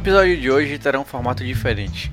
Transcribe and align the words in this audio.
episódio 0.00 0.40
de 0.40 0.50
hoje 0.50 0.78
terá 0.78 0.98
um 0.98 1.04
formato 1.04 1.44
diferente. 1.44 2.10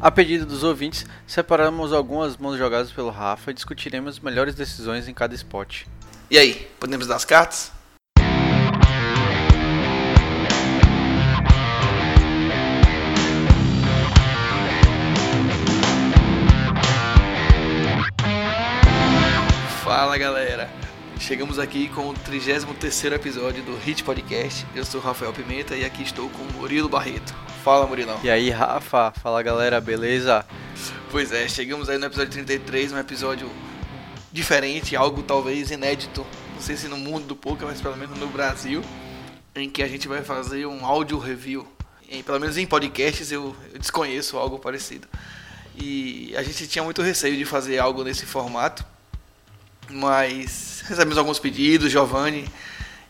A 0.00 0.08
pedido 0.08 0.46
dos 0.46 0.62
ouvintes, 0.62 1.04
separamos 1.26 1.92
algumas 1.92 2.36
mãos 2.36 2.56
jogadas 2.56 2.92
pelo 2.92 3.10
Rafa 3.10 3.50
e 3.50 3.54
discutiremos 3.54 4.20
melhores 4.20 4.54
decisões 4.54 5.08
em 5.08 5.12
cada 5.12 5.34
spot. 5.34 5.82
E 6.30 6.38
aí, 6.38 6.70
podemos 6.78 7.08
dar 7.08 7.16
as 7.16 7.24
cartas? 7.24 7.72
Fala 19.82 20.16
galera, 20.16 20.70
chegamos 21.24 21.58
aqui 21.58 21.88
com 21.88 22.10
o 22.10 22.12
33 22.12 22.66
episódio 23.14 23.62
do 23.62 23.74
Hit 23.78 24.04
Podcast. 24.04 24.66
Eu 24.74 24.84
sou 24.84 25.00
Rafael 25.00 25.32
Pimenta 25.32 25.74
e 25.74 25.82
aqui 25.82 26.02
estou 26.02 26.28
com 26.28 26.42
o 26.42 26.52
Murilo 26.52 26.86
Barreto. 26.86 27.34
Fala 27.64 27.86
Murilão. 27.86 28.20
E 28.22 28.28
aí, 28.28 28.50
Rafa? 28.50 29.10
Fala 29.22 29.42
galera, 29.42 29.80
beleza? 29.80 30.44
Pois 31.10 31.32
é, 31.32 31.48
chegamos 31.48 31.88
aí 31.88 31.96
no 31.96 32.04
episódio 32.04 32.30
33, 32.30 32.92
um 32.92 32.98
episódio 32.98 33.50
diferente, 34.30 34.94
algo 34.94 35.22
talvez 35.22 35.70
inédito, 35.70 36.26
não 36.52 36.60
sei 36.60 36.76
se 36.76 36.88
no 36.88 36.98
mundo 36.98 37.28
do 37.28 37.34
poker, 37.34 37.66
mas 37.66 37.80
pelo 37.80 37.96
menos 37.96 38.18
no 38.18 38.26
Brasil, 38.26 38.82
em 39.54 39.70
que 39.70 39.82
a 39.82 39.88
gente 39.88 40.06
vai 40.06 40.22
fazer 40.22 40.66
um 40.66 40.84
áudio 40.84 41.18
review. 41.18 41.66
Em, 42.06 42.22
pelo 42.22 42.38
menos 42.38 42.58
em 42.58 42.66
podcasts 42.66 43.32
eu, 43.32 43.56
eu 43.72 43.78
desconheço 43.78 44.36
algo 44.36 44.58
parecido. 44.58 45.08
E 45.74 46.34
a 46.36 46.42
gente 46.42 46.66
tinha 46.68 46.84
muito 46.84 47.00
receio 47.00 47.34
de 47.34 47.46
fazer 47.46 47.78
algo 47.78 48.04
nesse 48.04 48.26
formato, 48.26 48.84
mas 49.90 50.82
recebemos 50.86 51.18
alguns 51.18 51.38
pedidos, 51.38 51.90
Giovanni, 51.90 52.48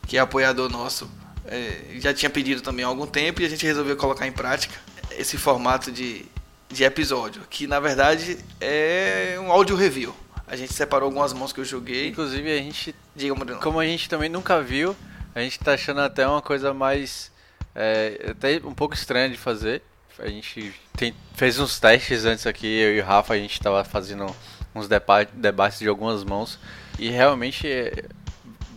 que 0.07 0.17
é 0.17 0.21
apoiador 0.21 0.71
nosso, 0.71 1.11
é, 1.47 1.97
já 1.97 2.13
tinha 2.13 2.31
pedido 2.31 2.61
também 2.61 2.85
há 2.85 2.89
algum 2.89 3.07
tempo 3.07 3.43
e 3.43 3.45
a 3.47 3.49
gente 3.49 3.65
resolveu 3.67 3.97
colocar 3.97 4.27
em 4.27 4.33
prática 4.33 4.75
esse 5.13 5.37
formato 5.37 5.93
de, 5.93 6.25
de 6.71 6.85
episódio, 6.85 7.43
que 7.49 7.67
na 7.67 7.81
verdade 7.81 8.39
é 8.61 9.37
um 9.41 9.51
áudio 9.53 9.77
review. 9.77 10.15
A 10.47 10.57
gente 10.57 10.73
separou 10.75 11.07
algumas 11.07 11.33
mãos 11.33 11.53
que 11.53 11.61
eu 11.61 11.65
joguei. 11.65 12.09
Inclusive 12.09 12.53
a 12.53 12.59
gente, 12.59 12.95
Diga, 13.17 13.35
como 13.57 13.81
a 13.81 13.87
gente 13.87 14.09
também 14.09 14.29
nunca 14.29 14.61
viu, 14.61 14.95
a 15.35 15.41
gente 15.41 15.59
tá 15.59 15.73
achando 15.73 16.01
até 16.01 16.27
uma 16.29 16.43
coisa 16.43 16.75
mais 16.75 17.33
é, 17.75 18.27
até 18.31 18.61
um 18.65 18.75
pouco 18.75 18.95
estranha 18.95 19.29
de 19.31 19.37
fazer. 19.39 19.83
A 20.19 20.29
gente 20.29 20.73
tem- 20.97 21.15
fez 21.35 21.59
uns 21.59 21.81
testes 21.81 22.25
antes 22.25 22.47
aqui, 22.47 22.67
eu 22.67 22.95
e 22.95 23.01
o 23.01 23.05
Rafa, 23.05 23.35
a 23.35 23.39
gente 23.39 23.59
tava 23.61 23.83
fazendo 23.85 24.27
uns 24.75 24.89
depa- 24.89 25.25
debates 25.33 25.79
de 25.79 25.89
algumas 25.89 26.25
mãos 26.25 26.59
e 26.99 27.09
realmente 27.09 27.67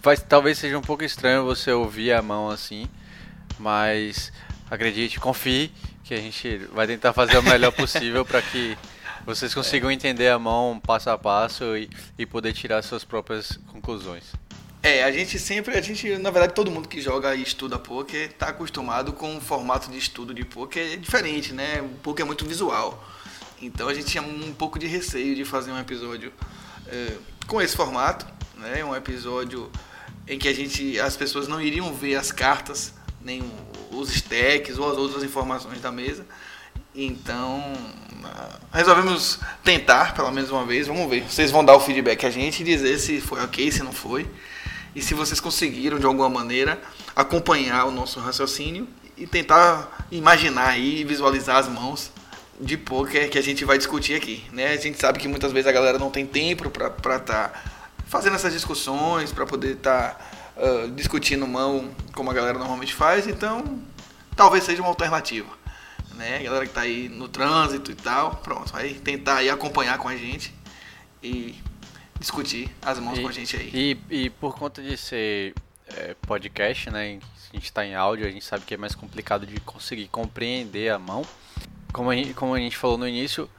vai, 0.01 0.17
talvez 0.17 0.57
seja 0.57 0.77
um 0.77 0.81
pouco 0.81 1.03
estranho 1.03 1.43
você 1.43 1.71
ouvir 1.71 2.13
a 2.13 2.21
mão 2.21 2.49
assim, 2.49 2.87
mas 3.59 4.31
acredite, 4.69 5.19
confie 5.19 5.71
que 6.03 6.13
a 6.13 6.17
gente 6.17 6.57
vai 6.73 6.87
tentar 6.87 7.13
fazer 7.13 7.37
o 7.37 7.43
melhor 7.43 7.71
possível 7.71 8.23
para 8.23 8.41
que 8.41 8.77
vocês 9.25 9.53
consigam 9.53 9.91
entender 9.91 10.29
a 10.29 10.39
mão 10.39 10.79
passo 10.79 11.09
a 11.09 11.17
passo 11.17 11.75
e, 11.75 11.89
e 12.17 12.25
poder 12.25 12.53
tirar 12.53 12.81
suas 12.81 13.03
próprias 13.03 13.59
conclusões. 13.67 14.33
É, 14.81 15.03
a 15.03 15.11
gente 15.11 15.37
sempre, 15.37 15.77
a 15.77 15.81
gente, 15.81 16.17
na 16.17 16.29
verdade, 16.29 16.53
todo 16.53 16.71
mundo 16.71 16.87
que 16.87 17.01
joga 17.01 17.35
e 17.35 17.41
estuda 17.41 17.77
poker 17.77 18.31
tá 18.31 18.49
acostumado 18.49 19.11
com 19.11 19.35
um 19.35 19.41
formato 19.41 19.91
de 19.91 19.97
estudo 19.97 20.33
de 20.33 20.45
poker 20.45 20.97
diferente, 20.97 21.51
né? 21.51 21.81
O 21.81 21.89
poker 22.01 22.23
é 22.23 22.25
muito 22.25 22.45
visual. 22.45 23.03
Então 23.61 23.87
a 23.87 23.93
gente 23.93 24.07
tinha 24.07 24.23
um 24.23 24.53
pouco 24.53 24.77
de 24.77 24.87
receio 24.87 25.35
de 25.35 25.43
fazer 25.43 25.71
um 25.71 25.79
episódio 25.79 26.31
é, 26.87 27.13
com 27.47 27.61
esse 27.61 27.75
formato, 27.75 28.25
né? 28.55 28.83
Um 28.83 28.95
episódio 28.95 29.71
em 30.27 30.37
que 30.37 30.47
a 30.47 30.53
gente, 30.53 30.99
as 30.99 31.15
pessoas 31.15 31.47
não 31.47 31.59
iriam 31.61 31.93
ver 31.93 32.15
as 32.15 32.31
cartas, 32.31 32.93
nem 33.21 33.43
os 33.91 34.13
stacks 34.13 34.77
ou 34.77 34.91
as 34.91 34.97
outras 34.97 35.23
informações 35.23 35.81
da 35.81 35.91
mesa. 35.91 36.25
Então, 36.93 37.61
ah, 38.23 38.59
resolvemos 38.73 39.39
tentar 39.63 40.13
pelo 40.13 40.31
menos 40.31 40.51
uma 40.51 40.65
vez. 40.65 40.87
Vamos 40.87 41.09
ver. 41.09 41.23
Vocês 41.23 41.49
vão 41.49 41.63
dar 41.63 41.75
o 41.75 41.79
feedback 41.79 42.25
a 42.25 42.29
gente 42.29 42.61
e 42.61 42.65
dizer 42.65 42.99
se 42.99 43.21
foi 43.21 43.41
ok, 43.41 43.71
se 43.71 43.81
não 43.83 43.93
foi. 43.93 44.27
E 44.95 45.01
se 45.01 45.13
vocês 45.13 45.39
conseguiram, 45.39 45.99
de 45.99 46.05
alguma 46.05 46.29
maneira, 46.29 46.81
acompanhar 47.15 47.85
o 47.85 47.91
nosso 47.91 48.19
raciocínio 48.19 48.87
e 49.15 49.27
tentar 49.27 50.07
imaginar 50.11 50.69
aí, 50.69 51.03
visualizar 51.03 51.57
as 51.57 51.67
mãos 51.67 52.11
de 52.59 52.77
poker 52.77 53.29
que 53.29 53.37
a 53.37 53.43
gente 53.43 53.63
vai 53.65 53.77
discutir 53.77 54.15
aqui. 54.15 54.43
Né? 54.51 54.67
A 54.73 54.77
gente 54.77 54.99
sabe 54.99 55.19
que 55.19 55.27
muitas 55.27 55.51
vezes 55.51 55.67
a 55.67 55.71
galera 55.71 55.97
não 55.97 56.09
tem 56.09 56.25
tempo 56.25 56.69
para 56.69 56.87
estar 56.87 57.19
tá 57.19 57.63
fazendo 58.05 58.35
essas 58.35 58.53
discussões, 58.53 59.31
para 59.31 59.45
poder 59.45 59.73
estar 59.73 60.53
ah, 60.57 60.89
discutindo 60.95 61.45
mão 61.45 61.89
como 62.13 62.31
a 62.31 62.33
galera 62.33 62.57
normalmente 62.57 62.93
faz. 62.93 63.27
Então, 63.27 63.79
talvez 64.35 64.63
seja 64.63 64.81
uma 64.81 64.89
alternativa 64.89 65.57
né? 66.17 66.37
A 66.37 66.43
galera 66.43 66.65
que 66.65 66.73
tá 66.73 66.81
aí 66.81 67.07
no 67.07 67.29
trânsito 67.29 67.91
e 67.91 67.95
tal, 67.95 68.35
pronto, 68.37 68.73
vai 68.73 68.93
tentar 68.95 69.37
aí 69.37 69.49
acompanhar 69.49 69.97
com 69.99 70.09
a 70.09 70.17
gente 70.17 70.53
e 71.23 71.55
discutir 72.19 72.69
as 72.81 72.99
mãos 72.99 73.19
com 73.19 73.27
a 73.27 73.31
gente 73.31 73.55
aí. 73.55 73.69
E, 73.73 73.97
e 74.09 74.29
por 74.31 74.57
conta 74.57 74.81
de 74.81 74.97
ser 74.97 75.53
é, 75.87 76.15
podcast, 76.21 76.89
né? 76.89 77.19
A 77.49 77.55
gente 77.55 77.65
está 77.65 77.85
em 77.85 77.95
áudio, 77.95 78.25
a 78.27 78.31
gente 78.31 78.43
sabe 78.43 78.65
que 78.65 78.73
é 78.73 78.77
mais 78.77 78.93
complicado 78.93 79.45
de 79.45 79.59
conseguir 79.61 80.07
compreender 80.07 80.91
a 80.91 80.99
mão. 80.99 81.25
Como 81.91 82.09
a 82.09 82.15
gente, 82.15 82.33
como 82.33 82.53
a 82.53 82.59
gente 82.59 82.77
falou 82.77 82.97
no 82.97 83.07
início, 83.07 83.49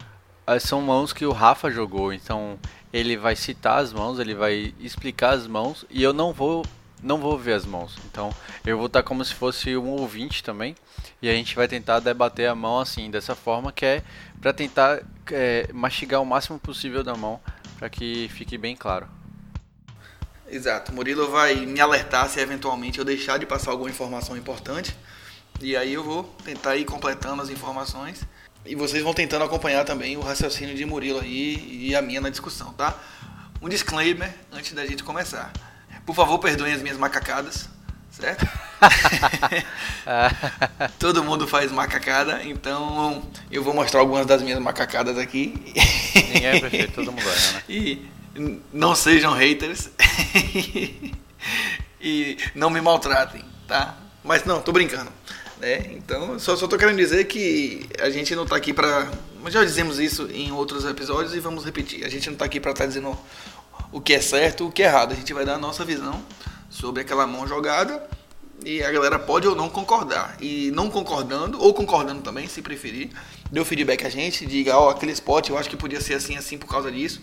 eh, 0.47 0.59
são 0.59 0.81
mãos 0.81 1.13
que 1.13 1.27
o 1.27 1.33
Rafa 1.33 1.71
jogou, 1.71 2.13
então 2.13 2.59
ele 2.93 3.17
vai 3.17 3.37
citar 3.37 3.79
as 3.79 3.93
mãos, 3.93 4.19
ele 4.19 4.35
vai 4.35 4.75
explicar 4.81 5.31
as 5.31 5.47
mãos 5.47 5.85
e 5.91 6.03
eu 6.03 6.13
não 6.13 6.33
vou 6.33 6.65
não 7.01 7.19
vou 7.19 7.39
ver 7.39 7.53
as 7.53 7.65
mãos. 7.65 7.97
Então 8.11 8.31
eu 8.67 8.77
vou 8.77 8.87
estar 8.87 9.03
como 9.03 9.25
se 9.25 9.35
fosse 9.35 9.77
um 9.77 9.91
ouvinte 9.91 10.43
também 10.43 10.75
e 11.23 11.29
a 11.29 11.33
gente 11.33 11.55
vai 11.55 11.69
tentar 11.69 12.01
debater 12.01 12.49
a 12.49 12.55
mão 12.55 12.81
assim 12.81 13.11
dessa 13.11 13.35
forma 13.35 13.73
que 13.73 13.85
é 13.85 14.03
para 14.41 14.53
tentar 14.53 15.01
eh, 15.31 15.69
mastigar 15.73 16.21
o 16.21 16.27
máximo 16.27 16.59
possível 16.59 17.05
da 17.05 17.15
mão 17.15 17.41
para 17.79 17.89
que 17.89 18.29
fique 18.31 18.59
bem 18.59 18.75
claro. 18.77 19.09
Exato, 20.51 20.95
Murilo 20.95 21.31
vai 21.31 21.55
me 21.55 21.79
alertar 21.79 22.29
se 22.29 22.41
eventualmente 22.41 22.99
eu 22.99 23.05
deixar 23.05 23.39
de 23.39 23.45
passar 23.45 23.71
alguma 23.71 23.91
informação 23.91 24.37
importante. 24.37 24.97
E 25.61 25.77
aí 25.77 25.95
eu 25.95 26.05
vou 26.05 26.25
tentar 26.45 26.77
ir 26.77 26.85
completando 26.85 27.43
as 27.43 27.51
informações. 27.51 28.21
E 28.65 28.75
vocês 28.75 29.03
vão 29.03 29.15
tentando 29.15 29.45
acompanhar 29.45 29.85
também 29.85 30.17
o 30.17 30.21
raciocínio 30.21 30.75
de 30.75 30.85
Murilo 30.85 31.21
aí 31.21 31.89
e 31.89 31.97
a 31.97 32.03
minha 32.03 32.21
na 32.21 32.29
discussão, 32.29 32.73
tá? 32.75 32.95
Um 33.61 33.69
disclaimer 33.69 34.33
antes 34.53 34.73
da 34.73 34.87
gente 34.87 35.03
começar. 35.03 35.53
Por 36.07 36.15
favor, 36.15 36.39
perdoem 36.39 36.75
as 36.75 36.83
minhas 36.83 36.97
macacadas, 36.97 37.69
certo? 38.11 38.47
Todo 40.99 41.25
mundo 41.25 41.49
faz 41.49 41.73
macacada, 41.73 42.43
então 42.45 43.23
eu 43.51 43.65
vou 43.65 43.75
mostrar 43.75 44.01
algumas 44.01 44.27
das 44.27 44.43
minhas 44.43 44.61
macacadas 44.61 45.19
aqui. 45.19 45.55
Ninguém 46.15 46.47
é 46.47 46.61
perfeito, 46.61 46.93
todo 46.95 47.11
mundo 47.11 47.29
erra, 47.29 47.53
né? 47.53 47.63
E 47.69 48.09
não 48.73 48.95
sejam 48.95 49.33
haters. 49.33 49.91
e 52.01 52.39
não 52.55 52.71
me 52.71 52.81
maltratem, 52.81 53.45
tá? 53.67 53.97
Mas 54.23 54.45
não, 54.45 54.61
tô 54.61 54.73
brincando. 54.73 55.11
Né? 55.61 55.93
Então, 55.93 56.39
só, 56.39 56.57
tô 56.57 56.77
querendo 56.79 56.97
dizer 56.97 57.25
que 57.25 57.89
a 58.01 58.11
gente 58.11 58.35
não 58.35 58.47
tá 58.47 58.57
aqui 58.57 58.73
pra. 58.73 59.11
Já 59.49 59.65
dizemos 59.65 59.99
isso 59.99 60.29
em 60.31 60.53
outros 60.53 60.85
episódios 60.85 61.35
e 61.35 61.41
vamos 61.41 61.65
repetir. 61.65 62.05
A 62.05 62.09
gente 62.09 62.29
não 62.31 62.37
tá 62.37 62.45
aqui 62.45 62.61
pra 62.61 62.73
estar 62.73 62.87
dizendo 62.87 63.17
o 63.91 64.01
que 64.01 64.13
é 64.13 64.21
certo 64.21 64.67
o 64.67 64.73
que 64.73 64.83
é 64.83 64.87
errado. 64.87 65.13
A 65.13 65.17
gente 65.17 65.33
vai 65.33 65.45
dar 65.45 65.55
a 65.55 65.59
nossa 65.59 65.85
visão 65.85 66.23
sobre 66.71 67.03
aquela 67.03 67.27
mão 67.27 67.47
jogada 67.47 68.07
e 68.65 68.83
a 68.83 68.91
galera 68.91 69.19
pode 69.19 69.47
ou 69.47 69.55
não 69.55 69.69
concordar. 69.69 70.37
E 70.41 70.71
não 70.73 70.91
concordando, 70.91 71.61
ou 71.61 71.73
concordando 71.73 72.23
também, 72.23 72.47
se 72.47 72.61
preferir, 72.63 73.11
dê 73.51 73.61
o 73.61 73.65
feedback 73.65 74.05
a 74.05 74.11
gente, 74.11 74.45
diga, 74.47 74.77
ó, 74.77 74.91
aquele 74.91 75.13
spot 75.13 75.49
eu 75.49 75.59
acho 75.59 75.71
que 75.71 75.77
podia 75.77 76.01
ser 76.01 76.15
assim, 76.15 76.37
assim 76.37 76.59
por 76.59 76.69
causa 76.69 76.91
disso. 76.91 77.21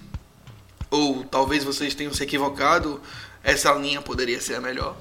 Ou 0.89 1.23
talvez 1.25 1.63
vocês 1.63 1.93
tenham 1.93 2.13
se 2.13 2.23
equivocado, 2.23 3.01
essa 3.43 3.71
linha 3.73 4.01
poderia 4.01 4.39
ser 4.39 4.55
a 4.55 4.61
melhor. 4.61 4.95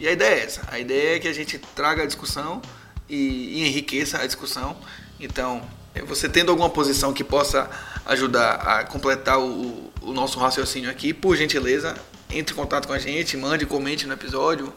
E 0.00 0.08
a 0.08 0.12
ideia 0.12 0.40
é 0.40 0.44
essa. 0.44 0.62
A 0.70 0.78
ideia 0.78 1.16
é 1.16 1.18
que 1.18 1.28
a 1.28 1.32
gente 1.32 1.58
traga 1.58 2.02
a 2.02 2.06
discussão 2.06 2.60
e, 3.08 3.16
e 3.58 3.68
enriqueça 3.68 4.18
a 4.18 4.26
discussão. 4.26 4.76
Então, 5.20 5.62
é, 5.94 6.02
você 6.02 6.28
tendo 6.28 6.50
alguma 6.50 6.68
posição 6.68 7.12
que 7.12 7.22
possa 7.22 7.70
ajudar 8.06 8.54
a 8.54 8.84
completar 8.84 9.38
o, 9.38 9.92
o 10.02 10.12
nosso 10.12 10.38
raciocínio 10.38 10.90
aqui, 10.90 11.14
por 11.14 11.36
gentileza, 11.36 11.94
entre 12.30 12.52
em 12.52 12.56
contato 12.56 12.86
com 12.86 12.92
a 12.92 12.98
gente, 12.98 13.36
mande, 13.36 13.64
comente 13.64 14.06
no 14.06 14.12
episódio, 14.12 14.72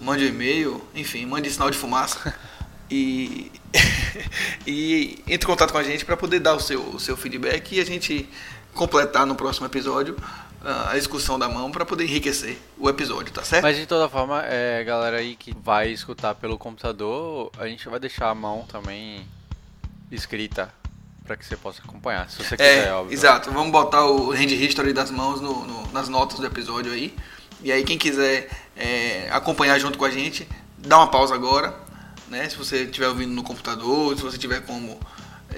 mande 0.00 0.24
um 0.24 0.28
e-mail, 0.28 0.82
enfim, 0.94 1.24
mande 1.24 1.50
sinal 1.50 1.70
de 1.70 1.78
fumaça. 1.78 2.34
E, 2.90 3.52
e 4.66 5.22
entre 5.26 5.44
em 5.44 5.46
contato 5.46 5.72
com 5.72 5.76
a 5.76 5.82
gente 5.82 6.02
para 6.02 6.16
poder 6.16 6.40
dar 6.40 6.54
o 6.54 6.58
seu, 6.58 6.80
o 6.80 6.98
seu 6.98 7.18
feedback 7.18 7.76
e 7.76 7.80
a 7.80 7.84
gente 7.84 8.26
completar 8.72 9.26
no 9.26 9.34
próximo 9.34 9.66
episódio 9.66 10.16
a 10.64 10.94
discussão 10.94 11.38
da 11.38 11.48
mão 11.48 11.70
para 11.70 11.84
poder 11.86 12.04
enriquecer 12.04 12.58
o 12.78 12.88
episódio, 12.88 13.32
tá 13.32 13.42
certo? 13.44 13.62
Mas 13.62 13.76
de 13.76 13.86
toda 13.86 14.08
forma, 14.08 14.42
é, 14.44 14.82
galera 14.84 15.18
aí 15.18 15.36
que 15.36 15.54
vai 15.62 15.88
escutar 15.90 16.34
pelo 16.34 16.58
computador, 16.58 17.50
a 17.58 17.66
gente 17.68 17.88
vai 17.88 18.00
deixar 18.00 18.28
a 18.30 18.34
mão 18.34 18.64
também 18.70 19.26
escrita 20.10 20.72
para 21.24 21.36
que 21.36 21.44
você 21.44 21.56
possa 21.56 21.82
acompanhar, 21.82 22.28
se 22.30 22.38
você 22.42 22.56
quiser, 22.56 22.88
É, 22.88 22.92
óbvio. 22.92 23.12
exato. 23.12 23.50
Vamos 23.52 23.70
botar 23.70 24.04
o 24.06 24.30
hand 24.32 24.46
history 24.50 24.92
das 24.94 25.10
mãos 25.10 25.40
no- 25.40 25.64
no- 25.66 25.92
nas 25.92 26.08
notas 26.08 26.38
do 26.38 26.46
episódio 26.46 26.90
aí. 26.92 27.14
E 27.62 27.70
aí 27.70 27.84
quem 27.84 27.98
quiser 27.98 28.48
é, 28.76 29.28
acompanhar 29.30 29.78
junto 29.78 29.98
com 29.98 30.04
a 30.04 30.10
gente, 30.10 30.48
dá 30.78 30.96
uma 30.98 31.08
pausa 31.10 31.34
agora, 31.34 31.74
né? 32.28 32.48
Se 32.48 32.56
você 32.56 32.84
estiver 32.84 33.08
ouvindo 33.08 33.32
no 33.32 33.42
computador, 33.42 34.16
se 34.16 34.22
você 34.22 34.38
tiver 34.38 34.60
como 34.64 34.98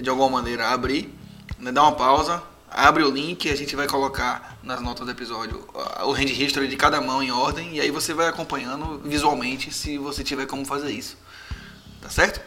de 0.01 0.09
alguma 0.09 0.29
maneira 0.31 0.69
abrir, 0.71 1.15
né? 1.59 1.71
dá 1.71 1.83
uma 1.83 1.93
pausa, 1.93 2.43
abre 2.71 3.03
o 3.03 3.11
link 3.11 3.45
e 3.45 3.51
a 3.51 3.57
gente 3.57 3.75
vai 3.75 3.87
colocar 3.87 4.59
nas 4.63 4.81
notas 4.81 5.05
do 5.05 5.11
episódio 5.11 5.69
o 6.05 6.13
hand 6.13 6.31
history 6.31 6.69
de 6.69 6.77
cada 6.77 7.01
mão 7.01 7.23
em 7.23 7.31
ordem 7.31 7.77
e 7.77 7.81
aí 7.81 7.91
você 7.91 8.15
vai 8.15 8.29
acompanhando 8.29 9.01
visualmente 9.05 9.73
se 9.73 9.99
você 9.99 10.23
tiver 10.23 10.47
como 10.47 10.65
fazer 10.65 10.91
isso. 10.91 11.17
Tá 12.01 12.09
certo? 12.09 12.41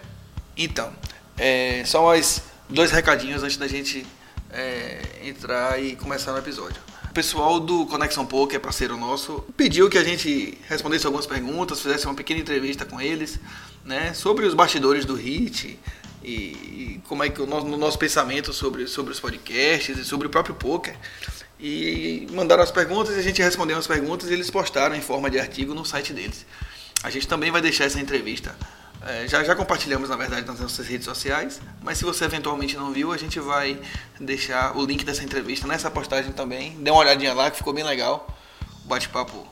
Então, 0.57 0.91
é, 1.37 1.83
só 1.85 2.05
mais 2.05 2.41
dois 2.69 2.91
recadinhos 2.91 3.43
antes 3.43 3.57
da 3.57 3.67
gente 3.67 4.05
é, 4.49 5.01
entrar 5.23 5.81
e 5.81 5.95
começar 5.95 6.31
no 6.31 6.37
episódio. 6.37 6.81
O 7.09 7.13
pessoal 7.13 7.59
do 7.59 7.85
Conexão 7.85 8.25
Poker, 8.25 8.59
parceiro 8.59 8.97
nosso, 8.97 9.43
pediu 9.55 9.87
que 9.87 9.97
a 9.97 10.03
gente 10.03 10.57
respondesse 10.67 11.05
algumas 11.05 11.27
perguntas, 11.27 11.79
fizesse 11.79 12.05
uma 12.07 12.15
pequena 12.15 12.39
entrevista 12.39 12.85
com 12.85 12.99
eles, 12.99 13.39
né, 13.85 14.13
sobre 14.15 14.45
os 14.45 14.55
bastidores 14.55 15.05
do 15.05 15.13
HIT 15.13 15.79
e, 16.23 16.33
e 16.33 17.01
como 17.07 17.23
é 17.23 17.29
que 17.29 17.41
o 17.41 17.45
nosso, 17.45 17.67
no 17.67 17.77
nosso 17.77 17.99
pensamento 17.99 18.53
sobre, 18.53 18.87
sobre 18.87 19.11
os 19.11 19.19
podcasts 19.19 19.97
e 19.97 20.05
sobre 20.05 20.27
o 20.27 20.29
próprio 20.29 20.55
poker. 20.55 20.95
E 21.59 22.27
mandaram 22.31 22.63
as 22.63 22.71
perguntas 22.71 23.15
e 23.15 23.19
a 23.19 23.23
gente 23.23 23.41
respondeu 23.41 23.77
as 23.77 23.87
perguntas 23.87 24.29
e 24.29 24.33
eles 24.33 24.49
postaram 24.49 24.95
em 24.95 25.01
forma 25.01 25.29
de 25.29 25.39
artigo 25.39 25.73
no 25.73 25.85
site 25.85 26.13
deles. 26.13 26.45
A 27.03 27.09
gente 27.09 27.27
também 27.27 27.51
vai 27.51 27.61
deixar 27.61 27.85
essa 27.85 27.99
entrevista 27.99 28.55
é, 29.05 29.27
já, 29.27 29.43
já 29.43 29.53
compartilhamos, 29.53 30.07
na 30.07 30.15
verdade, 30.15 30.47
nas 30.47 30.61
nossas 30.61 30.87
redes 30.87 31.03
sociais, 31.03 31.59
mas 31.81 31.97
se 31.97 32.05
você 32.05 32.23
eventualmente 32.23 32.77
não 32.77 32.93
viu, 32.93 33.11
a 33.11 33.17
gente 33.17 33.37
vai 33.37 33.77
deixar 34.17 34.77
o 34.77 34.85
link 34.85 35.03
dessa 35.03 35.23
entrevista 35.23 35.67
nessa 35.67 35.91
postagem 35.91 36.31
também. 36.31 36.77
Dê 36.81 36.89
uma 36.89 37.01
olhadinha 37.01 37.33
lá, 37.33 37.51
que 37.51 37.57
ficou 37.57 37.73
bem 37.73 37.83
legal. 37.83 38.25
Bate-papo 38.85 39.45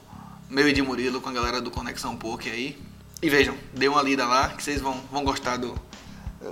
meu 0.50 0.70
e 0.70 0.74
de 0.74 0.82
Murilo 0.82 1.20
com 1.20 1.28
a 1.28 1.34
galera 1.34 1.60
do 1.60 1.70
Conexão 1.70 2.16
Poker 2.16 2.52
aí. 2.52 2.78
E 3.22 3.30
vejam, 3.30 3.58
dê 3.74 3.90
uma 3.90 4.02
lida 4.02 4.26
lá, 4.26 4.50
que 4.50 4.64
vocês 4.64 4.80
vão, 4.80 5.02
vão 5.12 5.26
gostar 5.26 5.58
do, 5.58 5.78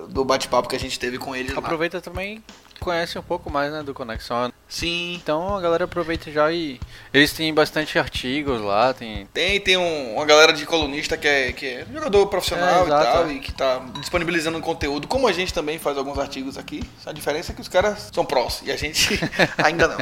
do 0.10 0.24
bate-papo 0.24 0.70
que 0.70 0.76
a 0.76 0.80
gente 0.80 1.00
teve 1.00 1.18
com 1.18 1.36
eles 1.36 1.58
Aproveita 1.58 1.98
lá. 1.98 2.02
também 2.02 2.44
conhece 2.80 3.20
um 3.20 3.22
pouco 3.22 3.52
mais 3.52 3.72
né, 3.72 3.84
do 3.84 3.94
Conexão. 3.94 4.52
Sim. 4.68 5.16
Então 5.16 5.56
a 5.56 5.62
galera 5.62 5.84
aproveita 5.84 6.32
já 6.32 6.52
e. 6.52 6.80
Eles 7.14 7.34
têm 7.34 7.54
bastante 7.54 8.00
artigos 8.00 8.62
lá. 8.62 8.94
Tem, 8.94 9.26
tem, 9.28 9.60
tem 9.60 9.78
um, 9.78 10.14
uma 10.16 10.26
galera 10.26 10.54
de 10.54 10.66
colunista 10.66 11.18
que 11.18 11.28
é, 11.28 11.52
que 11.52 11.66
é 11.66 11.86
jogador 11.92 12.28
profissional 12.28 12.84
é, 12.84 12.88
e 12.88 12.90
tal, 12.90 13.32
e 13.32 13.40
que 13.40 13.52
tá 13.52 13.80
disponibilizando 14.00 14.60
conteúdo, 14.62 15.08
como 15.08 15.28
a 15.28 15.34
gente 15.34 15.54
também 15.54 15.78
faz 15.78 15.98
alguns 15.98 16.18
artigos 16.18 16.58
aqui. 16.58 16.82
A 17.06 17.12
diferença 17.12 17.52
é 17.52 17.56
que 17.56 17.62
os 17.62 17.68
caras 17.68 18.10
são 18.14 18.24
prós 18.24 18.62
e 18.64 18.72
a 18.72 18.78
gente 18.78 19.20
ainda 19.58 19.88
não. 19.88 20.00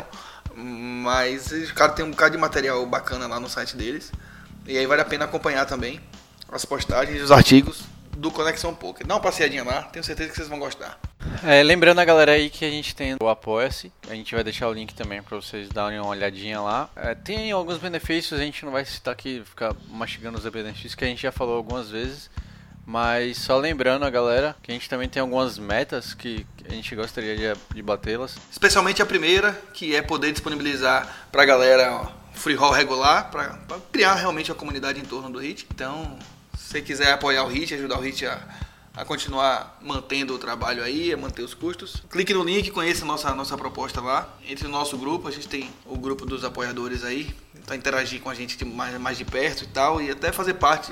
Mas 0.55 1.51
os 1.51 1.71
caras 1.71 1.95
têm 1.95 2.05
um 2.05 2.11
bocado 2.11 2.31
de 2.31 2.37
material 2.37 2.85
bacana 2.85 3.27
lá 3.27 3.39
no 3.39 3.49
site 3.49 3.75
deles. 3.75 4.11
E 4.65 4.77
aí 4.77 4.85
vale 4.85 5.01
a 5.01 5.05
pena 5.05 5.25
acompanhar 5.25 5.65
também 5.65 5.99
as 6.51 6.65
postagens 6.65 7.19
e 7.19 7.21
os 7.21 7.31
artigos 7.31 7.96
do 8.17 8.31
Conexão 8.31 8.73
Poker. 8.73 9.05
Dá 9.05 9.15
uma 9.15 9.21
passeadinha 9.21 9.63
lá, 9.63 9.83
tenho 9.83 10.03
certeza 10.03 10.29
que 10.29 10.35
vocês 10.35 10.47
vão 10.47 10.59
gostar. 10.59 10.99
É, 11.43 11.61
lembrando 11.61 11.99
a 11.99 12.05
galera 12.05 12.31
aí 12.31 12.49
que 12.49 12.65
a 12.65 12.69
gente 12.69 12.95
tem 12.95 13.15
o 13.21 13.29
Apoia-se, 13.29 13.91
a 14.09 14.15
gente 14.15 14.33
vai 14.33 14.43
deixar 14.43 14.67
o 14.67 14.73
link 14.73 14.93
também 14.93 15.21
para 15.21 15.37
vocês 15.37 15.69
darem 15.69 15.99
uma 15.99 16.09
olhadinha 16.09 16.59
lá. 16.59 16.89
É, 16.95 17.13
tem 17.13 17.51
alguns 17.51 17.77
benefícios, 17.77 18.39
a 18.39 18.43
gente 18.43 18.65
não 18.65 18.71
vai 18.71 18.85
citar 18.85 19.13
aqui, 19.13 19.43
ficar 19.45 19.75
mastigando 19.89 20.37
os 20.37 20.45
benefícios 20.45 20.95
que 20.95 21.05
a 21.05 21.07
gente 21.07 21.21
já 21.21 21.31
falou 21.31 21.57
algumas 21.57 21.89
vezes. 21.89 22.29
Mas 22.89 23.39
só 23.39 23.57
lembrando 23.57 24.05
a 24.05 24.09
galera 24.09 24.55
que 24.63 24.71
a 24.71 24.73
gente 24.73 24.87
também 24.87 25.09
tem 25.09 25.21
algumas 25.21 25.59
metas 25.59 26.13
que 26.13 26.47
a 26.65 26.73
gente 26.73 26.95
gostaria 26.95 27.35
de, 27.35 27.59
de 27.75 27.81
batê-las. 27.81 28.37
Especialmente 28.49 29.01
a 29.01 29.05
primeira, 29.05 29.51
que 29.73 29.93
é 29.93 30.01
poder 30.01 30.31
disponibilizar 30.31 31.27
para 31.29 31.43
a 31.43 31.45
galera 31.45 32.07
free 32.31 32.55
roll 32.55 32.71
regular, 32.71 33.29
para 33.29 33.59
criar 33.91 34.15
realmente 34.15 34.51
a 34.53 34.55
comunidade 34.55 35.01
em 35.01 35.03
torno 35.03 35.29
do 35.29 35.39
HIT. 35.39 35.67
Então, 35.69 36.17
você 36.67 36.81
quiser 36.81 37.13
apoiar 37.13 37.45
o 37.45 37.47
HIT, 37.47 37.75
ajudar 37.75 37.97
o 37.97 38.01
HIT 38.01 38.25
a, 38.25 38.41
a 38.93 39.05
continuar 39.05 39.79
mantendo 39.81 40.35
o 40.35 40.37
trabalho 40.37 40.83
aí, 40.83 41.13
a 41.13 41.17
manter 41.17 41.41
os 41.41 41.53
custos, 41.53 42.03
clique 42.09 42.33
no 42.33 42.43
link, 42.43 42.71
conheça 42.71 43.05
a 43.05 43.07
nossa, 43.07 43.33
nossa 43.33 43.57
proposta 43.57 44.01
lá. 44.01 44.27
Entre 44.45 44.65
no 44.65 44.71
nosso 44.71 44.97
grupo, 44.97 45.29
a 45.29 45.31
gente 45.31 45.47
tem 45.47 45.69
o 45.85 45.97
grupo 45.97 46.25
dos 46.25 46.43
apoiadores 46.43 47.05
aí, 47.05 47.33
para 47.65 47.77
interagir 47.77 48.19
com 48.19 48.29
a 48.29 48.35
gente 48.35 48.65
mais, 48.65 48.99
mais 48.99 49.17
de 49.17 49.23
perto 49.23 49.63
e 49.63 49.67
tal, 49.67 50.01
e 50.01 50.11
até 50.11 50.33
fazer 50.33 50.55
parte 50.55 50.91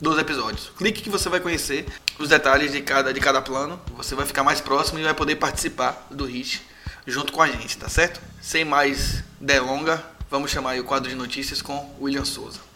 dos 0.00 0.16
episódios. 0.16 0.70
Clique 0.76 1.02
que 1.02 1.10
você 1.10 1.28
vai 1.28 1.40
conhecer 1.40 1.86
os 2.20 2.28
detalhes 2.28 2.70
de 2.70 2.80
cada, 2.82 3.12
de 3.12 3.18
cada 3.18 3.42
plano, 3.42 3.80
você 3.96 4.14
vai 4.14 4.26
ficar 4.26 4.44
mais 4.44 4.60
próximo 4.60 5.00
e 5.00 5.02
vai 5.02 5.14
poder 5.14 5.34
participar 5.36 6.06
do 6.08 6.24
HIT 6.24 6.62
junto 7.04 7.32
com 7.32 7.42
a 7.42 7.48
gente, 7.48 7.76
tá 7.76 7.88
certo? 7.88 8.20
Sem 8.40 8.64
mais 8.64 9.24
delonga, 9.40 10.04
vamos 10.30 10.52
chamar 10.52 10.78
o 10.78 10.84
quadro 10.84 11.10
de 11.10 11.16
notícias 11.16 11.60
com 11.60 11.96
William 12.00 12.24
Souza. 12.24 12.75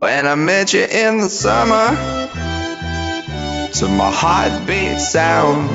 When 0.00 0.28
I 0.28 0.36
met 0.36 0.74
you 0.74 0.84
in 0.84 1.18
the 1.18 1.28
summer 1.28 1.90
To 3.72 3.88
my 3.88 4.12
heartbeat 4.12 5.00
sound 5.00 5.68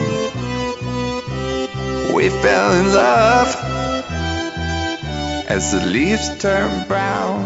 We 2.16 2.30
fell 2.30 2.72
in 2.72 2.94
love 2.94 3.54
As 5.50 5.74
the 5.74 5.86
leaves 5.86 6.38
turn 6.38 6.88
brown 6.88 7.44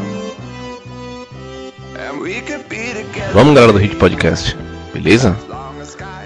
And 1.97 2.21
we 2.21 2.41
could 2.41 2.69
be 2.69 2.93
together 2.93 3.33
Vamos 3.33 3.55
galera 3.55 3.73
do 3.73 3.79
Hit 3.79 3.95
Podcast, 3.95 4.55
beleza? 4.93 5.35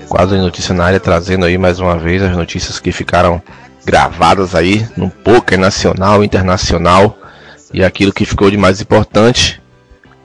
Quadro 0.10 0.36
de 0.36 0.42
notícia 0.42 0.76
na 0.76 0.84
área 0.84 1.00
trazendo 1.00 1.46
aí 1.46 1.58
mais 1.58 1.80
uma 1.80 1.98
vez 1.98 2.22
as 2.22 2.36
notícias 2.36 2.78
que 2.78 2.92
ficaram 2.92 3.42
gravadas 3.86 4.54
aí 4.54 4.86
no 4.98 5.10
poker 5.10 5.58
nacional, 5.58 6.22
internacional 6.26 7.18
e 7.74 7.86
aquilo 7.86 8.12
que 8.12 8.26
ficou 8.26 8.52
de 8.52 8.58
mais 8.58 8.82
importante 8.82 9.61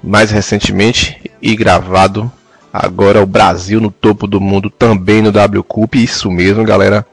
mais 0.07 0.31
recentemente 0.31 1.21
e 1.43 1.57
gravado 1.57 2.31
agora 2.73 3.21
o 3.21 3.27
Brasil 3.27 3.81
no 3.81 3.91
topo 3.91 4.29
do 4.29 4.41
mundo 4.41 4.71
também 4.71 5.21
no 5.21 5.33
W 5.33 5.65
Cup, 5.65 5.97
isso 5.97 6.31
mesmo, 6.31 6.63
galera. 6.63 7.05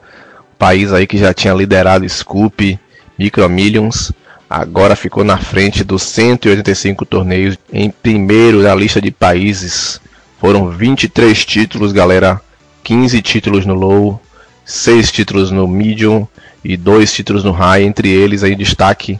País 0.56 0.92
aí 0.92 1.04
que 1.04 1.18
já 1.18 1.34
tinha 1.34 1.52
liderado 1.52 2.08
Scoop, 2.08 2.78
Micro 3.18 3.48
Millions, 3.48 4.12
agora 4.48 4.94
ficou 4.94 5.24
na 5.24 5.36
frente 5.38 5.82
dos 5.82 6.02
185 6.04 7.04
torneios 7.04 7.58
em 7.72 7.90
primeiro 7.90 8.62
na 8.62 8.74
lista 8.74 9.00
de 9.00 9.10
países. 9.10 10.00
Foram 10.40 10.70
23 10.70 11.44
títulos, 11.44 11.90
galera, 11.90 12.40
15 12.84 13.20
títulos 13.22 13.66
no 13.66 13.74
low, 13.74 14.20
6 14.64 15.10
títulos 15.10 15.50
no 15.50 15.66
medium 15.66 16.28
e 16.62 16.76
2 16.76 17.12
títulos 17.12 17.42
no 17.42 17.50
high, 17.50 17.82
entre 17.82 18.08
eles 18.08 18.44
aí 18.44 18.54
destaque 18.54 19.18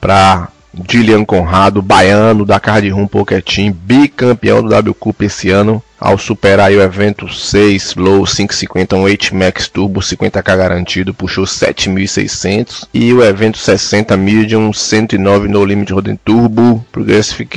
para 0.00 0.48
Dilian 0.72 1.24
Conrado, 1.24 1.82
baiano 1.82 2.44
da 2.44 2.60
Card 2.60 2.88
Room 2.90 3.06
Poker 3.06 3.42
Team, 3.42 3.72
bicampeão 3.72 4.62
do 4.62 4.68
W 4.68 4.94
Cup 4.94 5.22
esse 5.22 5.50
ano, 5.50 5.82
ao 5.98 6.16
superar 6.16 6.70
o 6.70 6.80
evento 6.80 7.28
6 7.28 7.96
Low 7.96 8.24
550, 8.24 8.96
um 8.96 9.02
8 9.02 9.34
Max 9.34 9.68
Turbo 9.68 10.00
50k 10.00 10.56
garantido, 10.56 11.12
puxou 11.12 11.44
7.600 11.44 12.86
e 12.94 13.12
o 13.12 13.22
evento 13.22 13.58
60 13.58 14.16
Medium 14.16 14.72
109 14.72 15.48
No 15.48 15.64
Limit 15.64 15.92
Roden 15.92 16.18
Turbo, 16.24 16.84
Progressive 16.92 17.48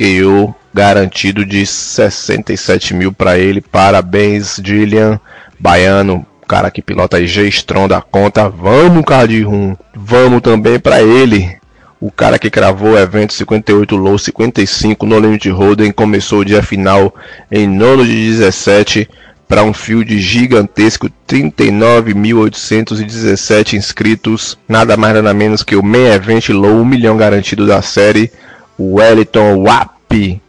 garantido 0.74 1.46
de 1.46 1.64
67 1.64 2.94
mil 2.94 3.12
para 3.12 3.38
ele. 3.38 3.60
Parabéns, 3.60 4.58
Dilian, 4.60 5.20
baiano, 5.58 6.26
cara 6.48 6.70
que 6.70 6.82
pilota 6.82 7.16
aí 7.16 7.28
G-Stron 7.28 7.86
da 7.86 8.02
conta. 8.02 8.48
Vamos, 8.48 9.04
Card 9.04 9.40
Room, 9.44 9.76
vamos 9.94 10.42
também 10.42 10.80
para 10.80 11.00
ele 11.00 11.56
o 12.04 12.10
cara 12.10 12.38
que 12.38 12.50
cravou 12.50 12.90
o 12.90 12.98
evento 12.98 13.32
58 13.32 13.96
low 13.96 14.18
55 14.18 15.06
no 15.06 15.18
Limit 15.18 15.48
Hold'em 15.48 15.90
começou 15.90 16.40
o 16.40 16.44
dia 16.44 16.62
final 16.62 17.14
em 17.50 17.66
nono 17.66 18.04
de 18.04 18.12
17 18.12 19.08
para 19.48 19.64
um 19.64 19.72
field 19.72 20.20
gigantesco, 20.20 21.08
39.817 21.26 23.78
inscritos, 23.78 24.58
nada 24.68 24.98
mais 24.98 25.14
nada 25.14 25.32
menos 25.32 25.62
que 25.62 25.76
o 25.76 25.82
main 25.82 26.08
event 26.08 26.50
low, 26.50 26.82
1 26.82 26.84
milhão 26.84 27.16
garantido 27.16 27.66
da 27.66 27.80
série. 27.80 28.30
O 28.76 28.96
Wellington 28.96 29.62
Wap 29.62 30.42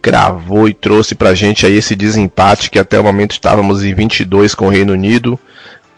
cravou 0.00 0.66
e 0.66 0.72
trouxe 0.72 1.14
para 1.14 1.28
a 1.28 1.34
gente 1.34 1.66
aí 1.66 1.76
esse 1.76 1.94
desempate 1.94 2.70
que 2.70 2.78
até 2.78 2.98
o 2.98 3.04
momento 3.04 3.32
estávamos 3.32 3.84
em 3.84 3.92
22 3.92 4.54
com 4.54 4.68
o 4.68 4.70
Reino 4.70 4.94
Unido, 4.94 5.38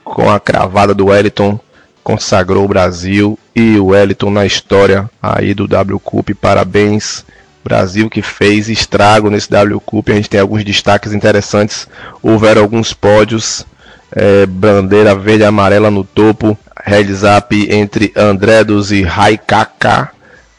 com 0.02 0.28
a 0.28 0.40
cravada 0.40 0.92
do 0.92 1.06
Wellington 1.06 1.60
consagrou 2.02 2.64
o 2.64 2.68
Brasil 2.68 3.38
e 3.54 3.78
o 3.78 3.86
Wellington 3.86 4.30
na 4.30 4.44
história 4.44 5.08
aí 5.22 5.54
do 5.54 5.66
W 5.66 5.98
Cup. 6.00 6.30
Parabéns, 6.40 7.24
Brasil 7.62 8.10
que 8.10 8.22
fez 8.22 8.68
estrago 8.68 9.30
nesse 9.30 9.50
W 9.50 9.80
Cup. 9.80 10.08
A 10.10 10.14
gente 10.14 10.30
tem 10.30 10.40
alguns 10.40 10.64
destaques 10.64 11.12
interessantes. 11.12 11.88
Houveram 12.22 12.62
alguns 12.62 12.92
pódios, 12.92 13.64
é, 14.12 14.46
bandeira 14.46 15.14
verde 15.14 15.42
e 15.42 15.46
amarela 15.46 15.90
no 15.90 16.04
topo. 16.04 16.58
Heads 16.84 17.22
up 17.22 17.72
entre 17.72 18.12
Andredos 18.16 18.92
e 18.92 19.02
Raikaka 19.02 20.10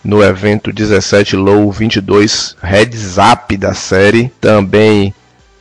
no 0.03 0.23
evento 0.23 0.71
17 0.71 1.35
Low 1.35 1.71
22 1.71 2.55
Heads 2.61 3.17
up 3.17 3.55
da 3.57 3.73
série. 3.73 4.31
Também 4.39 5.13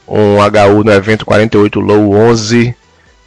um 0.06 0.36
HU 0.36 0.84
no 0.84 0.92
evento 0.92 1.24
48 1.24 1.80
Low 1.80 2.12
11 2.12 2.74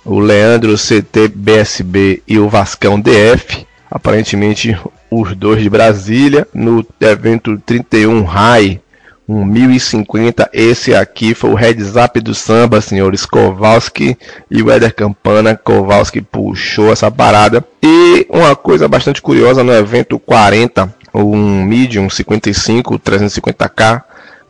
o 0.07 0.19
Leandro 0.19 0.75
CT 0.75 1.27
BSB 1.35 2.23
e 2.25 2.39
o 2.39 2.47
Vascão 2.47 2.97
DF, 2.97 3.67
aparentemente 3.89 4.77
os 5.09 5.35
dois 5.35 5.61
de 5.61 5.69
Brasília, 5.69 6.47
no 6.53 6.85
evento 7.01 7.61
31 7.65 8.23
High, 8.23 8.81
um 9.27 9.43
1050. 9.43 10.49
Esse 10.53 10.95
aqui 10.95 11.33
foi 11.33 11.49
o 11.51 11.55
heads 11.55 11.95
up 11.95 12.19
do 12.21 12.33
samba, 12.33 12.79
senhores. 12.79 13.25
Kowalski 13.25 14.17
e 14.49 14.61
o 14.61 14.67
Campana. 14.95 15.55
Kowalski 15.55 16.21
puxou 16.21 16.91
essa 16.91 17.11
parada. 17.11 17.63
E 17.83 18.25
uma 18.29 18.55
coisa 18.55 18.87
bastante 18.87 19.21
curiosa 19.21 19.63
no 19.63 19.73
evento 19.73 20.17
40, 20.17 20.93
um 21.13 21.63
Medium 21.63 22.09
55 22.09 22.99
350K, 22.99 24.03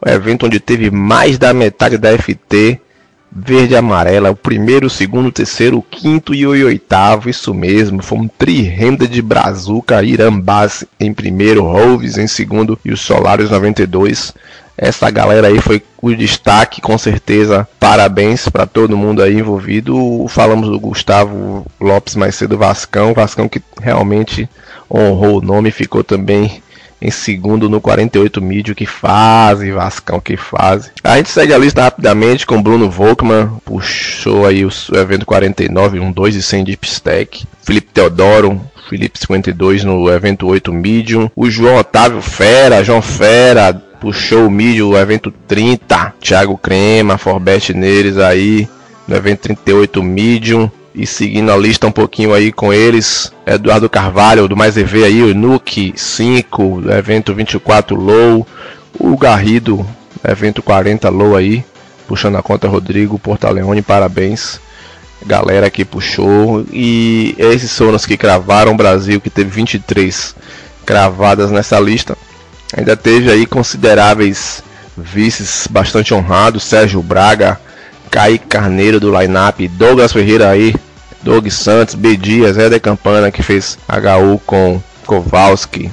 o 0.06 0.10
evento 0.10 0.46
onde 0.46 0.60
teve 0.60 0.91
mais 0.91 1.38
da 1.38 1.53
metade 1.53 1.98
da 1.98 2.15
FT 2.17 2.79
verde 3.31 3.74
e 3.74 3.77
amarela, 3.77 4.31
o 4.31 4.36
primeiro, 4.36 4.88
o 4.88 4.89
segundo, 4.89 5.27
o 5.27 5.31
terceiro, 5.31 5.77
o 5.77 5.81
quinto 5.81 6.34
e 6.34 6.46
o 6.46 6.65
oitavo, 6.65 7.29
isso 7.29 7.53
mesmo, 7.53 8.01
foi 8.01 8.17
um 8.19 8.27
tri-renda 8.27 9.07
de 9.07 9.22
Brazuca, 9.22 10.03
Irambás 10.03 10.84
em 11.00 11.13
primeiro, 11.13 11.63
Roves 11.63 12.17
em 12.17 12.27
segundo 12.27 12.79
e 12.84 12.91
os 12.91 13.01
Solares 13.01 13.50
92. 13.50 14.34
Essa 14.77 15.10
galera 15.10 15.48
aí 15.48 15.60
foi 15.60 15.81
o 16.00 16.13
destaque, 16.13 16.81
com 16.81 16.98
certeza. 17.00 17.67
Parabéns 17.79 18.48
para 18.48 18.67
todo 18.67 18.96
mundo 18.96 19.24
aí 19.24 19.34
envolvido. 19.39 20.27
Falamos 20.29 20.69
do 20.69 20.79
Gustavo 20.79 21.65
Lopes 21.81 22.15
mais 22.15 22.36
cedo, 22.36 22.60
Vascão, 22.60 23.12
Vascão 23.12 23.50
que 23.50 23.60
realmente 23.81 24.48
honrou 24.89 25.39
o 25.39 25.41
nome, 25.41 25.72
ficou 25.72 26.03
também 26.03 26.62
em 27.01 27.12
segundo 27.12 27.70
no 27.70 27.80
48 27.80 28.42
mídio. 28.42 28.75
Que 28.75 28.86
fase, 28.86 29.72
Vascão, 29.72 30.20
que 30.20 30.38
fase. 30.38 30.92
A 31.04 31.18
gente 31.18 31.30
segue 31.30 31.54
a 31.54 31.58
lista 31.58 31.82
rapidamente 31.82 32.46
com 32.46 32.62
Bruno 32.62 32.89
Volkman, 32.89 33.50
puxou 33.63 34.46
aí 34.46 34.66
o 34.66 34.72
evento 34.94 35.25
49, 35.25 36.00
um 36.00 36.12
2 36.12 36.36
e 36.36 36.42
100 36.42 36.63
de 36.63 36.80
Stack. 36.82 37.46
Felipe 37.63 37.89
Teodoro, 37.94 38.62
Felipe 38.89 39.20
52 39.20 39.84
no 39.84 40.10
evento 40.10 40.48
8 40.48 40.74
Medium. 40.74 41.30
O 41.36 41.50
João 41.50 41.77
Otávio 41.77 42.22
Fera, 42.22 42.84
João 42.84 43.01
Fera, 43.01 43.74
puxou 44.00 44.48
o 44.48 44.51
mídio, 44.51 44.89
o 44.89 44.98
evento 44.98 45.32
30. 45.48 46.13
Thiago 46.20 46.58
Crema, 46.58 47.18
Forbet 47.18 47.74
neles 47.74 48.18
aí, 48.18 48.68
no 49.08 49.16
evento 49.16 49.42
38 49.42 50.01
Medium. 50.01 50.72
E 50.98 51.06
seguindo 51.06 51.51
a 51.51 51.56
lista 51.56 51.86
um 51.86 51.92
pouquinho 51.92 52.34
aí 52.34 52.51
com 52.51 52.74
eles, 52.74 53.32
Eduardo 53.46 53.88
Carvalho, 53.88 54.48
do 54.48 54.58
Mais 54.58 54.75
EV 54.77 55.04
aí, 55.04 55.22
o 55.22 55.36
Nuke 55.36 55.94
5, 55.96 56.86
evento 56.89 57.36
24 57.36 57.96
Low, 57.96 58.48
o 59.00 59.16
Garrido, 59.16 59.86
evento 60.27 60.63
40 60.63 61.08
Low 61.10 61.36
aí, 61.36 61.63
puxando 62.08 62.38
a 62.38 62.42
conta 62.42 62.68
Rodrigo 62.68 63.20
Portaleone, 63.20 63.84
parabéns. 63.84 64.60
Galera 65.24 65.70
que 65.70 65.86
puxou. 65.86 66.66
E 66.74 67.36
esses 67.38 67.77
foram 67.77 67.96
os 67.96 68.08
que 68.08 68.18
cravaram 68.18 68.72
o 68.72 68.77
Brasil, 68.77 69.22
que 69.22 69.30
teve 69.30 69.51
23 69.51 70.36
cravadas 70.84 71.51
nessa 71.51 71.80
lista. 71.80 72.18
Ainda 72.75 72.98
teve 72.98 73.30
aí 73.30 73.46
consideráveis 73.46 74.63
vices 74.98 75.68
bastante 75.70 76.12
honrados, 76.12 76.63
Sérgio 76.63 77.04
Braga, 77.04 77.60
Kaique 78.10 78.48
Carneiro 78.48 79.00
do 79.00 79.16
lineup, 79.16 79.60
Douglas 79.70 80.12
Ferreira 80.12 80.50
aí 80.50 80.74
Doug 81.24 81.48
Santos, 81.50 81.96
B. 81.96 82.16
Dias, 82.16 82.58
Éder 82.58 82.82
Campana 82.82 83.32
que 83.32 83.44
fez 83.44 83.78
HU 83.88 84.40
com 84.46 84.82
Kowalski, 85.06 85.92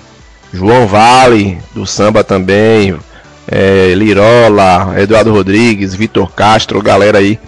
João 0.52 0.86
Vale 0.86 1.58
do 1.74 1.86
samba 1.86 2.22
também, 2.22 2.96
é, 3.46 3.94
Lirola, 3.94 4.94
Eduardo 4.98 5.32
Rodrigues, 5.32 5.94
Vitor 5.94 6.30
Castro, 6.32 6.82
galera 6.82 7.18
aí 7.18 7.38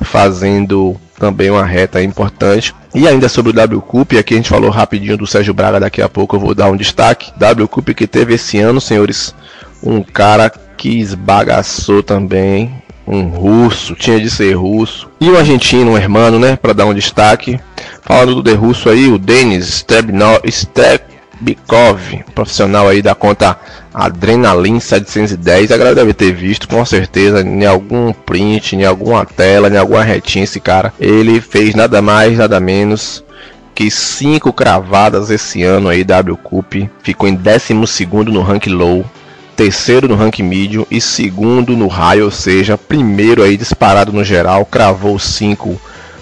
fazendo 0.00 0.96
também 1.18 1.50
uma 1.50 1.64
reta 1.64 2.02
importante. 2.02 2.74
E 2.94 3.06
ainda 3.06 3.28
sobre 3.28 3.50
o 3.50 3.54
W 3.54 3.80
Cup, 3.80 4.12
aqui 4.14 4.34
a 4.34 4.36
gente 4.36 4.48
falou 4.48 4.70
rapidinho 4.70 5.16
do 5.16 5.26
Sérgio 5.26 5.54
Braga, 5.54 5.80
daqui 5.80 6.02
a 6.02 6.08
pouco 6.08 6.36
eu 6.36 6.40
vou 6.40 6.54
dar 6.54 6.70
um 6.70 6.76
destaque. 6.76 7.32
W 7.36 7.68
Cup 7.68 7.90
que 7.90 8.06
teve 8.06 8.34
esse 8.34 8.58
ano, 8.58 8.80
senhores, 8.80 9.34
um 9.82 10.02
cara 10.02 10.50
que 10.76 10.98
esbagaçou 10.98 12.02
também 12.02 12.82
um 13.06 13.28
russo, 13.28 13.94
tinha 13.94 14.20
de 14.20 14.30
ser 14.30 14.54
russo, 14.54 15.08
e 15.20 15.28
um 15.30 15.36
argentino, 15.36 15.92
um 15.92 15.96
hermano, 15.96 16.38
né, 16.38 16.56
para 16.56 16.72
dar 16.72 16.86
um 16.86 16.94
destaque. 16.94 17.58
Falando 18.02 18.36
do 18.36 18.42
de 18.42 18.54
russo 18.54 18.88
aí, 18.88 19.08
o 19.08 19.18
Denis 19.18 19.84
Stebnikov, 20.48 22.24
profissional 22.34 22.88
aí 22.88 23.02
da 23.02 23.14
conta 23.14 23.58
Adrenalin 23.94 24.80
710, 24.80 25.70
a 25.70 25.76
galera 25.76 25.94
deve 25.96 26.14
ter 26.14 26.32
visto 26.32 26.66
com 26.68 26.84
certeza 26.84 27.42
em 27.42 27.66
algum 27.66 28.12
print, 28.12 28.74
em 28.74 28.84
alguma 28.84 29.24
tela, 29.26 29.68
em 29.68 29.76
alguma 29.76 30.02
retinha 30.02 30.44
esse 30.44 30.60
cara. 30.60 30.92
Ele 30.98 31.40
fez 31.40 31.74
nada 31.74 32.00
mais, 32.00 32.38
nada 32.38 32.58
menos 32.58 33.22
que 33.74 33.90
cinco 33.90 34.52
cravadas 34.52 35.30
esse 35.30 35.62
ano 35.62 35.88
aí 35.88 36.04
W 36.04 36.36
Cup, 36.36 36.74
ficou 37.02 37.28
em 37.28 37.34
12 37.34 37.74
no 38.30 38.42
rank 38.42 38.66
low 38.66 39.04
terceiro 39.56 40.08
no 40.08 40.14
ranking 40.14 40.42
medium 40.42 40.86
e 40.90 41.00
segundo 41.00 41.76
no 41.76 41.86
high, 41.86 42.22
ou 42.22 42.30
seja, 42.30 42.76
primeiro 42.78 43.42
aí 43.42 43.56
disparado 43.56 44.12
no 44.12 44.24
geral, 44.24 44.64
cravou 44.64 45.18
5 45.18 45.80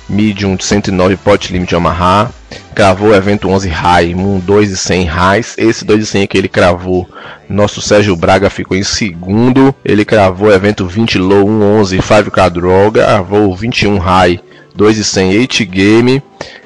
medium 0.08 0.56
de 0.56 0.64
109 0.64 1.16
pot 1.16 1.52
limit 1.52 1.72
Yamaha, 1.72 2.30
cravou 2.74 3.10
o 3.10 3.14
evento 3.14 3.48
11 3.48 3.68
high, 3.68 4.14
um 4.14 4.38
2 4.40 4.72
e 4.72 4.76
100 4.76 5.04
highs, 5.04 5.54
esse 5.56 5.84
2 5.84 6.02
e 6.02 6.06
100 6.06 6.26
que 6.26 6.36
ele 6.36 6.48
cravou, 6.48 7.08
nosso 7.48 7.80
Sérgio 7.80 8.16
Braga 8.16 8.50
ficou 8.50 8.76
em 8.76 8.82
segundo, 8.82 9.74
ele 9.84 10.04
cravou 10.04 10.48
o 10.48 10.52
evento 10.52 10.86
20 10.86 11.18
low, 11.18 11.48
1 11.48 11.62
11 11.80 11.98
5k 11.98 12.50
droga, 12.50 13.04
cravou 13.04 13.54
21 13.54 13.98
high, 13.98 14.40
2 14.74 14.98
e 14.98 15.04
100 15.04 15.38
8 15.38 15.64
game 15.66 16.22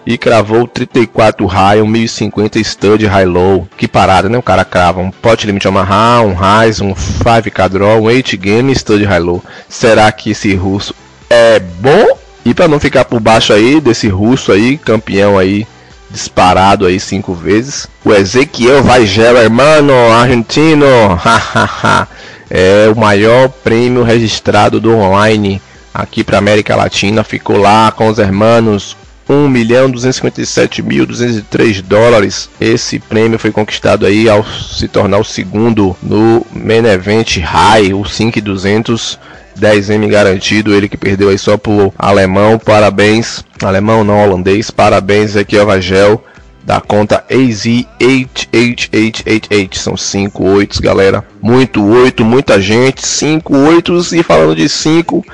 e 0.07 0.19
cravou 0.19 0.67
34 0.67 1.47
high, 1.47 1.81
um 1.81 1.87
1050 1.87 2.59
stud 2.63 3.07
high 3.07 3.25
low. 3.25 3.67
Que 3.77 3.89
parada, 3.89 4.29
né? 4.29 4.37
O 4.37 4.43
cara 4.43 4.65
crava 4.65 5.01
um 5.01 5.11
pot 5.11 5.47
limit 5.47 5.67
Yamaha, 5.67 6.21
um 6.23 6.35
rise, 6.35 6.83
um 6.83 6.95
5k 6.95 7.69
draw, 7.69 8.01
um 8.01 8.05
8 8.05 8.37
game 8.37 8.75
stud 8.75 9.05
high 9.05 9.21
low. 9.21 9.43
Será 9.69 10.11
que 10.13 10.31
esse 10.31 10.55
russo 10.55 10.95
é 11.31 11.59
bom? 11.59 12.19
E 12.45 12.53
para 12.53 12.69
não 12.69 12.79
ficar 12.79 13.07
por 13.07 13.21
baixo 13.21 13.53
aí 13.53 13.81
desse 13.81 14.09
russo 14.09 14.53
aí, 14.53 14.77
campeão 14.77 15.39
aí 15.39 15.67
disparado 16.11 16.87
aí 16.87 17.01
cinco 17.01 17.35
vezes, 17.35 17.89
o 18.05 18.13
Ezequiel 18.13 18.85
Vagel, 18.85 19.37
hermano 19.37 19.93
argentino, 20.13 20.87
é 22.49 22.89
o 22.95 22.97
maior 22.97 23.49
prêmio 23.49 24.05
registrado 24.05 24.79
do 24.79 24.95
online 24.95 25.61
aqui 25.93 26.23
para 26.23 26.39
América 26.39 26.77
Latina, 26.77 27.25
ficou 27.25 27.57
lá 27.57 27.91
com 27.91 28.07
os 28.07 28.19
hermanos 28.19 28.97
1.257.203 29.29 31.83
dólares. 31.83 32.49
Esse 32.61 32.99
prêmio 32.99 33.39
foi 33.39 33.51
conquistado 33.51 34.07
aí 34.07 34.29
ao 34.29 34.45
se 34.45 34.89
tornar 34.89 35.19
o 35.19 35.25
segundo 35.25 35.97
no 36.03 36.47
Main 36.53 36.87
Event 36.87 37.39
High, 37.39 37.95
o 37.95 38.05
5200 38.05 39.19
10M 39.59 40.09
garantido, 40.09 40.75
ele 40.75 40.89
que 40.89 40.97
perdeu 40.97 41.29
aí 41.29 41.39
só 41.39 41.57
pro 41.57 41.95
alemão. 41.97 42.59
Parabéns, 42.59 43.45
alemão 43.63 44.03
não 44.05 44.21
holandês. 44.23 44.71
Parabéns 44.71 45.37
aqui 45.37 45.59
ao 45.59 45.67
Vagel 45.67 46.23
da 46.65 46.81
conta 46.81 47.25
AZ88888. 47.31 49.77
São 49.77 49.97
5 49.97 50.45
oitos, 50.45 50.81
galera. 50.81 51.25
Muito 51.41 51.83
oito, 51.85 52.25
muita 52.25 52.61
gente. 52.61 53.07
5 53.07 53.57
oitos 53.57 54.13
e 54.13 54.21
falando 54.23 54.57
de 54.57 54.69
5, 54.69 55.25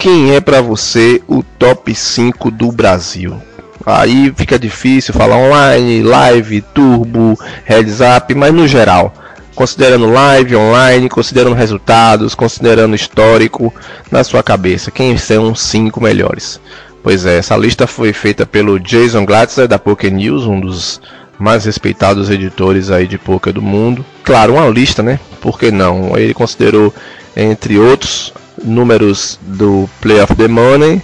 quem 0.00 0.34
é 0.34 0.40
para 0.40 0.62
você 0.62 1.20
o 1.28 1.42
top 1.42 1.94
5 1.94 2.50
do 2.50 2.72
Brasil? 2.72 3.36
Aí 3.84 4.32
fica 4.34 4.58
difícil 4.58 5.12
falar 5.12 5.36
online, 5.36 6.02
live, 6.02 6.62
turbo, 6.62 7.38
heads 7.66 7.98
up, 8.00 8.34
mas 8.34 8.54
no 8.54 8.66
geral, 8.66 9.12
considerando 9.54 10.10
live, 10.10 10.56
online, 10.56 11.06
considerando 11.10 11.54
resultados, 11.54 12.34
considerando 12.34 12.96
histórico 12.96 13.74
na 14.10 14.24
sua 14.24 14.42
cabeça, 14.42 14.90
quem 14.90 15.18
são 15.18 15.52
os 15.52 15.60
5 15.60 16.02
melhores? 16.02 16.58
Pois 17.02 17.26
é, 17.26 17.36
essa 17.36 17.54
lista 17.54 17.86
foi 17.86 18.14
feita 18.14 18.46
pelo 18.46 18.80
Jason 18.80 19.26
Glatzer 19.26 19.68
da 19.68 19.78
Poker 19.78 20.10
News, 20.10 20.46
um 20.46 20.60
dos 20.60 20.98
mais 21.38 21.66
respeitados 21.66 22.30
editores 22.30 22.90
aí 22.90 23.06
de 23.06 23.18
poker 23.18 23.52
do 23.52 23.60
mundo. 23.60 24.04
Claro, 24.24 24.54
uma 24.54 24.66
lista, 24.68 25.02
né? 25.02 25.20
Por 25.42 25.58
que 25.58 25.70
não? 25.70 26.16
Ele 26.16 26.32
considerou 26.32 26.92
entre 27.36 27.78
outros 27.78 28.32
números 28.62 29.38
do 29.42 29.88
Play 30.00 30.20
of 30.20 30.34
the 30.34 30.48
Money, 30.48 31.02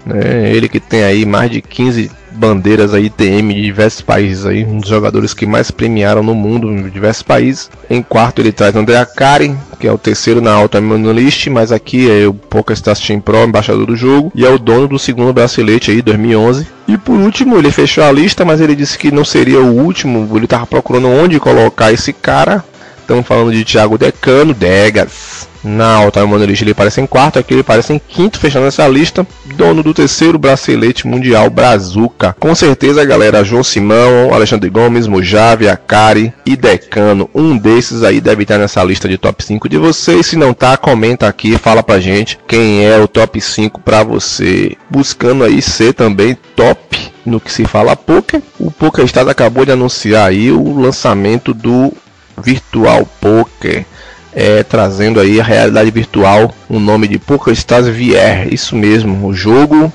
né? 0.04 0.54
Ele 0.54 0.68
que 0.68 0.80
tem 0.80 1.04
aí 1.04 1.24
mais 1.24 1.50
de 1.50 1.62
15 1.62 2.10
bandeiras 2.32 2.94
aí 2.94 3.10
TM 3.10 3.54
de 3.54 3.62
diversos 3.62 4.00
países 4.00 4.46
aí, 4.46 4.64
um 4.64 4.80
dos 4.80 4.88
jogadores 4.88 5.34
que 5.34 5.44
mais 5.44 5.70
premiaram 5.70 6.22
no 6.22 6.34
mundo 6.34 6.70
em 6.70 6.88
diversos 6.88 7.22
países. 7.22 7.70
Em 7.90 8.02
quarto 8.02 8.40
ele 8.40 8.52
traz 8.52 8.74
André 8.74 8.96
Akari, 8.96 9.54
que 9.78 9.86
é 9.86 9.92
o 9.92 9.98
terceiro 9.98 10.40
na 10.40 10.52
alta 10.52 10.78
list, 11.14 11.46
mas 11.48 11.70
aqui 11.70 12.10
é 12.10 12.26
o 12.26 12.32
PokerStars 12.32 13.00
Team 13.00 13.20
Pro, 13.20 13.44
embaixador 13.44 13.86
do 13.86 13.96
jogo, 13.96 14.32
e 14.34 14.46
é 14.46 14.48
o 14.48 14.58
dono 14.58 14.88
do 14.88 14.98
segundo 14.98 15.32
bracelete 15.32 15.90
aí, 15.90 16.00
2011. 16.00 16.66
E 16.88 16.96
por 16.96 17.16
último, 17.16 17.58
ele 17.58 17.70
fechou 17.70 18.02
a 18.02 18.10
lista, 18.10 18.44
mas 18.44 18.60
ele 18.60 18.74
disse 18.74 18.98
que 18.98 19.12
não 19.12 19.24
seria 19.24 19.60
o 19.60 19.76
último, 19.76 20.28
ele 20.34 20.46
estava 20.46 20.66
procurando 20.66 21.08
onde 21.08 21.38
colocar 21.38 21.92
esse 21.92 22.12
cara. 22.12 22.64
Estamos 23.12 23.28
falando 23.28 23.52
de 23.52 23.62
Thiago 23.62 23.98
Decano, 23.98 24.54
Degas. 24.54 25.46
Na 25.62 25.96
Alta 25.96 26.24
Monolith 26.24 26.62
ele 26.62 26.70
aparece 26.70 26.98
em 26.98 27.06
quarto, 27.06 27.38
aqui 27.38 27.52
ele 27.52 27.60
aparece 27.60 27.92
em 27.92 27.98
quinto, 27.98 28.40
fechando 28.40 28.66
essa 28.66 28.88
lista. 28.88 29.26
Dono 29.54 29.82
do 29.82 29.92
terceiro 29.92 30.38
bracelete 30.38 31.06
mundial 31.06 31.50
Brazuca. 31.50 32.34
Com 32.40 32.54
certeza, 32.54 33.04
galera, 33.04 33.44
João 33.44 33.62
Simão, 33.62 34.32
Alexandre 34.32 34.70
Gomes, 34.70 35.06
Mojave, 35.06 35.68
Akari 35.68 36.32
e 36.46 36.56
Decano. 36.56 37.28
Um 37.34 37.54
desses 37.58 38.02
aí 38.02 38.18
deve 38.18 38.44
estar 38.44 38.56
nessa 38.56 38.82
lista 38.82 39.06
de 39.06 39.18
top 39.18 39.44
5 39.44 39.68
de 39.68 39.76
vocês. 39.76 40.26
Se 40.26 40.36
não 40.36 40.54
tá, 40.54 40.78
comenta 40.78 41.28
aqui, 41.28 41.58
fala 41.58 41.82
pra 41.82 42.00
gente 42.00 42.38
quem 42.48 42.86
é 42.86 42.98
o 42.98 43.06
top 43.06 43.38
5 43.38 43.78
para 43.82 44.02
você. 44.02 44.74
Buscando 44.88 45.44
aí 45.44 45.60
ser 45.60 45.92
também 45.92 46.34
top 46.56 47.12
no 47.26 47.38
que 47.38 47.52
se 47.52 47.64
fala 47.66 47.94
poker. 47.94 48.42
O 48.58 48.70
PokerStars 48.70 49.28
acabou 49.28 49.64
de 49.64 49.72
anunciar 49.72 50.28
aí 50.28 50.50
o 50.50 50.80
lançamento 50.80 51.52
do 51.52 51.92
Virtual 52.36 53.06
Poker 53.20 53.84
é, 54.32 54.62
trazendo 54.62 55.20
aí 55.20 55.40
a 55.40 55.44
realidade 55.44 55.90
virtual, 55.90 56.54
o 56.68 56.78
nome 56.78 57.06
de 57.06 57.18
PokerStars 57.18 57.86
VR. 57.86 58.50
Isso 58.50 58.74
mesmo, 58.74 59.26
o 59.26 59.34
jogo 59.34 59.92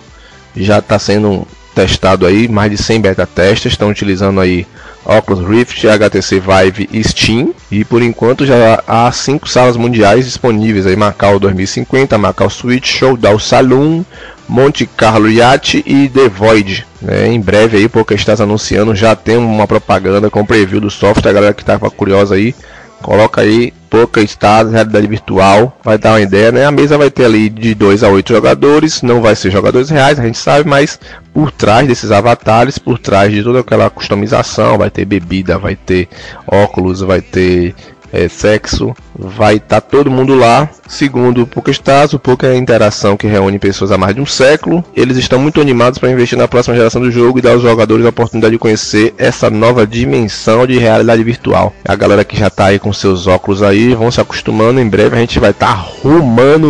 já 0.55 0.79
está 0.79 0.97
sendo 0.99 1.47
testado 1.73 2.25
aí, 2.25 2.47
mais 2.47 2.71
de 2.71 2.77
100 2.77 3.01
beta 3.01 3.27
testes 3.27 3.73
estão 3.73 3.89
utilizando 3.89 4.39
aí 4.39 4.65
Oculus 5.05 5.47
Rift, 5.47 5.87
HTC 5.87 6.39
Vive 6.39 6.89
e 6.91 7.03
Steam. 7.03 7.53
E 7.71 7.83
por 7.83 8.01
enquanto 8.01 8.45
já 8.45 8.81
há 8.87 9.11
cinco 9.11 9.47
salas 9.47 9.77
mundiais 9.77 10.25
disponíveis 10.25 10.87
aí, 10.87 10.95
Macau 10.95 11.39
2050, 11.39 12.17
Macau 12.17 12.49
Switch, 12.49 12.87
Showdown 12.87 13.39
Saloon, 13.39 14.03
Monte 14.47 14.87
Carlo 14.87 15.29
Yacht 15.29 15.83
e 15.85 16.09
The 16.09 16.29
Void. 16.29 16.86
Né? 17.01 17.27
Em 17.27 17.39
breve 17.39 17.77
aí, 17.77 17.85
o 17.85 17.89
PokerStars 17.89 18.41
anunciando, 18.41 18.95
já 18.95 19.15
tem 19.15 19.37
uma 19.37 19.67
propaganda 19.67 20.29
com 20.29 20.45
preview 20.45 20.79
do 20.79 20.89
software, 20.89 21.29
a 21.29 21.33
galera 21.33 21.53
que 21.53 21.61
estava 21.61 21.89
curiosa 21.89 22.35
aí, 22.35 22.55
coloca 23.01 23.41
aí 23.41 23.73
pouca 23.89 24.21
estado, 24.21 24.69
realidade 24.69 25.07
virtual, 25.07 25.77
vai 25.83 25.97
dar 25.97 26.13
uma 26.13 26.21
ideia, 26.21 26.51
né? 26.51 26.65
A 26.65 26.71
mesa 26.71 26.97
vai 26.97 27.09
ter 27.09 27.25
ali 27.25 27.49
de 27.49 27.73
2 27.73 28.03
a 28.03 28.09
8 28.09 28.33
jogadores, 28.33 29.01
não 29.01 29.21
vai 29.21 29.35
ser 29.35 29.51
jogadores 29.51 29.89
reais, 29.89 30.19
a 30.19 30.23
gente 30.23 30.37
sabe, 30.37 30.67
mas 30.67 30.99
por 31.33 31.51
trás 31.51 31.87
desses 31.87 32.11
avatares, 32.11 32.77
por 32.77 32.99
trás 32.99 33.31
de 33.31 33.43
toda 33.43 33.59
aquela 33.59 33.89
customização, 33.89 34.77
vai 34.77 34.89
ter 34.89 35.05
bebida, 35.05 35.57
vai 35.57 35.75
ter 35.75 36.09
óculos, 36.45 37.01
vai 37.01 37.21
ter 37.21 37.75
é, 38.11 38.27
sexo, 38.27 38.95
vai 39.17 39.55
estar 39.55 39.81
tá 39.81 39.87
todo 39.89 40.11
mundo 40.11 40.35
lá. 40.35 40.69
Segundo 40.87 41.41
o 41.41 41.47
PokerStars, 41.47 42.13
o 42.13 42.19
Poker 42.19 42.49
é 42.49 42.53
a 42.53 42.57
interação 42.57 43.17
que 43.17 43.27
reúne 43.27 43.59
pessoas 43.59 43.91
há 43.91 43.97
mais 43.97 44.15
de 44.15 44.21
um 44.21 44.25
século. 44.25 44.83
Eles 44.95 45.17
estão 45.17 45.39
muito 45.39 45.59
animados 45.59 45.99
para 45.99 46.09
investir 46.09 46.37
na 46.37 46.47
próxima 46.47 46.75
geração 46.75 47.01
do 47.01 47.11
jogo 47.11 47.39
e 47.39 47.41
dar 47.41 47.51
aos 47.51 47.61
jogadores 47.61 48.05
a 48.05 48.09
oportunidade 48.09 48.53
de 48.53 48.59
conhecer 48.59 49.13
essa 49.17 49.49
nova 49.49 49.85
dimensão 49.85 50.65
de 50.65 50.77
realidade 50.77 51.23
virtual. 51.23 51.73
A 51.83 51.95
galera 51.95 52.23
que 52.23 52.37
já 52.37 52.47
está 52.47 52.65
aí 52.65 52.79
com 52.79 52.93
seus 52.93 53.27
óculos 53.27 53.61
aí 53.61 53.93
vão 53.93 54.11
se 54.11 54.21
acostumando. 54.21 54.79
Em 54.79 54.87
breve 54.87 55.15
a 55.15 55.19
gente 55.19 55.39
vai 55.39 55.51
estar 55.51 55.75
tá 55.75 55.87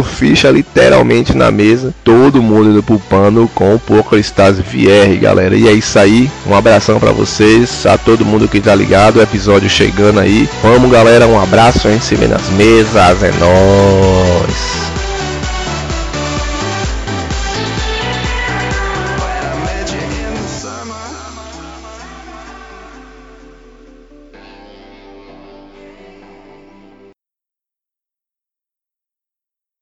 ficha 0.04 0.50
literalmente 0.50 1.36
na 1.36 1.52
mesa. 1.52 1.94
Todo 2.04 2.42
mundo 2.42 2.72
indo 2.72 2.84
pro 2.84 3.00
pano 3.00 3.48
com 3.54 3.76
o 3.76 3.80
PokerStars 3.80 4.60
VR, 4.60 5.20
galera. 5.20 5.56
E 5.56 5.68
é 5.68 5.74
isso 5.74 5.98
aí. 6.00 6.30
Um 6.46 6.56
abração 6.56 7.00
para 7.00 7.12
vocês, 7.12 7.86
a 7.86 7.98
todo 7.98 8.26
mundo 8.26 8.48
que 8.48 8.60
tá 8.60 8.74
ligado. 8.74 9.18
O 9.18 9.22
episódio 9.22 9.70
chegando 9.70 10.20
aí. 10.20 10.50
Vamos, 10.64 10.92
galera. 10.92 11.28
Um 11.28 11.40
abraço. 11.40 11.88
A 11.88 11.92
gente 11.92 12.06
se 12.06 12.16
vê 12.16 12.28
mesas. 12.50 13.24
É 13.24 13.32
nóis. 13.34 14.78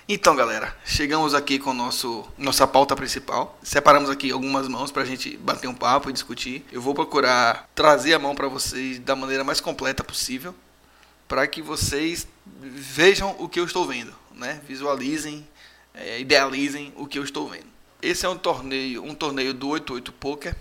Então, 0.07 0.35
galera, 0.35 0.75
chegamos 0.85 1.33
aqui 1.33 1.57
com 1.57 1.73
nosso 1.73 2.23
nossa 2.37 2.67
pauta 2.67 2.95
principal. 2.95 3.57
Separamos 3.63 4.07
aqui 4.07 4.31
algumas 4.31 4.67
mãos 4.67 4.91
para 4.91 5.01
a 5.01 5.05
gente 5.05 5.35
bater 5.35 5.67
um 5.67 5.73
papo 5.73 6.11
e 6.11 6.13
discutir. 6.13 6.63
Eu 6.71 6.79
vou 6.79 6.93
procurar 6.93 7.67
trazer 7.73 8.13
a 8.13 8.19
mão 8.19 8.35
para 8.35 8.47
vocês 8.47 8.99
da 8.99 9.15
maneira 9.15 9.43
mais 9.43 9.59
completa 9.59 10.03
possível, 10.03 10.53
para 11.27 11.47
que 11.47 11.61
vocês 11.61 12.27
vejam 12.45 13.35
o 13.39 13.49
que 13.49 13.59
eu 13.59 13.65
estou 13.65 13.85
vendo, 13.85 14.13
né? 14.33 14.61
Visualizem, 14.67 15.47
é, 15.93 16.19
idealizem 16.19 16.93
o 16.95 17.07
que 17.07 17.17
eu 17.17 17.23
estou 17.23 17.49
vendo. 17.49 17.67
Esse 18.01 18.25
é 18.25 18.29
um 18.29 18.38
torneio, 18.38 19.03
um 19.03 19.15
torneio 19.15 19.53
do 19.53 19.69
88 19.69 20.11
Poker. 20.13 20.55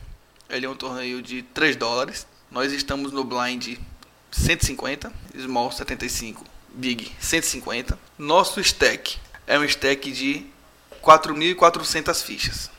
Ele 0.48 0.66
é 0.66 0.68
um 0.68 0.76
torneio 0.76 1.20
de 1.20 1.42
3 1.42 1.76
dólares. 1.76 2.26
Nós 2.50 2.72
estamos 2.72 3.12
no 3.12 3.24
blind 3.24 3.76
150, 4.30 5.12
small 5.42 5.70
75, 5.70 6.44
big 6.72 7.12
150. 7.20 7.98
Nosso 8.16 8.60
stack 8.60 9.18
é 9.46 9.58
um 9.58 9.64
stack 9.64 10.10
de 10.10 10.46
4.400 11.02 12.24
fichas. 12.24 12.70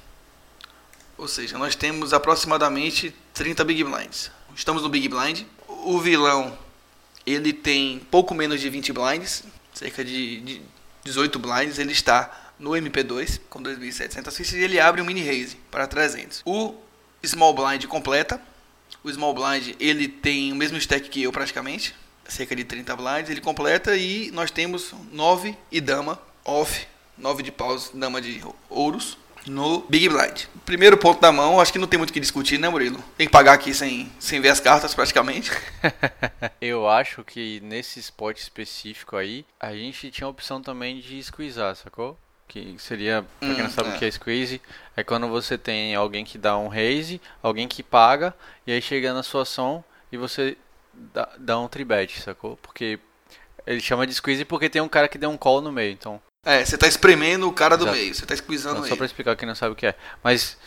Ou 1.17 1.27
seja, 1.27 1.57
nós 1.57 1.75
temos 1.75 2.13
aproximadamente 2.13 3.15
30 3.33 3.63
Big 3.63 3.83
Blinds. 3.83 4.31
Estamos 4.55 4.81
no 4.81 4.89
Big 4.89 5.07
Blind. 5.07 5.43
O 5.67 5.99
vilão 5.99 6.57
ele 7.25 7.51
tem 7.51 7.99
pouco 8.11 8.33
menos 8.33 8.61
de 8.61 8.69
20 8.69 8.93
blinds, 8.93 9.43
cerca 9.73 10.03
de, 10.03 10.41
de 10.41 10.61
18 11.03 11.39
blinds. 11.39 11.79
Ele 11.79 11.91
está 11.91 12.53
no 12.59 12.71
MP2 12.71 13.41
com 13.49 13.61
2.700 13.61 14.31
fichas 14.31 14.53
e 14.53 14.63
ele 14.63 14.79
abre 14.79 15.01
um 15.01 15.05
mini 15.05 15.23
raise 15.23 15.57
para 15.71 15.87
300. 15.87 16.41
O 16.45 16.75
Small 17.23 17.53
Blind 17.53 17.85
completa. 17.85 18.41
O 19.03 19.11
Small 19.11 19.33
Blind 19.33 19.75
ele 19.79 20.07
tem 20.07 20.51
o 20.51 20.55
mesmo 20.55 20.77
stack 20.77 21.09
que 21.09 21.23
eu 21.23 21.31
praticamente, 21.31 21.95
cerca 22.27 22.55
de 22.55 22.63
30 22.63 22.95
blinds. 22.95 23.29
Ele 23.29 23.41
completa 23.41 23.95
e 23.95 24.31
nós 24.31 24.51
temos 24.51 24.93
9 25.11 25.57
e 25.71 25.81
dama 25.81 26.19
off, 26.43 26.87
9 27.17 27.43
de 27.43 27.51
paus, 27.51 27.91
dama 27.93 28.21
de 28.21 28.41
ouros, 28.69 29.17
no 29.45 29.81
Big 29.89 30.09
Blind. 30.09 30.45
Primeiro 30.65 30.97
ponto 30.97 31.21
da 31.21 31.31
mão, 31.31 31.59
acho 31.59 31.71
que 31.71 31.79
não 31.79 31.87
tem 31.87 31.97
muito 31.97 32.09
o 32.09 32.13
que 32.13 32.19
discutir, 32.19 32.57
né, 32.57 32.67
Murilo? 32.69 33.03
Tem 33.17 33.27
que 33.27 33.31
pagar 33.31 33.53
aqui 33.53 33.73
sem, 33.73 34.11
sem 34.19 34.41
ver 34.41 34.49
as 34.49 34.59
cartas, 34.59 34.93
praticamente. 34.93 35.51
Eu 36.59 36.87
acho 36.87 37.23
que 37.23 37.59
nesse 37.61 37.99
spot 37.99 38.37
específico 38.37 39.15
aí, 39.15 39.45
a 39.59 39.73
gente 39.73 40.09
tinha 40.11 40.27
a 40.27 40.29
opção 40.29 40.61
também 40.61 40.99
de 40.99 41.21
squeezar, 41.21 41.75
sacou? 41.75 42.17
Que 42.47 42.75
seria, 42.77 43.25
pra 43.39 43.49
quem 43.49 43.57
não 43.59 43.65
hum, 43.65 43.71
sabe 43.71 43.89
é. 43.89 43.95
o 43.95 43.97
que 43.97 44.05
é 44.05 44.11
squeeze, 44.11 44.61
é 44.95 45.03
quando 45.03 45.27
você 45.27 45.57
tem 45.57 45.95
alguém 45.95 46.23
que 46.23 46.37
dá 46.37 46.57
um 46.57 46.67
raise, 46.67 47.21
alguém 47.41 47.67
que 47.67 47.81
paga, 47.81 48.33
e 48.65 48.71
aí 48.71 48.81
chega 48.81 49.13
na 49.13 49.23
sua 49.23 49.43
ação 49.43 49.83
e 50.11 50.17
você 50.17 50.57
dá, 50.93 51.29
dá 51.37 51.59
um 51.59 51.67
tribet, 51.67 52.21
sacou? 52.21 52.57
Porque 52.57 52.99
ele 53.65 53.81
chama 53.81 54.05
de 54.05 54.13
squeeze 54.13 54.45
porque 54.45 54.69
tem 54.69 54.81
um 54.81 54.87
cara 54.87 55.07
que 55.07 55.17
deu 55.17 55.29
um 55.29 55.37
call 55.37 55.61
no 55.61 55.71
meio, 55.71 55.91
então 55.91 56.21
é, 56.45 56.63
você 56.63 56.77
tá 56.77 56.87
espremendo 56.87 57.47
o 57.47 57.53
cara 57.53 57.75
do 57.75 57.85
Exato. 57.85 57.97
meio, 57.97 58.13
você 58.13 58.25
tá 58.25 58.35
squeezando 58.35 58.81
ele. 58.81 58.87
Só 58.87 58.95
pra 58.95 59.05
explicar 59.05 59.35
quem 59.35 59.47
não 59.47 59.55
sabe 59.55 59.73
o 59.73 59.75
que 59.75 59.87
é. 59.87 59.95
Mas 60.23 60.57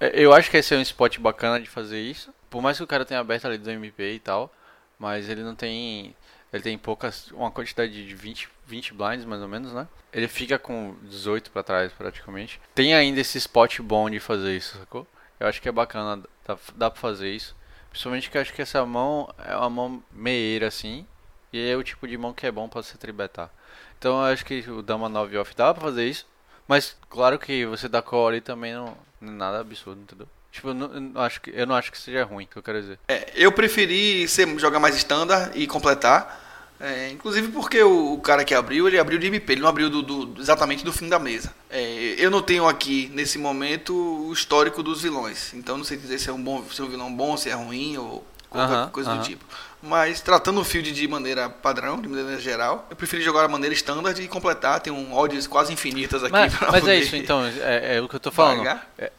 é, 0.00 0.10
eu 0.14 0.34
acho 0.34 0.50
que 0.50 0.56
esse 0.56 0.74
é 0.74 0.78
um 0.78 0.82
spot 0.82 1.18
bacana 1.18 1.60
de 1.60 1.68
fazer 1.68 2.00
isso. 2.00 2.34
Por 2.50 2.60
mais 2.60 2.76
que 2.76 2.82
o 2.82 2.86
cara 2.86 3.04
tenha 3.04 3.20
aberto 3.20 3.46
ali 3.46 3.56
do 3.56 3.70
MP 3.70 4.14
e 4.14 4.18
tal, 4.18 4.52
mas 4.98 5.28
ele 5.28 5.42
não 5.42 5.54
tem 5.54 6.14
ele 6.52 6.62
tem 6.62 6.78
poucas, 6.78 7.30
uma 7.32 7.50
quantidade 7.50 8.06
de 8.06 8.14
20, 8.14 8.48
20 8.66 8.94
blinds 8.94 9.24
mais 9.24 9.42
ou 9.42 9.48
menos, 9.48 9.72
né? 9.72 9.86
Ele 10.12 10.26
fica 10.26 10.58
com 10.58 10.96
18 11.02 11.50
para 11.50 11.62
trás 11.62 11.92
praticamente. 11.92 12.60
Tem 12.74 12.94
ainda 12.94 13.20
esse 13.20 13.36
spot 13.36 13.80
bom 13.80 14.08
de 14.08 14.18
fazer 14.18 14.56
isso, 14.56 14.78
sacou? 14.78 15.06
Eu 15.38 15.46
acho 15.46 15.60
que 15.60 15.68
é 15.68 15.72
bacana, 15.72 16.22
dá, 16.46 16.58
dá 16.74 16.90
pra 16.90 17.00
fazer 17.00 17.30
isso. 17.30 17.54
Principalmente 17.90 18.30
que 18.30 18.38
eu 18.38 18.42
acho 18.42 18.52
que 18.52 18.62
essa 18.62 18.84
mão 18.86 19.32
é 19.44 19.54
uma 19.56 19.70
mão 19.70 20.02
meieira 20.10 20.68
assim. 20.68 21.06
E 21.52 21.70
é 21.70 21.76
o 21.76 21.82
tipo 21.82 22.06
de 22.06 22.16
mão 22.16 22.32
que 22.32 22.46
é 22.46 22.50
bom 22.50 22.68
pra 22.68 22.82
você 22.82 22.96
tribetar. 22.96 23.50
Então 23.98 24.18
eu 24.18 24.32
acho 24.32 24.44
que 24.44 24.68
o 24.70 24.82
Dama 24.82 25.08
9 25.08 25.36
off 25.38 25.54
dá 25.56 25.74
pra 25.74 25.82
fazer 25.82 26.06
isso. 26.06 26.26
Mas 26.66 26.96
claro 27.08 27.38
que 27.38 27.64
você 27.66 27.88
dá 27.88 28.02
call 28.02 28.28
ali 28.28 28.40
também 28.40 28.74
não, 28.74 28.96
não 29.20 29.32
é 29.32 29.36
nada 29.36 29.60
absurdo, 29.60 30.00
entendeu? 30.00 30.28
Tipo, 30.52 30.68
eu 30.68 30.74
não, 30.74 30.92
eu 30.92 31.00
não 31.00 31.20
acho 31.20 31.40
que, 31.40 31.50
eu 31.50 31.66
não 31.66 31.74
acho 31.74 31.90
que 31.90 31.98
seja 31.98 32.24
ruim, 32.24 32.46
que 32.46 32.56
eu 32.56 32.62
quero 32.62 32.80
dizer. 32.80 32.98
É, 33.08 33.32
eu 33.34 33.52
preferi 33.52 34.26
ser, 34.28 34.46
jogar 34.58 34.78
mais 34.78 34.96
standard 34.96 35.52
e 35.54 35.66
completar. 35.66 36.46
É, 36.80 37.10
inclusive 37.10 37.48
porque 37.48 37.82
o, 37.82 38.14
o, 38.14 38.20
cara 38.20 38.44
que 38.44 38.54
abriu, 38.54 38.86
ele 38.86 39.00
abriu 39.00 39.18
de 39.18 39.26
MP, 39.26 39.52
ele 39.52 39.62
não 39.62 39.68
abriu 39.68 39.90
do, 39.90 40.00
do, 40.00 40.40
exatamente 40.40 40.84
do 40.84 40.92
fim 40.92 41.08
da 41.08 41.18
mesa. 41.18 41.52
É, 41.68 42.14
eu 42.18 42.30
não 42.30 42.40
tenho 42.40 42.68
aqui, 42.68 43.10
nesse 43.12 43.36
momento, 43.36 43.92
o 43.94 44.32
histórico 44.32 44.80
dos 44.80 45.02
vilões. 45.02 45.52
Então 45.54 45.76
não 45.76 45.84
sei 45.84 45.96
dizer 45.96 46.18
se 46.20 46.30
é 46.30 46.32
um, 46.32 46.40
bom, 46.40 46.64
se 46.70 46.80
é 46.80 46.84
um 46.84 46.88
vilão 46.88 47.12
bom, 47.12 47.36
se 47.36 47.50
é 47.50 47.54
ruim 47.54 47.96
ou 47.96 48.24
qualquer 48.48 48.74
uh 48.74 48.78
-huh, 48.86 48.90
coisa 48.90 49.10
uh 49.10 49.14
-huh. 49.14 49.18
do 49.18 49.24
tipo. 49.24 49.44
Mas 49.80 50.20
tratando 50.20 50.60
o 50.60 50.64
field 50.64 50.92
de 50.92 51.06
maneira 51.06 51.48
padrão, 51.48 52.00
de 52.00 52.08
maneira 52.08 52.40
geral, 52.40 52.86
eu 52.90 52.96
preferi 52.96 53.22
jogar 53.22 53.44
a 53.44 53.48
maneira 53.48 53.74
standard 53.74 54.20
e 54.20 54.26
completar. 54.26 54.80
Tem 54.80 54.92
um 54.92 55.14
odds 55.14 55.46
quase 55.46 55.72
infinitas 55.72 56.22
aqui. 56.22 56.32
Mas, 56.32 56.52
mas 56.60 56.88
é 56.88 56.96
isso, 56.96 57.14
então, 57.14 57.44
é, 57.46 57.96
é, 57.96 58.00
o 58.00 58.08
que 58.08 58.16
eu 58.16 58.20
tô 58.20 58.32
falando. 58.32 58.66
É, 58.98 59.12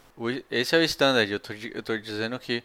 esse 0.52 0.76
é 0.76 0.80
o 0.80 0.84
standard. 0.84 1.32
Eu 1.32 1.40
tô, 1.40 1.54
eu 1.54 1.82
tô 1.82 1.98
dizendo 1.98 2.38
que 2.38 2.62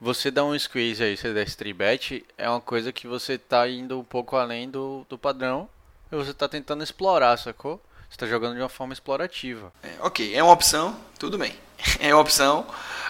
você 0.00 0.30
dá 0.30 0.44
um 0.44 0.56
squeeze 0.58 1.02
aí, 1.02 1.16
você 1.16 1.32
dá 1.32 1.42
esse 1.42 1.72
bet, 1.72 2.24
é 2.36 2.48
uma 2.48 2.60
coisa 2.60 2.92
que 2.92 3.06
você 3.06 3.36
tá 3.36 3.68
indo 3.68 3.98
um 3.98 4.04
pouco 4.04 4.36
além 4.36 4.70
do, 4.70 5.04
do 5.08 5.18
padrão 5.18 5.68
e 6.10 6.16
você 6.16 6.32
tá 6.32 6.48
tentando 6.48 6.84
explorar, 6.84 7.36
sacou? 7.36 7.82
Você 8.08 8.16
tá 8.16 8.26
jogando 8.26 8.54
de 8.54 8.62
uma 8.62 8.68
forma 8.68 8.92
explorativa. 8.92 9.72
É, 9.82 9.90
ok, 10.00 10.34
é 10.34 10.42
uma 10.42 10.52
opção, 10.52 10.96
tudo 11.18 11.36
bem. 11.36 11.54
É 12.00 12.12
uma 12.14 12.20
opção, 12.20 12.66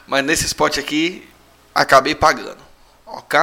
mas 0.07 0.25
nesse 0.25 0.47
spot 0.47 0.79
aqui 0.79 1.29
acabei 1.75 2.15
pagando. 2.15 2.59
Ok? 3.07 3.39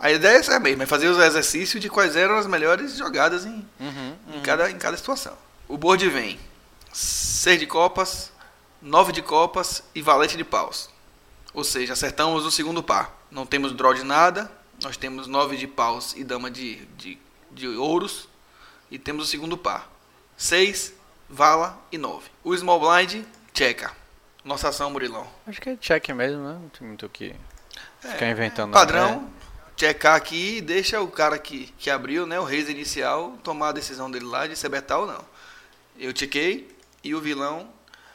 A 0.00 0.10
ideia 0.10 0.36
é 0.36 0.40
essa 0.40 0.58
mesmo, 0.58 0.82
é 0.82 0.86
fazer 0.86 1.08
os 1.08 1.18
exercícios 1.18 1.80
de 1.80 1.88
quais 1.88 2.16
eram 2.16 2.36
as 2.36 2.46
melhores 2.46 2.96
jogadas 2.96 3.46
em, 3.46 3.66
uhum, 3.80 4.16
uhum. 4.26 4.36
Em, 4.36 4.40
cada, 4.42 4.70
em 4.70 4.78
cada 4.78 4.96
situação. 4.96 5.36
O 5.68 5.76
board 5.76 6.08
vem 6.08 6.38
6 6.92 7.60
de 7.60 7.66
copas, 7.66 8.32
9 8.82 9.12
de 9.12 9.22
copas 9.22 9.82
e 9.94 10.02
valete 10.02 10.36
de 10.36 10.44
paus. 10.44 10.90
Ou 11.52 11.64
seja, 11.64 11.92
acertamos 11.92 12.44
o 12.44 12.50
segundo 12.50 12.82
par. 12.82 13.16
Não 13.30 13.46
temos 13.46 13.72
draw 13.72 13.94
de 13.94 14.02
nada, 14.02 14.50
nós 14.82 14.96
temos 14.96 15.26
9 15.26 15.56
de 15.56 15.66
paus 15.66 16.14
e 16.16 16.24
dama 16.24 16.50
de, 16.50 16.84
de, 16.96 17.18
de 17.52 17.68
ouros. 17.68 18.28
E 18.90 18.98
temos 18.98 19.28
o 19.28 19.30
segundo 19.30 19.56
par. 19.56 19.90
6, 20.36 20.92
vala 21.28 21.78
e 21.90 21.98
9. 21.98 22.28
O 22.42 22.56
small 22.56 22.80
blind, 22.80 23.24
checa. 23.52 23.92
Nossa 24.44 24.68
ação, 24.68 24.90
Murilão. 24.90 25.26
Acho 25.46 25.60
que 25.60 25.70
é 25.70 25.76
check 25.76 26.08
mesmo, 26.10 26.42
né? 26.46 26.58
Não 26.60 26.68
tem 26.68 26.86
muito 26.86 27.06
o 27.06 27.08
que 27.08 27.34
ficar 28.00 28.26
é, 28.26 28.30
inventando. 28.30 28.72
Padrão, 28.72 29.22
né? 29.22 29.28
Checar 29.76 30.14
aqui 30.14 30.58
e 30.58 30.60
deixa 30.60 31.00
o 31.00 31.08
cara 31.08 31.38
que, 31.38 31.72
que 31.78 31.90
abriu, 31.90 32.26
né, 32.26 32.38
o 32.38 32.44
reis 32.44 32.68
inicial, 32.68 33.36
tomar 33.42 33.68
a 33.68 33.72
decisão 33.72 34.10
dele 34.10 34.24
lá 34.24 34.46
de 34.46 34.56
se 34.56 34.66
abertar 34.66 34.98
ou 34.98 35.06
não. 35.06 35.24
Eu 35.98 36.12
chequei 36.16 36.68
e 37.02 37.14
o 37.14 37.20
vilão 37.20 37.68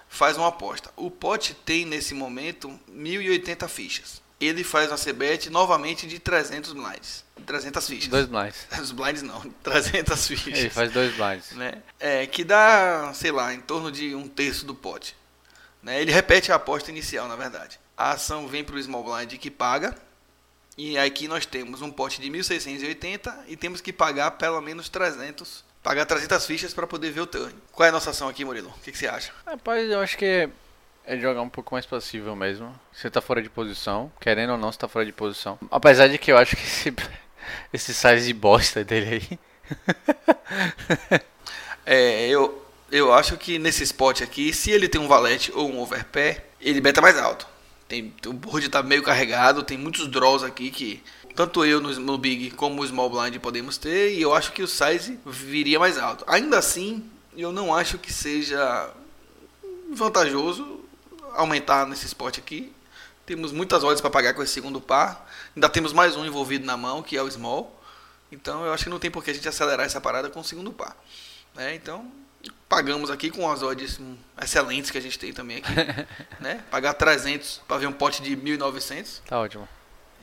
faz 0.08 0.38
uma 0.38 0.48
aposta. 0.48 0.92
O 0.96 1.12
pote 1.12 1.54
tem 1.54 1.86
nesse 1.86 2.14
momento 2.14 2.78
1080 2.88 3.68
fichas. 3.68 4.22
Ele 4.40 4.64
faz 4.64 4.90
uma 4.90 4.98
CBET 4.98 5.50
novamente 5.50 6.08
de 6.08 6.18
300 6.18 6.72
blinds. 6.72 7.26
300 7.46 7.88
fichas. 7.88 8.08
Dois 8.08 8.26
blinds. 8.26 8.68
Os 8.82 8.92
blinds 8.92 9.22
não, 9.22 9.42
300 9.62 10.28
fichas. 10.28 10.60
Ele 10.60 10.70
faz 10.70 10.92
dois 10.92 11.14
blinds. 11.14 11.52
Né? 11.52 11.82
É, 12.00 12.26
que 12.26 12.44
dá, 12.46 13.12
sei 13.14 13.32
lá, 13.32 13.54
em 13.54 13.60
torno 13.60 13.92
de 13.92 14.16
um 14.16 14.28
terço 14.28 14.66
do 14.66 14.74
pote. 14.74 15.16
Né? 15.84 16.02
Ele 16.02 16.12
repete 16.12 16.52
a 16.52 16.56
aposta 16.56 16.90
inicial, 16.90 17.28
na 17.28 17.36
verdade. 17.36 17.80
A 17.98 18.12
ação 18.12 18.48
vem 18.48 18.64
para 18.64 18.76
o 18.76 18.82
small 18.82 19.04
blind 19.04 19.38
que 19.38 19.52
paga 19.52 19.94
e 20.80 20.98
aqui 20.98 21.28
nós 21.28 21.46
temos 21.46 21.82
um 21.82 21.92
pote 21.92 22.22
de 22.22 22.32
1.680 22.32 23.34
e 23.50 23.58
temos 23.58 23.82
que 23.82 23.92
pagar 23.92 24.32
pelo 24.32 24.62
menos 24.62 24.88
300. 24.88 25.66
Pagar 25.84 26.06
300 26.06 26.46
fichas 26.46 26.74
para 26.74 26.88
poder 26.88 27.12
ver 27.12 27.20
o 27.20 27.28
turn. 27.28 27.54
Qual 27.74 27.86
é 27.86 27.90
a 27.90 27.92
nossa 27.92 28.12
ação 28.12 28.30
aqui, 28.30 28.46
Murilo? 28.46 28.70
O 28.70 28.80
que, 28.82 28.94
que 28.94 28.98
você 28.98 29.06
acha? 29.06 29.34
Rapaz, 29.46 29.90
eu 29.90 30.00
acho 30.00 30.18
que 30.18 30.50
é 31.06 31.18
jogar 31.18 31.42
um 31.42 31.50
pouco 31.50 31.76
mais 31.76 31.86
passível 31.86 32.34
mesmo. 32.34 32.74
Você 32.94 33.10
tá 33.10 33.20
fora 33.20 33.42
de 33.42 33.50
posição. 33.50 34.10
Querendo 34.22 34.54
ou 34.54 34.58
não, 34.58 34.72
você 34.72 34.80
tá 34.80 34.88
fora 34.88 35.06
de 35.06 35.12
posição. 35.12 35.60
Apesar 35.70 36.08
de 36.08 36.18
que 36.18 36.32
eu 36.32 36.38
acho 36.38 36.56
que 36.56 36.64
esse, 36.64 36.96
esse 37.74 37.94
size 37.94 38.28
de 38.28 38.34
bosta 38.34 38.82
dele 38.82 39.28
aí. 39.28 39.40
é, 41.86 42.26
eu, 42.30 42.66
eu 42.90 43.14
acho 43.14 43.36
que 43.36 43.60
nesse 43.60 43.84
spot 43.84 44.22
aqui, 44.22 44.54
se 44.54 44.72
ele 44.72 44.88
tem 44.88 45.02
um 45.02 45.10
valete 45.10 45.52
ou 45.54 45.70
um 45.70 45.82
overpair, 45.82 46.42
ele 46.62 46.80
beta 46.80 47.02
mais 47.02 47.18
alto. 47.18 47.46
Tem, 47.90 48.14
o 48.28 48.34
board 48.34 48.68
está 48.68 48.84
meio 48.84 49.02
carregado, 49.02 49.64
tem 49.64 49.76
muitos 49.76 50.08
draws 50.08 50.44
aqui 50.44 50.70
que 50.70 51.04
tanto 51.36 51.66
eu 51.66 51.82
no, 51.82 51.92
no, 52.00 52.18
Big 52.20 52.52
como 52.52 52.84
o 52.84 52.88
Small 52.88 53.10
Blind 53.10 53.36
podemos 53.40 53.80
ter, 53.80 54.14
e 54.14 54.22
eu 54.22 54.32
acho 54.34 54.52
que 54.52 54.62
o 54.62 54.68
size 54.68 55.20
viria 55.26 55.80
mais 55.80 55.98
alto. 55.98 56.24
Ainda 56.28 56.60
assim, 56.60 57.10
eu 57.36 57.52
não 57.52 57.74
acho 57.74 57.98
que 57.98 58.14
seja 58.14 58.94
vantajoso 59.92 60.82
aumentar 61.34 61.88
nesse 61.88 62.06
spot 62.06 62.38
aqui. 62.38 62.72
Temos 63.26 63.52
muitas 63.52 63.84
odds 63.84 64.02
para 64.02 64.10
pagar 64.12 64.36
com 64.36 64.44
esse 64.44 64.54
segundo 64.54 64.80
par. 64.80 65.28
Ainda 65.56 65.68
temos 65.68 65.92
mais 65.92 66.16
um 66.16 66.24
envolvido 66.24 66.66
na 66.66 66.78
mão, 66.78 67.02
que 67.02 67.18
é 67.18 67.24
o 67.24 67.32
Small. 67.32 67.76
Então 68.32 68.66
eu 68.66 68.72
acho 68.72 68.84
que 68.84 68.90
não 68.90 69.00
tem 69.00 69.10
por 69.10 69.24
que 69.24 69.32
a 69.32 69.34
gente 69.34 69.50
acelerar 69.50 69.88
essa 69.88 70.00
parada 70.00 70.30
com 70.30 70.42
o 70.42 70.44
segundo 70.44 70.72
par. 70.72 70.96
Né? 71.56 71.74
Então, 71.74 72.12
pagamos 72.68 73.10
aqui 73.10 73.32
com 73.32 73.50
as 73.50 73.64
odds 73.64 74.00
excelentes 74.42 74.92
que 74.92 74.98
a 74.98 75.02
gente 75.02 75.18
tem 75.18 75.34
também 75.34 75.58
aqui, 75.58 75.74
né? 76.40 76.64
Pagar 76.70 76.94
300 76.94 77.62
para 77.68 77.78
ver 77.78 77.88
um 77.88 77.92
pote 77.92 78.22
de 78.22 78.38
1.900. 78.38 79.22
Tá 79.28 79.40
ótimo. 79.40 79.68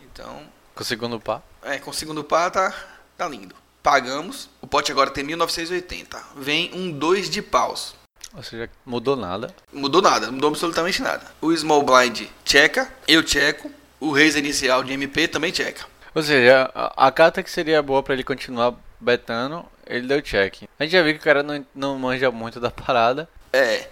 Então, 0.02 0.42
com 0.74 0.82
o 0.82 0.86
segundo 0.86 1.20
par? 1.20 1.42
É, 1.62 1.78
com 1.78 1.90
o 1.90 1.94
segundo 1.94 2.22
par 2.22 2.50
tá 2.50 2.74
tá 3.16 3.28
lindo. 3.28 3.54
Pagamos, 3.82 4.50
o 4.60 4.66
pote 4.66 4.90
agora 4.92 5.10
tem 5.10 5.24
1980. 5.24 6.22
Vem 6.36 6.70
um 6.74 6.90
2 6.90 7.30
de 7.30 7.40
paus. 7.40 7.94
Ou 8.34 8.42
seja, 8.42 8.68
mudou 8.84 9.16
nada. 9.16 9.54
Mudou 9.72 10.02
nada, 10.02 10.30
mudou 10.30 10.50
absolutamente 10.50 11.00
nada. 11.00 11.24
O 11.40 11.56
small 11.56 11.82
blind 11.82 12.28
checa, 12.44 12.92
eu 13.08 13.26
checo, 13.26 13.70
o 14.00 14.12
raise 14.12 14.38
inicial 14.38 14.82
de 14.82 14.92
MP 14.92 15.28
também 15.28 15.54
checa. 15.54 15.86
Ou 16.14 16.22
seja, 16.22 16.70
a, 16.74 17.06
a 17.06 17.12
carta 17.12 17.42
que 17.42 17.50
seria 17.50 17.82
boa 17.82 18.02
para 18.02 18.14
ele 18.14 18.24
continuar 18.24 18.74
betando 19.00 19.64
ele 19.86 20.06
deu 20.06 20.20
check. 20.20 20.64
A 20.78 20.82
gente 20.82 20.92
já 20.92 21.02
viu 21.02 21.14
que 21.14 21.20
o 21.20 21.22
cara 21.22 21.42
não, 21.42 21.64
não 21.74 21.98
manja 21.98 22.30
muito 22.30 22.60
da 22.60 22.70
parada. 22.70 23.28
É. 23.52 23.88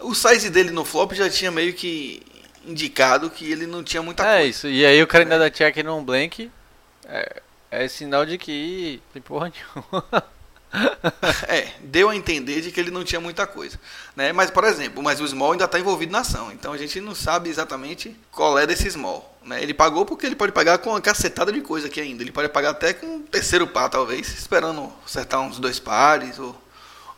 O 0.00 0.14
size 0.14 0.50
dele 0.50 0.70
no 0.70 0.84
flop 0.84 1.12
já 1.12 1.28
tinha 1.28 1.50
meio 1.50 1.74
que 1.74 2.22
indicado 2.66 3.30
que 3.30 3.50
ele 3.50 3.66
não 3.66 3.82
tinha 3.82 4.02
muita 4.02 4.22
é 4.22 4.26
coisa. 4.26 4.42
É 4.42 4.46
isso. 4.46 4.68
E 4.68 4.84
aí 4.84 5.02
o 5.02 5.06
cara 5.06 5.24
ainda 5.24 5.38
dá 5.38 5.50
check 5.50 5.76
num 5.78 6.04
blank. 6.04 6.50
É, 7.06 7.42
é 7.70 7.88
sinal 7.88 8.24
de 8.24 8.38
que 8.38 9.02
tem 9.12 9.22
porra 9.22 9.50
nenhuma. 9.50 10.24
é, 11.48 11.68
deu 11.80 12.08
a 12.08 12.16
entender 12.16 12.60
de 12.60 12.70
que 12.70 12.78
ele 12.78 12.90
não 12.90 13.04
tinha 13.04 13.20
muita 13.20 13.46
coisa. 13.46 13.78
Né? 14.14 14.32
Mas, 14.32 14.50
por 14.50 14.64
exemplo, 14.64 15.02
mas 15.02 15.20
o 15.20 15.26
Small 15.26 15.52
ainda 15.52 15.64
está 15.64 15.78
envolvido 15.78 16.12
na 16.12 16.20
ação. 16.20 16.52
Então 16.52 16.72
a 16.72 16.78
gente 16.78 17.00
não 17.00 17.14
sabe 17.14 17.50
exatamente 17.50 18.16
qual 18.30 18.58
é 18.58 18.66
desse 18.66 18.90
Small. 18.90 19.38
Né? 19.44 19.62
Ele 19.62 19.74
pagou 19.74 20.04
porque 20.04 20.26
ele 20.26 20.36
pode 20.36 20.52
pagar 20.52 20.78
com 20.78 20.90
uma 20.90 21.00
cacetada 21.00 21.52
de 21.52 21.60
coisa 21.60 21.88
aqui 21.88 22.00
ainda. 22.00 22.22
Ele 22.22 22.32
pode 22.32 22.48
pagar 22.48 22.70
até 22.70 22.92
com 22.92 23.06
um 23.06 23.22
terceiro 23.22 23.66
par, 23.66 23.88
talvez, 23.88 24.28
esperando 24.28 24.92
acertar 25.04 25.40
uns 25.40 25.58
dois 25.58 25.78
pares 25.78 26.38
ou, 26.38 26.56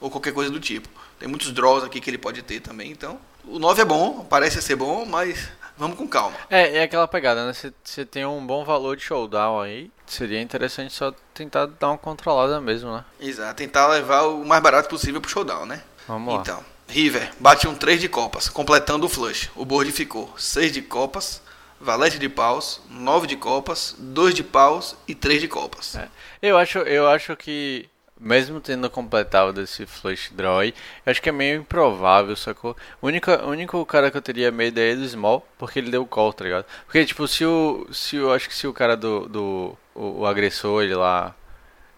ou 0.00 0.10
qualquer 0.10 0.32
coisa 0.32 0.50
do 0.50 0.60
tipo. 0.60 0.88
Tem 1.18 1.28
muitos 1.28 1.52
draws 1.52 1.84
aqui 1.84 2.00
que 2.00 2.10
ele 2.10 2.18
pode 2.18 2.42
ter 2.42 2.60
também. 2.60 2.90
Então, 2.90 3.18
o 3.44 3.58
9 3.58 3.82
é 3.82 3.84
bom, 3.84 4.24
parece 4.28 4.60
ser 4.62 4.76
bom, 4.76 5.04
mas 5.04 5.48
vamos 5.76 5.96
com 5.96 6.08
calma. 6.08 6.36
É, 6.50 6.78
é 6.78 6.82
aquela 6.82 7.06
pegada, 7.06 7.46
né? 7.46 7.52
Você 7.84 8.04
tem 8.04 8.24
um 8.24 8.44
bom 8.44 8.64
valor 8.64 8.96
de 8.96 9.02
showdown 9.02 9.60
aí. 9.60 9.90
Seria 10.12 10.42
interessante 10.42 10.92
só 10.92 11.10
tentar 11.32 11.64
dar 11.64 11.88
uma 11.88 11.96
controlada 11.96 12.60
mesmo, 12.60 12.92
né? 12.92 13.02
Exato, 13.18 13.54
tentar 13.54 13.86
levar 13.86 14.24
o 14.24 14.44
mais 14.44 14.62
barato 14.62 14.86
possível 14.86 15.22
pro 15.22 15.30
showdown, 15.30 15.64
né? 15.64 15.82
Vamos 16.06 16.34
lá. 16.34 16.40
Então, 16.42 16.62
River 16.86 17.32
bate 17.40 17.66
um 17.66 17.74
3 17.74 17.98
de 17.98 18.10
copas, 18.10 18.46
completando 18.46 19.06
o 19.06 19.08
flush. 19.08 19.50
O 19.56 19.64
board 19.64 19.90
ficou 19.90 20.30
6 20.36 20.70
de 20.70 20.82
copas, 20.82 21.40
valete 21.80 22.18
de 22.18 22.28
paus, 22.28 22.82
9 22.90 23.26
de 23.26 23.36
copas, 23.36 23.96
2 23.98 24.34
de 24.34 24.44
paus 24.44 24.94
e 25.08 25.14
3 25.14 25.40
de 25.40 25.48
copas. 25.48 25.96
É. 25.96 26.06
Eu, 26.42 26.58
acho, 26.58 26.80
eu 26.80 27.08
acho 27.08 27.34
que 27.34 27.88
mesmo 28.22 28.60
tendo 28.60 28.88
completado 28.88 29.60
esse 29.60 29.84
flush 29.84 30.30
draw 30.32 30.60
acho 31.04 31.20
que 31.20 31.28
é 31.28 31.32
meio 31.32 31.60
improvável, 31.60 32.36
sacou? 32.36 32.76
O 33.00 33.08
único, 33.08 33.30
único 33.46 33.84
cara 33.84 34.10
que 34.10 34.16
eu 34.16 34.22
teria 34.22 34.52
medo 34.52 34.78
é 34.78 34.94
do 34.94 35.06
Small, 35.06 35.46
porque 35.58 35.80
ele 35.80 35.90
deu 35.90 36.06
call, 36.06 36.32
tá 36.32 36.44
ligado? 36.44 36.64
Porque, 36.86 37.04
tipo, 37.04 37.26
se 37.26 37.44
o. 37.44 37.86
Se 37.92 38.16
eu 38.16 38.32
acho 38.32 38.48
que 38.48 38.54
se 38.54 38.66
o 38.66 38.72
cara 38.72 38.96
do. 38.96 39.28
do 39.28 39.76
o, 39.94 40.20
o 40.20 40.26
agressor, 40.26 40.82
ele 40.84 40.94
lá 40.94 41.34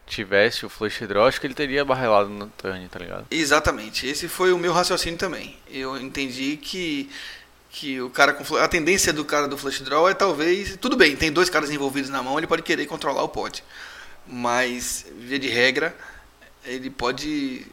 tivesse 0.06 0.66
o 0.66 0.68
flush 0.68 1.06
draw, 1.06 1.26
acho 1.26 1.40
que 1.40 1.46
ele 1.46 1.54
teria 1.54 1.84
barrelado 1.84 2.28
no 2.28 2.46
turn, 2.48 2.88
tá 2.88 2.98
ligado? 2.98 3.26
Exatamente. 3.30 4.06
Esse 4.06 4.28
foi 4.28 4.52
o 4.52 4.58
meu 4.58 4.72
raciocínio 4.72 5.18
também. 5.18 5.56
Eu 5.70 5.96
entendi 6.00 6.56
que 6.56 7.10
que 7.70 8.00
o 8.00 8.08
cara 8.08 8.32
com 8.32 8.56
a 8.56 8.68
tendência 8.68 9.12
do 9.12 9.24
cara 9.24 9.48
do 9.48 9.58
flush 9.58 9.82
draw 9.82 10.08
é 10.08 10.14
talvez 10.14 10.76
tudo 10.80 10.96
bem 10.96 11.16
tem 11.16 11.32
dois 11.32 11.50
caras 11.50 11.72
envolvidos 11.72 12.08
na 12.08 12.22
mão 12.22 12.38
ele 12.38 12.46
pode 12.46 12.62
querer 12.62 12.87
controlar 12.87 13.24
o 13.24 13.28
pote 13.28 13.64
Mas, 14.24 15.04
via 15.18 15.40
de 15.40 15.48
regra, 15.48 15.92
ele 16.64 16.90
pode. 16.90 17.66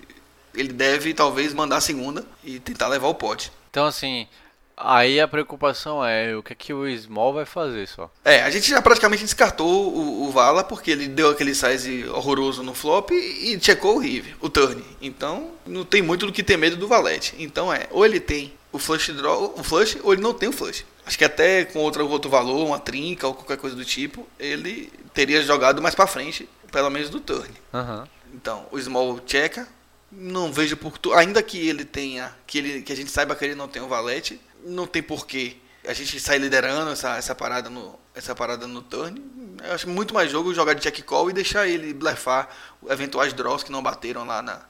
Ele 0.53 0.73
deve 0.73 1.13
talvez 1.13 1.53
mandar 1.53 1.77
a 1.77 1.81
segunda 1.81 2.25
e 2.43 2.59
tentar 2.59 2.87
levar 2.87 3.07
o 3.07 3.15
pote. 3.15 3.51
Então, 3.69 3.85
assim, 3.85 4.27
aí 4.75 5.19
a 5.19 5.27
preocupação 5.27 6.05
é 6.05 6.35
o 6.35 6.43
que, 6.43 6.51
é 6.51 6.55
que 6.55 6.73
o 6.73 6.85
Small 6.97 7.33
vai 7.33 7.45
fazer 7.45 7.87
só. 7.87 8.11
É, 8.25 8.41
a 8.43 8.49
gente 8.49 8.69
já 8.69 8.81
praticamente 8.81 9.23
descartou 9.23 9.93
o, 9.93 10.27
o 10.27 10.31
Vala 10.31 10.63
porque 10.63 10.91
ele 10.91 11.07
deu 11.07 11.29
aquele 11.29 11.55
size 11.55 12.05
horroroso 12.09 12.63
no 12.63 12.73
flop 12.73 13.11
e, 13.11 13.53
e 13.53 13.59
checou 13.61 13.95
o 13.95 13.99
Rive, 13.99 14.35
o 14.41 14.49
turn. 14.49 14.83
Então, 15.01 15.51
não 15.65 15.85
tem 15.85 16.01
muito 16.01 16.25
do 16.25 16.33
que 16.33 16.43
ter 16.43 16.57
medo 16.57 16.75
do 16.75 16.87
Valete. 16.87 17.33
Então 17.39 17.71
é, 17.71 17.87
ou 17.91 18.05
ele 18.05 18.19
tem 18.19 18.53
o 18.71 18.79
flush 18.79 19.11
draw, 19.13 19.53
o 19.57 19.63
flush, 19.63 19.97
ou 20.03 20.13
ele 20.13 20.21
não 20.21 20.33
tem 20.33 20.49
o 20.49 20.53
flush. 20.53 20.85
Acho 21.05 21.17
que 21.17 21.25
até 21.25 21.65
com 21.65 21.79
outro, 21.79 22.07
outro 22.07 22.29
valor, 22.29 22.65
uma 22.65 22.79
trinca 22.79 23.27
ou 23.27 23.33
qualquer 23.33 23.57
coisa 23.57 23.75
do 23.75 23.83
tipo, 23.83 24.27
ele 24.39 24.91
teria 25.13 25.41
jogado 25.43 25.81
mais 25.81 25.95
pra 25.95 26.07
frente, 26.07 26.47
pelo 26.71 26.89
menos 26.89 27.09
do 27.09 27.19
turn. 27.19 27.49
Aham. 27.73 28.07
Então, 28.33 28.67
o 28.71 28.79
small 28.79 29.19
checa, 29.25 29.67
não 30.11 30.51
vejo 30.51 30.75
por 30.75 30.97
tu, 30.97 31.13
ainda 31.13 31.41
que 31.41 31.67
ele 31.67 31.85
tenha, 31.85 32.35
que 32.45 32.57
ele 32.57 32.81
que 32.81 32.91
a 32.91 32.95
gente 32.95 33.11
saiba 33.11 33.35
que 33.35 33.45
ele 33.45 33.55
não 33.55 33.67
tem 33.67 33.81
o 33.81 33.87
valete, 33.87 34.39
não 34.63 34.85
tem 34.85 35.01
porquê 35.01 35.57
a 35.87 35.93
gente 35.93 36.19
sair 36.19 36.39
liderando 36.39 36.91
essa, 36.91 37.17
essa 37.17 37.33
parada 37.33 37.69
no 37.69 37.99
essa 38.13 38.35
parada 38.35 38.67
no 38.67 38.81
turn. 38.81 39.21
Eu 39.63 39.73
acho 39.73 39.89
muito 39.89 40.13
mais 40.13 40.29
jogo 40.29 40.53
jogar 40.53 40.73
de 40.73 40.81
check 40.81 41.01
call 41.03 41.29
e 41.29 41.33
deixar 41.33 41.67
ele 41.67 41.93
blefar 41.93 42.49
eventuais 42.89 43.31
draws 43.31 43.63
que 43.63 43.71
não 43.71 43.81
bateram 43.81 44.25
lá 44.25 44.41
na, 44.41 44.61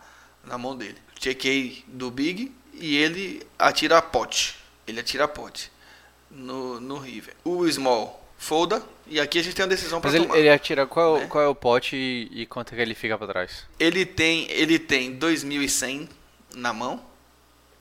na 0.43 0.57
mão 0.57 0.75
dele. 0.77 0.97
Checkei 1.19 1.83
do 1.87 2.11
big 2.11 2.51
e 2.73 2.97
ele 2.97 3.41
atira 3.57 3.97
a 3.97 4.01
pote. 4.01 4.59
Ele 4.85 4.99
atira 4.99 5.23
a 5.23 5.27
pote 5.27 5.71
no 6.29 6.79
no 6.79 6.97
river. 6.99 7.35
O 7.43 7.67
small 7.69 8.23
folda 8.37 8.83
e 9.11 9.19
aqui 9.19 9.39
a 9.39 9.43
gente 9.43 9.55
tem 9.55 9.63
uma 9.63 9.69
decisão 9.69 9.99
para 10.01 10.09
Mas 10.11 10.19
ele, 10.19 10.27
tomar. 10.27 10.53
atira 10.53 10.85
qual, 10.87 11.17
né? 11.19 11.27
qual 11.27 11.43
é 11.43 11.47
o 11.47 11.53
pote 11.55 11.95
e, 11.95 12.41
e 12.41 12.45
quanto 12.45 12.73
é 12.73 12.75
que 12.75 12.81
ele 12.81 12.95
fica 12.95 13.17
pra 13.17 13.27
trás? 13.27 13.65
Ele 13.79 14.05
tem, 14.05 14.49
ele 14.49 14.79
tem 14.79 15.15
2.100 15.17 16.07
na 16.55 16.73
mão. 16.73 17.01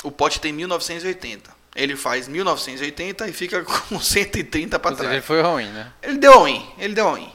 O 0.03 0.11
pote 0.11 0.41
tem 0.41 0.53
1980. 0.53 1.51
Ele 1.77 1.95
faz 1.95 2.27
1980 2.27 3.29
e 3.29 3.33
fica 3.33 3.63
com 3.89 4.01
130 4.01 4.79
para 4.79 4.97
trás. 4.97 5.13
ele 5.13 5.23
foi 5.23 5.41
ruim, 5.41 5.67
né? 5.67 5.93
Ele 6.03 6.19
deu 6.19 6.33
all-in, 6.33 6.67
ele 6.79 6.95
deu 6.95 7.07
em- 7.17 7.33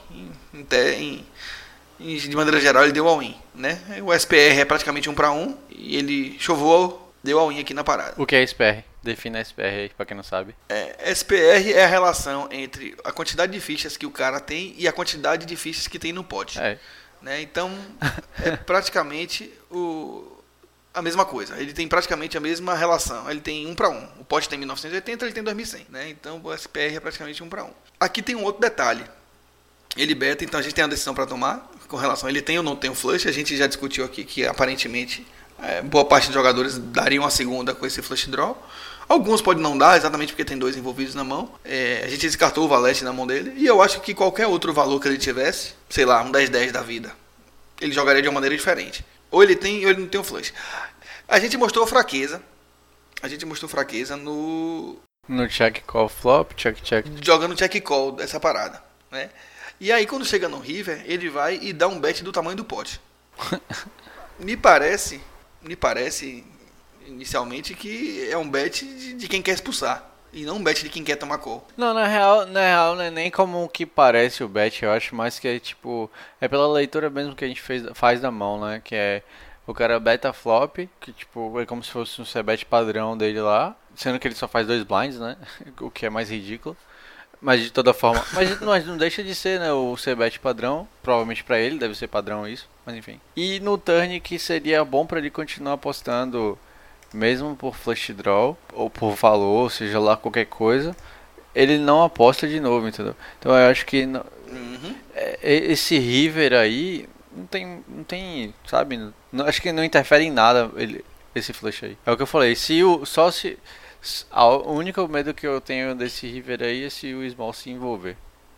de 1.98 2.36
maneira 2.36 2.60
geral, 2.60 2.82
ele 2.84 2.92
deu 2.92 3.08
all-in, 3.08 3.34
né? 3.54 3.80
O 4.04 4.12
SPR 4.12 4.60
é 4.60 4.64
praticamente 4.66 5.08
um 5.08 5.14
para 5.14 5.32
um 5.32 5.56
e 5.70 5.96
ele 5.96 6.36
chovou, 6.38 7.10
deu 7.24 7.38
all-in 7.38 7.58
aqui 7.60 7.72
na 7.72 7.82
parada. 7.82 8.14
O 8.18 8.26
que 8.26 8.36
é 8.36 8.42
SPR? 8.42 8.84
Defina 9.06 9.40
SPR 9.40 9.62
aí, 9.62 9.88
pra 9.90 10.04
quem 10.04 10.16
não 10.16 10.24
sabe. 10.24 10.52
É, 10.68 11.12
SPR 11.14 11.70
é 11.72 11.84
a 11.84 11.86
relação 11.86 12.48
entre 12.50 12.96
a 13.04 13.12
quantidade 13.12 13.52
de 13.52 13.60
fichas 13.60 13.96
que 13.96 14.04
o 14.04 14.10
cara 14.10 14.40
tem 14.40 14.74
e 14.76 14.88
a 14.88 14.92
quantidade 14.92 15.46
de 15.46 15.54
fichas 15.54 15.86
que 15.86 15.96
tem 15.96 16.12
no 16.12 16.24
pote. 16.24 16.58
É. 16.58 16.76
né? 17.22 17.40
Então 17.40 17.72
é 18.42 18.56
praticamente 18.66 19.52
o, 19.70 20.42
a 20.92 21.00
mesma 21.00 21.24
coisa. 21.24 21.56
Ele 21.56 21.72
tem 21.72 21.86
praticamente 21.86 22.36
a 22.36 22.40
mesma 22.40 22.74
relação. 22.74 23.30
Ele 23.30 23.40
tem 23.40 23.64
um 23.64 23.76
para 23.76 23.88
um. 23.88 24.04
O 24.18 24.24
pote 24.24 24.48
tem 24.48 24.58
1980, 24.58 25.24
ele 25.24 25.32
tem 25.32 25.44
2100, 25.44 25.86
né? 25.88 26.08
Então 26.08 26.40
o 26.42 26.52
SPR 26.52 26.96
é 26.96 27.00
praticamente 27.00 27.44
um 27.44 27.48
para 27.48 27.62
um. 27.62 27.70
Aqui 28.00 28.20
tem 28.20 28.34
um 28.34 28.42
outro 28.42 28.60
detalhe. 28.60 29.04
Ele 29.96 30.16
beta, 30.16 30.42
então 30.42 30.58
a 30.58 30.62
gente 30.62 30.74
tem 30.74 30.82
uma 30.82 30.90
decisão 30.90 31.14
para 31.14 31.26
tomar 31.26 31.70
com 31.86 31.96
relação. 31.96 32.28
Ele 32.28 32.42
tem 32.42 32.58
ou 32.58 32.64
não 32.64 32.74
tem 32.74 32.90
o 32.90 32.94
flush. 32.94 33.28
A 33.28 33.32
gente 33.32 33.56
já 33.56 33.68
discutiu 33.68 34.04
aqui 34.04 34.24
que 34.24 34.44
aparentemente 34.44 35.24
é, 35.62 35.80
boa 35.80 36.04
parte 36.04 36.26
dos 36.26 36.34
jogadores 36.34 36.76
dariam 36.76 37.24
a 37.24 37.30
segunda 37.30 37.72
com 37.74 37.86
esse 37.86 38.02
flush 38.02 38.26
draw. 38.26 38.60
Alguns 39.08 39.40
podem 39.40 39.62
não 39.62 39.78
dar, 39.78 39.96
exatamente 39.96 40.32
porque 40.32 40.44
tem 40.44 40.58
dois 40.58 40.76
envolvidos 40.76 41.14
na 41.14 41.22
mão. 41.22 41.54
É, 41.64 42.02
a 42.04 42.08
gente 42.08 42.22
descartou 42.22 42.64
o 42.64 42.68
valete 42.68 43.04
na 43.04 43.12
mão 43.12 43.26
dele. 43.26 43.52
E 43.56 43.64
eu 43.64 43.80
acho 43.80 44.00
que 44.00 44.12
qualquer 44.12 44.46
outro 44.46 44.72
valor 44.72 45.00
que 45.00 45.06
ele 45.06 45.18
tivesse, 45.18 45.74
sei 45.88 46.04
lá, 46.04 46.22
um 46.22 46.32
10-10 46.32 46.72
da 46.72 46.82
vida, 46.82 47.14
ele 47.80 47.92
jogaria 47.92 48.20
de 48.20 48.28
uma 48.28 48.34
maneira 48.34 48.56
diferente. 48.56 49.04
Ou 49.30 49.42
ele 49.42 49.54
tem 49.54 49.84
ou 49.84 49.90
ele 49.90 50.00
não 50.00 50.08
tem 50.08 50.20
o 50.20 50.24
flush. 50.24 50.52
A 51.28 51.38
gente 51.38 51.56
mostrou 51.56 51.86
fraqueza. 51.86 52.42
A 53.22 53.28
gente 53.28 53.46
mostrou 53.46 53.68
fraqueza 53.68 54.16
no. 54.16 54.96
No 55.28 55.48
check 55.48 55.82
call 55.86 56.08
flop, 56.08 56.52
check 56.54 56.80
check. 56.82 57.06
jogando 57.22 57.56
check 57.56 57.80
call 57.82 58.12
dessa 58.12 58.38
parada. 58.38 58.82
Né? 59.10 59.30
E 59.80 59.90
aí 59.90 60.06
quando 60.06 60.24
chega 60.24 60.48
no 60.48 60.58
River, 60.58 61.02
ele 61.06 61.28
vai 61.28 61.58
e 61.60 61.72
dá 61.72 61.88
um 61.88 61.98
bet 61.98 62.22
do 62.22 62.32
tamanho 62.32 62.56
do 62.56 62.64
pote. 62.64 63.00
me 64.38 64.56
parece. 64.56 65.20
Me 65.62 65.74
parece 65.74 66.44
inicialmente 67.06 67.74
que 67.74 68.28
é 68.30 68.36
um 68.36 68.48
bet 68.48 68.84
de, 68.84 69.14
de 69.14 69.28
quem 69.28 69.42
quer 69.42 69.52
expulsar. 69.52 70.12
E 70.32 70.44
não 70.44 70.56
um 70.56 70.62
bet 70.62 70.82
de 70.82 70.90
quem 70.90 71.02
quer 71.02 71.16
tomar 71.16 71.38
call. 71.38 71.66
Não, 71.76 71.94
na 71.94 72.06
real, 72.06 72.46
na 72.46 72.60
real 72.60 72.94
não 72.94 73.02
é 73.02 73.10
nem 73.10 73.30
como 73.30 73.66
que 73.68 73.86
parece 73.86 74.44
o 74.44 74.48
bet, 74.48 74.84
eu 74.84 74.92
acho 74.92 75.14
mais 75.14 75.38
que 75.38 75.48
é 75.48 75.58
tipo. 75.58 76.10
É 76.40 76.46
pela 76.46 76.70
leitura 76.70 77.08
mesmo 77.08 77.34
que 77.34 77.44
a 77.44 77.48
gente 77.48 77.62
fez, 77.62 77.84
faz 77.94 78.20
da 78.20 78.30
mão, 78.30 78.60
né? 78.60 78.82
Que 78.84 78.94
é 78.94 79.22
o 79.66 79.74
cara 79.74 79.98
beta 79.98 80.32
flop, 80.32 80.88
que 81.00 81.12
tipo, 81.12 81.58
é 81.58 81.66
como 81.66 81.82
se 81.82 81.90
fosse 81.90 82.20
um 82.20 82.24
c-bet 82.24 82.64
padrão 82.66 83.16
dele 83.16 83.40
lá. 83.40 83.74
Sendo 83.94 84.18
que 84.18 84.28
ele 84.28 84.34
só 84.34 84.46
faz 84.46 84.66
dois 84.66 84.82
blinds, 84.82 85.18
né? 85.18 85.36
O 85.80 85.90
que 85.90 86.06
é 86.06 86.10
mais 86.10 86.30
ridículo. 86.30 86.76
Mas 87.40 87.62
de 87.62 87.70
toda 87.70 87.92
forma. 87.92 88.24
Mas, 88.32 88.60
mas 88.60 88.86
não 88.86 88.96
deixa 88.96 89.22
de 89.22 89.34
ser, 89.34 89.60
né? 89.60 89.72
O 89.72 89.96
c-bet 89.96 90.38
padrão. 90.38 90.88
Provavelmente 91.02 91.44
pra 91.44 91.58
ele 91.58 91.78
deve 91.78 91.94
ser 91.94 92.08
padrão 92.08 92.48
isso. 92.48 92.68
Mas 92.84 92.94
enfim. 92.94 93.20
E 93.36 93.60
no 93.60 93.76
turn 93.76 94.20
que 94.20 94.38
seria 94.38 94.84
bom 94.84 95.06
pra 95.06 95.18
ele 95.18 95.30
continuar 95.30 95.74
apostando. 95.74 96.58
Mesmo 97.12 97.56
por 97.56 97.74
flush 97.76 98.12
draw. 98.12 98.56
Ou 98.72 98.90
por 98.90 99.14
valor, 99.14 99.70
seja 99.70 99.98
lá 99.98 100.16
qualquer 100.16 100.46
coisa. 100.46 100.94
Ele 101.54 101.78
não 101.78 102.02
aposta 102.04 102.46
de 102.46 102.60
novo, 102.60 102.86
entendeu? 102.86 103.14
Então 103.38 103.52
eu 103.56 103.70
acho 103.70 103.86
que. 103.86 104.04
Uhum. 104.04 104.94
é- 105.14 105.36
esse 105.72 105.98
River 105.98 106.52
aí. 106.52 107.08
Não 107.34 107.46
tem. 107.46 107.84
Não 107.88 108.04
tem. 108.04 108.54
Sabe? 108.66 108.98
não- 109.32 109.46
acho 109.46 109.60
que 109.62 109.72
não 109.72 109.84
interfere 109.84 110.24
em 110.24 110.30
nada 110.30 110.70
ele, 110.76 111.04
esse 111.34 111.52
flush 111.52 111.84
aí. 111.84 111.98
É 112.04 112.10
o 112.12 112.16
que 112.16 112.22
eu 112.22 112.26
falei. 112.26 112.54
Se 112.54 112.82
o. 112.84 113.04
Só 113.06 113.30
se. 113.30 113.58
a- 114.30 114.44
O 114.46 114.72
único 114.74 115.06
medo 115.08 115.32
que 115.34 115.46
eu 115.46 115.60
tenho 115.60 115.94
desse 115.94 116.26
River 116.26 116.62
aí 116.62 116.84
é 116.84 116.90
se 116.90 117.12
o 117.14 117.28
Small 117.30 117.52
se 117.52 117.70
envolver. 117.70 118.16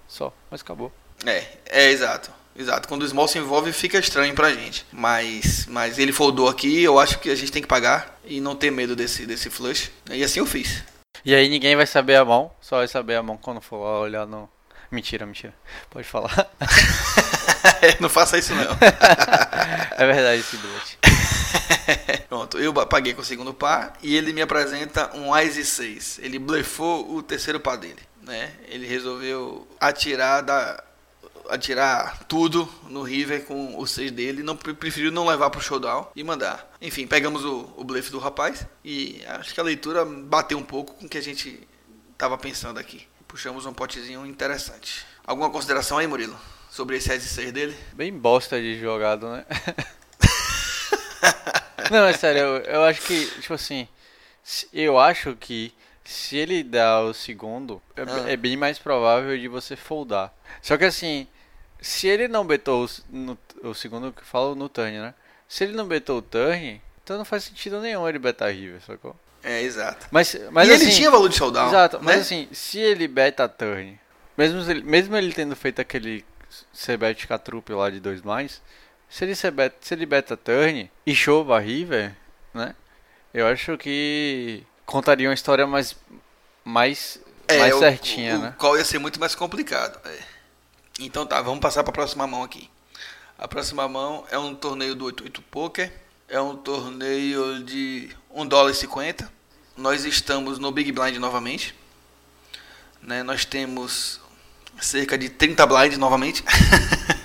Só. 0.09 0.33
Mas 0.51 0.61
acabou. 0.63 0.93
É, 1.25 1.45
é 1.67 1.91
exato. 1.91 2.31
Exato. 2.59 2.89
Quando 2.89 3.03
o 3.03 3.09
small 3.09 3.29
se 3.29 3.39
envolve, 3.39 3.73
fica 3.73 3.99
estranho 3.99 4.35
pra 4.35 4.53
gente. 4.53 4.85
Mas, 4.93 5.67
mas 5.67 5.97
ele 5.97 6.13
foldou 6.13 6.49
aqui, 6.49 6.83
eu 6.83 6.99
acho 6.99 7.21
que 7.21 7.31
a 7.31 7.35
gente 7.37 7.53
tem 7.53 7.63
que 7.63 7.69
pagar 7.69 8.19
e 8.25 8.41
não 8.41 8.57
ter 8.57 8.73
medo 8.73 8.97
desse, 8.97 9.25
desse 9.25 9.49
flush. 9.49 9.93
E 10.11 10.25
assim 10.25 10.41
eu 10.41 10.47
fiz. 10.47 10.83
E 11.25 11.33
aí 11.33 11.49
ninguém 11.49 11.77
vai 11.77 11.87
saber 11.87 12.17
a 12.17 12.25
mão. 12.25 12.51
Só 12.61 12.79
vai 12.79 12.89
saber 12.89 13.15
a 13.15 13.23
mão 13.23 13.37
quando 13.37 13.61
for 13.61 13.77
olhar 13.77 14.27
no. 14.27 14.51
Mentira, 14.91 15.25
mentira. 15.25 15.55
Pode 15.89 16.09
falar. 16.09 16.51
não 18.01 18.09
faça 18.09 18.37
isso 18.39 18.53
não. 18.55 18.65
é 19.97 20.07
verdade 20.07 20.41
esse 20.41 20.57
bilhete. 20.57 20.99
Pronto, 22.29 22.59
eu 22.59 22.73
paguei 22.87 23.15
com 23.15 23.21
o 23.21 23.25
segundo 23.25 23.55
par 23.55 23.93
e 24.03 24.17
ele 24.17 24.33
me 24.33 24.43
apresenta 24.43 25.17
um 25.17 25.37
Ice 25.39 25.65
6. 25.65 26.21
Ele 26.23 26.39
blefou 26.39 27.15
o 27.15 27.23
terceiro 27.23 27.61
par 27.61 27.77
dele, 27.77 28.01
né? 28.23 28.53
Ele 28.69 28.87
resolveu 28.87 29.67
atirar 29.81 30.43
da 30.43 30.83
atirar 31.49 32.25
tudo 32.25 32.69
no 32.89 33.03
River 33.03 33.45
com 33.45 33.79
o 33.79 33.87
6 33.87 34.11
dele, 34.11 34.43
não 34.43 34.57
pre- 34.57 34.75
preferiu 34.75 35.11
não 35.11 35.27
levar 35.27 35.51
pro 35.51 35.61
showdown 35.61 36.11
e 36.15 36.23
mandar. 36.25 36.71
Enfim, 36.81 37.07
pegamos 37.07 37.45
o, 37.45 37.73
o 37.77 37.85
blefe 37.85 38.11
do 38.11 38.19
rapaz 38.19 38.67
e 38.85 39.23
acho 39.27 39.55
que 39.55 39.61
a 39.61 39.65
leitura 39.65 40.05
bateu 40.05 40.59
um 40.59 40.63
pouco 40.63 40.95
com 40.95 41.07
o 41.07 41.09
que 41.09 41.19
a 41.19 41.23
gente 41.23 41.67
tava 42.17 42.37
pensando 42.39 42.79
aqui. 42.79 43.07
Puxamos 43.27 43.67
um 43.67 43.73
potezinho 43.73 44.25
interessante. 44.27 45.05
Alguma 45.27 45.51
consideração 45.51 45.99
aí, 45.99 46.07
Murilo? 46.07 46.39
Sobre 46.71 46.97
esse 46.97 47.15
Ice 47.15 47.29
6 47.29 47.53
dele? 47.53 47.77
Bem 47.95 48.13
bosta 48.13 48.61
de 48.61 48.79
jogado, 48.81 49.29
né? 49.31 49.45
Não, 51.91 52.05
é 52.07 52.13
sério, 52.13 52.41
eu, 52.43 52.57
eu 52.65 52.83
acho 52.85 53.01
que, 53.03 53.27
tipo 53.41 53.55
assim, 53.55 53.89
eu 54.73 54.99
acho 54.99 55.35
que 55.37 55.73
se 56.05 56.37
ele 56.37 56.63
dá 56.63 57.01
o 57.01 57.15
segundo, 57.15 57.81
é, 57.97 58.03
Ah. 58.03 58.31
é 58.31 58.37
bem 58.37 58.57
mais 58.57 58.79
provável 58.79 59.37
de 59.39 59.49
você 59.49 59.75
foldar. 59.77 60.33
Só 60.63 60.77
que 60.77 60.85
assim, 60.85 61.27
se 61.81 62.07
ele 62.09 62.29
não 62.29 62.45
betou 62.47 62.85
o, 62.85 62.89
no, 63.11 63.39
o 63.63 63.75
segundo 63.75 64.13
que 64.13 64.23
eu 64.23 64.27
falo 64.27 64.55
no 64.55 64.69
turn, 64.69 64.99
né? 64.99 65.15
Se 65.49 65.65
ele 65.65 65.75
não 65.75 65.87
betou 65.87 66.19
o 66.19 66.23
turn, 66.23 66.81
então 67.03 67.17
não 67.19 67.25
faz 67.25 67.45
sentido 67.45 67.81
nenhum 67.81 68.09
ele 68.09 68.19
betar 68.19 68.51
river, 68.53 68.81
sacou? 68.83 69.17
É, 69.43 69.63
exato. 69.63 70.07
Mas, 70.11 70.37
mas 70.51 70.69
e 70.69 70.73
assim, 70.73 70.85
ele 70.87 70.95
tinha 70.95 71.11
valor 71.11 71.29
de 71.29 71.37
showdown. 71.37 71.69
Exato, 71.69 71.99
mas 72.03 72.17
né? 72.17 72.23
assim, 72.23 72.49
se 72.53 72.79
ele 72.79 73.07
beta 73.07 73.49
turn, 73.49 73.99
mesmo 74.37 74.61
ele, 74.71 74.83
mesmo 74.83 75.17
ele 75.17 75.33
tendo 75.33 75.55
feito 75.57 75.81
aquele 75.81 76.25
C-bet 76.73 77.27
catrupe 77.27 77.73
lá 77.73 77.89
de 77.89 78.01
dois 78.01 78.21
mais, 78.23 78.61
se 79.09 79.25
ele, 79.25 79.35
C-bet, 79.35 79.75
se 79.81 79.95
ele 79.95 80.05
beta 80.07 80.37
turn 80.37 80.91
e 81.07 81.15
show 81.15 81.51
a 81.53 81.59
river, 81.61 82.15
né? 82.53 82.75
Eu 83.33 83.47
acho 83.47 83.79
que 83.79 84.65
contaria 84.85 85.29
uma 85.29 85.35
história 85.35 85.67
mais 85.67 85.95
mais, 86.65 87.21
mais 87.59 87.75
o- 87.75 87.79
certinha, 87.79 88.37
o, 88.37 88.39
né? 88.43 88.55
qual 88.59 88.77
ia 88.77 88.85
ser 88.85 88.99
muito 88.99 89.19
mais 89.21 89.35
complicado. 89.35 89.99
é. 90.07 90.19
Então 90.99 91.25
tá, 91.25 91.41
vamos 91.41 91.61
passar 91.61 91.85
para 91.85 91.91
a 91.91 91.95
próxima 91.95 92.27
mão 92.27 92.43
aqui. 92.43 92.69
A 93.39 93.47
próxima 93.47 93.87
mão 93.87 94.27
é 94.33 94.39
um 94.39 94.53
torneio 94.53 94.97
do 94.97 95.05
88 95.05 95.43
Poker. 95.43 95.93
É 96.29 96.41
um 96.41 96.57
torneio 96.57 97.63
de 97.63 98.11
1 98.31 98.47
dólar 98.47 98.73
e 98.73 98.75
50. 98.75 99.33
Nós 99.77 100.05
estamos 100.05 100.59
no 100.59 100.73
Big 100.73 100.91
Blind 100.91 101.17
novamente. 101.19 101.73
Né? 103.01 103.23
Nós 103.23 103.45
temos 103.45 104.21
cerca 104.81 105.17
de 105.17 105.29
30 105.29 105.65
blinds 105.67 105.99
novamente. 105.99 106.43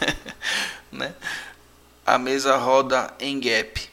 né? 0.92 1.16
A 2.06 2.20
mesa 2.20 2.56
roda 2.58 3.12
em 3.20 3.40
gap 3.40 3.90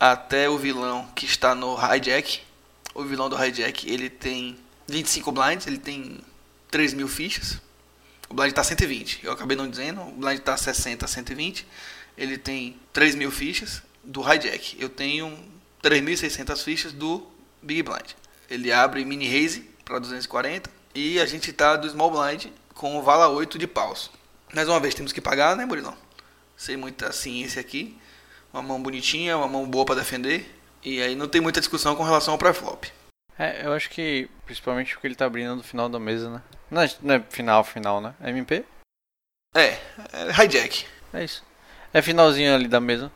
até 0.00 0.50
o 0.50 0.58
vilão 0.58 1.08
que 1.14 1.24
está 1.24 1.54
no 1.54 1.76
hijack. 1.78 2.40
O 2.94 3.04
vilão 3.04 3.28
do 3.28 3.40
hijack 3.40 3.88
ele 3.88 4.10
tem 4.10 4.58
25 4.88 5.30
blinds, 5.30 5.68
ele 5.68 5.78
tem 5.78 6.18
3 6.68 6.94
mil 6.94 7.06
fichas. 7.06 7.60
O 8.28 8.34
blind 8.34 8.50
está 8.50 8.62
120, 8.62 9.24
eu 9.24 9.32
acabei 9.32 9.56
não 9.56 9.68
dizendo. 9.68 10.02
O 10.02 10.12
blind 10.12 10.38
está 10.38 10.56
60, 10.56 11.06
120. 11.06 11.66
Ele 12.16 12.36
tem 12.36 12.78
3 12.92 13.14
mil 13.14 13.30
fichas 13.30 13.82
do 14.04 14.20
hijack. 14.20 14.76
Eu 14.78 14.88
tenho 14.88 15.38
3.600 15.82 16.62
fichas 16.62 16.92
do 16.92 17.26
Big 17.62 17.82
Blind. 17.82 18.12
Ele 18.50 18.72
abre 18.72 19.04
mini 19.04 19.28
raise 19.28 19.60
para 19.84 19.98
240 19.98 20.70
e 20.94 21.20
a 21.20 21.26
gente 21.26 21.52
tá 21.52 21.76
do 21.76 21.88
small 21.88 22.10
blind 22.10 22.46
com 22.74 23.00
vala 23.02 23.28
8 23.28 23.58
de 23.58 23.66
paus. 23.66 24.10
Mais 24.54 24.68
uma 24.68 24.80
vez 24.80 24.94
temos 24.94 25.12
que 25.12 25.20
pagar, 25.20 25.56
né, 25.56 25.64
Murilão? 25.64 25.96
Sem 26.56 26.76
muita 26.76 27.12
ciência 27.12 27.60
aqui. 27.60 27.96
Uma 28.52 28.62
mão 28.62 28.82
bonitinha, 28.82 29.36
uma 29.36 29.48
mão 29.48 29.68
boa 29.68 29.84
para 29.84 29.96
defender. 29.96 30.54
E 30.82 31.02
aí 31.02 31.14
não 31.14 31.28
tem 31.28 31.40
muita 31.40 31.60
discussão 31.60 31.94
com 31.94 32.02
relação 32.02 32.32
ao 32.32 32.38
pré-flop. 32.38 32.84
É, 33.38 33.64
eu 33.64 33.72
acho 33.72 33.90
que 33.90 34.28
principalmente 34.44 34.94
porque 34.94 35.06
ele 35.06 35.14
tá 35.14 35.26
abrindo 35.26 35.54
no 35.54 35.62
final 35.62 35.88
da 35.88 36.00
mesa, 36.00 36.30
né? 36.30 36.42
Não 36.70 36.82
é, 36.82 36.90
não 37.00 37.14
é 37.14 37.24
final, 37.28 37.64
final, 37.64 38.00
né? 38.00 38.14
É 38.20 38.30
MP? 38.30 38.64
É, 39.54 39.78
é 40.12 40.44
hijack. 40.44 40.86
É 41.12 41.24
isso. 41.24 41.42
É 41.92 42.02
finalzinho 42.02 42.54
ali 42.54 42.68
da 42.68 42.80
mesa. 42.80 43.10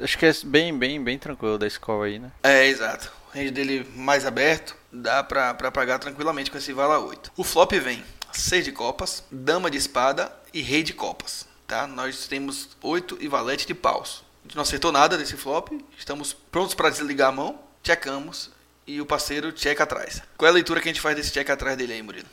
Acho 0.00 0.16
que 0.16 0.26
é 0.26 0.32
bem, 0.44 0.76
bem, 0.76 1.02
bem 1.02 1.18
tranquilo 1.18 1.58
da 1.58 1.66
escola 1.66 2.06
aí, 2.06 2.18
né? 2.18 2.30
É, 2.42 2.66
exato. 2.66 3.10
O 3.28 3.36
range 3.36 3.50
dele 3.50 3.88
mais 3.96 4.24
aberto, 4.24 4.76
dá 4.92 5.24
pra, 5.24 5.54
pra 5.54 5.72
pagar 5.72 5.98
tranquilamente 5.98 6.50
com 6.50 6.58
esse 6.58 6.72
vala 6.72 6.98
8. 6.98 7.32
O 7.36 7.42
flop 7.42 7.72
vem 7.72 8.04
6 8.32 8.64
de 8.64 8.72
copas, 8.72 9.24
dama 9.30 9.70
de 9.70 9.78
espada 9.78 10.32
e 10.52 10.62
rei 10.62 10.82
de 10.82 10.92
copas. 10.92 11.46
Tá? 11.66 11.86
Nós 11.86 12.26
temos 12.26 12.70
8 12.80 13.18
e 13.20 13.28
valete 13.28 13.66
de 13.66 13.74
paus. 13.74 14.24
A 14.42 14.46
gente 14.46 14.56
não 14.56 14.62
acertou 14.62 14.92
nada 14.92 15.16
desse 15.16 15.36
flop, 15.36 15.68
estamos 15.96 16.32
prontos 16.32 16.74
para 16.74 16.90
desligar 16.90 17.28
a 17.28 17.32
mão, 17.32 17.58
checamos 17.82 18.50
e 18.86 19.00
o 19.00 19.06
parceiro 19.06 19.52
checa 19.56 19.84
atrás. 19.84 20.20
Qual 20.36 20.46
é 20.46 20.50
a 20.50 20.54
leitura 20.54 20.80
que 20.80 20.88
a 20.88 20.92
gente 20.92 21.00
faz 21.00 21.16
desse 21.16 21.32
check 21.32 21.48
atrás 21.48 21.76
dele 21.76 21.92
aí, 21.92 22.02
Murilo? 22.02 22.28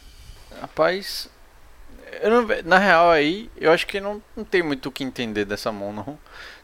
Rapaz, 0.62 1.30
não, 2.24 2.46
na 2.66 2.78
real 2.78 3.12
aí, 3.12 3.50
eu 3.58 3.72
acho 3.72 3.86
que 3.86 4.00
não, 4.00 4.22
não 4.36 4.44
tem 4.44 4.64
muito 4.64 4.90
o 4.90 4.92
que 4.92 5.04
entender 5.04 5.46
dessa 5.46 5.72
mão, 5.72 5.94
não. 5.94 6.20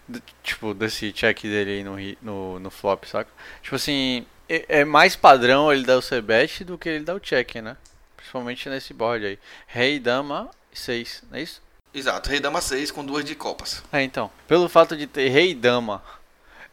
De, 0.08 0.22
tipo, 0.44 0.74
desse 0.74 1.12
check 1.12 1.44
dele 1.44 1.72
aí 1.72 1.84
no, 1.84 1.96
no, 2.22 2.60
no 2.60 2.70
flop, 2.70 3.06
saca? 3.06 3.30
Tipo 3.62 3.76
assim, 3.76 4.26
é, 4.50 4.66
é, 4.82 4.86
mais 4.86 5.16
padrão 5.16 5.72
ele 5.72 5.84
dar 5.84 5.98
o 5.98 6.02
c-bet 6.02 6.64
do 6.64 6.78
que 6.78 6.90
ele 6.90 7.04
dar 7.04 7.16
o 7.16 7.20
check, 7.20 7.56
né? 7.56 7.78
Principalmente 8.16 8.70
nesse 8.70 8.94
board 8.94 9.26
aí. 9.26 9.40
Rei, 9.68 10.00
dama, 10.00 10.50
6, 10.74 11.24
não 11.32 11.38
é 11.38 11.42
isso? 11.42 11.62
Exato, 11.94 12.30
rei, 12.30 12.40
dama 12.40 12.62
6 12.62 12.92
com 12.92 13.06
duas 13.06 13.24
de 13.24 13.36
copas. 13.36 13.84
É, 13.92 14.04
então. 14.04 14.30
Pelo 14.48 14.68
fato 14.68 14.98
de 14.98 15.08
ter 15.08 15.30
rei 15.30 15.56
dama, 15.56 16.04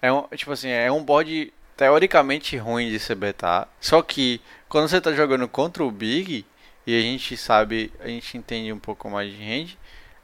é 0.00 0.12
um, 0.12 0.26
tipo 0.34 0.52
assim, 0.52 0.68
é 0.68 0.90
um 0.90 1.02
board 1.02 1.52
teoricamente 1.76 2.56
ruim 2.56 2.90
de 2.90 2.98
se 2.98 3.14
betar. 3.14 3.68
Só 3.80 4.02
que 4.02 4.40
quando 4.68 4.88
você 4.88 5.00
tá 5.00 5.12
jogando 5.12 5.48
contra 5.48 5.84
o 5.84 5.90
Big 5.90 6.44
e 6.86 6.98
a 6.98 7.00
gente 7.00 7.36
sabe, 7.36 7.92
a 8.00 8.08
gente 8.08 8.36
entende 8.36 8.72
um 8.72 8.78
pouco 8.78 9.08
mais 9.08 9.32
de 9.32 9.38
range, 9.38 9.78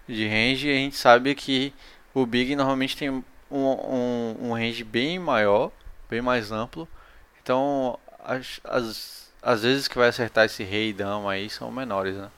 de 0.08 0.26
range, 0.26 0.70
a 0.70 0.74
gente 0.74 0.96
sabe 0.96 1.34
que 1.34 1.72
o 2.14 2.26
Big 2.26 2.56
normalmente 2.56 2.96
tem 2.96 3.10
um, 3.10 3.22
um, 3.50 4.36
um 4.40 4.52
range 4.52 4.82
bem 4.84 5.18
maior, 5.18 5.70
bem 6.08 6.20
mais 6.20 6.50
amplo. 6.50 6.88
Então, 7.42 7.98
as, 8.18 8.60
as, 8.64 9.32
as 9.42 9.62
vezes 9.62 9.88
que 9.88 9.98
vai 9.98 10.08
acertar 10.08 10.46
esse 10.46 10.64
rei 10.64 10.90
e 10.90 10.92
dama 10.92 11.32
aí 11.32 11.48
são 11.48 11.70
menores, 11.70 12.16
né? 12.16 12.30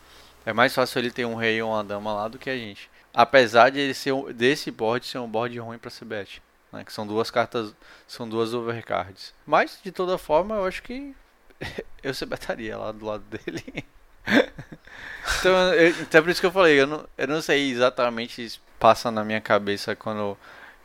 É 0.44 0.52
mais 0.52 0.74
fácil 0.74 0.98
ele 0.98 1.10
ter 1.10 1.24
um 1.24 1.34
rei 1.34 1.58
e 1.58 1.62
uma 1.62 1.84
dama 1.84 2.12
lá 2.12 2.28
do 2.28 2.38
que 2.38 2.50
a 2.50 2.56
gente. 2.56 2.90
Apesar 3.12 3.70
de 3.70 3.78
ele 3.78 3.94
ser 3.94 4.14
desse 4.32 4.70
board 4.70 5.06
ser 5.06 5.18
um 5.18 5.28
board 5.28 5.58
ruim 5.58 5.78
para 5.78 5.90
CBET. 5.90 6.42
Né? 6.72 6.84
Que 6.84 6.92
são 6.92 7.06
duas 7.06 7.30
cartas, 7.30 7.74
são 8.06 8.28
duas 8.28 8.54
overcards. 8.54 9.34
Mas, 9.46 9.78
de 9.82 9.92
toda 9.92 10.16
forma, 10.16 10.56
eu 10.56 10.64
acho 10.64 10.82
que 10.82 11.14
eu 12.02 12.14
CBETaria 12.14 12.76
lá 12.76 12.92
do 12.92 13.04
lado 13.04 13.24
dele. 13.24 13.84
então, 15.38 15.74
eu, 15.74 15.88
então 15.90 16.18
é 16.18 16.22
por 16.22 16.30
isso 16.30 16.40
que 16.40 16.46
eu 16.46 16.52
falei, 16.52 16.80
eu 16.80 16.86
não, 16.86 17.06
eu 17.18 17.28
não 17.28 17.42
sei 17.42 17.70
exatamente 17.70 18.48
se 18.48 18.58
passa 18.78 19.10
na 19.10 19.24
minha 19.24 19.40
cabeça 19.40 19.94
quando 19.94 20.36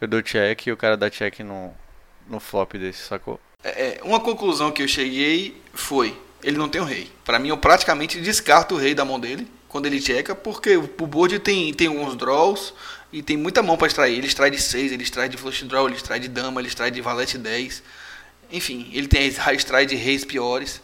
eu 0.01 0.08
dou 0.08 0.21
check 0.21 0.67
e 0.67 0.71
o 0.71 0.77
cara 0.77 0.97
dá 0.97 1.10
check 1.10 1.39
no, 1.39 1.73
no 2.27 2.39
flop 2.39 2.73
desse, 2.73 3.03
sacou? 3.03 3.39
É, 3.63 3.97
é 3.97 4.03
uma 4.03 4.19
conclusão 4.19 4.71
que 4.71 4.84
eu 4.84 4.88
cheguei 4.88 5.62
foi, 5.73 6.17
ele 6.43 6.58
não 6.58 6.69
tem 6.69 6.81
o 6.81 6.86
rei. 6.86 7.12
Para 7.23 7.39
mim 7.39 7.49
eu 7.49 7.58
praticamente 7.58 8.19
descarto 8.19 8.75
o 8.75 8.77
rei 8.77 8.93
da 8.93 9.05
mão 9.05 9.19
dele 9.19 9.47
quando 9.67 9.88
ele 9.88 9.99
checa, 10.01 10.34
porque 10.34 10.77
o 10.77 11.08
board 11.08 11.39
tem, 11.39 11.73
tem 11.73 11.88
alguns 11.88 12.15
draws 12.15 12.73
e 13.12 13.21
tem 13.21 13.36
muita 13.36 13.63
mão 13.63 13.77
para 13.77 13.88
extrair. 13.88 14.17
Ele 14.17 14.27
extrai 14.27 14.49
de 14.49 14.62
6, 14.62 14.91
ele 14.91 15.03
extrai 15.03 15.27
de 15.27 15.38
flush 15.38 15.63
draw, 15.63 15.88
ele 15.88 15.95
extrai 15.95 16.19
de 16.19 16.27
dama, 16.27 16.62
ele 16.62 16.67
extrai 16.67 16.91
de 16.91 17.01
valete 17.01 17.38
10. 17.38 17.84
Enfim, 18.51 18.89
ele 18.93 19.08
tem 19.08 19.25
extrai 19.27 19.86
de 19.86 19.95
reis 19.95 20.23
piores. 20.23 20.81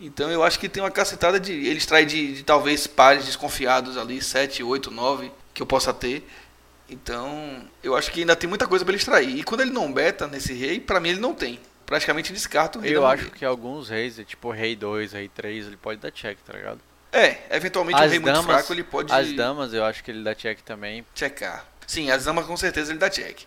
Então 0.00 0.30
eu 0.30 0.42
acho 0.42 0.58
que 0.58 0.68
tem 0.68 0.82
uma 0.82 0.90
cacetada 0.90 1.38
de. 1.38 1.52
Ele 1.52 1.78
extrai 1.78 2.06
de, 2.06 2.34
de 2.34 2.42
talvez 2.42 2.86
pares 2.86 3.26
desconfiados 3.26 3.96
ali, 3.96 4.22
7, 4.22 4.62
8, 4.62 4.90
9, 4.90 5.30
que 5.52 5.62
eu 5.62 5.66
possa 5.66 5.92
ter. 5.92 6.26
Então, 6.88 7.64
eu 7.84 7.94
acho 7.94 8.10
que 8.10 8.20
ainda 8.20 8.34
tem 8.34 8.48
muita 8.48 8.66
coisa 8.66 8.84
para 8.84 8.92
ele 8.92 8.98
extrair. 8.98 9.38
E 9.38 9.44
quando 9.44 9.60
ele 9.60 9.70
não 9.70 9.92
beta 9.92 10.26
nesse 10.26 10.52
rei, 10.52 10.80
para 10.80 10.98
mim 10.98 11.10
ele 11.10 11.20
não 11.20 11.32
tem. 11.32 11.60
Praticamente 11.86 12.32
descarta 12.32 12.78
o 12.78 12.82
rei. 12.82 12.96
Eu 12.96 13.06
acho 13.06 13.30
que 13.30 13.44
alguns 13.44 13.88
reis, 13.88 14.20
tipo 14.26 14.50
rei 14.50 14.74
2, 14.74 15.12
rei 15.12 15.28
3, 15.28 15.66
ele 15.66 15.76
pode 15.76 16.00
dar 16.00 16.10
check, 16.10 16.38
tá 16.44 16.52
ligado? 16.52 16.80
É, 17.12 17.38
eventualmente 17.50 17.96
as 17.96 18.06
um 18.06 18.10
rei 18.10 18.18
damas, 18.20 18.38
muito 18.38 18.52
fraco 18.52 18.72
ele 18.72 18.84
pode. 18.84 19.12
As 19.12 19.32
damas 19.32 19.72
eu 19.72 19.84
acho 19.84 20.02
que 20.02 20.10
ele 20.10 20.22
dá 20.22 20.34
check 20.34 20.60
também. 20.62 21.04
Checar. 21.14 21.66
Sim, 21.86 22.10
as 22.10 22.24
damas 22.24 22.46
com 22.46 22.56
certeza 22.56 22.92
ele 22.92 22.98
dá 22.98 23.10
check. 23.10 23.40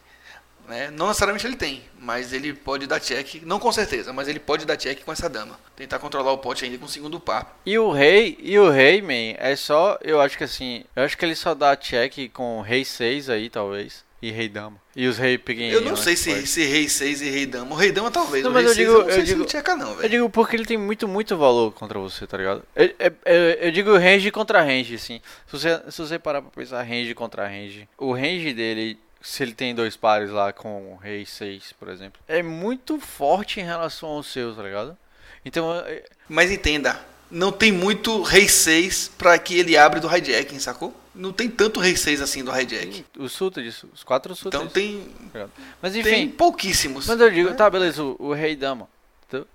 Né? 0.67 0.89
Não 0.91 1.07
necessariamente 1.07 1.45
ele 1.45 1.55
tem, 1.55 1.81
mas 1.99 2.31
ele 2.31 2.53
pode 2.53 2.87
dar 2.87 2.99
check, 2.99 3.41
não 3.43 3.59
com 3.59 3.71
certeza, 3.71 4.13
mas 4.13 4.27
ele 4.27 4.39
pode 4.39 4.65
dar 4.65 4.77
check 4.77 5.03
com 5.03 5.11
essa 5.11 5.29
dama. 5.29 5.59
Tentar 5.75 5.99
controlar 5.99 6.31
o 6.31 6.37
pote 6.37 6.63
ainda 6.63 6.77
com 6.77 6.85
o 6.85 6.89
segundo 6.89 7.19
par. 7.19 7.59
E 7.65 7.77
o 7.77 7.91
rei, 7.91 8.37
e 8.41 8.57
o 8.57 8.69
rei, 8.69 9.01
man, 9.01 9.35
é 9.37 9.55
só, 9.55 9.97
eu 10.01 10.21
acho 10.21 10.37
que 10.37 10.43
assim, 10.43 10.83
eu 10.95 11.03
acho 11.03 11.17
que 11.17 11.25
ele 11.25 11.35
só 11.35 11.53
dá 11.53 11.75
check 11.75 12.29
com 12.31 12.61
rei 12.61 12.85
6 12.85 13.29
aí, 13.29 13.49
talvez. 13.49 14.03
E 14.21 14.31
rei 14.31 14.47
dama. 14.47 14.81
E 14.95 15.05
os 15.05 15.17
rei 15.17 15.37
pequenininhos. 15.37 15.81
Eu 15.83 15.89
não 15.89 15.97
sei 15.97 16.15
se, 16.15 16.47
se 16.47 16.63
rei 16.63 16.87
6 16.87 17.21
e 17.21 17.29
rei 17.29 17.45
dama. 17.45 17.75
O 17.75 17.77
rei 17.77 17.91
dama 17.91 18.09
talvez. 18.09 18.41
Não, 18.41 18.51
mas 18.51 18.63
eu 18.63 18.73
6 18.73 18.77
digo, 18.77 18.91
eu 18.91 19.03
não 19.03 19.09
eu 19.09 19.23
digo, 19.23 19.41
ele 19.41 19.49
checa 19.49 19.75
não, 19.75 19.89
Eu 19.89 19.95
velho. 19.97 20.09
digo 20.09 20.29
porque 20.29 20.55
ele 20.55 20.63
tem 20.65 20.77
muito, 20.77 21.09
muito 21.09 21.35
valor 21.35 21.73
contra 21.73 21.99
você, 21.99 22.25
tá 22.25 22.37
ligado? 22.37 22.63
Eu, 22.73 22.85
eu, 22.97 23.13
eu, 23.25 23.35
eu 23.35 23.71
digo 23.71 23.97
range 23.97 24.31
contra 24.31 24.61
range, 24.61 24.95
assim. 24.95 25.19
Se 25.45 25.59
você, 25.59 25.91
se 25.91 25.97
você 26.01 26.17
parar 26.17 26.41
pra 26.41 26.51
pensar 26.51 26.81
range 26.83 27.13
contra 27.13 27.45
range, 27.45 27.85
o 27.97 28.13
range 28.13 28.53
dele 28.53 28.97
se 29.23 29.41
ele 29.41 29.53
tem 29.53 29.73
dois 29.73 29.95
pares 29.95 30.29
lá 30.29 30.51
com 30.51 30.97
rei 30.97 31.25
6, 31.25 31.73
por 31.79 31.87
exemplo, 31.87 32.21
é 32.27 32.43
muito 32.43 32.99
forte 32.99 33.59
em 33.59 33.63
relação 33.63 34.09
ao 34.09 34.21
seu, 34.21 34.53
tá 34.53 34.61
ligado? 34.61 34.97
Então, 35.45 35.73
é- 35.75 36.03
Mas 36.27 36.51
entenda, 36.51 36.99
não 37.31 37.51
tem 37.51 37.71
muito 37.71 38.21
rei 38.21 38.47
6 38.49 39.07
pra 39.17 39.39
que 39.39 39.57
ele 39.57 39.75
abre 39.77 39.99
do 39.99 40.13
hijacking, 40.13 40.59
sacou? 40.59 40.93
Não 41.15 41.31
tem 41.31 41.49
tanto 41.49 41.79
rei 41.79 41.95
6 41.95 42.21
assim 42.21 42.43
do 42.43 42.51
hijack. 42.55 43.05
os 43.17 43.31
suites, 43.31 43.83
os 43.93 44.03
quatro 44.03 44.35
suites. 44.35 44.59
Então 44.59 44.69
tem, 44.71 45.07
tá? 45.31 45.47
Mas 45.81 45.93
tem 45.93 46.01
enfim, 46.01 46.29
pouquíssimos. 46.29 47.07
mas 47.07 47.19
eu 47.19 47.29
digo, 47.31 47.49
né? 47.51 47.55
tá, 47.55 47.69
beleza, 47.69 48.03
o, 48.03 48.15
o 48.19 48.33
rei 48.33 48.55
dama. 48.55 48.89
entendeu? 49.27 49.47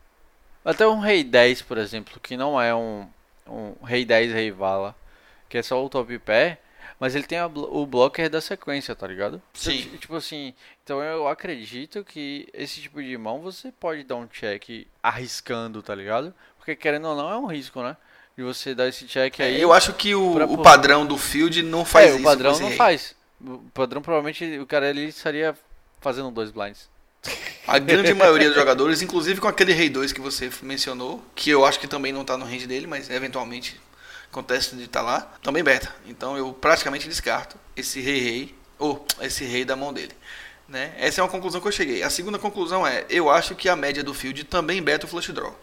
Até 0.64 0.86
um 0.86 1.00
rei 1.00 1.22
10, 1.22 1.62
por 1.62 1.76
exemplo, 1.76 2.18
que 2.20 2.36
não 2.36 2.60
é 2.60 2.74
um, 2.74 3.06
um 3.46 3.84
rei 3.84 4.04
10, 4.04 4.32
rei 4.32 4.50
vala, 4.50 4.94
que 5.48 5.58
é 5.58 5.62
só 5.62 5.84
o 5.84 5.88
top 5.88 6.18
pé, 6.20 6.58
mas 7.00 7.14
ele 7.14 7.24
tem 7.26 7.38
a 7.38 7.46
o 7.46 7.86
blocker 7.86 8.28
da 8.28 8.40
sequência, 8.40 8.94
tá 8.94 9.06
ligado? 9.06 9.40
Então, 9.52 9.72
Sim. 9.72 9.82
ti- 9.82 9.98
Tipo 9.98 10.16
assim, 10.16 10.54
então 10.84 11.02
eu 11.02 11.28
acredito 11.28 12.04
que 12.04 12.48
esse 12.52 12.80
tipo 12.80 13.02
de 13.02 13.16
mão 13.16 13.40
você 13.40 13.70
pode 13.72 14.02
dar 14.04 14.16
um 14.16 14.26
check 14.26 14.86
arriscando, 15.02 15.82
tá 15.82 15.94
ligado? 15.94 16.34
Porque 16.58 16.74
querendo 16.76 17.08
ou 17.08 17.16
não 17.16 17.30
é 17.30 17.36
um 17.36 17.46
risco, 17.46 17.82
né? 17.82 17.96
De 18.36 18.42
você 18.44 18.74
dar 18.74 18.86
esse 18.88 19.04
check 19.06 19.40
aí. 19.40 19.56
É, 19.56 19.64
eu 19.64 19.72
acho 19.72 19.92
que 19.94 20.14
o, 20.14 20.34
pra- 20.34 20.46
o 20.46 20.58
padrão 20.58 21.04
do 21.06 21.16
field 21.18 21.62
não 21.62 21.84
faz 21.84 22.06
é, 22.06 22.10
isso. 22.10 22.20
o 22.20 22.22
padrão 22.24 22.58
não 22.60 22.70
faz. 22.72 23.14
O 23.40 23.58
padrão 23.74 24.00
provavelmente 24.02 24.58
o 24.58 24.66
cara 24.66 24.88
ali 24.88 25.06
estaria 25.08 25.56
fazendo 26.00 26.30
dois 26.30 26.50
blinds. 26.50 26.88
A 27.66 27.78
grande 27.78 28.14
maioria 28.14 28.48
dos 28.48 28.56
jogadores, 28.56 29.02
inclusive 29.02 29.40
com 29.40 29.48
aquele 29.48 29.72
rei 29.72 29.88
2 29.88 30.12
que 30.12 30.20
você 30.20 30.50
mencionou, 30.62 31.22
que 31.34 31.50
eu 31.50 31.64
acho 31.64 31.78
que 31.80 31.88
também 31.88 32.12
não 32.12 32.24
tá 32.24 32.36
no 32.36 32.44
range 32.44 32.66
dele, 32.66 32.86
mas 32.86 33.10
eventualmente 33.10 33.78
acontece 34.30 34.76
de 34.76 34.84
estar 34.84 35.02
lá, 35.02 35.32
também 35.42 35.62
beta. 35.62 35.94
Então 36.06 36.36
eu 36.36 36.52
praticamente 36.52 37.08
descarto 37.08 37.56
esse 37.76 38.00
rei 38.00 38.20
rei, 38.20 38.58
ou 38.78 39.04
esse 39.20 39.44
rei 39.44 39.64
da 39.64 39.76
mão 39.76 39.92
dele. 39.92 40.12
Né? 40.68 40.92
Essa 40.98 41.20
é 41.20 41.24
uma 41.24 41.30
conclusão 41.30 41.60
que 41.60 41.68
eu 41.68 41.72
cheguei. 41.72 42.02
A 42.02 42.10
segunda 42.10 42.38
conclusão 42.38 42.86
é, 42.86 43.06
eu 43.08 43.30
acho 43.30 43.54
que 43.54 43.68
a 43.68 43.76
média 43.76 44.04
do 44.04 44.12
field 44.12 44.44
também 44.44 44.82
beta 44.82 45.06
o 45.06 45.08
flush 45.08 45.32
draw. 45.32 45.58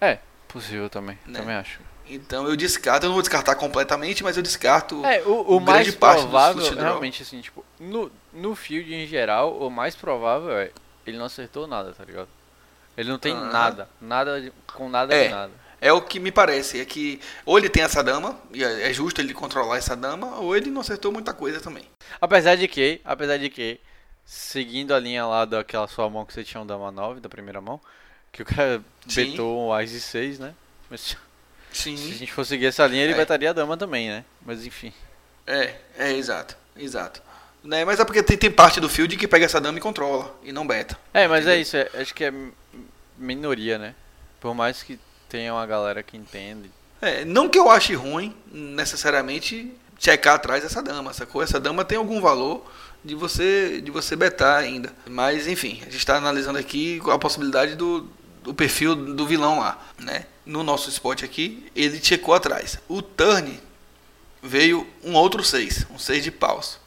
É, 0.00 0.18
possível 0.48 0.88
também. 0.88 1.18
Né? 1.26 1.38
Também 1.40 1.56
acho. 1.56 1.80
Então 2.08 2.46
eu 2.46 2.56
descarto, 2.56 3.04
eu 3.04 3.08
não 3.08 3.14
vou 3.14 3.22
descartar 3.22 3.54
completamente, 3.56 4.22
mas 4.22 4.36
eu 4.36 4.42
descarto 4.42 5.04
É, 5.04 5.20
o, 5.22 5.56
o 5.56 5.60
grande 5.60 5.90
mais 5.90 5.94
provável, 5.94 6.74
realmente, 6.74 7.22
assim, 7.22 7.40
tipo, 7.40 7.64
no, 7.80 8.10
no 8.32 8.54
field 8.54 8.94
em 8.94 9.06
geral, 9.06 9.58
o 9.58 9.68
mais 9.70 9.96
provável 9.96 10.56
é 10.56 10.70
ele 11.06 11.18
não 11.18 11.26
acertou 11.26 11.66
nada, 11.66 11.92
tá 11.92 12.04
ligado? 12.04 12.28
Ele 12.96 13.08
não 13.10 13.18
tem 13.18 13.34
nada, 13.34 13.88
nada 14.00 14.52
com 14.72 14.88
nada 14.88 15.14
É. 15.14 15.24
de 15.24 15.34
nada. 15.34 15.52
É 15.80 15.92
o 15.92 16.00
que 16.00 16.18
me 16.18 16.32
parece, 16.32 16.80
é 16.80 16.84
que 16.84 17.20
ou 17.44 17.58
ele 17.58 17.68
tem 17.68 17.82
essa 17.82 18.02
dama, 18.02 18.38
e 18.52 18.64
é 18.64 18.90
é 18.90 18.92
justo 18.92 19.20
ele 19.20 19.34
controlar 19.34 19.76
essa 19.76 19.94
dama, 19.94 20.38
ou 20.38 20.56
ele 20.56 20.70
não 20.70 20.80
acertou 20.80 21.12
muita 21.12 21.34
coisa 21.34 21.60
também. 21.60 21.84
Apesar 22.20 22.56
de 22.56 22.66
que, 22.66 23.00
apesar 23.04 23.36
de 23.36 23.50
que, 23.50 23.78
seguindo 24.24 24.94
a 24.94 24.98
linha 24.98 25.26
lá 25.26 25.44
daquela 25.44 25.86
sua 25.86 26.08
mão 26.08 26.24
que 26.24 26.32
você 26.32 26.42
tinha 26.42 26.60
um 26.60 26.66
dama 26.66 26.90
9, 26.90 27.20
da 27.20 27.28
primeira 27.28 27.60
mão, 27.60 27.80
que 28.32 28.42
o 28.42 28.44
cara 28.46 28.82
Sim. 29.06 29.30
betou 29.32 29.68
um 29.68 29.72
Ás 29.72 29.92
e 29.92 30.00
6, 30.00 30.38
né? 30.38 30.54
Mas 30.88 31.00
se 31.00 31.16
Sim. 31.72 31.94
a 31.94 32.14
gente 32.14 32.32
for 32.32 32.44
seguir 32.44 32.66
essa 32.66 32.86
linha, 32.86 33.04
ele 33.04 33.12
É. 33.12 33.16
betaria 33.16 33.50
a 33.50 33.52
dama 33.52 33.76
também, 33.76 34.08
né? 34.08 34.24
Mas 34.44 34.64
enfim. 34.64 34.92
É, 35.46 35.74
é, 35.98 36.12
exato, 36.12 36.56
exato. 36.76 37.22
Né, 37.62 37.84
mas 37.84 37.98
é 38.00 38.04
porque 38.04 38.22
tem, 38.22 38.36
tem 38.38 38.50
parte 38.50 38.80
do 38.80 38.88
field 38.88 39.16
que 39.16 39.26
pega 39.28 39.44
essa 39.44 39.60
dama 39.60 39.76
e 39.78 39.80
controla, 39.80 40.34
e 40.42 40.52
não 40.52 40.64
beta. 40.66 40.96
É, 41.12 41.26
mas 41.28 41.40
é 41.46 41.58
Entendeu? 41.58 41.62
isso, 41.62 41.76
é- 41.76 41.90
acho 42.00 42.14
que 42.14 42.24
é 42.24 42.32
minoria, 43.18 43.76
né? 43.78 43.94
Por 44.40 44.54
mais 44.54 44.82
que 44.82 44.98
tenha 45.28 45.52
uma 45.52 45.66
galera 45.66 46.02
que 46.02 46.16
entende. 46.16 46.70
É, 47.00 47.24
não 47.24 47.48
que 47.48 47.58
eu 47.58 47.70
ache 47.70 47.94
ruim, 47.94 48.34
necessariamente, 48.50 49.72
checar 49.98 50.34
atrás 50.34 50.64
essa 50.64 50.82
dama, 50.82 51.12
sacou? 51.12 51.42
Essa 51.42 51.60
dama 51.60 51.84
tem 51.84 51.98
algum 51.98 52.20
valor 52.20 52.64
de 53.04 53.14
você 53.14 53.80
de 53.80 53.90
você 53.90 54.16
betar 54.16 54.58
ainda. 54.58 54.92
Mas, 55.06 55.46
enfim, 55.46 55.78
a 55.82 55.84
gente 55.84 55.98
está 55.98 56.16
analisando 56.16 56.58
aqui 56.58 57.00
a 57.10 57.18
possibilidade 57.18 57.74
do, 57.74 58.08
do 58.42 58.54
perfil 58.54 58.94
do 58.94 59.26
vilão 59.26 59.60
lá, 59.60 59.80
né? 59.98 60.26
No 60.44 60.62
nosso 60.62 60.88
spot 60.88 61.22
aqui, 61.22 61.70
ele 61.74 62.02
checou 62.02 62.34
atrás. 62.34 62.78
O 62.88 63.02
turn 63.02 63.60
veio 64.42 64.86
um 65.02 65.14
outro 65.14 65.42
6, 65.42 65.86
um 65.90 65.98
6 65.98 66.24
de 66.24 66.30
paus. 66.30 66.78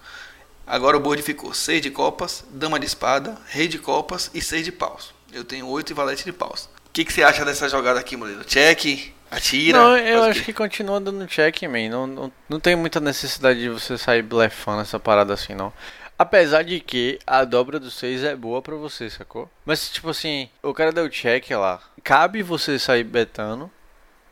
Agora 0.66 0.96
o 0.96 1.00
board 1.00 1.22
ficou 1.24 1.54
6 1.54 1.82
de 1.82 1.90
copas, 1.90 2.46
dama 2.52 2.80
de 2.80 2.86
espada, 2.86 3.38
rei 3.48 3.68
de 3.68 3.80
copas 3.80 4.30
e 4.34 4.42
6 4.42 4.66
de 4.66 4.72
paus. 4.72 5.14
Eu 5.34 5.44
tenho 5.44 5.68
8 5.68 5.92
e 5.92 5.94
valete 5.94 6.24
de 6.24 6.32
paus. 6.32 6.70
O 6.90 6.94
que, 6.94 7.06
que 7.06 7.14
você 7.14 7.24
acha 7.24 7.46
dessa 7.46 7.70
jogada 7.70 8.00
aqui, 8.00 8.18
Murilo? 8.18 8.44
Check, 8.44 9.14
atira? 9.30 9.78
não, 9.78 9.98
eu 9.98 10.24
acho 10.24 10.44
que 10.44 10.52
continua 10.52 11.00
dando 11.00 11.28
check, 11.28 11.64
man. 11.64 11.88
Não, 11.90 12.08
não, 12.08 12.32
não 12.50 12.60
tem 12.60 12.76
muita 12.76 13.00
necessidade 13.00 13.60
de 13.60 13.70
você 13.70 13.98
sair 13.98 14.24
blefando 14.24 14.82
essa 14.82 15.00
parada 15.00 15.34
assim, 15.34 15.54
não. 15.54 15.72
Apesar 16.18 16.64
de 16.64 16.82
que 16.82 17.18
a 17.26 17.46
dobra 17.46 17.80
do 17.80 17.90
6 17.90 18.24
é 18.24 18.36
boa 18.36 18.62
pra 18.62 18.76
você, 18.76 19.10
sacou? 19.10 19.50
Mas, 19.66 19.90
tipo 19.90 20.10
assim, 20.10 20.50
o 20.62 20.74
cara 20.74 20.92
deu 20.92 21.08
check 21.10 21.50
lá. 21.52 21.80
Cabe 22.04 22.44
você 22.44 22.78
sair 22.78 23.06
betando, 23.06 23.72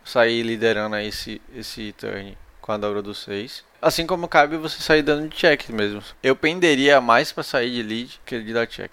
sair 0.03 0.43
liderando 0.43 0.97
esse, 0.97 1.41
esse 1.55 1.93
turn 1.93 2.37
com 2.59 2.73
a 2.73 2.77
dobra 2.77 3.01
do 3.01 3.15
6. 3.15 3.63
Assim 3.81 4.05
como 4.05 4.27
cabe 4.27 4.57
você 4.57 4.81
sair 4.81 5.01
dando 5.01 5.29
de 5.29 5.37
check 5.37 5.69
mesmo. 5.69 6.03
Eu 6.21 6.35
penderia 6.35 6.99
mais 6.99 7.31
pra 7.31 7.43
sair 7.43 7.71
de 7.71 7.83
lead 7.83 8.19
que 8.25 8.41
de 8.41 8.51
dar 8.51 8.67
check. 8.67 8.91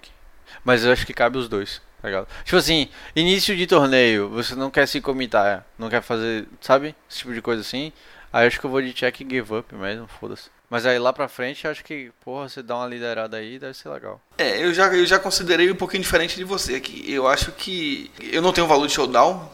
Mas 0.63 0.85
eu 0.85 0.93
acho 0.93 1.05
que 1.05 1.13
cabe 1.13 1.37
os 1.37 1.49
dois, 1.49 1.81
tá 2.05 2.09
ligado? 2.09 2.27
Tipo 2.43 2.57
assim, 2.57 2.87
início 3.15 3.55
de 3.55 3.65
torneio, 3.65 4.29
você 4.29 4.53
não 4.53 4.69
quer 4.69 4.87
se 4.87 5.01
comitar, 5.01 5.65
não 5.77 5.89
quer 5.89 6.01
fazer, 6.01 6.47
sabe? 6.61 6.95
Esse 7.09 7.19
tipo 7.19 7.33
de 7.33 7.41
coisa 7.41 7.61
assim. 7.61 7.91
Aí 8.31 8.45
acho 8.45 8.59
que 8.59 8.65
eu 8.65 8.69
vou 8.69 8.81
de 8.81 8.93
check 8.93 9.21
e 9.21 9.27
give 9.27 9.55
up 9.55 9.73
mesmo, 9.73 10.07
foda-se. 10.19 10.49
Mas 10.69 10.85
aí 10.85 10.99
lá 10.99 11.11
pra 11.13 11.27
frente, 11.27 11.65
eu 11.65 11.71
acho 11.71 11.83
que, 11.83 12.11
porra, 12.23 12.47
você 12.49 12.61
dá 12.61 12.75
uma 12.75 12.87
liderada 12.87 13.37
aí, 13.37 13.57
deve 13.57 13.73
ser 13.75 13.89
legal. 13.89 14.21
É, 14.37 14.63
eu 14.63 14.73
já, 14.73 14.87
eu 14.93 15.05
já 15.05 15.17
considerei 15.17 15.71
um 15.71 15.75
pouquinho 15.75 16.03
diferente 16.03 16.35
de 16.35 16.43
você 16.43 16.75
aqui. 16.75 17.11
Eu 17.11 17.27
acho 17.27 17.51
que 17.53 18.11
eu 18.31 18.41
não 18.41 18.51
tenho 18.53 18.67
valor 18.67 18.85
de 18.87 18.93
showdown. 18.93 19.49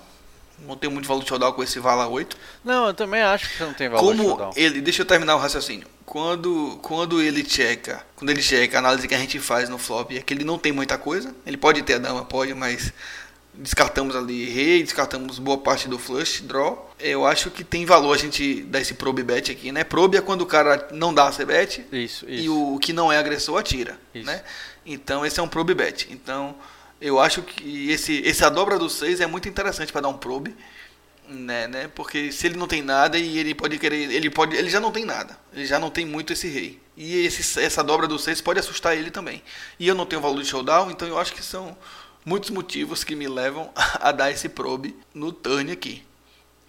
Não 0.68 0.76
tenho 0.76 0.92
muito 0.92 1.08
valor 1.08 1.22
de 1.24 1.30
showdown 1.30 1.54
com 1.54 1.64
esse 1.64 1.80
Vala 1.80 2.08
8. 2.08 2.38
Não, 2.64 2.88
eu 2.88 2.94
também 2.94 3.22
acho 3.22 3.50
que 3.50 3.58
você 3.58 3.64
não 3.66 3.74
tem 3.74 3.90
valor 3.90 4.12
de 4.14 4.18
Como 4.18 4.30
showdown. 4.30 4.54
ele, 4.56 4.82
deixa 4.82 5.02
eu 5.02 5.06
terminar 5.06 5.36
o 5.36 5.40
raciocínio. 5.40 5.88
Quando, 6.12 6.78
quando 6.82 7.22
ele 7.22 7.42
checa, 7.50 8.06
quando 8.18 8.32
ele 8.32 8.42
checa 8.42 8.78
a 8.78 8.80
análise 8.80 9.08
que 9.08 9.16
a 9.16 9.18
gente 9.18 9.40
faz 9.40 9.70
no 9.70 9.78
flop 9.78 10.12
é 10.12 10.20
que 10.20 10.34
ele 10.34 10.44
não 10.44 10.60
tem 10.60 10.74
muita 10.74 10.98
coisa. 10.98 11.34
Ele 11.46 11.56
pode 11.56 11.82
ter 11.84 11.94
a 11.94 11.98
dama, 12.00 12.26
pode, 12.26 12.54
mas 12.54 12.92
descartamos 13.54 14.14
ali 14.14 14.44
rei, 14.50 14.84
descartamos 14.84 15.40
boa 15.40 15.58
parte 15.60 15.88
do 15.88 15.98
flush, 15.98 16.42
draw. 16.42 16.94
Eu 17.00 17.26
acho 17.26 17.50
que 17.50 17.64
tem 17.64 17.86
valor 17.86 18.14
a 18.14 18.18
gente 18.18 18.62
dar 18.64 18.82
esse 18.82 18.96
probe 18.96 19.24
bet 19.24 19.54
aqui, 19.54 19.72
né? 19.72 19.86
Probe 19.86 20.18
é 20.18 20.22
quando 20.22 20.42
o 20.42 20.46
cara 20.46 20.90
não 20.92 21.14
dá 21.14 21.30
a 21.30 21.46
bet 21.46 21.86
Isso, 21.94 22.26
isso. 22.30 22.44
e 22.44 22.50
o 22.50 22.78
que 22.78 22.92
não 22.92 23.10
é 23.10 23.18
agressor 23.18 23.58
atira, 23.58 23.98
Isso. 24.14 24.26
né? 24.26 24.44
Então 24.86 25.26
esse 25.26 25.40
é 25.40 25.44
um 25.44 25.48
probe 25.48 25.74
bet. 25.74 26.10
Então 26.12 26.58
eu 27.00 27.22
acho 27.22 27.42
que 27.42 27.90
esse, 27.90 28.22
esse 28.26 28.44
a 28.44 28.50
dobra 28.50 28.78
do 28.78 28.90
6 28.90 29.22
é 29.22 29.28
muito 29.28 29.48
interessante 29.48 29.94
para 29.94 30.02
dar 30.02 30.10
um 30.10 30.18
probe, 30.18 30.54
né, 31.32 31.68
né? 31.68 31.88
Porque 31.88 32.32
se 32.32 32.48
ele 32.48 32.58
não 32.58 32.68
tem 32.68 32.82
nada 32.82 33.18
e 33.18 33.38
ele 33.38 33.56
pode 33.56 33.78
querer, 33.80 34.12
ele 34.12 34.30
pode, 34.30 34.56
ele 34.56 34.70
já 34.70 34.80
não 34.80 34.92
tem 34.92 35.06
nada. 35.06 35.38
Ele 35.54 35.66
já 35.66 35.80
não 35.80 35.90
tem 35.90 36.06
muito 36.06 36.34
esse 36.34 36.48
rei. 36.48 36.80
E 36.96 37.26
esse, 37.26 37.60
essa 37.60 37.84
dobra 37.84 38.08
do 38.08 38.20
6 38.20 38.42
pode 38.42 38.60
assustar 38.60 38.96
ele 38.96 39.10
também. 39.10 39.42
E 39.80 39.88
eu 39.88 39.96
não 39.96 40.06
tenho 40.06 40.22
valor 40.22 40.42
de 40.42 40.48
showdown, 40.48 40.92
então 40.92 41.08
eu 41.08 41.18
acho 41.18 41.34
que 41.34 41.44
são 41.44 41.76
muitos 42.26 42.50
motivos 42.50 43.04
que 43.04 43.16
me 43.16 43.28
levam 43.28 43.72
a 44.00 44.12
dar 44.12 44.32
esse 44.32 44.50
probe 44.50 44.96
no 45.14 45.32
turn 45.32 45.72
aqui. 45.72 46.04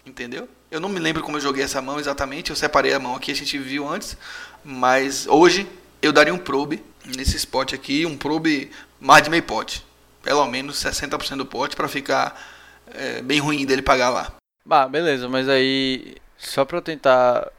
Entendeu? 0.05 0.49
Eu 0.71 0.79
não 0.79 0.89
me 0.89 0.99
lembro 0.99 1.21
como 1.23 1.37
eu 1.37 1.41
joguei 1.41 1.63
essa 1.63 1.81
mão 1.81 1.99
exatamente, 1.99 2.49
eu 2.49 2.55
separei 2.55 2.93
a 2.93 2.99
mão 2.99 3.15
aqui, 3.15 3.31
a 3.31 3.35
gente 3.35 3.57
viu 3.57 3.87
antes, 3.87 4.17
mas 4.63 5.27
hoje 5.27 5.67
eu 6.01 6.11
daria 6.11 6.33
um 6.33 6.37
probe 6.37 6.83
nesse 7.05 7.37
spot 7.37 7.73
aqui, 7.73 8.05
um 8.05 8.17
probe 8.17 8.71
mais 8.99 9.23
de 9.23 9.29
meio 9.29 9.43
pote. 9.43 9.85
Pelo 10.21 10.45
menos 10.47 10.83
60% 10.83 11.37
do 11.37 11.45
pote 11.45 11.75
para 11.75 11.87
ficar 11.87 12.41
é, 12.87 13.21
bem 13.21 13.39
ruim 13.39 13.65
dele 13.65 13.81
pagar 13.81 14.09
lá. 14.09 14.33
Bah, 14.65 14.87
beleza, 14.87 15.27
mas 15.27 15.47
aí. 15.49 16.15
Só 16.37 16.65
pra 16.65 16.77
eu 16.77 16.81
tentar 16.81 17.49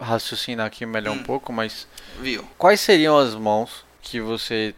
raciocinar 0.00 0.66
aqui 0.66 0.86
melhor 0.86 1.12
um 1.12 1.20
Hum. 1.20 1.22
pouco, 1.22 1.52
mas. 1.52 1.86
Viu? 2.20 2.44
Quais 2.56 2.80
seriam 2.80 3.18
as 3.18 3.34
mãos 3.34 3.84
que 4.02 4.20
você 4.20 4.74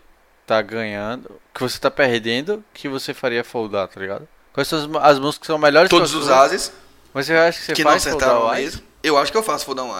tá 0.47 0.61
ganhando, 0.63 1.31
que 1.55 1.61
você 1.61 1.79
tá 1.79 1.91
perdendo, 1.91 2.65
que 2.75 2.89
você 2.89 3.15
faria 3.15 3.45
foldar, 3.45 3.87
tá 3.89 4.01
ligado? 4.01 4.27
Quais 4.53 4.67
são 4.67 4.79
as, 4.99 5.05
as 5.13 5.19
mãos 5.19 5.39
que 5.39 5.47
são 5.47 5.57
melhores 5.59 5.89
Todos 5.89 6.13
os 6.13 6.29
ases 6.29 6.73
Mas 7.15 7.27
você 7.27 7.35
acha 7.35 7.59
que 7.61 7.65
você 7.67 7.73
que 7.75 7.83
faz 7.85 8.03
foldar 8.05 8.29
acertaram 8.31 8.55
mesmo. 8.57 8.83
Eu 9.03 9.17
acho 9.17 9.31
que 9.31 9.39
eu 9.39 9.43
faço 9.43 9.65
foldar 9.65 9.85
um. 9.85 9.93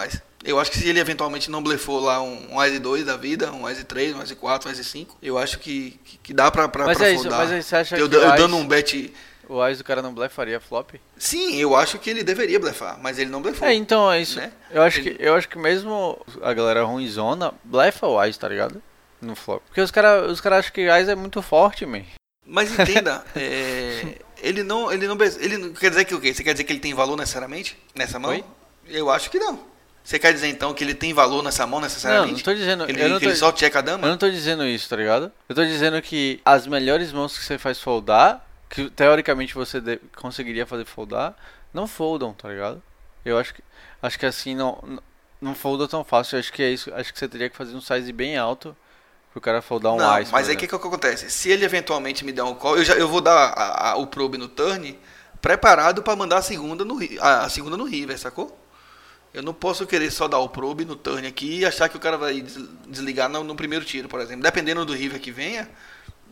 Eu 0.43 0.59
acho 0.59 0.71
que 0.71 0.77
se 0.77 0.87
ele 0.87 0.99
eventualmente 0.99 1.49
não 1.49 1.61
blefou 1.63 1.99
lá 1.99 2.21
um, 2.21 2.53
um 2.53 2.59
Ás 2.59 2.77
2 2.79 3.05
da 3.05 3.15
vida, 3.15 3.51
um 3.51 3.65
Ás 3.65 3.81
3, 3.83 4.15
um 4.15 4.21
Ás 4.21 4.31
4, 4.31 4.67
um 4.67 4.71
Ás 4.71 4.85
5, 4.85 5.17
eu 5.21 5.37
acho 5.37 5.59
que, 5.59 5.99
que, 6.03 6.17
que 6.17 6.33
dá 6.33 6.49
pra, 6.51 6.67
pra, 6.67 6.85
Mas 6.85 6.97
pra 6.97 7.07
é 7.07 7.13
isso, 7.13 7.23
foldar. 7.23 7.39
mas 7.39 7.51
aí 7.51 7.63
você 7.63 7.75
acha 7.75 7.97
eu, 7.97 8.09
que 8.09 8.15
eu 8.15 8.29
Ás- 8.29 8.41
dando 8.41 8.57
um 8.57 8.67
bet. 8.67 9.13
O 9.53 9.61
Ás 9.61 9.77
do 9.77 9.83
cara 9.83 10.01
não 10.01 10.13
blefaria 10.13 10.61
flop? 10.61 10.91
Sim, 11.17 11.57
eu 11.57 11.75
acho 11.75 11.99
que 11.99 12.09
ele 12.09 12.23
deveria 12.23 12.57
blefar, 12.59 12.97
mas 13.01 13.19
ele 13.19 13.29
não 13.29 13.41
blefou. 13.41 13.67
É, 13.67 13.73
então 13.73 14.09
é 14.09 14.21
isso. 14.21 14.37
né? 14.37 14.51
Eu 14.71 14.81
acho 14.81 14.99
Ele- 14.99 15.15
que 15.15 15.23
eu 15.23 15.35
acho 15.35 15.49
que 15.49 15.57
mesmo 15.57 16.17
a 16.41 16.53
galera 16.53 16.83
ruimzona 16.83 17.53
blefa 17.63 18.07
o 18.07 18.17
Ás, 18.17 18.37
tá 18.37 18.47
ligado? 18.47 18.81
No 19.21 19.35
flop. 19.35 19.61
Porque 19.67 19.81
os 19.81 19.91
caras 19.91 20.31
os 20.31 20.39
cara 20.39 20.57
acham 20.59 20.71
que 20.71 20.87
Ás 20.89 21.09
é 21.09 21.15
muito 21.15 21.41
forte, 21.41 21.85
man. 21.85 22.01
Mas 22.45 22.71
entenda, 22.79 23.23
é, 23.35 24.15
ele 24.41 24.63
não, 24.63 24.91
ele 24.91 25.05
não, 25.05 25.17
ele 25.39 25.57
não- 25.57 25.73
quer 25.73 25.89
dizer 25.89 26.05
que 26.05 26.15
o 26.15 26.21
quê? 26.21 26.33
Você 26.33 26.43
quer 26.43 26.53
dizer 26.53 26.63
que 26.63 26.71
ele 26.71 26.79
tem 26.79 26.93
valor 26.93 27.17
necessariamente 27.17 27.77
nessa 27.93 28.17
mão? 28.17 28.31
Oi? 28.31 28.43
Eu 28.87 29.09
acho 29.09 29.29
que 29.29 29.37
não. 29.37 29.59
Você 30.03 30.17
quer 30.17 30.33
dizer 30.33 30.47
então 30.47 30.73
que 30.73 30.83
ele 30.83 30.95
tem 30.95 31.13
valor 31.13 31.43
nessa 31.43 31.67
mão 31.67 31.79
Não, 31.79 31.85
necessariamente? 31.87 32.33
não 32.37 32.39
tô 32.41 32.53
dizendo. 32.53 32.89
Ele, 32.89 33.03
eu 33.03 33.09
não 33.09 33.19
tô, 33.19 33.25
ele 33.25 33.35
só 33.35 33.55
checa 33.55 33.79
a 33.79 33.81
eu 33.81 33.83
dama? 33.83 34.07
não 34.07 34.17
tô 34.17 34.29
dizendo 34.29 34.65
isso, 34.65 34.89
tá 34.89 34.95
ligado? 34.95 35.31
Eu 35.47 35.53
tô 35.55 35.63
dizendo 35.63 36.01
que 36.01 36.39
as 36.43 36.65
melhores 36.65 37.11
mãos 37.11 37.37
que 37.37 37.43
você 37.45 37.57
faz 37.59 37.79
foldar, 37.79 38.43
que 38.71 38.89
teoricamente 38.89 39.53
você 39.53 39.79
de- 39.79 39.99
conseguiria 40.15 40.65
fazer 40.65 40.85
foldar, 40.85 41.35
não 41.73 41.85
foldam, 41.87 42.33
tá 42.33 42.49
ligado? 42.49 42.81
Eu 43.23 43.37
acho 43.37 43.53
que 43.53 43.61
acho 44.01 44.17
que 44.17 44.25
assim 44.25 44.55
não 44.55 44.81
não- 45.39 45.53
folda 45.55 45.87
tão 45.87 46.03
fácil. 46.03 46.35
Eu 46.37 46.39
acho 46.39 46.51
que 46.53 46.63
é 46.63 46.71
isso. 46.71 46.91
Acho 46.95 47.13
que 47.13 47.19
você 47.19 47.27
teria 47.27 47.49
que 47.49 47.55
fazer 47.57 47.75
um 47.75 47.81
size 47.81 48.11
bem 48.13 48.37
alto 48.37 48.75
pro 49.31 49.41
cara 49.41 49.61
foldar 49.61 49.93
um 49.93 49.97
não, 49.97 50.19
Ice. 50.21 50.31
mas 50.31 50.49
aí 50.49 50.55
o 50.55 50.57
que, 50.57 50.67
que 50.67 50.75
acontece? 50.75 51.29
Se 51.29 51.49
ele 51.51 51.63
eventualmente 51.65 52.25
me 52.25 52.31
der 52.31 52.43
um 52.43 52.55
call, 52.55 52.77
eu, 52.77 52.83
já, 52.83 52.95
eu 52.95 53.07
vou 53.07 53.21
dar 53.21 53.33
a- 53.55 53.91
a- 53.91 53.95
o 53.97 54.07
probe 54.07 54.37
no 54.37 54.47
turn 54.47 54.97
preparado 55.41 56.03
para 56.03 56.15
mandar 56.15 56.37
a 56.37 56.41
segunda 56.41 56.83
no 56.85 56.99
a, 57.19 57.45
a 57.45 57.49
segunda 57.49 57.77
no 57.77 57.85
river, 57.85 58.17
sacou? 58.19 58.57
Eu 59.33 59.41
não 59.41 59.53
posso 59.53 59.87
querer 59.87 60.11
só 60.11 60.27
dar 60.27 60.39
o 60.39 60.49
probe 60.49 60.83
no 60.85 60.95
turn 60.95 61.25
aqui 61.25 61.59
e 61.59 61.65
achar 61.65 61.87
que 61.87 61.95
o 61.95 61.99
cara 61.99 62.17
vai 62.17 62.41
des- 62.41 62.57
desligar 62.87 63.29
no, 63.29 63.43
no 63.43 63.55
primeiro 63.55 63.85
tiro, 63.85 64.09
por 64.09 64.19
exemplo. 64.19 64.43
Dependendo 64.43 64.85
do 64.85 64.93
river 64.93 65.19
que 65.21 65.31
venha, 65.31 65.69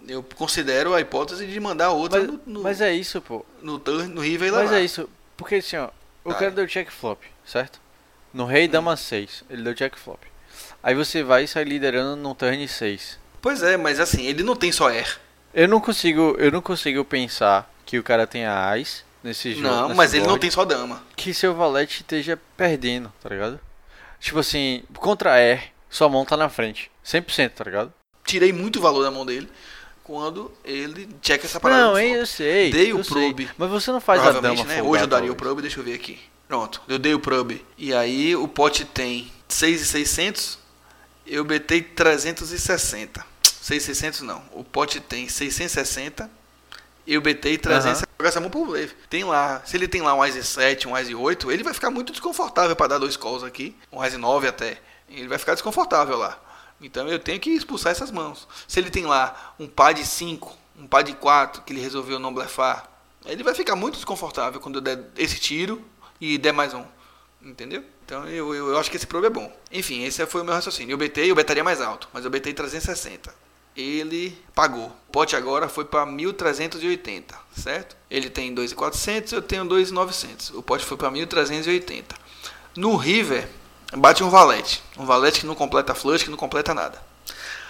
eu 0.07 0.23
considero 0.35 0.93
a 0.93 1.01
hipótese 1.01 1.45
de 1.45 1.59
mandar 1.59 1.91
outra 1.91 2.19
Mas, 2.19 2.27
no, 2.29 2.39
no, 2.45 2.63
mas 2.63 2.81
é 2.81 2.93
isso, 2.93 3.21
pô. 3.21 3.45
no 3.61 3.77
no 4.07 4.21
river 4.21 4.49
e 4.49 4.51
Mas 4.51 4.61
levar. 4.69 4.77
é 4.77 4.83
isso. 4.83 5.09
Porque 5.37 5.55
assim, 5.55 5.77
ó, 5.77 5.89
o 6.23 6.29
Vai. 6.31 6.39
cara 6.39 6.51
deu 6.51 6.67
check 6.67 6.89
flop, 6.89 7.21
certo? 7.45 7.79
No 8.33 8.45
rei 8.45 8.67
dama 8.67 8.95
6, 8.95 9.43
ele 9.49 9.63
deu 9.63 9.73
check 9.73 9.95
flop. 9.97 10.19
Aí 10.83 10.93
você 10.95 11.23
vai 11.23 11.43
e 11.43 11.47
sai 11.47 11.63
liderando 11.63 12.15
no 12.15 12.35
turn 12.35 12.67
6. 12.67 13.17
Pois 13.41 13.63
é, 13.63 13.77
mas 13.77 13.99
assim, 13.99 14.25
ele 14.25 14.43
não 14.43 14.55
tem 14.55 14.71
só 14.71 14.89
air. 14.89 15.19
Eu 15.53 15.67
não 15.67 15.79
consigo, 15.81 16.35
eu 16.37 16.51
não 16.51 16.61
consigo 16.61 17.03
pensar 17.03 17.69
que 17.85 17.97
o 17.97 18.03
cara 18.03 18.27
tenha 18.27 18.51
Ás 18.51 19.03
nesse 19.23 19.53
jogo. 19.53 19.67
Não, 19.67 19.95
mas 19.95 20.13
ele 20.13 20.27
não 20.27 20.37
tem 20.37 20.51
só 20.51 20.63
dama. 20.63 21.03
que 21.15 21.33
seu 21.33 21.55
valete 21.55 22.01
esteja 22.01 22.39
perdendo, 22.55 23.11
tá 23.21 23.29
ligado? 23.29 23.59
Tipo 24.19 24.39
assim, 24.39 24.83
contra 24.95 25.33
Air, 25.33 25.71
sua 25.89 26.09
mão 26.09 26.25
tá 26.25 26.35
na 26.37 26.49
frente. 26.49 26.91
100%, 27.05 27.51
tá 27.51 27.63
ligado? 27.63 27.93
Tirei 28.25 28.53
muito 28.53 28.79
valor 28.79 29.01
da 29.01 29.09
mão 29.09 29.25
dele 29.25 29.49
quando 30.09 30.51
ele 30.65 31.07
checa 31.21 31.45
essa 31.45 31.59
parada. 31.59 31.83
Não, 31.83 31.99
hein, 31.99 32.15
eu 32.15 32.25
sei. 32.25 32.71
Dei 32.71 32.91
o 32.91 32.97
eu 32.97 33.03
sei. 33.03 33.13
probe. 33.13 33.47
Mas 33.55 33.69
você 33.69 33.91
não 33.91 34.01
faz 34.01 34.19
a 34.25 34.31
dama 34.31 34.63
né? 34.63 34.81
Hoje 34.81 35.03
eu 35.03 35.07
daria 35.07 35.31
o 35.31 35.35
probe, 35.35 35.61
deixa 35.61 35.79
eu 35.79 35.83
ver 35.83 35.93
aqui. 35.93 36.19
Pronto, 36.47 36.81
eu 36.87 36.97
dei 36.97 37.13
o 37.13 37.19
probe. 37.19 37.63
E 37.77 37.93
aí 37.93 38.35
o 38.35 38.47
pote 38.47 38.85
tem 38.85 39.31
6,600, 39.47 40.57
eu 41.27 41.45
betei 41.45 41.83
360. 41.83 43.23
6,600 43.61 44.21
não. 44.21 44.41
O 44.51 44.63
pote 44.63 44.99
tem 44.99 45.29
660, 45.29 46.27
eu 47.05 47.21
betei 47.21 47.55
300. 47.59 48.01
jogar 48.17 48.29
essa 48.29 48.41
mão 48.41 48.49
por 48.49 48.65
blefe. 48.65 48.95
Tem 49.11 49.23
lá, 49.23 49.61
se 49.63 49.77
ele 49.77 49.87
tem 49.87 50.01
lá 50.01 50.15
um 50.15 50.25
Ice 50.25 50.43
7, 50.43 50.87
um 50.87 50.97
Ice 50.97 51.13
8, 51.13 51.51
ele 51.51 51.61
vai 51.61 51.75
ficar 51.75 51.91
muito 51.91 52.11
desconfortável 52.11 52.75
para 52.75 52.87
dar 52.87 52.97
dois 52.97 53.15
calls 53.15 53.43
aqui, 53.43 53.75
um 53.91 54.03
Ice 54.03 54.17
9 54.17 54.47
até. 54.47 54.79
Ele 55.07 55.27
vai 55.27 55.37
ficar 55.37 55.53
desconfortável 55.53 56.17
lá. 56.17 56.48
Então 56.81 57.07
eu 57.07 57.19
tenho 57.19 57.39
que 57.39 57.49
expulsar 57.49 57.91
essas 57.91 58.11
mãos. 58.11 58.47
Se 58.67 58.79
ele 58.79 58.89
tem 58.89 59.05
lá 59.05 59.53
um 59.59 59.67
par 59.67 59.93
de 59.93 60.05
5, 60.05 60.57
um 60.77 60.87
par 60.87 61.03
de 61.03 61.13
4, 61.13 61.61
que 61.63 61.73
ele 61.73 61.81
resolveu 61.81 62.19
não 62.19 62.33
blefar, 62.33 62.89
ele 63.25 63.43
vai 63.43 63.53
ficar 63.53 63.75
muito 63.75 63.95
desconfortável 63.95 64.59
quando 64.59 64.75
eu 64.75 64.81
der 64.81 65.03
esse 65.17 65.39
tiro 65.39 65.83
e 66.19 66.37
der 66.37 66.53
mais 66.53 66.73
um. 66.73 66.85
Entendeu? 67.41 67.83
Então 68.05 68.27
eu, 68.27 68.53
eu, 68.53 68.69
eu 68.69 68.77
acho 68.77 68.89
que 68.89 68.97
esse 68.97 69.07
probe 69.07 69.27
é 69.27 69.29
bom. 69.29 69.51
Enfim, 69.71 70.03
esse 70.03 70.25
foi 70.25 70.41
o 70.41 70.45
meu 70.45 70.53
raciocínio. 70.53 70.93
Eu 70.93 70.97
betei, 70.97 71.29
eu 71.29 71.35
betaria 71.35 71.63
mais 71.63 71.81
alto, 71.81 72.09
mas 72.13 72.25
eu 72.25 72.31
betei 72.31 72.53
360. 72.53 73.33
Ele 73.77 74.37
pagou. 74.53 74.87
O 74.87 75.11
pote 75.11 75.35
agora 75.35 75.69
foi 75.69 75.85
para 75.85 76.05
1.380, 76.05 77.23
certo? 77.55 77.95
Ele 78.09 78.29
tem 78.29 78.53
2.400, 78.53 79.31
eu 79.31 79.41
tenho 79.41 79.63
2.900. 79.65 80.55
O 80.55 80.63
pote 80.63 80.85
foi 80.85 80.97
para 80.97 81.11
1.380. 81.11 82.03
No 82.75 82.95
River, 82.95 83.47
bate 83.97 84.23
um 84.23 84.29
valete. 84.29 84.83
Um 84.97 85.05
valete 85.05 85.41
que 85.41 85.45
não 85.45 85.55
completa 85.55 85.95
flush, 85.95 86.23
que 86.23 86.29
não 86.29 86.37
completa 86.37 86.73
nada. 86.73 87.01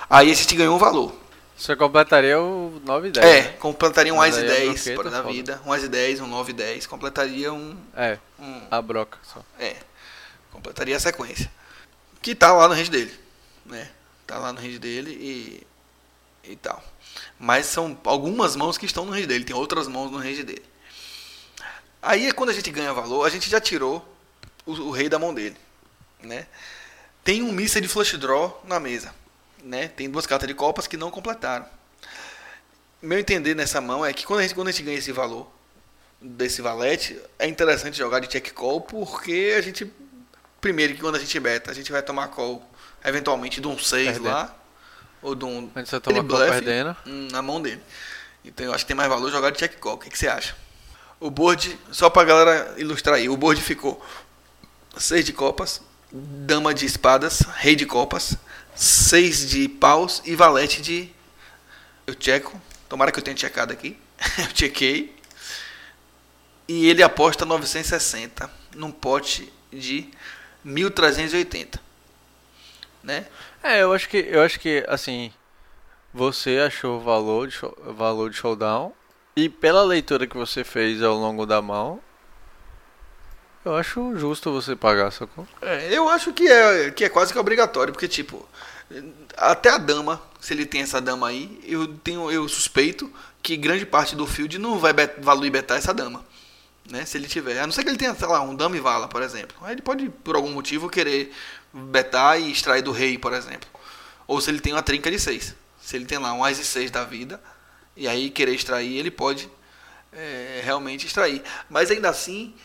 Aí 0.10 0.30
esse 0.30 0.46
te 0.46 0.56
ganhou 0.56 0.76
um 0.76 0.80
valor. 0.80 1.14
Você 1.60 1.76
completaria 1.76 2.40
o 2.40 2.82
9 2.86 3.10
e 3.10 3.12
10. 3.12 3.26
É, 3.26 3.42
né? 3.42 3.48
completaria 3.60 4.14
um 4.14 4.18
Mas 4.18 4.38
Ice 4.38 4.46
aí 4.46 4.50
a 4.50 4.56
10 4.56 4.66
broqueta 4.70 5.02
para 5.02 5.10
da 5.12 5.22
vida. 5.22 5.62
Um 5.66 5.76
Ice 5.76 5.88
10, 5.90 6.22
um 6.22 6.28
9 6.28 6.52
e 6.52 6.54
10. 6.54 6.88
Completaria 6.88 7.52
um, 7.52 7.78
É, 7.96 8.18
um. 8.40 8.62
a 8.72 8.82
broca 8.82 9.18
só. 9.24 9.44
É. 9.60 9.76
Completaria 10.52 10.96
a 10.96 11.00
sequência. 11.00 11.52
Que 12.22 12.34
tá 12.34 12.54
lá 12.54 12.68
no 12.70 12.74
range 12.74 12.90
dele. 12.90 13.14
Né? 13.66 13.90
Tá 14.26 14.38
lá 14.38 14.54
no 14.54 14.60
range 14.62 14.80
dele 14.80 15.12
e. 15.12 15.68
E 16.50 16.56
tal. 16.56 16.82
Mas 17.38 17.66
são 17.66 17.98
algumas 18.06 18.56
mãos 18.56 18.78
que 18.78 18.86
estão 18.86 19.06
no 19.06 19.12
range 19.12 19.28
dele. 19.28 19.44
Tem 19.44 19.56
outras 19.56 19.88
mãos 19.88 20.10
no 20.10 20.18
range 20.18 20.44
dele. 20.44 20.64
Aí 22.02 22.32
quando 22.32 22.52
a 22.52 22.54
gente 22.54 22.72
ganha 22.72 22.94
valor, 22.94 23.26
a 23.26 23.30
gente 23.30 23.50
já 23.50 23.60
tirou 23.60 24.04
o, 24.66 24.72
o 24.72 24.92
rei 24.92 25.10
da 25.10 25.20
mão 25.20 25.34
dele. 25.34 25.58
Né? 26.22 26.48
Tem 27.24 27.42
um 27.42 27.52
missa 27.52 27.80
de 27.80 27.88
flush 27.88 28.18
draw 28.18 28.62
na 28.66 28.80
mesa. 28.80 29.14
Né? 29.64 29.88
Tem 29.88 30.10
duas 30.10 30.26
cartas 30.26 30.48
de 30.48 30.54
copas 30.54 30.88
que 30.88 30.98
não 30.98 31.12
completaram. 31.12 31.66
Meu 33.02 33.18
entender 33.18 33.56
nessa 33.56 33.80
mão 33.80 34.06
é 34.06 34.12
que 34.12 34.26
quando 34.26 34.40
a 34.40 34.44
gente, 34.44 34.56
quando 34.56 34.68
a 34.68 34.72
gente 34.72 34.84
ganha 34.84 34.98
esse 34.98 35.12
valor 35.12 35.50
desse 36.22 36.62
valete, 36.62 37.20
é 37.38 37.48
interessante 37.48 37.98
jogar 37.98 38.20
de 38.20 38.28
check 38.28 38.52
call 38.52 38.82
porque 38.82 39.56
a 39.58 39.62
gente. 39.62 39.92
Primeiro 40.60 40.94
que 40.94 41.00
quando 41.00 41.16
a 41.16 41.20
gente 41.20 41.40
beta, 41.40 41.72
a 41.72 41.74
gente 41.74 41.90
vai 41.90 42.02
tomar 42.02 42.28
call 42.28 42.62
eventualmente 43.04 43.62
de 43.62 43.68
um 43.68 43.78
6 43.78 44.06
Perdendo. 44.06 44.26
lá. 44.26 44.54
Ou 45.22 45.34
de 45.34 45.46
um. 45.46 45.70
Você 45.74 46.00
toma 46.00 46.22
bluff, 46.22 46.50
perdendo. 46.50 46.96
Na 47.06 47.42
mão 47.42 47.62
dele. 47.62 47.82
Então 48.44 48.66
eu 48.66 48.74
acho 48.74 48.84
que 48.84 48.90
tem 48.90 48.98
mais 48.98 49.10
valor 49.10 49.32
jogar 49.32 49.52
de 49.52 49.60
check 49.60 49.78
call. 49.80 49.96
O 49.96 49.98
que, 49.98 50.10
que 50.10 50.18
você 50.18 50.28
acha? 50.28 50.56
O 51.20 51.30
board, 51.30 51.78
só 51.92 52.10
pra 52.10 52.24
galera 52.24 52.76
ilustrar 52.78 53.16
aí, 53.16 53.30
o 53.30 53.36
board 53.36 53.62
ficou 53.62 54.04
6 54.98 55.26
de 55.26 55.34
copas, 55.34 55.82
dama 56.12 56.74
de 56.74 56.86
espadas, 56.86 57.42
rei 57.56 57.76
de 57.76 57.86
copas, 57.86 58.38
6 58.76 59.50
de 59.50 59.68
paus 59.68 60.22
e 60.26 60.36
valete 60.36 60.82
de. 60.82 61.10
Eu 62.08 62.16
checo. 62.20 62.60
Tomara 62.88 63.12
que 63.12 63.20
eu 63.20 63.24
tenha 63.24 63.38
checado 63.38 63.72
aqui. 63.72 63.98
eu 64.40 64.56
chequei. 64.56 65.16
E 66.68 66.88
ele 66.88 67.04
aposta 67.04 67.46
960 67.46 68.50
num 68.76 68.92
pote 68.92 69.52
de 69.72 70.10
1380. 70.64 71.80
Né? 73.04 73.26
É, 73.64 73.82
eu 73.82 73.94
acho 73.94 74.08
que 74.10 74.18
eu 74.18 74.42
acho 74.42 74.60
que 74.60 74.84
assim, 74.88 75.32
você 76.14 76.60
achou 76.60 76.98
o 76.98 77.02
valor 77.02 77.48
de 77.48 77.58
valor 77.94 78.30
de 78.30 78.38
showdown 78.38 78.94
e 79.36 79.48
pela 79.48 79.84
leitura 79.84 80.28
que 80.28 80.38
você 80.38 80.64
fez 80.64 81.02
ao 81.02 81.16
longo 81.16 81.46
da 81.46 81.62
mão, 81.62 82.00
eu 83.66 83.76
acho 83.76 84.18
justo 84.18 84.52
você 84.52 84.76
pagar, 84.76 85.12
sacou? 85.12 85.48
É, 85.62 85.94
eu 85.94 86.10
acho 86.10 86.34
que 86.34 86.48
é, 86.48 86.92
que 86.92 87.04
é 87.04 87.10
quase 87.10 87.34
que 87.34 87.40
obrigatório, 87.40 87.94
porque 87.94 88.08
tipo, 88.08 88.48
até 89.38 89.70
a 89.70 89.78
dama, 89.78 90.22
se 90.40 90.54
ele 90.54 90.66
tem 90.66 90.82
essa 90.82 91.02
dama 91.02 91.28
aí, 91.28 91.60
eu 91.64 91.88
tenho 91.88 92.32
eu 92.32 92.48
suspeito 92.48 93.12
que 93.42 93.56
grande 93.56 93.86
parte 93.86 94.16
do 94.16 94.26
field 94.26 94.58
não 94.58 94.80
vai 94.80 94.94
bet, 94.94 95.20
valer 95.20 95.50
betar 95.50 95.78
essa 95.78 95.94
dama. 95.94 96.26
Né, 96.90 97.06
se 97.06 97.18
ele 97.20 97.28
tiver, 97.28 97.60
a 97.60 97.68
não 97.68 97.72
ser 97.72 97.84
que 97.84 97.90
ele 97.90 98.00
tenha, 98.00 98.16
sei 98.16 98.28
lá, 98.28 98.42
um 98.42 98.56
dama 98.56 98.76
e 98.76 98.80
vala, 98.80 99.08
por 99.08 99.22
exemplo. 99.22 99.56
Aí 99.62 99.74
ele 99.74 99.82
pode, 99.82 100.10
por 100.10 100.36
algum 100.36 100.52
motivo, 100.52 100.90
querer 100.90 101.32
betar 101.72 102.42
e 102.42 102.52
extrair 102.52 102.82
do 102.82 102.92
rei, 102.92 103.16
por 103.16 103.32
exemplo. 103.32 103.70
Ou 104.26 104.42
se 104.42 104.50
ele 104.50 104.60
tem 104.60 104.74
uma 104.74 104.82
trinca 104.82 105.12
de 105.12 105.20
6. 105.20 105.56
Se 105.80 105.96
ele 105.96 106.06
tem 106.06 106.18
lá 106.18 106.34
um 106.34 106.48
Ice 106.48 106.66
6 106.66 106.90
da 106.90 107.04
vida, 107.04 107.40
e 107.96 108.08
aí 108.08 108.32
querer 108.32 108.56
extrair, 108.56 108.98
ele 108.98 109.12
pode 109.12 109.48
é, 110.12 110.62
realmente 110.64 111.06
extrair. 111.06 111.44
Mas 111.70 111.92
ainda 111.92 112.10
assim, 112.10 112.56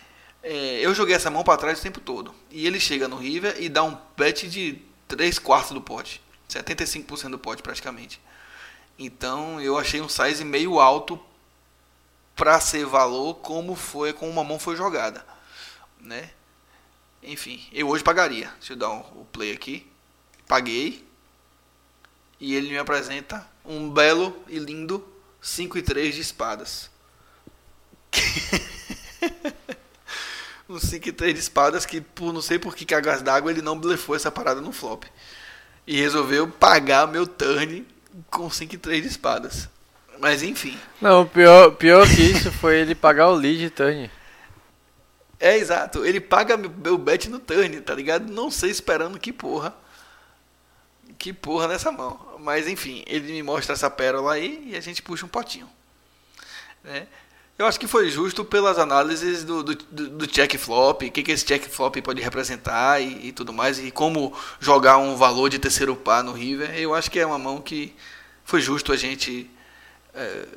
é, 0.45 0.81
eu 0.81 0.95
joguei 0.95 1.15
essa 1.15 1.31
mão 1.31 1.43
para 1.43 1.59
trás 1.59 1.79
o 1.81 1.83
tempo 1.83 2.01
todo. 2.01 2.35
E 2.51 2.67
ele 2.67 2.79
chega 2.79 3.09
no 3.09 3.17
River 3.17 3.57
e 3.59 3.69
dá 3.69 3.83
um 3.83 3.99
bet 4.17 4.49
de 4.49 4.81
3 5.09 5.39
quartos 5.39 5.73
do 5.73 5.81
pote. 5.81 6.23
75% 6.49 7.31
do 7.31 7.39
pote 7.39 7.63
praticamente. 7.63 8.21
Então 8.99 9.61
eu 9.61 9.79
achei 9.79 10.01
um 10.01 10.09
size 10.09 10.45
meio 10.45 10.79
alto 10.79 11.19
para 12.37 12.61
ser 12.61 12.85
valor 12.85 13.37
como 13.37 13.75
foi 13.75 14.13
como 14.13 14.31
uma 14.31 14.45
mão 14.45 14.59
foi 14.59 14.77
jogada, 14.77 15.25
né? 16.01 16.31
Enfim, 17.23 17.67
eu 17.73 17.89
hoje 17.89 18.05
pagaria. 18.05 18.53
Deixa 18.59 18.75
eu 18.75 18.77
dar 18.77 18.91
um- 18.91 19.23
o 19.23 19.27
play 19.33 19.53
aqui. 19.53 19.87
Paguei. 20.47 21.07
E 22.39 22.55
ele 22.55 22.69
me 22.71 22.79
apresenta 22.79 23.49
um 23.65 23.91
belo 23.91 24.37
e 24.49 24.59
lindo 24.59 25.07
5 25.41 25.79
e 25.79 25.83
3 25.83 26.15
de 26.15 26.21
espadas. 26.21 26.91
um 30.69 30.79
5 30.79 31.09
e 31.09 31.12
3 31.12 31.35
de 31.35 31.41
espadas 31.41 31.85
que 31.85 32.01
por 32.01 32.33
não 32.33 32.41
sei 32.41 32.59
por 32.59 32.75
que 32.75 32.85
cagas 32.85 33.23
d'água 33.23 33.51
ele 33.51 33.62
não 33.62 33.79
blefou 33.79 34.17
essa 34.17 34.31
parada 34.31 34.61
no 34.61 34.73
flop. 34.73 35.05
E 35.87 36.01
resolveu 36.01 36.49
pagar 36.49 37.07
meu 37.07 37.27
turn 37.27 37.87
com 38.31 38.49
5 38.51 38.75
e 38.75 38.79
3 38.79 39.03
de 39.03 39.09
espadas. 39.09 39.69
Mas 40.19 40.43
enfim. 40.43 40.79
Não, 41.01 41.27
pior, 41.27 41.73
pior 41.73 42.07
que 42.09 42.23
isso 42.23 42.51
foi 42.53 42.79
ele 42.79 42.95
pagar 42.95 43.29
o 43.29 43.35
lead 43.35 43.69
turn. 43.71 44.11
É 45.39 45.59
exato, 45.59 46.07
ele 46.07 46.21
paga 46.21 46.57
meu- 46.57 46.71
meu 46.71 46.97
bet 46.97 47.29
no 47.29 47.39
turn, 47.39 47.81
tá 47.83 47.95
ligado? 47.95 48.33
Não 48.33 48.51
sei 48.51 48.71
esperando 48.71 49.19
que 49.19 49.33
porra. 49.33 49.75
Que 51.19 51.33
porra 51.33 51.69
nessa 51.69 51.93
mão. 51.93 52.39
Mas 52.41 52.67
enfim, 52.67 53.03
ele 53.07 53.33
me 53.33 53.43
mostra 53.43 53.75
essa 53.75 53.91
pérola 53.91 54.35
aí 54.35 54.71
e 54.71 54.77
a 54.77 54.81
gente 54.81 55.03
puxa 55.03 55.27
um 55.27 55.29
potinho. 55.29 55.69
Né? 56.83 57.07
Eu 57.57 57.67
acho 57.67 57.79
que 57.79 57.87
foi 57.87 58.11
justo 58.11 58.45
pelas 58.45 58.79
análises 58.81 59.45
do, 59.45 59.63
do, 59.63 59.75
do 59.75 60.27
check 60.27 60.59
flop, 60.59 61.03
o 61.03 61.11
que, 61.11 61.23
que 61.23 61.31
esse 61.31 61.45
check 61.45 61.69
flop 61.69 61.97
pode 62.03 62.21
representar 62.21 63.01
e, 63.01 63.29
e 63.29 63.33
tudo 63.33 63.53
mais, 63.53 63.79
e 63.79 63.93
como 63.93 64.37
jogar 64.59 64.99
um 64.99 65.15
valor 65.15 65.49
de 65.49 65.61
terceiro 65.61 65.95
par 65.95 66.25
no 66.25 66.33
River. 66.33 66.77
Eu 66.77 66.93
acho 66.93 67.09
que 67.09 67.21
é 67.21 67.25
uma 67.25 67.39
mão 67.39 67.61
que 67.61 67.95
foi 68.45 68.61
justo 68.61 68.93
a 68.93 68.97
gente 68.97 69.49
eh, 70.13 70.49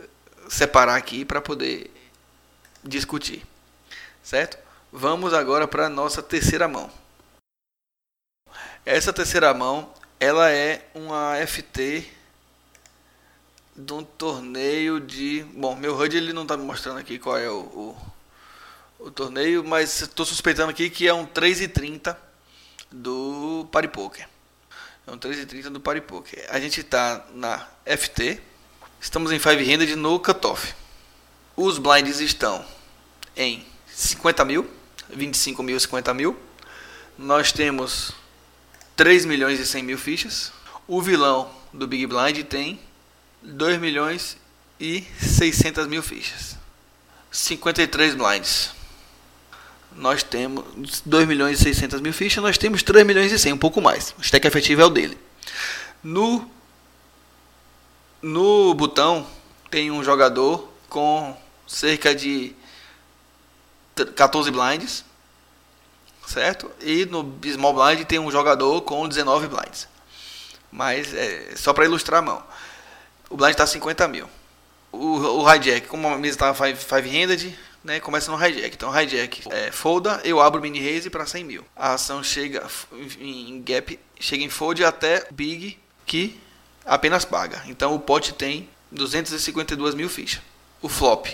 separar 0.49 0.95
aqui 0.95 1.23
para 1.23 1.39
poder 1.39 1.91
discutir. 2.83 3.45
Certo? 4.23 4.57
Vamos 4.91 5.35
agora 5.35 5.67
para 5.67 5.85
a 5.85 5.89
nossa 5.89 6.23
terceira 6.23 6.67
mão. 6.67 6.89
Essa 8.83 9.13
terceira 9.13 9.53
mão, 9.53 9.93
ela 10.19 10.51
é 10.51 10.83
uma 10.95 11.35
FT 11.45 12.16
de 13.77 13.93
um 13.93 14.03
torneio 14.03 14.99
de... 14.99 15.45
Bom, 15.53 15.75
meu 15.75 15.95
HUD 15.95 16.17
ele 16.17 16.33
não 16.33 16.41
está 16.41 16.57
me 16.57 16.63
mostrando 16.63 16.97
aqui 16.97 17.19
qual 17.19 17.37
é 17.37 17.47
o, 17.47 17.59
o, 17.59 17.97
o 18.99 19.11
torneio, 19.11 19.63
mas 19.63 20.01
estou 20.01 20.25
suspeitando 20.25 20.71
aqui 20.71 20.89
que 20.89 21.07
é 21.07 21.13
um 21.13 21.27
3,30 21.27 22.17
do 22.91 23.67
Party 23.71 23.87
Poker. 23.87 24.27
É 25.05 25.11
um 25.11 25.17
3,30 25.17 25.69
do 25.69 25.79
Party 25.79 26.01
Poker. 26.01 26.43
A 26.49 26.59
gente 26.59 26.81
está 26.81 27.23
na 27.35 27.67
FT, 27.85 28.41
estamos 28.99 29.31
em 29.31 29.39
500 29.39 29.95
no 29.95 30.19
cutoff. 30.19 30.73
Os 31.55 31.77
blinds 31.77 32.19
estão 32.19 32.65
em 33.35 33.63
50 33.87 34.43
mil, 34.43 34.67
25 35.09 35.61
mil, 35.61 35.79
50 35.79 36.13
mil. 36.15 36.35
Nós 37.15 37.51
temos 37.51 38.11
3 38.95 39.25
milhões 39.25 39.59
e 39.59 39.65
100 39.67 39.83
mil 39.83 39.97
fichas. 39.99 40.51
O 40.87 40.99
vilão 40.99 41.51
do 41.71 41.85
Big 41.87 42.07
Blind 42.07 42.43
tem 42.45 42.86
2 43.47 43.79
milhões 43.79 44.37
e 44.79 45.05
600 45.21 45.87
mil 45.87 46.03
fichas. 46.03 46.57
53 47.31 48.15
blinds. 48.15 48.71
Nós 49.95 50.21
temos 50.21 51.01
2 51.05 51.27
milhões 51.27 51.59
e 51.61 51.63
600 51.63 52.01
mil 52.01 52.13
fichas. 52.13 52.43
Nós 52.43 52.57
temos 52.57 52.83
3 52.83 53.05
milhões 53.05 53.31
e 53.31 53.39
100, 53.39 53.53
um 53.53 53.57
pouco 53.57 53.81
mais. 53.81 54.13
O 54.17 54.21
stack 54.21 54.45
efetivo 54.45 54.81
é 54.81 54.85
o 54.85 54.89
dele. 54.89 55.17
No, 56.03 56.49
no 58.21 58.73
botão 58.73 59.25
tem 59.71 59.89
um 59.91 60.03
jogador 60.03 60.71
com 60.89 61.35
cerca 61.65 62.13
de 62.13 62.53
14 64.15 64.51
blinds, 64.51 65.03
certo? 66.27 66.69
E 66.81 67.05
no 67.05 67.39
small 67.53 67.73
blind 67.73 68.05
tem 68.05 68.19
um 68.19 68.29
jogador 68.29 68.81
com 68.81 69.07
19 69.07 69.47
blinds. 69.47 69.87
Mas 70.71 71.13
é 71.13 71.55
só 71.55 71.73
para 71.73 71.85
ilustrar 71.85 72.19
a 72.19 72.25
mão. 72.25 72.43
O 73.29 73.37
blind 73.37 73.51
está 73.51 73.65
50 73.65 74.07
mil. 74.07 74.29
O 74.91 75.43
o, 75.43 75.53
hijack, 75.53 75.87
como 75.87 76.07
a 76.07 76.17
mesa 76.17 76.53
five 76.53 77.09
handed, 77.09 77.57
né, 77.83 77.99
começa 77.99 78.31
no 78.31 78.37
hijack. 78.37 78.75
Então, 78.75 79.01
hijack 79.01 79.43
é, 79.51 79.71
folda, 79.71 80.21
eu 80.23 80.41
abro 80.41 80.61
mini 80.61 80.79
raise 80.79 81.09
para 81.09 81.25
100 81.25 81.43
mil. 81.43 81.65
A 81.75 81.93
ação 81.93 82.23
chega 82.23 82.65
em 83.19 83.61
gap, 83.61 83.99
chega 84.19 84.43
em 84.43 84.49
fold 84.49 84.83
até 84.83 85.27
big, 85.31 85.77
que 86.05 86.39
apenas 86.85 87.25
paga. 87.25 87.63
Então, 87.67 87.93
o 87.93 87.99
pot 87.99 88.33
tem 88.33 88.69
252 88.91 89.95
mil 89.95 90.09
fichas. 90.09 90.41
O 90.81 90.89
flop, 90.89 91.27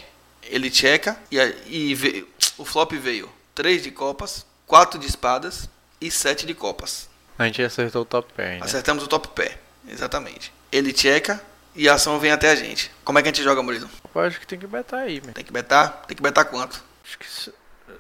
ele 0.44 0.72
checa 0.72 1.18
e, 1.32 1.38
e 1.68 1.96
veio, 1.96 2.28
o 2.58 2.66
flop 2.66 2.94
veio 2.94 3.30
3 3.56 3.84
de 3.84 3.92
copas, 3.92 4.46
4 4.66 5.00
de 5.00 5.08
espadas 5.08 5.70
e 6.00 6.10
7 6.10 6.46
de 6.46 6.54
copas. 6.54 7.10
A 7.38 7.46
gente 7.46 7.62
acertou 7.62 8.04
o 8.04 8.06
top 8.06 8.32
pé, 8.34 8.58
né? 8.58 8.60
Acertamos 8.62 9.04
o 9.04 9.08
top 9.08 9.30
pé, 9.30 9.58
exatamente. 9.88 10.54
Ele 10.72 10.96
checa 10.96 11.42
e 11.76 11.90
a 11.90 11.96
ação 11.96 12.20
vem 12.20 12.32
até 12.32 12.52
a 12.52 12.56
gente. 12.56 12.92
Como 13.04 13.18
é 13.18 13.22
que 13.22 13.30
a 13.30 13.32
gente 13.32 13.44
joga, 13.44 13.64
Murilo? 13.64 13.90
Eu 14.14 14.22
acho 14.22 14.40
que 14.40 14.48
tem 14.48 14.60
que 14.60 14.68
betar 14.68 15.02
aí, 15.02 15.22
meu. 15.24 15.34
Tem 15.34 15.44
que 15.44 15.52
betar? 15.52 16.04
Tem 16.08 16.16
que 16.16 16.24
betar 16.24 16.46
quanto? 16.46 16.84
Acho 17.04 17.18
que, 17.18 17.26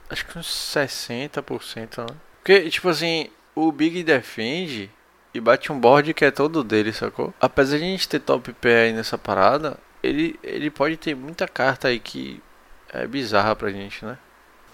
acho 0.09 0.26
que 0.26 0.38
uns 0.38 0.47
60%, 0.47 1.97
né? 1.99 2.15
Porque, 2.39 2.69
tipo 2.69 2.89
assim, 2.89 3.30
o 3.55 3.71
Big 3.71 4.03
defende 4.03 4.89
e 5.34 5.39
bate 5.39 5.71
um 5.71 5.80
board 5.80 6.13
que 6.13 6.26
é 6.26 6.32
todo 6.32 6.63
dele, 6.63 6.93
sacou? 6.93 7.34
Apesar 7.41 7.78
de 7.78 7.84
a 7.84 7.88
gente 7.88 8.07
ter 8.07 8.19
top 8.19 8.53
pé 8.53 8.84
aí 8.84 8.93
nessa 8.93 9.17
parada, 9.17 9.78
ele, 10.01 10.39
ele 10.43 10.69
pode 10.69 10.97
ter 10.97 11.15
muita 11.15 11.47
carta 11.47 11.88
aí 11.88 11.99
que 11.99 12.41
é 12.89 13.07
bizarra 13.07 13.55
pra 13.55 13.71
gente, 13.71 14.05
né? 14.05 14.17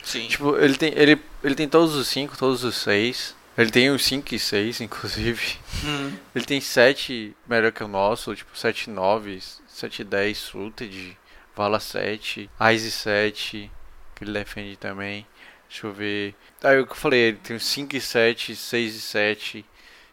Sim. 0.04 0.28
Tipo, 0.28 0.58
ele 0.58 0.76
tem, 0.76 0.94
ele, 0.96 1.22
ele 1.44 1.56
tem 1.56 1.68
todos 1.68 1.96
os 1.96 2.08
5, 2.08 2.38
todos 2.38 2.64
os 2.64 2.76
6. 2.76 3.36
Ele 3.60 3.72
tem 3.72 3.90
os 3.90 4.06
5 4.06 4.34
e 4.34 4.40
6, 4.40 4.80
inclusive. 4.82 5.58
Hum. 5.84 6.18
Ele 6.34 6.46
tem 6.46 6.62
7 6.62 7.36
melhor 7.46 7.74
que 7.74 7.84
o 7.84 7.90
nosso, 7.90 8.34
tipo 8.34 8.58
7 8.58 8.90
9, 8.90 9.38
7 9.68 10.06
10 10.06 10.38
suited, 10.38 11.18
vala 11.54 11.78
7, 11.78 12.50
ice 12.74 12.90
7, 12.90 13.70
que 14.16 14.24
ele 14.24 14.32
defende 14.32 14.78
também. 14.78 15.28
Deixa 15.68 15.88
eu 15.88 15.92
ver. 15.92 16.36
Aí 16.64 16.80
o 16.80 16.86
que 16.86 16.94
eu 16.94 16.96
falei, 16.96 17.20
ele 17.20 17.38
tem 17.38 17.58
os 17.58 17.66
5 17.66 17.98
e 17.98 18.00
7, 18.00 18.56
6 18.56 18.96
e 18.96 19.02
7, 19.02 19.66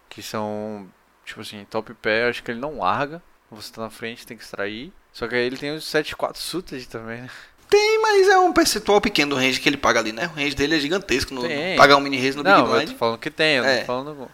que 0.09 0.23
são, 0.23 0.91
tipo 1.25 1.41
assim, 1.41 1.65
top 1.67 1.95
pé, 1.95 2.29
acho 2.29 2.43
que 2.43 2.51
ele 2.51 2.59
não 2.59 2.79
larga. 2.79 3.23
Você 3.49 3.73
tá 3.73 3.83
na 3.83 3.91
frente, 3.91 4.27
tem 4.27 4.37
que 4.37 4.43
extrair. 4.43 4.93
Só 5.13 5.29
que 5.29 5.37
aí 5.37 5.43
ele 5.43 5.57
tem 5.57 5.73
os 5.73 5.85
7 5.85 6.17
4 6.17 6.43
suited 6.43 6.89
também, 6.89 7.23
né? 7.23 7.31
Tem, 7.69 8.01
mas 8.01 8.29
é 8.29 8.39
um 8.39 8.53
percentual 8.53 9.01
pequeno 9.01 9.35
do 9.35 9.41
range 9.41 9.61
que 9.61 9.69
ele 9.69 9.77
paga 9.77 10.01
ali, 10.01 10.13
né? 10.13 10.31
O 10.35 10.39
range 10.39 10.55
dele 10.55 10.77
é 10.77 10.79
gigantesco. 10.79 11.35
No, 11.35 11.43
Tem. 11.43 11.77
pagar 11.77 11.97
um 11.97 12.01
mini 12.01 12.17
raise 12.17 12.37
no 12.37 12.43
não, 12.43 12.53
Big 12.63 12.69
eu 12.69 12.75
Blind. 12.77 12.91
tô 12.93 12.97
falando 12.97 13.19
que 13.19 13.31
tem, 13.31 13.57
eu 13.57 13.65
É. 13.65 13.79
tô 13.81 13.87
falando, 13.87 14.15
com- 14.15 14.25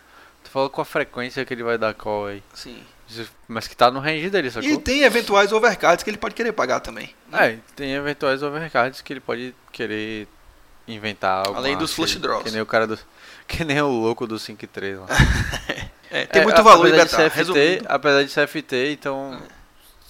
tô 0.45 0.51
falando 0.51 0.71
com 0.71 0.81
a 0.81 0.85
frequência 0.85 1.45
que 1.45 1.55
ele 1.55 1.63
vai 1.63 1.79
dar 1.79 1.95
call 1.95 2.27
aí. 2.27 2.43
Sim. 2.53 2.83
Mas 3.49 3.69
que 3.69 3.77
tá 3.77 3.91
no 3.91 4.01
range 4.01 4.31
dele, 4.31 4.51
sacou? 4.51 4.69
E 4.69 4.79
tem 4.79 5.03
eventuais 5.03 5.53
overcards 5.53 6.03
que 6.03 6.09
ele 6.11 6.17
pode 6.17 6.35
querer 6.35 6.53
pagar 6.53 6.81
também. 6.81 7.11
É, 7.33 7.57
tem 7.77 7.93
eventuais 7.93 8.43
overcards 8.43 9.03
que 9.03 9.13
ele 9.13 9.21
pode 9.21 9.55
querer 9.71 10.27
inventar 10.89 11.47
algo. 11.47 11.59
Além 11.59 11.77
dos 11.77 11.93
flush 11.93 12.17
draws. 12.19 12.43
Que 12.45 12.51
nem 12.51 12.61
o 12.61 12.67
cara 12.67 12.87
do. 12.87 12.99
Que 13.49 13.65
nem 13.65 13.81
o 13.83 13.89
louco 13.89 14.27
do 14.27 14.39
5 14.39 14.65
e 14.65 14.69
3 14.69 14.99
lá. 14.99 15.07
É, 16.15 16.27
tem 16.27 16.43
É, 16.43 16.45
muito 16.45 16.63
valor 16.63 16.87
em 16.89 16.93
apesar 17.01 17.23
de. 17.25 17.31
CFT, 17.31 17.37
Resumindo, 17.39 17.85
apesar 17.89 18.23
de 18.23 18.29
CFT, 18.35 18.93
então. 18.93 19.41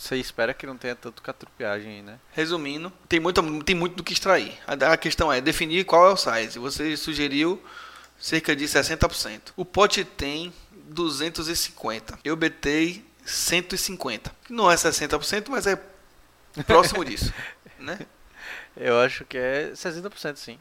Você 0.02 0.16
espera 0.16 0.52
que 0.52 0.66
não 0.66 0.76
tenha 0.76 0.96
tanto 0.96 1.22
catrupiagem 1.22 1.88
aí, 1.98 2.02
né? 2.02 2.18
resumindo, 2.32 2.92
tem, 3.08 3.20
muita, 3.20 3.40
tem 3.62 3.76
muito 3.76 3.94
do 3.94 4.02
que 4.02 4.12
extrair. 4.12 4.58
A, 4.66 4.94
a 4.94 4.96
questão 4.96 5.32
é 5.32 5.40
definir 5.40 5.84
qual 5.84 6.10
é 6.10 6.12
o 6.12 6.16
size. 6.16 6.58
Você 6.58 6.96
sugeriu 6.96 7.62
cerca 8.18 8.56
de 8.56 8.64
60%. 8.64 9.52
O 9.54 9.64
pote 9.64 10.04
tem 10.04 10.52
250. 10.72 12.18
Eu 12.24 12.34
betei 12.34 13.06
150. 13.24 14.34
Não 14.50 14.68
é 14.68 14.74
60%, 14.74 15.48
mas 15.48 15.68
é 15.68 15.80
próximo 16.66 17.04
disso. 17.04 17.32
Né? 17.78 17.98
Eu 18.76 19.00
acho 19.00 19.24
que 19.24 19.36
é 19.36 19.72
60% 19.72 20.36
sim. 20.36 20.56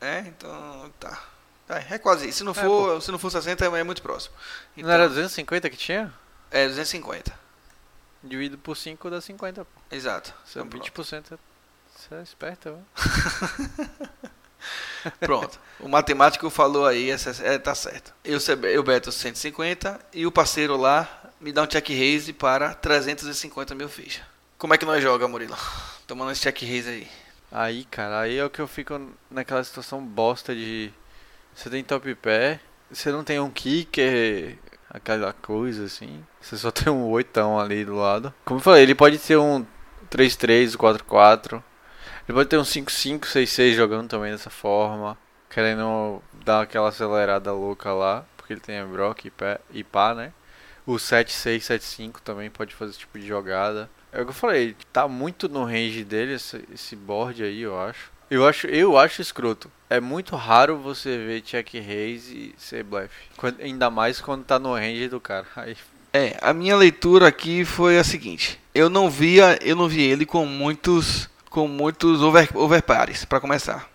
É, 0.00 0.20
então 0.20 0.90
tá. 0.98 1.22
Tá, 1.66 1.78
É 1.90 1.98
quase 1.98 2.26
isso. 2.26 2.38
Se 2.38 2.44
não 2.44 2.52
É, 2.52 2.54
for, 2.54 3.02
se 3.02 3.10
não 3.12 3.18
for 3.18 3.30
60, 3.30 3.64
é 3.64 3.82
muito 3.82 4.00
próximo. 4.00 4.34
Então, 4.74 4.88
Não 4.88 4.94
era 4.94 5.08
250 5.08 5.68
que 5.68 5.76
tinha? 5.76 6.12
É 6.50 6.66
250. 6.66 7.43
Dividido 8.24 8.58
por 8.58 8.76
5 8.76 9.10
dá 9.10 9.20
50, 9.20 9.64
pô. 9.64 9.80
Exato. 9.90 10.34
Então, 10.50 10.66
20%. 10.66 11.38
Você 11.94 12.14
é 12.14 12.22
esperto, 12.22 12.76
ó. 12.76 14.28
Pronto. 15.20 15.60
O 15.78 15.88
matemático 15.88 16.48
falou 16.48 16.86
aí, 16.86 17.10
é, 17.10 17.58
tá 17.58 17.74
certo. 17.74 18.14
Eu, 18.24 18.38
eu 18.70 18.82
beto 18.82 19.12
150 19.12 20.00
e 20.12 20.26
o 20.26 20.32
parceiro 20.32 20.76
lá 20.76 21.30
me 21.38 21.52
dá 21.52 21.62
um 21.62 21.66
check 21.66 21.86
raise 21.90 22.32
para 22.32 22.74
350 22.74 23.74
mil 23.74 23.88
fichas. 23.88 24.24
Como 24.56 24.72
é 24.72 24.78
que 24.78 24.86
nós 24.86 25.02
joga, 25.02 25.28
Murilo? 25.28 25.56
Tomando 26.06 26.32
esse 26.32 26.40
check 26.40 26.62
raise 26.62 26.88
aí. 26.88 27.08
Aí, 27.52 27.84
cara, 27.84 28.20
aí 28.20 28.38
é 28.38 28.44
o 28.44 28.50
que 28.50 28.60
eu 28.60 28.66
fico 28.66 28.98
naquela 29.30 29.62
situação 29.62 30.04
bosta 30.04 30.54
de. 30.54 30.90
Você 31.54 31.70
tem 31.70 31.84
top 31.84 32.12
pé, 32.16 32.58
você 32.90 33.12
não 33.12 33.22
tem 33.22 33.38
um 33.38 33.50
kicker, 33.50 34.58
aquela 34.94 35.32
coisa 35.32 35.84
assim. 35.84 36.24
Você 36.40 36.56
só 36.56 36.70
tem 36.70 36.92
um 36.92 37.10
oitão 37.10 37.58
ali 37.58 37.84
do 37.84 37.96
lado. 37.96 38.32
Como 38.44 38.60
eu 38.60 38.62
falei, 38.64 38.84
ele 38.84 38.94
pode 38.94 39.18
ter 39.18 39.36
um 39.36 39.66
3-3, 40.08 40.76
4-4. 40.76 41.62
Ele 42.26 42.36
pode 42.36 42.48
ter 42.48 42.56
um 42.56 42.62
5-5, 42.62 43.24
6-6 43.24 43.74
jogando 43.74 44.08
também 44.08 44.30
dessa 44.30 44.50
forma. 44.50 45.18
Querendo 45.50 46.22
dar 46.44 46.62
aquela 46.62 46.88
acelerada 46.88 47.52
louca 47.52 47.92
lá. 47.92 48.24
Porque 48.36 48.52
ele 48.52 48.60
tem 48.60 48.84
Brock 48.86 49.24
e, 49.24 49.30
pé, 49.30 49.58
e 49.72 49.82
pá, 49.82 50.14
né? 50.14 50.32
O 50.86 50.92
7-6, 50.92 51.58
7-5 51.60 52.20
também 52.20 52.50
pode 52.50 52.74
fazer 52.74 52.90
esse 52.90 53.00
tipo 53.00 53.18
de 53.18 53.26
jogada. 53.26 53.90
É 54.12 54.20
o 54.20 54.24
que 54.24 54.30
eu 54.30 54.34
falei, 54.34 54.76
tá 54.92 55.08
muito 55.08 55.48
no 55.48 55.64
range 55.64 56.04
dele 56.04 56.34
esse, 56.34 56.62
esse 56.72 56.94
board 56.94 57.42
aí, 57.42 57.62
eu 57.62 57.80
acho. 57.80 58.12
Eu 58.34 58.46
acho, 58.46 58.66
eu 58.66 58.98
acho 58.98 59.22
escroto. 59.22 59.70
É 59.88 60.00
muito 60.00 60.34
raro 60.34 60.76
você 60.76 61.16
ver 61.16 61.40
check 61.42 61.74
raise 61.74 62.34
e 62.34 62.54
ser 62.58 62.82
blefe. 62.82 63.14
Ainda 63.60 63.90
mais 63.90 64.20
quando 64.20 64.44
tá 64.44 64.58
no 64.58 64.74
range 64.74 65.08
do 65.08 65.20
cara. 65.20 65.46
Aí, 65.56 65.76
É, 66.12 66.36
a 66.42 66.52
minha 66.52 66.76
leitura 66.76 67.28
aqui 67.28 67.64
foi 67.64 67.98
a 67.98 68.04
seguinte. 68.04 68.58
Eu 68.74 68.90
não 68.90 69.08
via, 69.08 69.58
eu 69.62 69.76
não 69.76 69.88
vi 69.88 70.02
ele 70.02 70.26
com 70.26 70.44
muitos 70.46 71.28
com 71.48 71.68
muitos 71.68 72.20
over, 72.20 72.48
overpares 72.52 73.24
para 73.24 73.38
começar, 73.38 73.88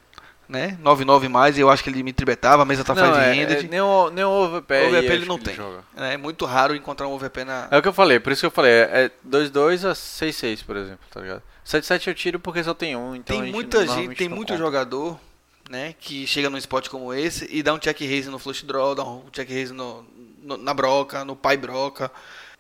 né? 0.50 0.78
99 0.82 1.30
mais, 1.30 1.58
eu 1.60 1.70
acho 1.70 1.84
que 1.84 1.90
ele 1.92 2.02
me 2.02 2.12
tribetava, 2.12 2.64
a 2.64 2.66
mesa 2.66 2.84
tá 2.84 2.96
five 2.96 3.08
é, 3.08 3.34
handed. 3.34 3.66
é, 3.66 3.70
nem 3.70 3.80
o, 3.80 4.10
nem 4.10 4.26
o 4.26 4.28
aí 4.28 4.44
Overpay 4.48 4.88
acho 4.98 5.06
ele 5.14 5.26
não 5.26 5.38
tem. 5.38 5.54
joga. 5.56 5.84
É 5.96 6.18
muito 6.18 6.44
raro 6.46 6.76
encontrar 6.76 7.08
um 7.08 7.14
OVP 7.14 7.44
na 7.46 7.68
É 7.70 7.78
o 7.78 7.82
que 7.82 7.88
eu 7.88 7.94
falei, 7.94 8.20
por 8.20 8.32
isso 8.34 8.42
que 8.42 8.48
eu 8.48 8.52
falei, 8.52 8.72
é 8.72 9.12
2-2 9.28 9.88
a 9.88 9.94
6-6, 9.94 10.66
por 10.66 10.76
exemplo, 10.76 11.00
tá 11.12 11.22
ligado? 11.22 11.44
7-7 11.66 12.08
eu 12.08 12.16
tiro 12.16 12.40
porque 12.40 12.64
só 12.64 12.74
tem 12.74 12.96
um, 12.96 13.16
então 13.16 13.40
tem 13.40 13.52
muita 13.52 13.86
gente, 13.86 14.16
tem 14.16 14.28
muito 14.28 14.50
conta. 14.54 14.58
jogador, 14.58 15.20
né, 15.70 15.94
que 16.00 16.26
chega 16.26 16.50
num 16.50 16.58
spot 16.58 16.88
como 16.90 17.14
esse 17.14 17.48
e 17.52 17.62
dá 17.62 17.72
um 17.74 17.78
check 17.78 18.00
raise 18.00 18.28
no 18.28 18.40
flush 18.40 18.64
draw, 18.66 18.96
dá 18.96 19.04
um 19.04 19.26
check 19.32 19.48
raise 19.48 19.72
no, 19.72 20.04
no- 20.42 20.58
na 20.58 20.74
broca, 20.74 21.24
no 21.24 21.36
pai 21.36 21.58
broca. 21.58 22.12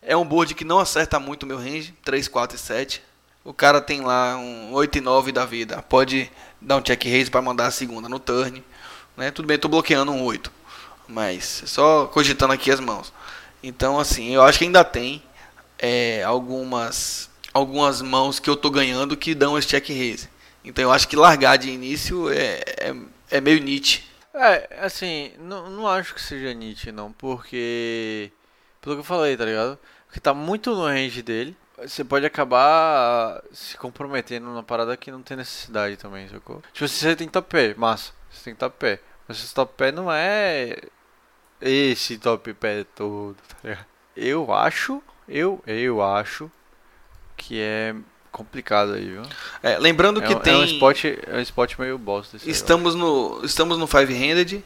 É 0.01 0.15
um 0.15 0.23
board 0.23 0.53
que 0.53 0.63
não 0.63 0.77
acerta 0.77 1.19
muito 1.19 1.41
o 1.43 1.47
meu 1.47 1.57
range, 1.57 1.93
3, 2.05 2.27
4 2.27 2.55
e 2.55 2.59
7. 2.59 3.03
O 3.43 3.51
cara 3.51 3.81
tem 3.81 4.01
lá 4.01 4.37
um 4.37 4.71
8 4.73 4.99
e 4.99 5.01
9 5.01 5.31
da 5.31 5.43
vida, 5.43 5.81
pode 5.81 6.31
dar 6.61 6.77
um 6.77 6.81
check 6.81 7.03
raise 7.03 7.29
para 7.29 7.41
mandar 7.41 7.67
a 7.67 7.71
segunda 7.71 8.09
no 8.09 8.19
turn, 8.19 8.63
né? 9.15 9.31
Tudo 9.31 9.47
bem, 9.47 9.57
tô 9.57 9.67
bloqueando 9.67 10.11
um 10.11 10.23
8, 10.23 10.51
mas 11.07 11.63
só 11.65 12.07
cogitando 12.07 12.53
aqui 12.53 12.71
as 12.71 12.79
mãos. 12.79 13.13
Então, 13.61 13.99
assim, 13.99 14.33
eu 14.33 14.41
acho 14.41 14.57
que 14.57 14.65
ainda 14.65 14.83
tem 14.83 15.21
é, 15.77 16.23
algumas 16.23 17.29
algumas 17.53 18.01
mãos 18.01 18.39
que 18.39 18.49
eu 18.49 18.55
tô 18.55 18.69
ganhando 18.69 19.17
que 19.17 19.33
dão 19.33 19.57
esse 19.57 19.67
check 19.67 19.87
raise. 19.89 20.29
Então 20.63 20.83
eu 20.83 20.91
acho 20.91 21.07
que 21.07 21.15
largar 21.15 21.57
de 21.57 21.69
início 21.69 22.29
é, 22.29 22.61
é, 22.77 22.95
é 23.31 23.41
meio 23.41 23.61
Nietzsche. 23.61 24.03
É, 24.33 24.79
assim, 24.81 25.31
não, 25.39 25.69
não 25.69 25.87
acho 25.87 26.13
que 26.13 26.21
seja 26.21 26.53
Nietzsche, 26.53 26.91
não, 26.91 27.11
porque. 27.11 28.31
Pelo 28.81 28.95
que 28.95 28.99
eu 29.01 29.05
falei, 29.05 29.35
tá 29.35 29.45
ligado? 29.45 29.77
Porque 30.05 30.19
tá 30.19 30.33
muito 30.33 30.73
no 30.73 30.85
range 30.85 31.21
dele. 31.21 31.55
Você 31.81 32.03
pode 32.03 32.25
acabar 32.25 33.41
se 33.51 33.77
comprometendo 33.77 34.45
numa 34.45 34.63
parada 34.63 34.95
que 34.97 35.11
não 35.11 35.21
tem 35.21 35.37
necessidade 35.37 35.97
também, 35.97 36.27
sacou? 36.27 36.61
Tipo, 36.73 36.87
se 36.87 36.95
você 36.99 37.15
tem 37.15 37.27
top 37.27 37.47
pé, 37.49 37.73
massa, 37.77 38.11
você 38.31 38.43
tem 38.45 38.55
top 38.55 38.75
pé. 38.77 38.99
Mas 39.27 39.37
esse 39.43 39.53
top 39.53 39.73
pé 39.77 39.91
não 39.91 40.11
é 40.11 40.75
esse 41.61 42.17
top 42.17 42.53
pé 42.53 42.85
todo, 42.95 43.35
tá 43.47 43.55
ligado? 43.63 43.85
Eu 44.15 44.53
acho, 44.53 45.01
eu, 45.27 45.61
eu 45.67 46.01
acho 46.03 46.51
que 47.37 47.59
é 47.59 47.95
complicado 48.31 48.93
aí, 48.93 49.05
viu? 49.09 49.21
É, 49.63 49.77
lembrando 49.77 50.21
É, 50.21 50.27
que 50.27 50.33
um- 50.33 50.39
tem 50.39 50.53
é 50.53 50.57
um 50.57 50.63
spot, 50.63 51.05
é 51.05 51.35
um 51.37 51.39
spot 51.41 51.77
meio 51.79 51.97
bosta 51.97 52.37
esse 52.37 52.45
aí, 52.45 52.51
estamos 52.51 52.95
no 52.95 53.41
estamos 53.43 53.77
no 53.77 53.87
five 53.87 54.13
handed 54.13 54.63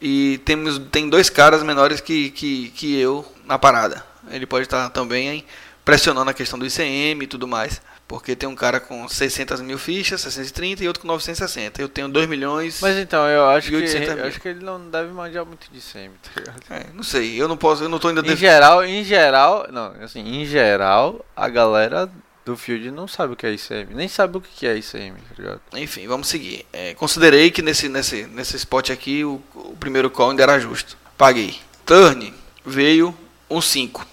e 0.00 0.38
temos 0.44 0.78
tem 0.90 1.08
dois 1.08 1.30
caras 1.30 1.62
menores 1.62 2.00
que, 2.00 2.30
que, 2.30 2.70
que 2.70 2.98
eu 2.98 3.24
na 3.44 3.58
parada. 3.58 4.04
Ele 4.30 4.46
pode 4.46 4.64
estar 4.64 4.88
também 4.90 5.28
hein, 5.28 5.44
pressionando 5.84 6.30
a 6.30 6.34
questão 6.34 6.58
do 6.58 6.66
ICM 6.66 7.22
e 7.22 7.26
tudo 7.26 7.46
mais. 7.48 7.80
Porque 8.08 8.36
tem 8.36 8.46
um 8.48 8.54
cara 8.54 8.78
com 8.78 9.08
600 9.08 9.60
mil 9.62 9.78
fichas, 9.78 10.20
630 10.20 10.84
e 10.84 10.86
outro 10.86 11.00
com 11.00 11.08
960. 11.08 11.80
Eu 11.80 11.88
tenho 11.88 12.08
2 12.08 12.28
milhões. 12.28 12.78
Mas 12.82 12.96
então, 12.98 13.26
eu 13.26 13.46
acho 13.48 13.68
que 13.70 13.76
800 13.76 14.08
eu 14.18 14.24
acho 14.26 14.40
que 14.40 14.48
ele 14.48 14.62
não 14.64 14.90
deve 14.90 15.10
manjar 15.12 15.46
muito 15.46 15.66
de 15.72 15.80
semi, 15.80 16.12
tá 16.22 16.30
ligado? 16.38 16.60
É, 16.70 16.86
não 16.92 17.02
sei, 17.02 17.40
eu 17.40 17.48
não 17.48 17.56
posso, 17.56 17.82
eu 17.84 17.88
não 17.88 17.98
tô 17.98 18.08
ainda 18.08 18.20
Em 18.20 18.24
def- 18.24 18.38
geral, 18.38 18.84
em 18.84 19.02
geral, 19.02 19.66
não, 19.72 19.94
assim, 20.02 20.20
em 20.20 20.44
geral, 20.44 21.24
a 21.34 21.48
galera 21.48 22.10
do 22.44 22.54
field 22.56 22.90
não 22.90 23.08
sabe 23.08 23.32
o 23.32 23.36
que 23.36 23.46
é 23.46 23.52
ICM. 23.54 23.94
Nem 23.94 24.08
sabe 24.08 24.36
o 24.36 24.40
que 24.42 24.66
é 24.66 24.76
ICM, 24.76 25.14
tá 25.16 25.34
ligado? 25.38 25.60
Enfim, 25.74 26.06
vamos 26.06 26.28
seguir. 26.28 26.66
É, 26.72 26.92
considerei 26.94 27.50
que 27.50 27.62
nesse, 27.62 27.88
nesse, 27.88 28.24
nesse 28.26 28.56
spot 28.56 28.90
aqui 28.90 29.24
o, 29.24 29.40
o 29.54 29.76
primeiro 29.80 30.10
call 30.10 30.30
ainda 30.30 30.42
era 30.42 30.58
justo. 30.58 30.98
Paguei. 31.16 31.58
Turn 31.86 32.34
veio 32.66 33.16
um 33.48 33.60
5. 33.60 34.06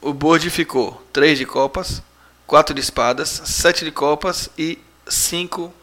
O 0.00 0.12
board 0.12 0.48
ficou 0.50 1.02
3 1.12 1.38
de 1.38 1.44
copas, 1.44 2.02
4 2.46 2.74
de 2.74 2.80
espadas, 2.80 3.28
7 3.28 3.84
de 3.84 3.90
copas 3.90 4.48
e 4.56 4.78
5 5.06 5.74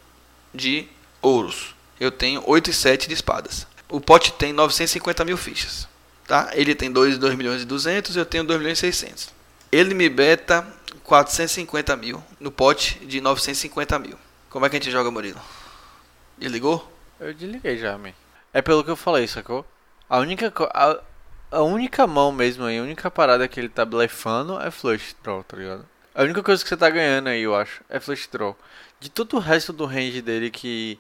de 0.54 0.88
ouros. 1.22 1.76
Eu 2.00 2.12
tenho 2.12 2.42
8 2.46 2.70
e 2.70 2.74
7 2.74 3.08
de 3.08 3.14
espadas. 3.14 3.68
O 3.90 4.00
pote 4.00 4.32
tem 4.34 4.54
950 4.54 5.26
mil 5.26 5.38
fichas. 5.38 5.88
Tá? 6.28 6.50
Ele 6.54 6.74
tem 6.74 6.92
2, 6.92 7.18
2 7.18 7.36
milhões 7.36 7.62
e 7.62 7.66
200, 7.66 8.16
eu 8.16 8.26
tenho 8.26 8.44
2 8.44 8.60
milhões 8.60 8.78
e 8.80 8.82
600. 8.82 9.30
Ele 9.72 9.94
me 9.94 10.10
beta 10.10 10.66
450 11.04 11.96
mil 11.98 12.24
no 12.40 12.52
pote 12.52 13.00
de 13.06 13.22
950 13.22 14.00
mil. 14.00 14.18
Como 14.50 14.66
é 14.66 14.70
que 14.70 14.78
a 14.78 14.80
gente 14.80 14.92
joga, 14.92 15.12
Murilo? 15.12 15.42
Desligou? 16.38 16.90
Eu 17.20 17.34
desliguei 17.34 17.78
já, 17.78 17.98
man. 17.98 18.14
É 18.54 18.62
pelo 18.62 18.84
que 18.84 18.90
eu 18.90 18.96
falei, 18.96 19.28
sacou? 19.28 19.66
A 20.10 20.18
única, 20.20 20.52
a, 20.74 21.00
a 21.56 21.62
única 21.62 22.06
mão 22.06 22.32
mesmo 22.32 22.66
aí, 22.66 22.78
a 22.78 22.84
única 22.84 23.10
parada 23.10 23.48
que 23.48 23.60
ele 23.60 23.70
tá 23.70 23.86
blefando 23.86 24.60
é 24.60 24.70
flush 24.70 25.16
draw, 25.24 25.44
tá 25.44 25.56
ligado? 25.56 25.86
A 26.14 26.24
única 26.24 26.44
coisa 26.44 26.62
que 26.62 26.68
você 26.68 26.76
tá 26.76 26.90
ganhando 26.90 27.30
aí, 27.30 27.42
eu 27.42 27.56
acho, 27.56 27.82
é 27.90 28.00
flush 28.00 28.28
draw. 28.28 28.58
De 29.00 29.10
todo 29.10 29.38
o 29.38 29.40
resto 29.40 29.72
do 29.72 29.86
range 29.86 30.22
dele 30.22 30.52
que 30.52 31.00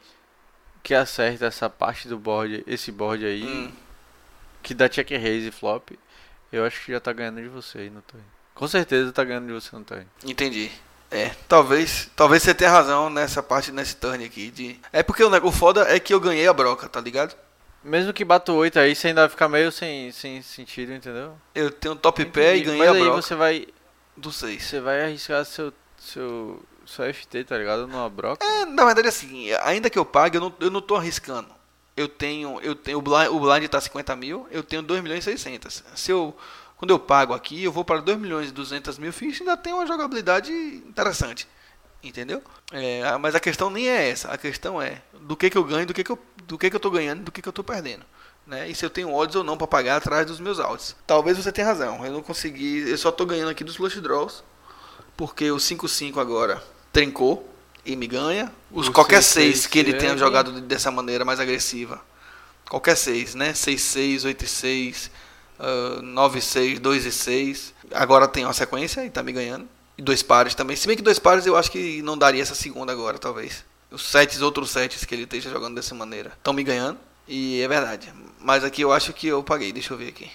que 0.82 0.94
acerta 0.94 1.48
essa 1.48 1.68
parte 1.68 2.08
do 2.08 2.18
board, 2.18 2.64
esse 2.68 2.92
board 2.92 3.26
aí, 3.26 3.44
hum. 3.44 3.72
que 4.62 4.72
dá 4.72 4.88
check 4.88 5.10
raise 5.10 5.48
e 5.48 5.52
flop, 5.52 5.90
eu 6.52 6.64
acho 6.64 6.86
que 6.86 6.92
já 6.92 7.00
tá 7.00 7.12
ganhando 7.12 7.42
de 7.42 7.48
você 7.48 7.80
aí 7.80 7.90
no 7.90 8.04
turn. 8.04 8.24
Com 8.54 8.68
certeza 8.68 9.12
tá 9.12 9.24
ganhando 9.24 9.48
de 9.48 9.54
você 9.54 9.76
no 9.76 9.84
turn. 9.84 10.06
Entendi. 10.24 10.72
É, 11.10 11.32
talvez, 11.48 12.10
talvez 12.16 12.44
você 12.44 12.54
tenha 12.54 12.70
razão 12.70 13.10
nessa 13.10 13.42
parte 13.42 13.72
nesse 13.72 13.96
turn 13.96 14.24
aqui 14.24 14.52
de 14.52 14.80
É 14.94 15.02
porque 15.02 15.24
o 15.24 15.30
negócio 15.30 15.58
foda 15.58 15.82
é 15.90 16.00
que 16.00 16.14
eu 16.14 16.20
ganhei 16.20 16.48
a 16.48 16.54
broca, 16.54 16.88
tá 16.88 17.02
ligado? 17.02 17.36
Mesmo 17.86 18.12
que 18.12 18.26
bata 18.26 18.52
8 18.52 18.80
aí, 18.80 18.96
você 18.96 19.10
ainda 19.10 19.22
vai 19.22 19.30
ficar 19.30 19.48
meio 19.48 19.72
sem, 19.72 20.12
sem 20.12 20.42
sentido, 20.42 20.92
entendeu? 20.92 21.38
Eu 21.54 21.72
tenho 21.72 21.96
top 21.96 22.26
pé 22.26 22.58
e 22.58 22.62
ganhei 22.62 22.80
Mas 22.80 22.90
a 22.90 22.94
broca. 22.94 23.06
Aí 23.06 23.22
você 23.22 23.36
vai 23.36 23.68
do 24.18 24.32
6. 24.32 24.64
Você 24.64 24.80
vai 24.80 25.04
arriscar 25.04 25.46
seu 25.46 25.72
seu 26.00 26.64
só 26.84 27.04
FT, 27.12 27.44
tá 27.44 27.58
ligado? 27.58 27.88
Numa 27.88 28.10
broca? 28.10 28.44
É, 28.44 28.66
na 28.66 28.86
verdade, 28.86 29.08
assim, 29.08 29.52
ainda 29.64 29.90
que 29.90 29.98
eu 29.98 30.06
pague, 30.06 30.38
eu 30.38 30.42
não, 30.42 30.54
eu 30.60 30.72
não 30.72 30.82
tô 30.82 30.96
arriscando. 30.96 31.50
Eu 31.96 32.08
tenho, 32.08 32.60
eu 32.62 32.76
tenho, 32.76 32.98
o 32.98 33.02
blind, 33.02 33.28
o 33.30 33.40
blind 33.40 33.68
tá 33.68 33.80
50 33.80 34.16
mil, 34.16 34.48
eu 34.52 34.64
tenho 34.64 34.82
2 34.82 35.02
milhões 35.02 35.20
e 35.20 35.38
600. 35.38 35.84
Se 35.96 36.12
eu, 36.12 36.36
quando 36.78 36.92
eu 36.92 37.00
pago 37.00 37.34
aqui, 37.34 37.64
eu 37.64 37.72
vou 37.72 37.86
para 37.86 38.02
2 38.02 38.18
milhões 38.20 38.50
e 38.50 38.52
200 38.52 38.98
mil 38.98 39.14
fichas, 39.14 39.42
ainda 39.42 39.56
tem 39.56 39.74
uma 39.74 39.88
jogabilidade 39.88 40.52
interessante. 40.52 41.48
Entendeu? 42.06 42.42
É, 42.72 43.18
mas 43.18 43.34
a 43.34 43.40
questão 43.40 43.70
nem 43.70 43.90
é 43.90 44.10
essa. 44.10 44.30
A 44.30 44.38
questão 44.38 44.80
é 44.82 45.02
do 45.22 45.36
que, 45.36 45.50
que 45.50 45.58
eu 45.58 45.64
ganho, 45.64 45.88
do 45.88 45.94
que, 45.94 46.04
que, 46.04 46.12
eu, 46.12 46.20
do 46.44 46.58
que, 46.58 46.70
que 46.70 46.76
eu 46.76 46.80
tô 46.80 46.92
ganhando 46.92 47.24
do 47.24 47.32
que, 47.32 47.42
que 47.42 47.50
eu 47.50 47.54
tô 47.54 47.64
perdendo. 47.64 48.06
Né? 48.46 48.70
E 48.70 48.76
se 48.76 48.86
eu 48.86 48.92
tenho 48.92 49.12
odds 49.12 49.36
ou 49.36 49.44
não 49.44 49.58
para 49.58 49.66
pagar 49.66 49.98
atrás 49.98 50.28
dos 50.28 50.40
meus 50.40 50.60
odds. 50.60 50.96
Talvez 51.08 51.36
você 51.36 51.52
tenha 51.52 51.66
razão. 51.66 52.06
Eu 52.06 52.14
não 52.14 52.22
consegui. 52.22 52.88
Eu 52.88 52.98
só 52.98 53.12
tô 53.12 53.26
ganhando 53.26 53.50
aqui 53.50 53.64
dos 53.64 53.76
flush 53.76 54.00
draws. 54.00 54.44
Porque 55.18 55.50
o 55.50 55.58
5-5 55.58 56.20
agora 56.20 56.62
trincou 56.94 57.50
e 57.84 57.96
me 57.96 58.06
ganha. 58.06 58.52
Os, 58.72 58.88
qualquer 58.90 59.24
6 59.24 59.66
que 59.66 59.80
ele 59.80 59.94
tenha 59.94 60.16
jogado 60.16 60.62
dessa 60.62 60.92
maneira 60.92 61.26
mais 61.26 61.40
agressiva. 61.40 62.00
Qualquer 62.70 62.96
6, 62.96 63.36
né? 63.36 63.54
6-6, 63.54 64.26
8-6, 64.26 65.10
uh, 65.60 66.02
9-6, 66.02 66.80
2-6. 66.80 67.74
Agora 67.92 68.28
tem 68.28 68.44
uma 68.44 68.54
sequência 68.54 69.06
e 69.06 69.10
tá 69.10 69.24
me 69.24 69.32
ganhando. 69.32 69.68
E 69.98 70.02
dois 70.02 70.22
pares 70.22 70.54
também. 70.56 70.76
Se 70.76 70.88
bem 70.88 70.98
que 70.98 71.04
dois 71.04 71.20
pares 71.20 71.46
eu 71.46 71.56
acho 71.56 71.72
que 71.72 72.02
não 72.02 72.18
daria 72.18 72.42
essa 72.42 72.56
segunda 72.56 72.92
agora, 72.92 73.18
talvez. 73.18 73.64
Os 73.92 74.06
sets, 74.06 74.42
outros 74.42 74.72
sets 74.72 75.06
que 75.06 75.16
ele 75.16 75.24
esteja 75.24 75.50
jogando 75.50 75.76
dessa 75.76 75.96
maneira. 75.96 76.32
Estão 76.38 76.54
me 76.54 76.64
ganhando. 76.64 77.00
E 77.28 77.62
é 77.62 77.68
verdade. 77.68 78.12
Mas 78.40 78.64
aqui 78.64 78.82
eu 78.82 78.92
acho 78.92 79.14
que 79.14 79.28
eu 79.28 79.44
paguei. 79.44 79.72
Deixa 79.72 79.94
eu 79.94 79.98
ver 79.98 80.10
aqui. 80.10 80.30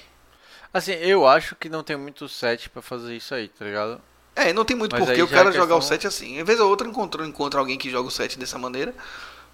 Assim, 0.73 0.93
eu 0.93 1.27
acho 1.27 1.57
que 1.57 1.69
não 1.69 1.83
tem 1.83 1.97
muito 1.97 2.29
set 2.29 2.71
para 2.71 2.81
fazer 2.81 3.17
isso 3.17 3.35
aí, 3.35 3.49
tá 3.49 3.65
ligado? 3.65 4.01
É, 4.37 4.53
não 4.53 4.65
tem 4.65 4.77
muito 4.77 4.95
mas 4.95 5.05
porquê 5.05 5.23
o 5.23 5.29
cara 5.29 5.51
jogar 5.53 5.77
o 5.77 5.83
set 5.83 6.07
assim. 6.07 6.39
Em 6.39 6.45
vez 6.45 6.61
ou 6.61 6.71
outra 6.71 6.89
encontrou, 6.89 7.27
encontra 7.27 7.59
alguém 7.61 7.77
que 7.77 7.91
joga 7.91 8.09
o 8.09 8.11
set 8.11 8.39
dessa 8.39 8.59
maneira. 8.59 8.95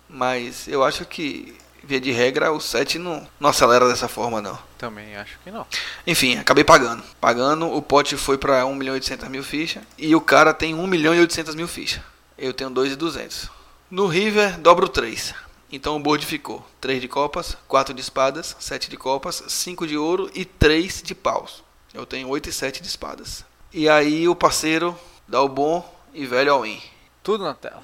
Mas 0.08 0.68
eu 0.68 0.84
acho 0.84 1.04
que, 1.04 1.56
via 1.82 2.00
de 2.00 2.10
regra, 2.12 2.52
o 2.52 2.60
set 2.60 2.98
não, 2.98 3.26
não 3.38 3.50
acelera 3.50 3.88
dessa 3.88 4.08
forma, 4.08 4.40
não. 4.40 4.58
Também 4.78 5.16
acho 5.16 5.38
que 5.42 5.50
não. 5.50 5.66
Enfim, 6.06 6.36
acabei 6.38 6.64
pagando. 6.64 7.02
Pagando, 7.20 7.72
o 7.72 7.80
pote 7.80 8.16
foi 8.16 8.36
para 8.38 8.64
1 8.66 8.74
milhão 8.74 8.94
e 8.94 8.98
800 8.98 9.28
mil 9.28 9.42
fichas. 9.42 9.82
E 9.96 10.14
o 10.14 10.20
cara 10.20 10.52
tem 10.52 10.74
1 10.74 10.86
milhão 10.86 11.14
e 11.14 11.20
800 11.20 11.54
mil 11.54 11.68
fichas. 11.68 12.02
Eu 12.36 12.52
tenho 12.52 12.70
2,200. 12.70 13.50
No 13.90 14.06
River, 14.06 14.58
dobro 14.58 14.88
3. 14.88 15.34
Então 15.70 15.96
o 15.96 16.00
board 16.00 16.24
ficou 16.24 16.64
3 16.80 17.00
de 17.00 17.08
copas, 17.08 17.56
4 17.66 17.92
de 17.92 18.00
espadas, 18.00 18.56
7 18.58 18.88
de 18.88 18.96
copas, 18.96 19.42
5 19.48 19.86
de 19.86 19.96
ouro 19.96 20.30
e 20.34 20.44
3 20.44 21.02
de 21.02 21.14
paus. 21.14 21.64
Eu 21.92 22.06
tenho 22.06 22.28
8 22.28 22.48
e 22.48 22.52
7 22.52 22.82
de 22.82 22.88
espadas. 22.88 23.44
E 23.72 23.88
aí 23.88 24.28
o 24.28 24.34
parceiro 24.36 24.98
dá 25.26 25.42
o 25.42 25.48
bom 25.48 25.84
e 26.14 26.24
velho 26.26 26.52
all-in. 26.52 26.80
Tudo 27.22 27.44
na 27.44 27.54
tela. 27.54 27.82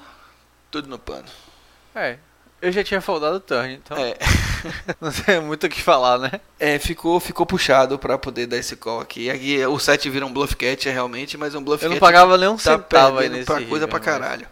Tudo 0.71 0.87
no 0.87 0.97
pano. 0.97 1.27
É, 1.93 2.17
eu 2.63 2.71
já 2.71 2.81
tinha 2.81 3.01
foldado 3.01 3.35
o 3.35 3.39
turn, 3.41 3.73
então. 3.73 3.97
É. 3.97 4.15
não 5.01 5.11
tem 5.11 5.41
muito 5.41 5.65
o 5.65 5.69
que 5.69 5.81
falar, 5.81 6.17
né? 6.17 6.31
É, 6.57 6.79
ficou, 6.79 7.19
ficou 7.19 7.45
puxado 7.45 7.99
pra 7.99 8.17
poder 8.17 8.47
dar 8.47 8.55
esse 8.55 8.77
call 8.77 9.01
aqui. 9.01 9.29
Aqui 9.29 9.63
o 9.65 9.77
set 9.77 10.09
vira 10.09 10.25
um 10.25 10.31
bluff 10.31 10.55
catch 10.55 10.85
realmente, 10.85 11.37
mas 11.37 11.53
um 11.53 11.61
bluff 11.61 11.83
Eu 11.83 11.89
não 11.91 11.99
pagava 11.99 12.37
nem 12.37 12.47
um 12.47 12.55
tá 12.55 12.71
centavo 12.71 13.19
aí 13.19 13.27
nesse 13.27 13.45
pra 13.45 13.61
coisa 13.63 13.85
pra 13.85 13.99
caralho. 13.99 14.47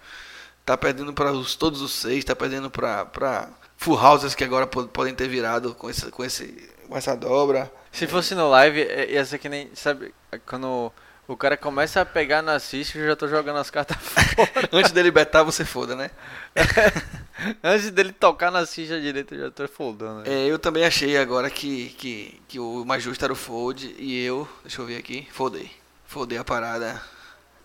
Tá 0.65 0.77
perdendo 0.77 1.13
para 1.13 1.31
os, 1.31 1.55
todos 1.55 1.81
os 1.81 1.93
seis, 1.93 2.25
tá 2.25 2.35
perdendo 2.35 2.69
pra, 2.69 3.05
pra 3.05 3.47
full 3.77 3.97
houses 3.97 4.35
que 4.35 4.43
agora 4.43 4.67
podem 4.67 5.15
ter 5.15 5.29
virado 5.29 5.73
com, 5.73 5.89
esse, 5.89 6.11
com, 6.11 6.25
esse, 6.25 6.69
com 6.89 6.97
essa 6.97 7.15
dobra. 7.15 7.71
Se 7.93 8.07
fosse 8.07 8.35
no 8.35 8.49
live, 8.49 8.81
é, 8.81 9.11
ia 9.11 9.23
ser 9.23 9.37
que 9.37 9.47
nem, 9.47 9.71
sabe, 9.73 10.13
quando 10.45 10.91
o 11.31 11.37
cara 11.37 11.55
começa 11.55 12.01
a 12.01 12.05
pegar 12.05 12.41
na 12.41 12.55
assist, 12.55 12.97
eu 12.97 13.07
já 13.07 13.15
tô 13.15 13.27
jogando 13.27 13.57
as 13.57 13.69
cartas 13.69 13.97
fora. 14.01 14.49
Antes 14.71 14.91
dele 14.91 15.11
betar, 15.11 15.43
você 15.43 15.63
foda, 15.63 15.95
né? 15.95 16.11
Antes 17.63 17.89
dele 17.89 18.11
tocar 18.11 18.51
na 18.51 18.65
ficha 18.65 18.99
direita, 18.99 19.33
eu 19.35 19.45
já 19.45 19.51
tô 19.51 19.67
foldando. 19.67 20.29
É, 20.29 20.45
eu 20.45 20.59
também 20.59 20.85
achei 20.85 21.17
agora 21.17 21.49
que, 21.49 21.89
que, 21.97 22.41
que 22.47 22.59
o 22.59 22.83
mais 22.85 23.01
justo 23.01 23.23
era 23.23 23.33
o 23.33 23.35
fold 23.35 23.95
e 23.97 24.23
eu, 24.23 24.47
deixa 24.63 24.81
eu 24.81 24.85
ver 24.85 24.97
aqui, 24.97 25.27
foldei. 25.31 25.71
Foldei 26.05 26.37
a 26.37 26.43
parada. 26.43 27.01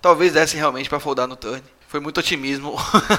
Talvez 0.00 0.32
desse 0.32 0.56
realmente 0.56 0.88
para 0.88 1.00
foldar 1.00 1.26
no 1.26 1.34
turn. 1.34 1.62
Foi 1.88 2.00
muito 2.00 2.18
otimismo 2.18 2.76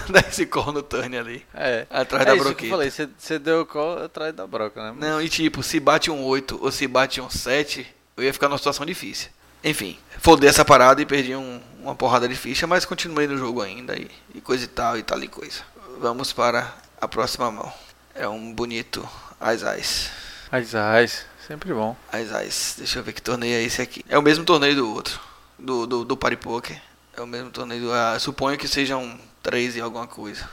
dar 0.09 0.27
esse 0.27 0.45
call 0.45 0.71
no 0.71 0.81
turn 0.81 1.17
ali. 1.17 1.45
É. 1.53 1.85
Atrás 1.89 2.23
é 2.23 2.25
da 2.25 2.35
broqueta. 2.35 2.65
eu 2.65 2.69
falei, 2.69 2.89
você 2.89 3.39
deu 3.39 3.61
o 3.61 3.65
call 3.65 4.03
atrás 4.03 4.33
da 4.33 4.47
broca, 4.47 4.91
né? 4.91 4.97
Não, 4.97 5.21
e 5.21 5.27
tipo, 5.27 5.61
se 5.63 5.79
bate 5.79 6.09
um 6.11 6.23
8 6.23 6.59
ou 6.61 6.71
se 6.71 6.87
bate 6.87 7.19
um 7.19 7.29
7, 7.29 7.85
eu 8.15 8.23
ia 8.23 8.33
ficar 8.33 8.47
numa 8.47 8.57
situação 8.57 8.85
difícil. 8.85 9.29
Enfim, 9.63 9.97
foldei 10.19 10.49
essa 10.49 10.63
parada 10.63 11.01
e 11.01 11.05
perdi 11.05 11.35
um, 11.35 11.59
uma 11.81 11.95
porrada 11.95 12.27
de 12.27 12.35
ficha, 12.35 12.67
mas 12.67 12.85
continuei 12.85 13.27
no 13.27 13.37
jogo 13.37 13.61
ainda 13.61 13.97
e, 13.97 14.09
e, 14.33 14.41
coisa 14.41 14.65
e 14.65 14.67
tal 14.67 14.97
e 14.97 15.03
tal 15.03 15.21
e 15.23 15.27
coisa. 15.27 15.61
Vamos 15.99 16.31
para 16.31 16.73
a 16.99 17.07
próxima 17.07 17.51
mão. 17.51 17.71
É 18.13 18.27
um 18.27 18.53
bonito 18.53 19.07
Ais 19.39 19.63
Ais. 19.63 20.09
Ais 20.51 20.75
Ais, 20.75 21.25
sempre 21.47 21.73
bom. 21.73 21.95
Ais 22.11 22.31
Ais, 22.33 22.75
deixa 22.77 22.99
eu 22.99 23.03
ver 23.03 23.13
que 23.13 23.21
torneio 23.21 23.55
é 23.55 23.63
esse 23.63 23.81
aqui. 23.81 24.03
É 24.07 24.17
o 24.17 24.21
mesmo 24.21 24.45
torneio 24.45 24.75
do 24.75 24.91
outro, 24.91 25.19
do, 25.57 25.85
do, 25.85 26.05
do 26.05 26.17
Party 26.17 26.37
Poker. 26.37 26.81
É 27.15 27.21
o 27.21 27.27
mesmo 27.27 27.49
torneio 27.49 27.81
do. 27.81 27.93
Ah, 27.93 28.17
suponho 28.19 28.57
que 28.57 28.67
sejam 28.67 29.19
3 29.41 29.77
e 29.77 29.81
alguma 29.81 30.07
coisa. 30.07 30.47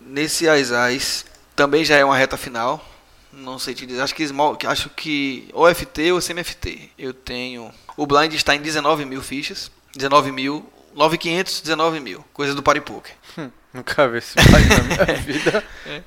Nesse 0.00 0.48
Ais 0.48 0.72
Ais 0.72 1.24
também 1.54 1.84
já 1.84 1.96
é 1.96 2.04
uma 2.04 2.16
reta 2.16 2.36
final. 2.36 2.84
Não 3.32 3.58
sei 3.58 3.74
te 3.74 3.84
dizer. 3.84 4.00
Acho 4.00 4.14
que 4.14 4.26
small, 4.26 4.56
acho 4.66 4.88
que 4.90 5.48
ou 5.52 5.72
FT 5.72 6.12
ou 6.12 6.20
CMFT. 6.20 6.90
Eu 6.98 7.12
tenho. 7.12 7.72
O 7.98 8.06
blind 8.06 8.32
está 8.32 8.54
em 8.54 8.62
19 8.62 9.04
mil 9.04 9.20
fichas. 9.20 9.72
19 9.96 10.30
mil. 10.30 10.64
9,500, 10.94 11.60
19 11.62 11.98
mil. 11.98 12.24
Coisa 12.32 12.54
do 12.54 12.62
Party 12.62 12.80
Poker. 12.80 13.12
Hum, 13.36 13.50
nunca 13.74 14.08
vi 14.08 14.18
esse 14.18 14.36
blind 14.36 14.68
na 14.68 14.82
minha 14.84 15.18
vida. 15.20 15.64
É. 15.84 16.02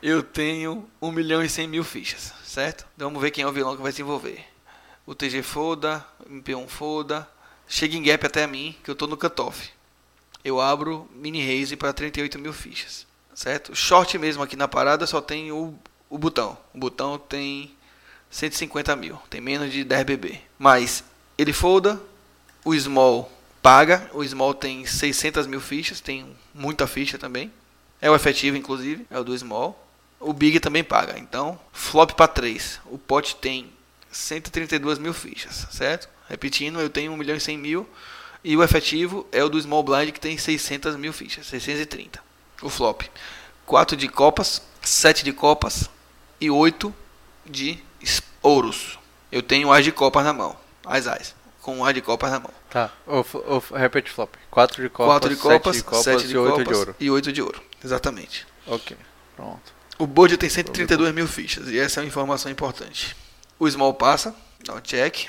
Eu 0.00 0.22
tenho 0.22 0.88
1 1.02 1.10
milhão 1.10 1.42
e 1.42 1.48
100 1.48 1.66
mil 1.66 1.82
fichas, 1.82 2.32
certo? 2.44 2.86
Então 2.94 3.08
vamos 3.08 3.20
ver 3.20 3.32
quem 3.32 3.42
é 3.42 3.46
o 3.46 3.52
vilão 3.52 3.76
que 3.76 3.82
vai 3.82 3.90
se 3.90 4.02
envolver. 4.02 4.44
O 5.04 5.16
TG 5.16 5.42
foda, 5.42 6.04
MP1 6.30 6.68
foda. 6.68 7.28
Chega 7.66 7.96
em 7.96 8.02
gap 8.04 8.24
até 8.24 8.46
mim, 8.46 8.76
que 8.84 8.90
eu 8.90 8.94
tô 8.94 9.08
no 9.08 9.16
cutoff. 9.16 9.70
Eu 10.44 10.60
abro 10.60 11.10
mini 11.12 11.44
raise 11.44 11.74
para 11.74 11.92
38 11.92 12.38
mil 12.38 12.52
fichas, 12.52 13.04
certo? 13.34 13.74
Short 13.74 14.16
mesmo 14.16 14.44
aqui 14.44 14.54
na 14.54 14.68
parada 14.68 15.04
só 15.06 15.20
tem 15.20 15.50
o 15.50 15.76
o 16.08 16.18
botão. 16.18 16.56
O 16.72 16.78
botão 16.78 17.18
tem 17.18 17.76
150 18.30 18.94
mil, 18.96 19.16
tem 19.28 19.40
menos 19.40 19.72
de 19.72 19.84
10 19.84 20.04
BB. 20.04 20.40
Mas 20.58 21.04
ele 21.38 21.52
folda, 21.52 22.00
o 22.64 22.74
small 22.78 23.30
paga, 23.62 24.08
o 24.12 24.24
small 24.24 24.54
tem 24.54 24.86
600 24.86 25.46
mil 25.46 25.60
fichas, 25.60 26.00
tem 26.00 26.26
muita 26.54 26.86
ficha 26.86 27.18
também. 27.18 27.52
É 28.00 28.10
o 28.10 28.14
efetivo, 28.14 28.56
inclusive, 28.56 29.06
é 29.10 29.18
o 29.18 29.24
do 29.24 29.36
small. 29.36 29.86
O 30.20 30.32
big 30.32 30.60
também 30.60 30.84
paga. 30.84 31.18
Então, 31.18 31.58
flop 31.72 32.12
para 32.12 32.28
3. 32.28 32.80
O 32.86 32.96
pot 32.96 33.36
tem 33.36 33.70
132 34.10 34.98
mil 34.98 35.12
fichas, 35.12 35.66
certo? 35.70 36.08
Repetindo, 36.28 36.80
eu 36.80 36.88
tenho 36.88 37.12
1 37.12 37.16
milhão 37.16 37.36
e 37.36 37.40
100 37.40 37.58
mil 37.58 37.88
E 38.44 38.56
o 38.56 38.62
efetivo 38.62 39.26
é 39.32 39.42
o 39.42 39.48
do 39.48 39.60
Small 39.60 39.82
Blind 39.82 40.12
que 40.12 40.20
tem 40.20 40.38
600 40.38 40.96
mil 40.96 41.12
fichas, 41.12 41.46
630. 41.46 42.20
O 42.62 42.70
flop. 42.70 43.02
4 43.64 43.96
de 43.96 44.08
copas, 44.08 44.62
7 44.82 45.24
de 45.24 45.32
copas 45.32 45.90
e 46.40 46.48
8 46.48 46.94
de 47.44 47.78
ouros. 48.40 48.98
Eu 49.32 49.42
tenho 49.42 49.72
as 49.72 49.84
de 49.84 49.90
copas 49.90 50.24
na 50.24 50.32
mão. 50.32 50.56
As 50.86 51.06
as. 51.06 51.34
Com 51.60 51.84
as 51.84 51.92
de 51.92 52.00
copas 52.00 52.30
na 52.30 52.38
mão. 52.38 52.50
Tá. 52.70 52.92
O, 53.06 53.18
o, 53.20 53.58
repete 53.74 54.10
flop. 54.10 54.32
4 54.50 54.82
de 54.82 54.88
copas, 54.88 55.12
4 55.12 55.30
de 55.30 55.36
copas, 55.36 55.76
7 55.76 55.76
de 55.76 55.84
copas, 55.84 56.04
7 56.04 56.28
de 56.28 56.34
e 56.34 56.38
8 56.38 56.50
copas 56.50 56.66
de 56.66 56.74
ouro. 56.74 56.96
e 57.00 57.10
8 57.10 57.32
de 57.32 57.42
ouro. 57.42 57.62
Exatamente. 57.84 58.46
Ok. 58.66 58.96
Pronto. 59.34 59.74
O 59.98 60.06
board 60.06 60.36
tem 60.36 60.48
132 60.48 61.14
mil 61.14 61.26
fichas 61.26 61.68
e 61.68 61.78
essa 61.78 62.00
é 62.00 62.02
uma 62.02 62.08
informação 62.08 62.52
importante. 62.52 63.16
O 63.58 63.68
small 63.68 63.94
passa, 63.94 64.34
dá 64.64 64.74
um 64.74 64.80
check. 64.80 65.28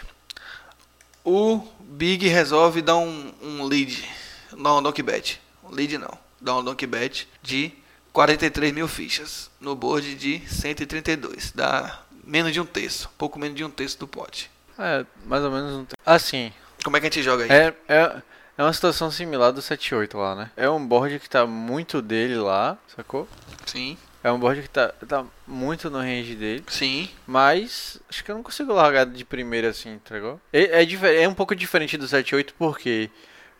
O 1.23 1.61
big 1.79 2.27
resolve 2.27 2.81
dar 2.81 2.97
um, 2.97 3.33
um 3.41 3.63
lead, 3.63 4.07
dá 4.51 4.75
um 4.75 4.83
donkey 4.83 5.01
bet. 5.01 5.41
Um 5.63 5.71
lead 5.73 5.97
não, 5.97 6.17
dá 6.39 6.55
um 6.57 6.63
donkey 6.63 6.85
bet 6.85 7.27
de 7.41 7.71
43 8.13 8.73
mil 8.73 8.87
fichas 8.87 9.49
no 9.59 9.75
board 9.75 10.15
de 10.15 10.41
132. 10.47 11.51
Dá 11.55 12.01
menos 12.23 12.51
de 12.51 12.59
um 12.59 12.65
terço, 12.65 13.09
pouco 13.17 13.39
menos 13.39 13.55
de 13.55 13.63
um 13.63 13.69
terço 13.69 13.97
do 13.99 14.07
pote. 14.07 14.51
É, 14.79 15.05
mais 15.25 15.43
ou 15.43 15.51
menos 15.51 15.73
um 15.73 15.85
tempo. 15.85 15.95
Assim, 16.05 16.51
Como 16.83 16.95
é 16.95 16.99
que 16.99 17.07
a 17.07 17.09
gente 17.09 17.23
joga 17.23 17.43
aí? 17.43 17.49
é, 17.51 17.73
é, 17.87 18.21
é 18.57 18.63
uma 18.63 18.73
situação 18.73 19.09
similar 19.11 19.51
do 19.51 19.61
7-8 19.61 20.15
lá, 20.17 20.35
né? 20.35 20.51
É 20.55 20.69
um 20.69 20.85
board 20.85 21.19
que 21.19 21.29
tá 21.29 21.45
muito 21.45 22.01
dele 22.01 22.35
lá, 22.35 22.77
sacou? 22.95 23.27
Sim, 23.65 23.97
É 24.23 24.31
um 24.31 24.39
board 24.39 24.61
que 24.61 24.69
tá, 24.69 24.89
tá 25.07 25.25
muito 25.47 25.89
no 25.89 25.99
range 25.99 26.35
dele. 26.35 26.63
sim. 26.67 27.09
Mas 27.25 27.99
acho 28.09 28.23
que 28.23 28.31
eu 28.31 28.35
não 28.35 28.43
consigo 28.43 28.73
largar 28.73 29.05
de 29.05 29.23
primeira 29.25 29.69
assim, 29.69 29.93
entregou? 29.93 30.39
É, 30.51 30.83
é, 30.83 31.23
é 31.23 31.27
um 31.27 31.33
pouco 31.33 31.55
diferente 31.55 31.97
do 31.97 32.05
7-8 32.05 32.53
por 32.57 32.77
quê? 32.77 33.09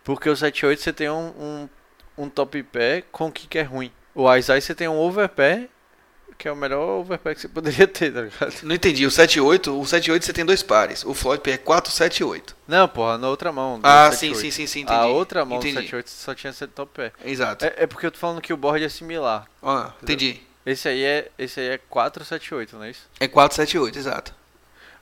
Porque 0.04 0.30
o 0.30 0.34
7-8 0.34 0.78
você 0.78 0.94
tem 0.94 1.10
um, 1.10 1.28
um, 1.38 1.70
um 2.18 2.30
top 2.30 2.62
pé 2.64 3.04
com 3.12 3.32
kick 3.32 3.58
é 3.58 3.64
ruim. 3.64 3.92
O 4.16 4.34
Ice 4.36 4.52
você 4.62 4.74
tem 4.74 4.88
um 4.88 4.98
overpé, 4.98 5.68
que 6.38 6.48
é 6.48 6.52
o 6.52 6.56
melhor 6.56 7.00
overpé 7.00 7.34
que 7.34 7.42
você 7.42 7.48
poderia 7.48 7.88
ter, 7.88 8.14
tá 8.14 8.22
ligado? 8.22 8.64
Não 8.64 8.76
entendi. 8.76 9.06
O 9.06 9.10
7-8, 9.10 9.68
o 9.68 9.82
7-8 9.82 10.22
você 10.22 10.34
tem 10.34 10.46
dois 10.46 10.62
pares. 10.62 11.04
O 11.04 11.14
flop 11.14 11.48
é 11.48 11.58
4-7-8. 11.58 12.54
Não, 12.68 12.88
porra, 12.88 13.18
na 13.18 13.28
outra 13.28 13.52
mão. 13.52 13.80
Ah, 13.84 14.10
7-8. 14.12 14.14
sim, 14.14 14.34
sim, 14.34 14.52
sim, 14.52 14.68
sim, 14.68 14.80
entendi. 14.82 15.00
A 15.00 15.06
outra 15.06 15.44
mão 15.44 15.58
entendi. 15.58 15.76
do 15.76 15.98
7-8 15.98 16.08
só 16.08 16.36
tinha 16.36 16.52
esse 16.52 16.68
top 16.68 16.92
pé. 16.94 17.12
Exato. 17.26 17.66
É, 17.66 17.74
é 17.78 17.88
porque 17.88 18.06
eu 18.06 18.12
tô 18.12 18.20
falando 18.20 18.42
que 18.42 18.54
o 18.54 18.58
board 18.58 18.84
é 18.84 18.90
similar. 18.90 19.48
Ah, 19.64 19.94
entendi. 20.02 20.42
Esse 20.66 20.90
aí 20.90 21.04
é, 21.04 21.32
esse 21.38 21.60
aí 21.60 21.68
é 21.70 21.80
4-7-8, 21.90 22.74
não 22.74 22.84
é 22.84 22.92
isso? 22.92 23.08
É 23.20 23.28
4-7-8, 23.28 23.96
exato. 23.96 24.36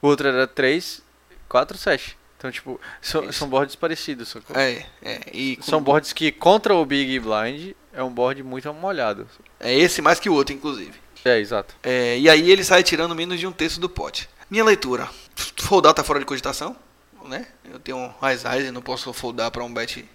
O 0.00 0.08
outro 0.08 0.28
era 0.28 0.46
3, 0.46 1.02
4, 1.48 1.76
7. 1.76 2.16
Então, 2.38 2.50
tipo, 2.50 2.80
são, 3.00 3.24
Isso. 3.24 3.32
são 3.32 3.48
boards 3.48 3.74
parecidos, 3.74 4.28
sacou? 4.28 4.54
É, 4.54 4.84
é. 5.02 5.20
E 5.32 5.58
São 5.62 5.82
boards 5.82 6.12
que 6.12 6.30
contra 6.30 6.74
o 6.74 6.84
Big 6.84 7.18
Blind 7.18 7.72
é 7.92 8.02
um 8.02 8.10
board 8.10 8.42
muito 8.42 8.72
molhado. 8.74 9.26
É 9.58 9.74
esse 9.74 10.02
mais 10.02 10.20
que 10.20 10.28
o 10.28 10.34
outro, 10.34 10.54
inclusive. 10.54 11.05
É, 11.26 11.40
exato. 11.40 11.74
É, 11.82 12.16
e 12.16 12.30
aí 12.30 12.52
ele 12.52 12.62
sai 12.62 12.84
tirando 12.84 13.12
menos 13.12 13.40
de 13.40 13.48
um 13.48 13.52
terço 13.52 13.80
do 13.80 13.88
pote. 13.88 14.28
Minha 14.48 14.62
leitura. 14.62 15.10
Foldar 15.58 15.92
tá 15.92 16.04
fora 16.04 16.20
de 16.20 16.24
cogitação, 16.24 16.76
né? 17.24 17.48
Eu 17.64 17.80
tenho 17.80 17.96
um 17.96 18.14
Rise 18.22 18.70
não 18.70 18.80
posso 18.80 19.12
foldar 19.12 19.50
para 19.50 19.64
um 19.64 19.74
bet 19.74 20.08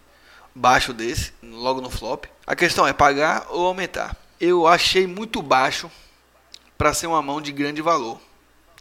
baixo 0.55 0.93
desse, 0.93 1.33
logo 1.43 1.81
no 1.81 1.89
flop. 1.89 2.27
A 2.47 2.55
questão 2.55 2.87
é 2.87 2.93
pagar 2.93 3.45
ou 3.49 3.65
aumentar. 3.67 4.15
Eu 4.39 4.65
achei 4.65 5.05
muito 5.05 5.41
baixo 5.41 5.91
para 6.77 6.93
ser 6.93 7.07
uma 7.07 7.21
mão 7.21 7.41
de 7.41 7.51
grande 7.51 7.81
valor. 7.81 8.17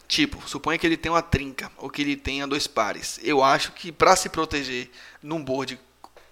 Tipo, 0.07 0.41
suponha 0.49 0.79
que 0.79 0.87
ele 0.87 0.97
tenha 0.97 1.13
uma 1.13 1.23
trinca 1.23 1.69
ou 1.79 1.91
que 1.91 2.03
ele 2.03 2.17
tenha 2.17 2.47
dois 2.47 2.69
pares. 2.69 3.19
Eu 3.25 3.43
acho 3.43 3.73
que 3.73 3.91
para 3.91 4.15
se 4.15 4.29
proteger 4.29 4.89
num 5.21 5.43
board 5.43 5.81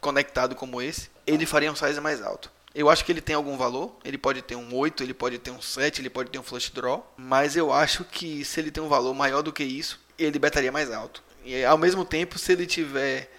conectado 0.01 0.55
como 0.55 0.81
esse, 0.81 1.11
ele 1.27 1.45
faria 1.45 1.73
um 1.73 1.77
size 1.77 2.01
mais 2.01 2.23
alto. 2.23 2.53
Eu 2.75 2.91
acho 2.91 3.05
que 3.05 3.11
ele 3.11 3.21
tem 3.21 3.35
algum 3.35 3.57
valor, 3.57 3.97
ele 4.05 4.19
pode 4.19 4.43
ter 4.43 4.55
um 4.55 4.75
8, 4.75 5.03
ele 5.03 5.15
pode 5.15 5.39
ter 5.39 5.51
um 5.51 5.61
7, 5.61 6.01
ele 6.01 6.11
pode 6.11 6.31
ter 6.31 6.39
um 6.39 6.43
flush 6.43 6.71
draw, 6.71 7.13
mas 7.17 7.57
eu 7.57 7.73
acho 7.73 8.05
que 8.05 8.45
se 8.45 8.61
ele 8.61 8.71
tem 8.71 8.83
um 8.83 8.89
valor 8.89 9.15
maior 9.15 9.43
do 9.43 9.53
que 9.53 9.65
isso, 9.65 9.99
ele 10.19 10.39
betaria 10.39 10.71
mais 10.71 10.93
alto. 10.93 11.23
E 11.45 11.65
ao 11.65 11.79
mesmo 11.79 12.05
tempo, 12.05 12.39
se 12.39 12.53
ele 12.53 12.67
tiver 12.67 13.31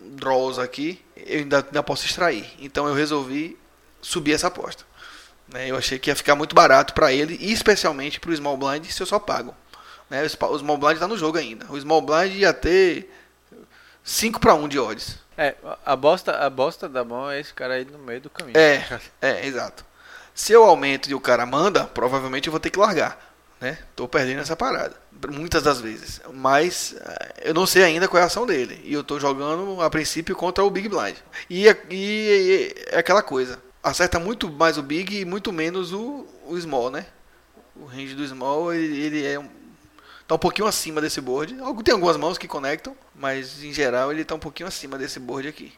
draws 0.00 0.58
aqui, 0.58 1.00
eu 1.16 1.38
ainda, 1.38 1.64
ainda 1.64 1.82
posso 1.82 2.04
extrair. 2.04 2.50
Então 2.58 2.86
eu 2.86 2.94
resolvi 2.94 3.56
subir 4.02 4.32
essa 4.32 4.48
aposta. 4.48 4.84
Né? 5.48 5.70
Eu 5.70 5.76
achei 5.76 5.98
que 5.98 6.10
ia 6.10 6.16
ficar 6.16 6.34
muito 6.34 6.54
barato 6.54 6.92
para 6.92 7.12
ele, 7.12 7.38
e 7.40 7.52
especialmente 7.52 8.18
para 8.18 8.30
o 8.30 8.36
Small 8.36 8.56
Blind, 8.56 8.84
se 8.86 9.00
eu 9.00 9.06
só 9.06 9.18
pago. 9.18 9.54
Né? 10.10 10.22
O 10.24 10.58
Small 10.58 10.78
Blind 10.78 10.94
está 10.94 11.08
no 11.08 11.16
jogo 11.16 11.38
ainda. 11.38 11.66
O 11.70 11.80
Small 11.80 12.02
Blind 12.02 12.34
ia 12.34 12.52
ter 12.52 13.10
5 14.02 14.40
para 14.40 14.54
1 14.54 14.68
de 14.68 14.78
odds. 14.78 15.18
É, 15.38 15.54
a 15.84 15.94
bosta, 15.96 16.32
a 16.32 16.48
bosta 16.50 16.88
da 16.88 17.04
mão 17.04 17.30
é 17.30 17.38
esse 17.40 17.52
cara 17.52 17.74
aí 17.74 17.84
no 17.84 17.98
meio 17.98 18.20
do 18.20 18.30
caminho. 18.30 18.56
É, 18.58 18.82
é, 19.20 19.46
exato. 19.46 19.84
Se 20.34 20.52
eu 20.52 20.64
aumento 20.64 21.10
e 21.10 21.14
o 21.14 21.20
cara 21.20 21.44
manda, 21.46 21.84
provavelmente 21.84 22.46
eu 22.48 22.50
vou 22.50 22.60
ter 22.60 22.70
que 22.70 22.78
largar. 22.78 23.34
Né? 23.60 23.78
Tô 23.94 24.06
perdendo 24.06 24.40
essa 24.40 24.54
parada. 24.54 24.94
Muitas 25.30 25.62
das 25.62 25.80
vezes. 25.80 26.20
Mas 26.32 26.94
eh, 27.00 27.34
eu 27.46 27.54
não 27.54 27.66
sei 27.66 27.82
ainda 27.84 28.06
qual 28.06 28.20
é 28.20 28.24
a 28.24 28.26
ação 28.26 28.46
dele. 28.46 28.78
E 28.84 28.92
eu 28.92 29.02
tô 29.02 29.18
jogando 29.18 29.80
a 29.80 29.88
princípio 29.88 30.36
contra 30.36 30.62
o 30.62 30.68
Big 30.70 30.88
Blind. 30.90 31.16
E, 31.48 31.66
e- 31.66 31.74
e 31.90 32.74
é 32.88 32.98
aquela 32.98 33.22
coisa. 33.22 33.58
Acerta 33.82 34.18
muito 34.20 34.50
mais 34.50 34.76
o 34.76 34.82
Big 34.82 35.20
e 35.20 35.24
muito 35.24 35.52
menos 35.54 35.92
o, 35.92 36.26
o 36.46 36.58
Small, 36.60 36.90
né? 36.90 37.06
O 37.74 37.86
range 37.86 38.14
do 38.14 38.26
Small, 38.26 38.74
ele, 38.74 39.00
ele 39.00 39.24
é 39.26 39.40
um, 40.26 40.28
tá 40.28 40.34
um 40.34 40.38
pouquinho 40.38 40.66
acima 40.66 41.00
desse 41.00 41.20
board. 41.20 41.56
Tem 41.84 41.94
algumas 41.94 42.16
mãos 42.16 42.36
que 42.36 42.48
conectam, 42.48 42.96
mas 43.14 43.62
em 43.62 43.72
geral 43.72 44.10
ele 44.10 44.24
tá 44.24 44.34
um 44.34 44.38
pouquinho 44.38 44.68
acima 44.68 44.98
desse 44.98 45.18
board 45.20 45.48
aqui. 45.48 45.72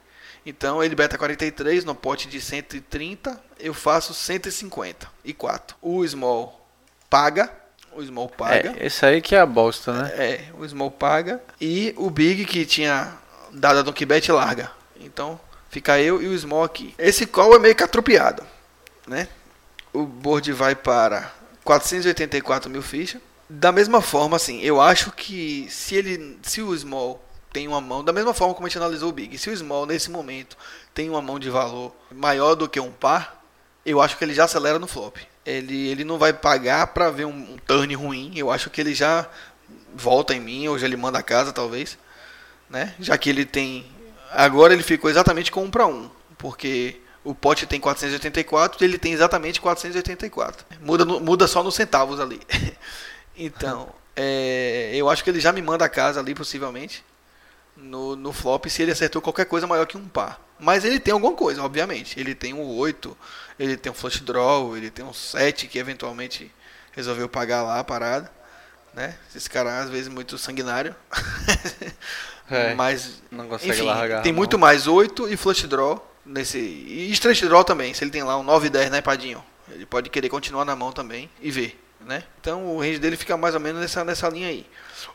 Então 0.45 0.83
ele 0.83 0.95
beta 0.95 1.19
43 1.19 1.85
no 1.85 1.95
pote 1.95 2.29
de 2.29 2.41
130, 2.41 3.39
eu 3.61 3.75
faço 3.75 4.15
150 4.15 5.11
e 5.25 5.35
4. 5.35 5.77
O 5.83 6.07
Small 6.07 6.67
paga, 7.11 7.53
o 7.93 8.03
Small 8.03 8.29
paga. 8.29 8.75
É, 8.79 8.87
esse 8.87 9.05
aí 9.05 9.21
que 9.21 9.35
é 9.35 9.41
a 9.41 9.47
bosta, 9.47 9.93
né? 9.93 10.13
É, 10.17 10.45
o 10.59 10.67
Small 10.67 10.91
paga 10.91 11.43
e 11.61 11.93
o 11.97 12.09
Big 12.09 12.47
que 12.47 12.65
tinha 12.65 13.15
dado 13.53 13.81
a 13.81 13.83
Donkey 13.83 14.07
Bet 14.07 14.31
larga. 14.33 14.71
Então 14.99 15.39
fica 15.69 16.01
eu 16.01 16.23
e 16.23 16.27
o 16.29 16.39
Small 16.39 16.65
aqui. 16.65 16.95
Esse 16.97 17.27
call 17.27 17.55
é 17.55 17.59
meio 17.59 17.75
que 17.75 17.83
atropiado, 17.83 18.43
né? 19.07 19.29
O 19.93 20.05
board 20.05 20.51
vai 20.53 20.75
para 20.75 21.31
484 21.65 22.71
mil 22.71 22.83
fichas. 22.83 23.21
Da 23.49 23.73
mesma 23.73 24.01
forma, 24.03 24.37
assim, 24.37 24.61
eu 24.61 24.81
acho 24.81 25.11
que 25.13 25.67
se 25.71 25.95
ele, 25.95 26.39
se 26.43 26.61
o 26.61 26.77
Small 26.77 27.25
tem 27.53 27.67
uma 27.67 27.81
mão, 27.81 28.05
da 28.05 28.13
mesma 28.13 28.35
forma 28.35 28.55
como 28.55 28.67
a 28.67 28.69
gente 28.69 28.79
analisou 28.79 29.09
o 29.09 29.13
Big, 29.13 29.39
se 29.39 29.49
o 29.49 29.57
Small 29.57 29.87
nesse 29.87 30.11
momento 30.11 30.57
tem 30.93 31.09
uma 31.09 31.23
mão 31.23 31.39
de 31.39 31.49
valor 31.49 31.95
maior 32.11 32.55
do 32.55 32.69
que 32.69 32.79
um 32.79 32.91
par, 32.91 33.43
eu 33.87 34.03
acho 34.03 34.19
que 34.19 34.25
ele 34.25 34.35
já 34.35 34.45
acelera 34.45 34.79
no 34.79 34.87
flop. 34.87 35.17
Ele, 35.47 35.89
ele 35.89 36.05
não 36.05 36.19
vai 36.19 36.33
pagar 36.33 36.89
para 36.89 37.09
ver 37.11 37.25
um, 37.25 37.31
um 37.31 37.57
turn 37.67 37.95
ruim. 37.95 38.33
Eu 38.37 38.51
acho 38.51 38.69
que 38.69 38.81
ele 38.83 38.95
já 38.95 39.27
volta 39.95 40.35
em 40.35 40.41
mim, 40.41 40.69
ou 40.69 40.79
já 40.79 40.87
ele 40.87 40.97
manda 40.97 41.19
a 41.19 41.23
casa, 41.23 41.53
talvez. 41.53 41.97
Né? 42.69 42.95
Já 43.01 43.17
que 43.17 43.31
ele 43.31 43.47
tem. 43.47 43.87
Agora 44.31 44.75
ele 44.75 44.83
ficou 44.83 45.09
exatamente 45.09 45.51
com 45.51 45.65
1 45.65 45.71
para 45.71 45.87
1. 45.87 46.11
Porque 46.37 47.01
o 47.25 47.35
pote 47.35 47.67
tem 47.67 47.81
484 47.81 48.83
e 48.83 48.85
ele 48.85 48.99
tem 48.99 49.13
exatamente 49.13 49.61
484. 49.61 50.67
Muda, 50.83 51.07
muda 51.07 51.47
só 51.47 51.63
nos 51.63 51.75
centavos 51.75 52.21
ali. 52.21 52.41
então, 53.39 53.89
é, 54.16 54.91
eu 54.95 55.09
acho 55.09 55.22
que 55.22 55.30
ele 55.30 55.41
já 55.41 55.53
me 55.53 55.62
manda 55.62 55.84
a 55.84 55.89
casa 55.89 56.20
ali, 56.20 56.34
possivelmente. 56.34 57.05
No, 57.76 58.16
no 58.16 58.32
flop, 58.32 58.66
se 58.66 58.82
ele 58.82 58.91
acertou 58.91 59.22
qualquer 59.22 59.45
coisa 59.45 59.66
maior 59.66 59.86
que 59.86 59.97
um 59.97 60.09
par. 60.09 60.41
Mas 60.59 60.84
ele 60.84 60.99
tem 60.99 61.12
alguma 61.12 61.34
coisa, 61.34 61.62
obviamente. 61.62 62.18
Ele 62.18 62.34
tem 62.34 62.53
um 62.53 62.76
8, 62.76 63.16
ele 63.59 63.76
tem 63.76 63.93
um 63.93 63.95
flush 63.95 64.20
draw, 64.20 64.76
ele 64.76 64.91
tem 64.91 65.05
um 65.05 65.12
7 65.12 65.68
que 65.68 65.78
eventualmente 65.78 66.51
resolveu 66.91 67.28
pagar 67.28 67.62
lá 67.62 67.78
a 67.78 67.84
parada. 67.84 68.30
Né? 68.93 69.14
Esse 69.34 69.49
cara 69.49 69.78
às 69.78 69.89
vezes 69.89 70.09
muito 70.09 70.36
sanguinário. 70.36 70.95
É, 72.51 72.74
Mas 72.74 73.22
não 73.30 73.47
consegue 73.47 73.72
enfim, 73.72 73.82
largar. 73.82 74.22
tem 74.22 74.32
a 74.32 74.34
muito 74.34 74.59
mais 74.59 74.86
8 74.86 75.28
e 75.28 75.36
flush 75.36 75.66
draw 75.68 76.03
nesse 76.28 76.59
e 76.59 77.11
stretch 77.12 77.43
draw 77.43 77.64
também, 77.64 77.95
se 77.95 78.05
ele 78.05 78.11
tem 78.11 78.22
lá 78.22 78.39
um 78.39 78.43
9 78.43 78.66
e 78.66 78.70
10 78.70 78.91
na 78.91 78.99
empadinho, 78.99 79.43
ele 79.70 79.86
pode 79.86 80.11
querer 80.11 80.28
continuar 80.28 80.64
na 80.64 80.76
mão 80.76 80.93
também 80.93 81.28
e 81.41 81.51
ver, 81.51 81.78
né? 82.01 82.23
Então 82.41 82.67
o 82.77 82.81
range 82.81 82.99
dele 82.99 83.17
fica 83.17 83.37
mais 83.37 83.55
ou 83.55 83.61
menos 83.61 83.81
nessa 83.81 84.05
nessa 84.05 84.29
linha 84.29 84.49
aí. 84.49 84.67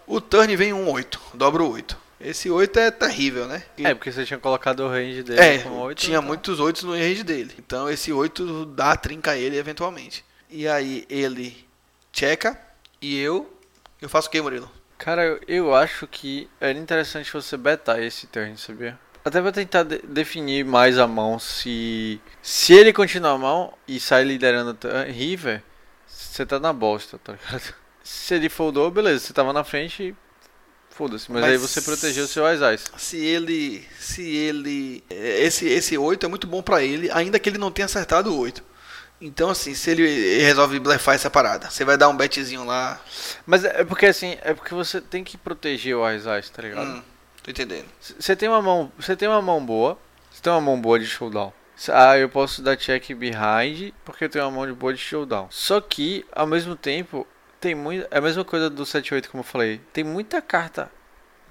O 0.08 0.20
turn 0.22 0.56
vem 0.56 0.74
um 0.74 0.90
8, 0.90 1.20
dobra 1.34 1.64
o 1.64 1.72
8. 1.72 1.98
Esse 2.22 2.50
8 2.50 2.80
é 2.80 2.90
terrível, 2.92 3.48
né? 3.48 3.64
E- 3.78 3.86
É, 3.86 3.94
porque 3.94 4.12
você 4.12 4.24
tinha 4.26 4.40
colocado 4.40 4.80
o 4.82 4.88
range 4.88 5.24
dele 5.24 5.42
é, 5.42 5.58
com 5.60 5.72
8. 5.82 5.98
tinha 6.00 6.22
muitos 6.22 6.60
8 6.60 6.86
no 6.86 6.94
range 6.94 7.24
dele. 7.24 7.54
Então 7.60 7.90
esse 7.90 8.14
8 8.14 8.66
dá 8.68 8.96
trinca 8.96 9.32
a 9.32 9.38
ele 9.38 9.58
eventualmente. 9.58 10.24
E 10.50 10.68
aí 10.68 11.06
ele 11.10 11.66
checa 12.14 12.58
e 13.02 13.20
eu 13.20 13.52
eu 14.02 14.08
faço 14.10 14.28
o 14.28 14.32
que, 14.32 14.42
Murilo? 14.42 14.70
Cara, 14.98 15.40
eu, 15.48 15.74
acho 15.76 16.08
que 16.08 16.50
era 16.62 16.78
interessante 16.78 17.32
você 17.34 17.58
betar 17.58 18.02
esse 18.02 18.28
turn, 18.28 18.58
sabia? 18.58 18.98
Até 19.26 19.42
pra 19.42 19.52
tentar 19.52 19.84
de- 19.84 20.00
definir 20.00 20.64
mais 20.66 20.98
a 20.98 21.08
mão 21.08 21.40
se. 21.40 22.22
Se 22.42 22.74
ele 22.74 22.94
continuar 22.94 23.32
a 23.32 23.38
mão 23.38 23.74
e 23.88 24.00
sai 24.00 24.24
liderando 24.24 24.78
o 24.84 25.12
River, 25.12 25.62
você 26.34 26.48
tá 26.48 26.60
na 26.60 26.74
bosta, 26.74 27.20
tá 27.20 27.34
ligado? 27.34 27.76
Se 28.04 28.34
ele 28.34 28.50
foldou, 28.50 28.90
beleza, 28.90 29.20
você 29.20 29.34
tava 29.34 29.54
na 29.54 29.64
frente, 29.64 30.16
foda-se. 30.90 31.32
Mas, 31.32 31.42
Mas- 31.42 31.52
aí 31.52 31.58
você 31.58 31.80
protegeu 31.80 32.26
o 32.26 32.28
seu 32.28 32.44
Aizais. 32.44 32.86
Se 32.98 33.18
ele. 33.24 33.88
Se 34.00 34.28
ele. 34.36 35.04
Esse, 35.10 35.68
esse 35.68 35.96
8 35.96 36.26
é 36.26 36.30
muito 36.30 36.48
bom 36.48 36.64
pra 36.64 36.82
ele, 36.82 37.12
ainda 37.12 37.38
que 37.38 37.48
ele 37.48 37.60
não 37.60 37.72
tenha 37.72 37.86
acertado 37.86 38.34
o 38.34 38.38
8. 38.40 38.64
Então, 39.22 39.52
assim, 39.52 39.76
se 39.76 39.92
ele 39.92 40.42
resolve 40.42 40.80
blefar 40.80 41.14
essa 41.14 41.30
parada, 41.30 41.70
você 41.70 41.86
vai 41.86 41.98
dar 41.98 42.10
um 42.10 42.18
betzinho 42.18 42.66
lá. 42.66 43.00
Mas 43.46 43.64
é 43.64 43.84
porque 43.84 44.08
assim, 44.08 44.36
é 44.42 44.56
porque 44.56 44.74
você 44.74 45.00
tem 45.00 45.24
que 45.24 45.38
proteger 45.38 45.96
o 45.96 46.04
Aizais, 46.04 46.50
tá 46.50 46.64
ligado? 46.64 46.98
Hum, 46.98 47.04
tô 47.44 47.52
entendendo. 47.52 47.86
Você 48.02 48.36
tem 48.36 48.50
uma 48.50 48.62
mão, 48.62 48.92
você 48.98 49.16
tem 49.16 49.28
uma 49.28 49.42
mão 49.42 49.64
boa, 49.64 50.00
você 50.32 50.42
tem 50.42 50.52
uma 50.52 50.60
mão 50.60 50.82
boa 50.82 51.00
de 51.00 51.06
showdown. 51.06 51.54
Ah, 51.92 52.18
eu 52.18 52.30
posso 52.30 52.62
dar 52.62 52.78
check 52.78 53.14
behind 53.14 53.92
porque 54.06 54.26
eu 54.26 54.30
tenho 54.30 54.46
uma 54.46 54.52
mão 54.52 54.66
de 54.68 54.74
boa 54.74 54.94
de 54.94 55.00
showdown. 55.00 55.48
Só 55.50 55.82
que, 55.82 56.26
ao 56.32 56.46
mesmo 56.48 56.76
tempo, 56.76 57.26
tem 57.60 57.74
muito, 57.76 58.08
é 58.12 58.18
a 58.18 58.22
mesma 58.22 58.44
coisa 58.46 58.70
do 58.70 58.84
7-8 58.86 59.28
como 59.30 59.42
eu 59.42 59.46
falei. 59.46 59.82
Tem 59.92 60.04
muita 60.04 60.42
carta, 60.42 60.92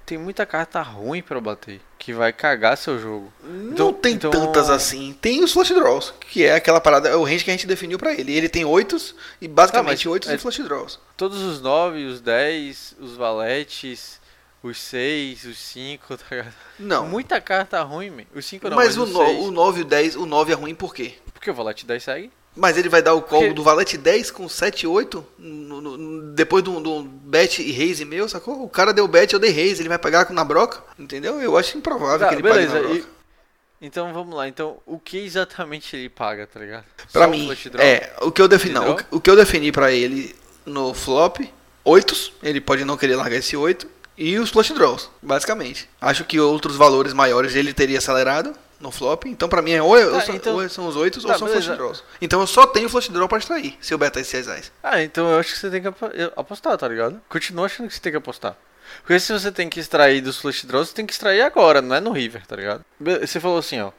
tem 0.05 0.17
muita 0.17 0.45
carta 0.45 0.81
ruim 0.81 1.21
pra 1.21 1.39
bater, 1.39 1.79
que 1.97 2.13
vai 2.13 2.31
cagar 2.33 2.77
seu 2.77 2.99
jogo. 2.99 3.31
Não 3.43 3.71
Então- 3.71 3.93
tem 3.93 4.13
então- 4.15 4.31
tantas 4.31 4.69
assim. 4.69 5.17
Tem 5.21 5.43
os 5.43 5.51
flush 5.53 5.73
draws, 5.73 6.13
que 6.19 6.43
é 6.43 6.55
aquela 6.55 6.81
parada, 6.81 7.09
é 7.09 7.15
o 7.15 7.23
range 7.23 7.43
que 7.43 7.49
a 7.49 7.53
gente 7.53 7.67
definiu 7.67 7.97
pra 7.97 8.13
ele. 8.13 8.35
Ele 8.35 8.49
tem 8.49 8.65
8 8.65 8.97
e 9.41 9.47
basicamente 9.47 10.03
Tá, 10.03 10.09
8 10.09 10.29
é- 10.29 10.35
e 10.35 10.37
flush 10.37 10.61
draws. 10.63 10.99
Todos 11.17 11.41
os 11.41 11.61
9, 11.61 12.05
os 12.05 12.19
10, 12.21 12.95
os 12.99 13.15
valetes, 13.15 14.19
os 14.63 14.79
6, 14.81 15.43
os 15.45 15.57
5, 15.57 16.17
tá 16.17 16.23
ligado? 16.31 16.53
Não. 16.79 17.05
Muita 17.07 17.39
carta 17.41 17.81
ruim, 17.83 18.09
man. 18.09 18.23
Os 18.33 18.45
5 18.45 18.69
não, 18.69 18.75
mas 18.77 18.95
mas, 18.95 19.09
o, 19.09 19.11
no, 19.11 19.25
6. 19.25 19.39
o 19.47 19.51
9 19.51 19.79
e 19.79 19.81
o 19.83 19.85
10, 19.85 20.15
o 20.15 20.25
9 20.25 20.51
é 20.51 20.55
ruim 20.55 20.73
por 20.73 20.95
quê? 20.95 21.15
Porque 21.33 21.51
o 21.51 21.53
valete 21.53 21.85
10 21.85 22.01
segue. 22.03 22.31
Mas 22.55 22.77
ele 22.77 22.87
vai 22.87 23.01
dar 23.01 23.15
o 23.15 23.21
call 23.21 23.39
Porque- 23.41 23.53
do 23.55 23.63
valete 23.63 23.97
10 23.97 24.29
com 24.29 24.47
7 24.47 24.83
e 24.83 24.87
8 24.87 25.25
no- 25.39 25.81
no- 25.81 26.31
depois 26.33 26.63
do, 26.63 26.79
do 26.79 27.03
bet 27.03 27.61
e 27.61 27.71
raise 27.71 28.05
meu, 28.05 28.29
sacou? 28.29 28.63
O 28.63 28.69
cara 28.69 28.93
deu 28.93 29.07
bet, 29.07 29.33
eu 29.33 29.39
dei 29.39 29.51
raise, 29.51 29.81
ele 29.81 29.89
vai 29.89 29.97
pegar 29.97 30.31
na 30.31 30.43
broca, 30.43 30.83
entendeu? 30.99 31.41
Eu 31.41 31.57
acho 31.57 31.75
improvável 31.77 32.19
Tá, 32.19 32.29
que 32.29 32.35
ele 32.35 32.43
pague 32.43 32.53
beleza. 32.55 32.73
na 32.75 32.79
broca. 32.81 32.95
e- 33.09 33.85
Então 33.85 34.13
vamos 34.13 34.33
lá. 34.35 34.47
Então, 34.47 34.77
o 34.85 34.97
que 34.99 35.17
exatamente 35.17 35.95
ele 35.95 36.07
paga, 36.09 36.45
tá 36.47 36.59
ligado? 36.59 36.85
Pra 37.11 37.23
Só 37.23 37.27
o 37.27 37.31
mim, 37.31 37.51
draw? 37.71 37.83
é, 37.83 38.13
o 38.21 38.31
que 38.31 38.41
eu 38.41 38.47
defini, 38.47 38.75
não, 38.75 38.95
o, 39.11 39.17
o 39.17 39.19
que 39.19 39.29
eu 39.29 39.35
defini 39.35 39.71
pra 39.71 39.91
ele 39.91 40.33
no 40.65 40.93
flop, 40.93 41.39
8, 41.83 42.33
ele 42.43 42.61
pode 42.61 42.85
não 42.85 42.95
querer 42.95 43.15
largar 43.17 43.37
esse 43.37 43.57
8, 43.57 43.89
e 44.17 44.37
os 44.37 44.49
flush 44.49 44.71
draws, 44.73 45.09
basicamente. 45.21 45.89
Acho 46.01 46.23
que 46.25 46.39
outros 46.39 46.75
valores 46.75 47.13
maiores 47.13 47.55
ele 47.55 47.73
teria 47.73 47.97
acelerado 47.97 48.53
no 48.79 48.91
flop, 48.91 49.25
então 49.25 49.47
pra 49.47 49.61
mim 49.61 49.71
é 49.71 49.81
ou, 49.81 49.97
é- 49.97 50.05
ou 50.05 50.13
Tá, 50.13 50.21
são, 50.21 50.35
então- 50.35 50.55
ou 50.55 50.69
são 50.69 50.87
os 50.87 50.95
8 50.95 51.21
Tá, 51.21 51.33
ou 51.33 51.39
são 51.39 51.47
beleza. 51.47 51.65
flush 51.67 51.77
draws. 51.77 52.03
Então 52.21 52.41
eu 52.41 52.47
só 52.47 52.65
tenho 52.67 52.89
flush 52.89 53.09
draw 53.09 53.27
pra 53.29 53.37
extrair, 53.37 53.77
se 53.79 53.93
eu 53.93 53.97
betar 53.97 54.21
esses 54.21 54.45
reais. 54.47 54.71
Ah, 54.83 55.01
então 55.01 55.29
eu 55.31 55.39
acho 55.39 55.53
que 55.53 55.59
você 55.59 55.69
tem 55.69 55.81
que 55.81 55.87
apo- 55.87 56.09
apostar, 56.35 56.77
tá 56.77 56.87
ligado? 56.87 57.21
Continua 57.29 57.65
achando 57.67 57.87
que 57.87 57.93
você 57.95 58.01
tem 58.01 58.11
que 58.11 58.17
apostar. 58.17 58.55
Porque 59.01 59.19
se 59.19 59.31
você 59.31 59.51
tem 59.51 59.69
que 59.69 59.79
extrair 59.79 60.21
dos 60.21 60.37
flush 60.37 60.65
draws, 60.65 60.89
você 60.89 60.93
tem 60.95 61.05
que 61.05 61.13
extrair 61.13 61.41
agora, 61.41 61.81
não 61.81 61.95
é 61.95 61.99
no 62.01 62.11
river, 62.11 62.45
tá 62.45 62.55
ligado? 62.55 62.83
Você 63.21 63.39
falou 63.39 63.57
assim, 63.57 63.79
ó. 63.81 63.91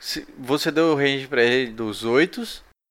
se- 0.00 0.26
você 0.36 0.72
deu 0.72 0.86
o 0.86 0.94
range 0.96 1.28
pra 1.28 1.42
ele 1.42 1.70
dos 1.70 2.02
8, 2.04 2.42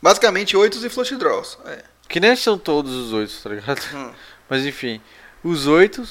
Basicamente 0.02 0.56
8 0.58 0.84
e 0.84 0.90
flush 0.90 1.16
draws. 1.18 1.58
É. 1.66 1.84
que 2.08 2.20
nem 2.20 2.36
são 2.36 2.58
todos 2.58 2.92
os 2.94 3.14
8, 3.14 3.34
tá 3.44 3.50
ligado? 3.50 3.80
Hum, 3.94 4.12
Mas 4.50 4.66
enfim, 4.66 5.00
os 5.44 5.68
8 5.68 6.04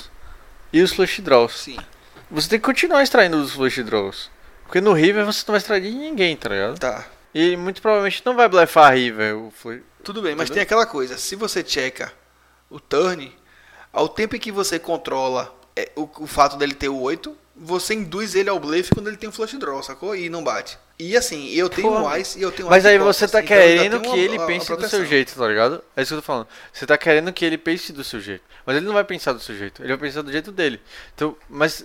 e 0.72 0.80
os 0.82 0.92
flush 0.92 1.20
draws. 1.20 1.52
sim. 1.60 1.76
Você 2.30 2.48
tem 2.48 2.60
que 2.60 2.64
continuar 2.64 3.02
extraindo 3.02 3.40
dos 3.42 3.52
flush 3.52 3.82
draws. 3.82 4.30
Porque 4.64 4.80
no 4.80 4.92
river 4.92 5.24
você 5.24 5.42
não 5.48 5.52
vai 5.52 5.58
extrair 5.58 5.80
de 5.82 5.90
ninguém, 5.90 6.36
tá 6.36 6.48
ligado? 6.48 6.78
Tá. 6.78 7.04
E 7.34 7.56
muito 7.56 7.82
provavelmente 7.82 8.22
não 8.24 8.36
vai 8.36 8.48
blefar 8.48 8.94
river. 8.94 9.36
O 9.36 9.50
flu- 9.50 9.80
Tudo 10.04 10.22
bem, 10.22 10.36
mas 10.36 10.44
Entendeu? 10.44 10.54
tem 10.54 10.62
aquela 10.62 10.86
coisa, 10.86 11.18
se 11.18 11.34
você 11.34 11.64
checa 11.66 12.12
o 12.70 12.78
turn, 12.78 13.36
ao 13.92 14.08
tempo 14.08 14.36
em 14.36 14.38
que 14.38 14.52
você 14.52 14.78
controla 14.78 15.52
é, 15.74 15.90
o, 15.96 16.08
o 16.18 16.26
fato 16.28 16.56
dele 16.56 16.72
ter 16.74 16.88
o 16.88 17.00
8, 17.00 17.36
você 17.62 17.92
induz 17.94 18.34
ele 18.34 18.48
ao 18.48 18.58
blefe 18.58 18.90
quando 18.94 19.08
ele 19.08 19.18
tem 19.18 19.28
um 19.28 19.32
flush 19.32 19.56
draw, 19.58 19.82
sacou? 19.82 20.16
E 20.16 20.30
não 20.30 20.42
bate. 20.42 20.78
E 20.98 21.16
assim, 21.16 21.48
eu 21.50 21.68
tenho 21.68 22.16
ice 22.16 22.38
e 22.38 22.42
eu 22.42 22.50
tenho 22.50 22.68
Mas 22.68 22.84
aí 22.86 22.98
você 22.98 23.28
tá 23.28 23.40
então 23.42 23.48
querendo 23.56 24.00
que 24.00 24.08
uma- 24.08 24.16
ele 24.18 24.38
pense 24.46 24.74
do 24.74 24.88
seu 24.88 25.04
jeito, 25.04 25.34
tá 25.34 25.46
ligado? 25.46 25.82
É 25.96 26.02
isso 26.02 26.10
que 26.10 26.14
eu 26.14 26.22
tô 26.22 26.26
falando. 26.26 26.48
Você 26.72 26.86
tá 26.86 26.96
querendo 26.98 27.32
que 27.32 27.44
ele 27.44 27.56
pense 27.58 27.92
do 27.92 28.02
seu 28.02 28.20
jeito. 28.20 28.42
Mas 28.66 28.76
ele 28.76 28.86
não 28.86 28.94
vai 28.94 29.04
pensar 29.04 29.32
do 29.32 29.40
seu 29.40 29.56
jeito. 29.56 29.82
Ele 29.82 29.88
vai 29.88 29.98
pensar 29.98 30.22
do 30.22 30.32
jeito 30.32 30.50
dele. 30.52 30.80
Então, 31.14 31.36
mas 31.48 31.84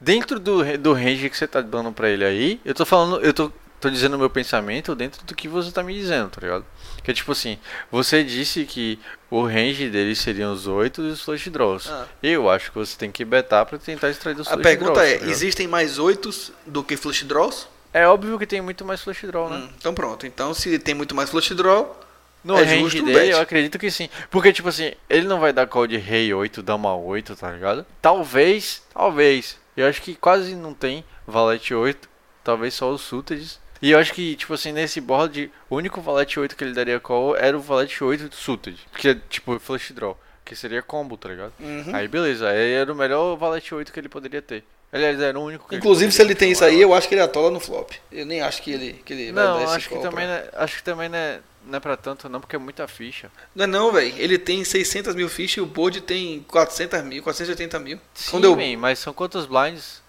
dentro 0.00 0.38
do, 0.40 0.62
do 0.78 0.92
range 0.92 1.28
que 1.30 1.36
você 1.36 1.46
tá 1.46 1.60
dando 1.60 1.92
pra 1.92 2.08
ele 2.08 2.24
aí, 2.24 2.60
eu 2.64 2.74
tô 2.74 2.84
falando, 2.86 3.20
eu 3.24 3.32
tô, 3.32 3.52
tô 3.82 3.90
dizendo 3.90 4.14
o 4.14 4.18
meu 4.18 4.30
pensamento 4.30 4.94
dentro 4.94 5.24
do 5.24 5.34
que 5.34 5.48
você 5.48 5.70
tá 5.72 5.82
me 5.82 5.92
dizendo, 5.92 6.30
tá 6.30 6.40
ligado? 6.40 6.64
Que 7.02 7.10
é 7.10 7.14
tipo 7.14 7.32
assim, 7.32 7.58
você 7.90 8.22
disse 8.22 8.64
que 8.64 8.98
o 9.28 9.44
range 9.44 9.90
dele 9.90 10.14
seriam 10.14 10.52
os 10.52 10.66
8 10.66 11.02
e 11.02 11.08
os 11.10 11.20
flush 11.22 11.50
draws. 11.50 11.90
Ah. 11.90 12.06
Eu 12.22 12.48
acho 12.48 12.70
que 12.70 12.78
você 12.78 12.96
tem 12.96 13.10
que 13.10 13.24
betar 13.24 13.66
pra 13.66 13.76
tentar 13.78 14.08
extrair 14.08 14.34
dos 14.34 14.46
A 14.46 14.52
flush 14.52 14.62
pergunta 14.62 14.92
draws. 14.94 15.08
é, 15.08 15.18
tá 15.18 15.26
existem 15.26 15.66
mais 15.66 15.98
8 15.98 16.30
do 16.66 16.82
que 16.84 16.96
flush 16.96 17.24
draws? 17.24 17.66
É 17.92 18.06
óbvio 18.06 18.38
que 18.38 18.46
tem 18.46 18.60
muito 18.62 18.84
mais 18.84 19.02
flush 19.02 19.26
draw, 19.26 19.50
né? 19.50 19.56
Hum, 19.56 19.68
então 19.76 19.92
pronto. 19.92 20.26
Então 20.26 20.54
se 20.54 20.78
tem 20.78 20.94
muito 20.94 21.14
mais 21.14 21.28
flush 21.28 21.54
draw, 21.54 22.00
No 22.44 22.56
É 22.58 22.62
range 22.64 23.02
dele, 23.02 23.12
bet. 23.18 23.30
eu 23.30 23.40
acredito 23.40 23.78
que 23.78 23.90
sim. 23.90 24.08
Porque, 24.30 24.52
tipo 24.52 24.68
assim, 24.68 24.92
ele 25.10 25.26
não 25.28 25.38
vai 25.38 25.52
dar 25.52 25.66
call 25.66 25.86
de 25.86 25.96
rei 25.96 26.32
8, 26.32 26.62
dama 26.62 26.94
8, 26.96 27.36
tá 27.36 27.50
ligado? 27.52 27.84
Talvez, 28.00 28.82
talvez. 28.94 29.58
Eu 29.76 29.86
acho 29.88 30.00
que 30.02 30.14
quase 30.14 30.54
não 30.56 30.72
tem 30.74 31.04
valete 31.26 31.72
8. 31.74 32.08
Talvez 32.42 32.74
só 32.74 32.90
os 32.90 33.00
suited. 33.02 33.60
E 33.82 33.90
eu 33.90 33.98
acho 33.98 34.14
que, 34.14 34.36
tipo 34.36 34.54
assim, 34.54 34.70
nesse 34.70 35.00
board, 35.00 35.50
o 35.68 35.76
único 35.76 36.00
valete 36.00 36.38
8 36.38 36.54
que 36.54 36.62
ele 36.62 36.72
daria 36.72 37.00
call 37.00 37.36
era 37.36 37.58
o 37.58 37.60
valete 37.60 38.02
8 38.02 38.28
do 38.28 38.34
suited. 38.36 38.78
Que 38.96 39.08
é, 39.08 39.14
tipo, 39.28 39.58
flush 39.58 39.92
draw. 39.92 40.16
Que 40.44 40.54
seria 40.54 40.80
combo, 40.80 41.16
tá 41.16 41.28
ligado? 41.28 41.52
Uhum. 41.58 41.90
Aí, 41.92 42.06
beleza. 42.06 42.48
Aí 42.48 42.72
era 42.72 42.92
o 42.92 42.94
melhor 42.94 43.36
valete 43.36 43.74
8 43.74 43.92
que 43.92 43.98
ele 43.98 44.08
poderia 44.08 44.40
ter. 44.40 44.64
Aliás, 44.92 45.18
era 45.18 45.38
o 45.38 45.42
único 45.42 45.66
que 45.66 45.74
inclusive 45.74 46.12
se 46.12 46.18
poderia 46.18 46.32
ele 46.32 46.38
tem 46.38 46.52
isso 46.52 46.64
aí, 46.64 46.80
eu 46.80 46.92
acho 46.92 47.08
que 47.08 47.14
ele 47.14 47.22
atola 47.22 47.50
no 47.50 47.58
flop. 47.58 47.92
Eu 48.10 48.26
nem 48.26 48.42
acho 48.42 48.60
que 48.60 48.70
ele, 48.70 49.02
que 49.04 49.14
ele 49.14 49.32
vai 49.32 49.44
Não, 49.44 49.56
dar 49.56 49.64
esse 49.64 49.74
acho 49.76 49.88
que 49.88 49.98
também, 49.98 50.26
não 50.26 50.34
é, 50.34 50.50
acho 50.52 50.76
que 50.76 50.82
também 50.82 51.08
não 51.08 51.16
é, 51.16 51.40
não 51.66 51.76
é 51.78 51.80
pra 51.80 51.96
tanto, 51.96 52.28
não, 52.28 52.40
porque 52.40 52.56
é 52.56 52.58
muita 52.58 52.86
ficha. 52.86 53.30
Não 53.54 53.64
é 53.64 53.66
não, 53.66 53.90
velho. 53.90 54.14
Ele 54.18 54.36
tem 54.36 54.62
600 54.62 55.14
mil 55.14 55.30
fichas 55.30 55.56
e 55.56 55.60
o 55.62 55.66
board 55.66 56.02
tem 56.02 56.44
400 56.46 57.02
mil, 57.04 57.22
480 57.22 57.78
mil. 57.78 57.98
Sim, 58.12 58.30
Quando 58.32 58.44
eu... 58.44 58.78
mas 58.78 58.98
são 58.98 59.14
quantos 59.14 59.46
blinds? 59.46 60.02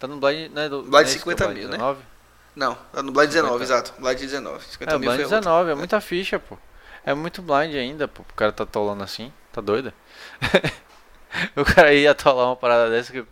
Tá 0.00 0.08
no 0.08 0.16
blind, 0.16 0.50
né? 0.50 0.68
Do, 0.68 0.82
Blind 0.82 0.92
não 0.92 0.98
é 0.98 1.02
esse 1.02 1.12
que 1.12 1.30
é 1.30 1.32
50 1.32 1.44
o 1.44 1.48
blind 1.48 1.58
mil, 1.60 1.78
né? 1.78 1.96
19? 2.54 2.56
Não, 2.56 2.74
tá 2.92 3.02
no 3.02 3.12
Blind 3.12 3.28
19, 3.30 3.64
50. 3.64 3.64
exato. 3.64 4.00
Blind 4.00 4.18
19. 4.18 4.64
50 4.64 4.90
É, 4.94 4.98
mil 4.98 5.00
blind 5.00 5.14
foi 5.16 5.24
outro. 5.24 5.38
19, 5.40 5.70
é 5.70 5.74
muita 5.74 6.00
ficha, 6.00 6.38
pô. 6.38 6.56
É 7.04 7.12
muito 7.14 7.42
blind 7.42 7.74
ainda, 7.74 8.06
pô. 8.08 8.22
O 8.22 8.34
cara 8.34 8.52
tá 8.52 8.64
atolando 8.64 9.02
assim, 9.02 9.32
tá 9.52 9.60
doido? 9.60 9.92
o 11.56 11.64
cara 11.64 11.92
ia 11.92 12.10
atolar 12.12 12.46
uma 12.46 12.56
parada 12.56 12.90
dessa 12.90 13.12
que, 13.12 13.20
o- 13.20 13.26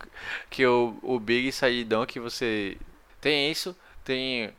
que 0.49 0.65
o, 0.65 0.97
o 1.01 1.19
Big 1.19 1.51
saidão 1.51 2.05
que 2.05 2.19
você... 2.19 2.77
Tem 3.21 3.49
isso, 3.49 3.75
tem 4.03 4.53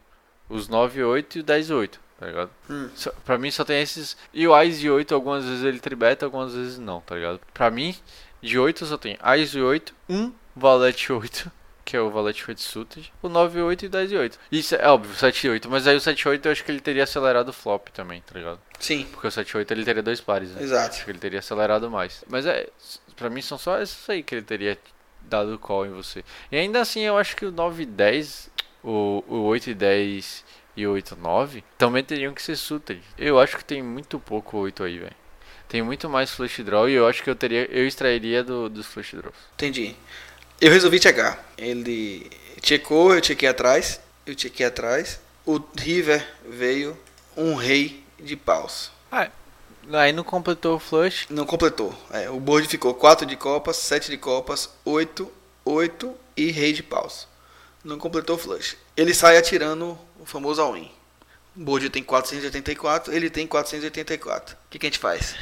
os 0.49 0.69
9 0.69 1.03
8 1.05 1.39
e 1.39 1.41
o 1.41 1.45
10 1.45 1.71
8, 1.71 2.01
tá 2.19 2.27
ligado? 2.27 2.51
Hum. 2.71 2.89
Só- 2.95 3.13
Pra 3.25 3.37
mim 3.39 3.51
só 3.51 3.65
tem 3.65 3.81
esses... 3.83 4.17
E 4.33 4.49
o 4.49 4.63
Ice 4.63 4.81
de 4.81 4.91
8, 4.91 5.15
algumas 5.15 5.45
vezes 5.45 5.63
ele 5.65 5.79
tribeta, 5.79 6.25
algumas 6.25 6.55
vezes 6.55 6.79
não, 6.79 7.01
tá 7.03 7.15
ligado? 7.15 7.41
Pra 7.53 7.71
mim, 7.71 7.95
de 8.43 8.59
8 8.59 8.87
só 8.87 8.97
tem 8.97 9.19
Ice 9.39 9.61
8, 9.61 9.95
1 10.09 10.33
Valete 10.57 11.13
8, 11.13 11.51
que 11.85 11.97
é 11.97 12.01
o 12.01 12.11
Valete 12.11 12.45
8 12.49 12.61
Suited, 12.61 13.13
o 13.23 13.29
9 13.29 13.61
8 13.61 13.85
e 13.85 13.89
10 13.89 14.13
e 14.13 14.17
8. 14.17 14.39
Isso 14.51 14.75
é 14.75 14.89
óbvio, 14.89 15.15
7 15.15 15.47
e 15.47 15.51
8, 15.51 15.71
mas 15.71 15.87
aí 15.87 15.97
o 15.97 16.01
7 16.01 16.21
e 16.21 16.29
8 16.29 16.47
eu 16.47 16.53
acho 16.53 16.65
que 16.65 16.71
ele 16.71 16.81
teria 16.81 17.05
acelerado 17.05 17.49
o 17.49 17.53
flop 17.53 17.89
também, 17.89 18.23
tá 18.23 18.39
ligado? 18.39 18.61
Sim, 18.81 19.07
Porque 19.11 19.27
o 19.27 19.31
7 19.31 19.51
e 19.51 19.57
8 19.59 19.71
ele 19.73 19.85
teria 19.85 20.03
dois 20.03 20.21
pares, 20.21 20.51
né? 20.51 20.63
exato. 20.63 20.95
Acho 20.97 21.05
que 21.05 21.11
ele 21.11 21.19
teria 21.19 21.39
acelerado 21.41 21.91
mais. 21.91 22.25
Mas 22.29 22.47
é, 22.47 22.69
pra 23.17 23.29
mim 23.31 23.43
são 23.43 23.59
só 23.59 23.81
esses 23.81 24.09
aí 24.09 24.23
que 24.23 24.35
ele 24.35 24.43
teria 24.43 24.79
dado 25.23 25.59
call 25.59 25.87
em 25.87 25.91
você. 25.91 26.25
E 26.51 26.57
ainda 26.57 26.81
assim 26.81 27.01
eu 27.01 27.17
acho 27.17 27.37
que 27.37 27.47
o 27.47 27.53
9 27.53 27.83
e 27.83 27.87
10, 27.87 28.51
o, 28.83 29.25
o 29.29 29.43
8 29.45 29.71
e 29.71 29.75
10 29.75 30.45
e 30.77 30.87
o 30.87 30.93
8 30.93 31.15
e 31.15 31.23
9 31.23 31.65
também 31.79 32.03
teriam 32.05 32.35
que 32.35 32.43
ser 32.43 32.57
suited. 32.57 33.03
Eu 33.19 33.39
acho 33.39 33.57
que 33.57 33.65
tem 33.65 33.83
muito 33.83 34.19
pouco 34.19 34.59
8 34.59 34.83
aí, 34.85 34.99
velho. 34.99 35.17
Tem 35.69 35.83
muito 35.83 36.09
mais 36.11 36.31
flush 36.31 36.63
draw 36.63 36.89
e 36.89 36.93
eu 36.93 37.07
acho 37.09 37.23
que 37.23 37.31
eu 37.31 37.35
teria 37.35 37.65
eu 37.71 37.87
extrairia 37.87 38.45
do, 38.45 38.69
dos 38.69 38.87
flush 38.87 39.15
draws. 39.15 39.35
Entendi. 39.55 39.97
Eu 40.61 40.71
resolvi 40.71 41.01
checar. 41.01 41.45
Ele 41.59 42.31
checou, 42.63 43.15
eu 43.15 43.23
chequei 43.23 43.49
atrás. 43.49 44.01
Eu 44.27 44.35
chequei 44.37 44.67
atrás. 44.67 45.21
O 45.45 45.61
River 45.77 46.27
veio 46.49 46.97
um 47.37 47.55
rei 47.55 48.05
de 48.19 48.37
paus. 48.37 48.91
Ah, 49.11 49.31
aí 49.93 50.13
não 50.13 50.25
completou 50.25 50.77
o 50.77 50.79
flush. 50.79 51.27
Não 51.29 51.45
completou. 51.45 51.95
É, 52.11 52.31
o 52.31 52.41
board 52.41 52.67
ficou 52.69 52.95
4 52.95 53.27
de 53.27 53.37
copas, 53.37 53.77
7 53.77 54.11
de 54.11 54.17
copas, 54.17 54.71
8, 54.85 55.31
8 55.65 56.15
e 56.37 56.51
rei 56.51 56.73
de 56.73 56.83
paus. 56.83 57.29
Não 57.85 57.99
completou 57.99 58.37
o 58.37 58.39
flush. 58.39 58.77
Ele 58.97 59.13
sai 59.13 59.37
atirando 59.37 59.99
o 60.19 60.25
famoso 60.25 60.63
all-in. 60.63 60.91
O 61.57 61.61
board 61.61 61.91
tem 61.91 62.03
484, 62.03 63.13
ele 63.13 63.29
tem 63.29 63.47
484. 63.47 64.55
O 64.55 64.59
que, 64.71 64.79
que 64.79 64.87
a 64.87 64.89
gente 64.89 64.99
faz? 64.99 65.35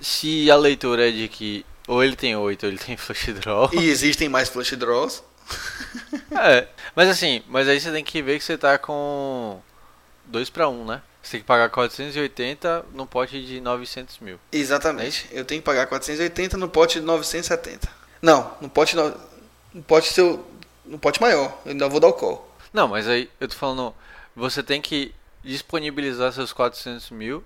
Se 0.00 0.50
a 0.50 0.56
leitura 0.56 1.08
é 1.08 1.12
de 1.12 1.28
que 1.28 1.64
ou 1.92 2.02
ele 2.02 2.16
tem 2.16 2.34
8 2.34 2.62
ou 2.64 2.68
ele 2.70 2.78
tem 2.78 2.96
flush 2.98 3.32
draw. 3.34 3.70
E 3.72 3.88
existem 3.88 4.28
mais 4.28 4.48
flush 4.48 4.76
draws. 4.76 5.22
É, 6.34 6.66
mas 6.96 7.10
assim, 7.10 7.42
mas 7.46 7.68
aí 7.68 7.78
você 7.78 7.92
tem 7.92 8.02
que 8.02 8.22
ver 8.22 8.38
que 8.38 8.44
você 8.44 8.56
tá 8.56 8.78
com 8.78 9.60
2 10.24 10.48
para 10.48 10.66
1, 10.66 10.84
né? 10.86 11.02
Você 11.22 11.32
tem 11.32 11.40
que 11.40 11.46
pagar 11.46 11.68
480 11.68 12.86
no 12.94 13.06
pote 13.06 13.44
de 13.44 13.60
900 13.60 14.18
mil. 14.20 14.40
Exatamente. 14.50 15.28
Eu 15.30 15.44
tenho 15.44 15.60
que 15.60 15.64
pagar 15.66 15.86
480 15.86 16.56
no 16.56 16.68
pote 16.70 17.00
de 17.00 17.06
970. 17.06 17.86
Não, 18.22 18.56
no 18.62 18.68
pote 18.68 18.96
não. 18.96 19.14
No 19.74 19.82
pote 19.82 20.10
seu. 20.10 20.44
No 20.86 20.98
pote 20.98 21.20
maior. 21.20 21.56
Eu 21.66 21.72
ainda 21.72 21.86
vou 21.88 22.00
dar 22.00 22.08
o 22.08 22.14
call. 22.14 22.50
Não, 22.72 22.88
mas 22.88 23.06
aí 23.06 23.30
eu 23.38 23.46
tô 23.46 23.54
falando, 23.54 23.94
você 24.34 24.62
tem 24.62 24.80
que 24.80 25.14
disponibilizar 25.44 26.32
seus 26.32 26.52
400 26.52 27.10
mil 27.10 27.44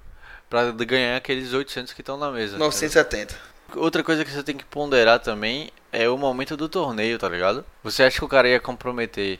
pra 0.48 0.70
ganhar 0.70 1.16
aqueles 1.16 1.52
800 1.52 1.92
que 1.92 2.02
estão 2.02 2.16
na 2.16 2.30
mesa. 2.30 2.56
970. 2.56 3.55
Outra 3.74 4.02
coisa 4.02 4.24
que 4.24 4.30
você 4.30 4.42
tem 4.42 4.56
que 4.56 4.64
ponderar 4.64 5.18
também 5.20 5.70
é 5.92 6.08
o 6.08 6.16
momento 6.16 6.56
do 6.56 6.68
torneio, 6.68 7.18
tá 7.18 7.28
ligado? 7.28 7.64
Você 7.82 8.02
acha 8.04 8.18
que 8.18 8.24
o 8.24 8.28
cara 8.28 8.48
ia 8.48 8.60
comprometer. 8.60 9.38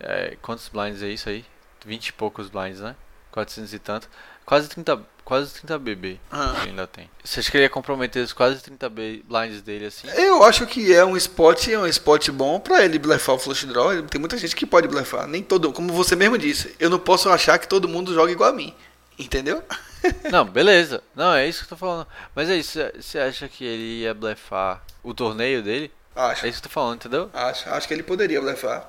é, 0.00 0.36
quantos 0.40 0.68
blinds 0.68 1.02
é 1.02 1.08
isso 1.08 1.28
aí? 1.28 1.44
20 1.84 2.08
e 2.08 2.12
poucos 2.12 2.48
blinds, 2.48 2.80
né? 2.80 2.94
400 3.32 3.72
e 3.74 3.78
tanto. 3.78 4.08
Quase 4.44 4.68
30, 4.68 5.00
quase 5.24 5.52
30 5.54 5.78
BB 5.78 6.18
Ah. 6.30 6.54
que 6.62 6.68
ainda 6.70 6.86
tem. 6.86 7.10
Você 7.22 7.40
acha 7.40 7.50
que 7.50 7.56
ele 7.56 7.64
ia 7.64 7.70
comprometer 7.70 8.22
os 8.24 8.32
quase 8.32 8.62
30 8.62 8.88
B 8.88 9.22
blinds 9.28 9.60
dele 9.60 9.86
assim? 9.86 10.08
Eu 10.16 10.42
acho 10.44 10.66
que 10.66 10.94
é 10.94 11.04
um 11.04 11.16
spot, 11.16 11.68
é 11.68 11.78
um 11.78 11.86
spot 11.86 12.28
bom 12.30 12.58
pra 12.58 12.84
ele 12.84 12.98
blefar 12.98 13.34
o 13.34 13.38
flush 13.38 13.66
draw. 13.66 14.02
Tem 14.04 14.18
muita 14.20 14.38
gente 14.38 14.56
que 14.56 14.64
pode 14.64 14.88
blefar. 14.88 15.26
Nem 15.26 15.42
todo, 15.42 15.72
como 15.72 15.92
você 15.92 16.16
mesmo 16.16 16.38
disse, 16.38 16.74
eu 16.80 16.88
não 16.88 16.98
posso 16.98 17.28
achar 17.28 17.58
que 17.58 17.68
todo 17.68 17.86
mundo 17.88 18.14
joga 18.14 18.32
igual 18.32 18.50
a 18.50 18.52
mim. 18.54 18.74
Entendeu? 19.18 19.62
Não, 20.30 20.44
beleza. 20.44 21.02
Não, 21.14 21.34
é 21.34 21.46
isso 21.48 21.60
que 21.60 21.64
eu 21.64 21.68
tô 21.70 21.76
falando. 21.76 22.06
Mas 22.34 22.48
é 22.48 22.56
isso, 22.56 22.78
você 23.00 23.18
acha 23.18 23.48
que 23.48 23.64
ele 23.64 24.02
ia 24.02 24.14
blefar 24.14 24.82
o 25.02 25.12
torneio 25.12 25.62
dele? 25.62 25.90
Acho. 26.14 26.46
É 26.46 26.48
isso 26.48 26.60
que 26.60 26.66
eu 26.66 26.70
tô 26.70 26.74
falando, 26.74 26.96
entendeu? 26.96 27.30
Acho, 27.32 27.68
acho 27.70 27.88
que 27.88 27.94
ele 27.94 28.02
poderia 28.02 28.40
blefar 28.40 28.88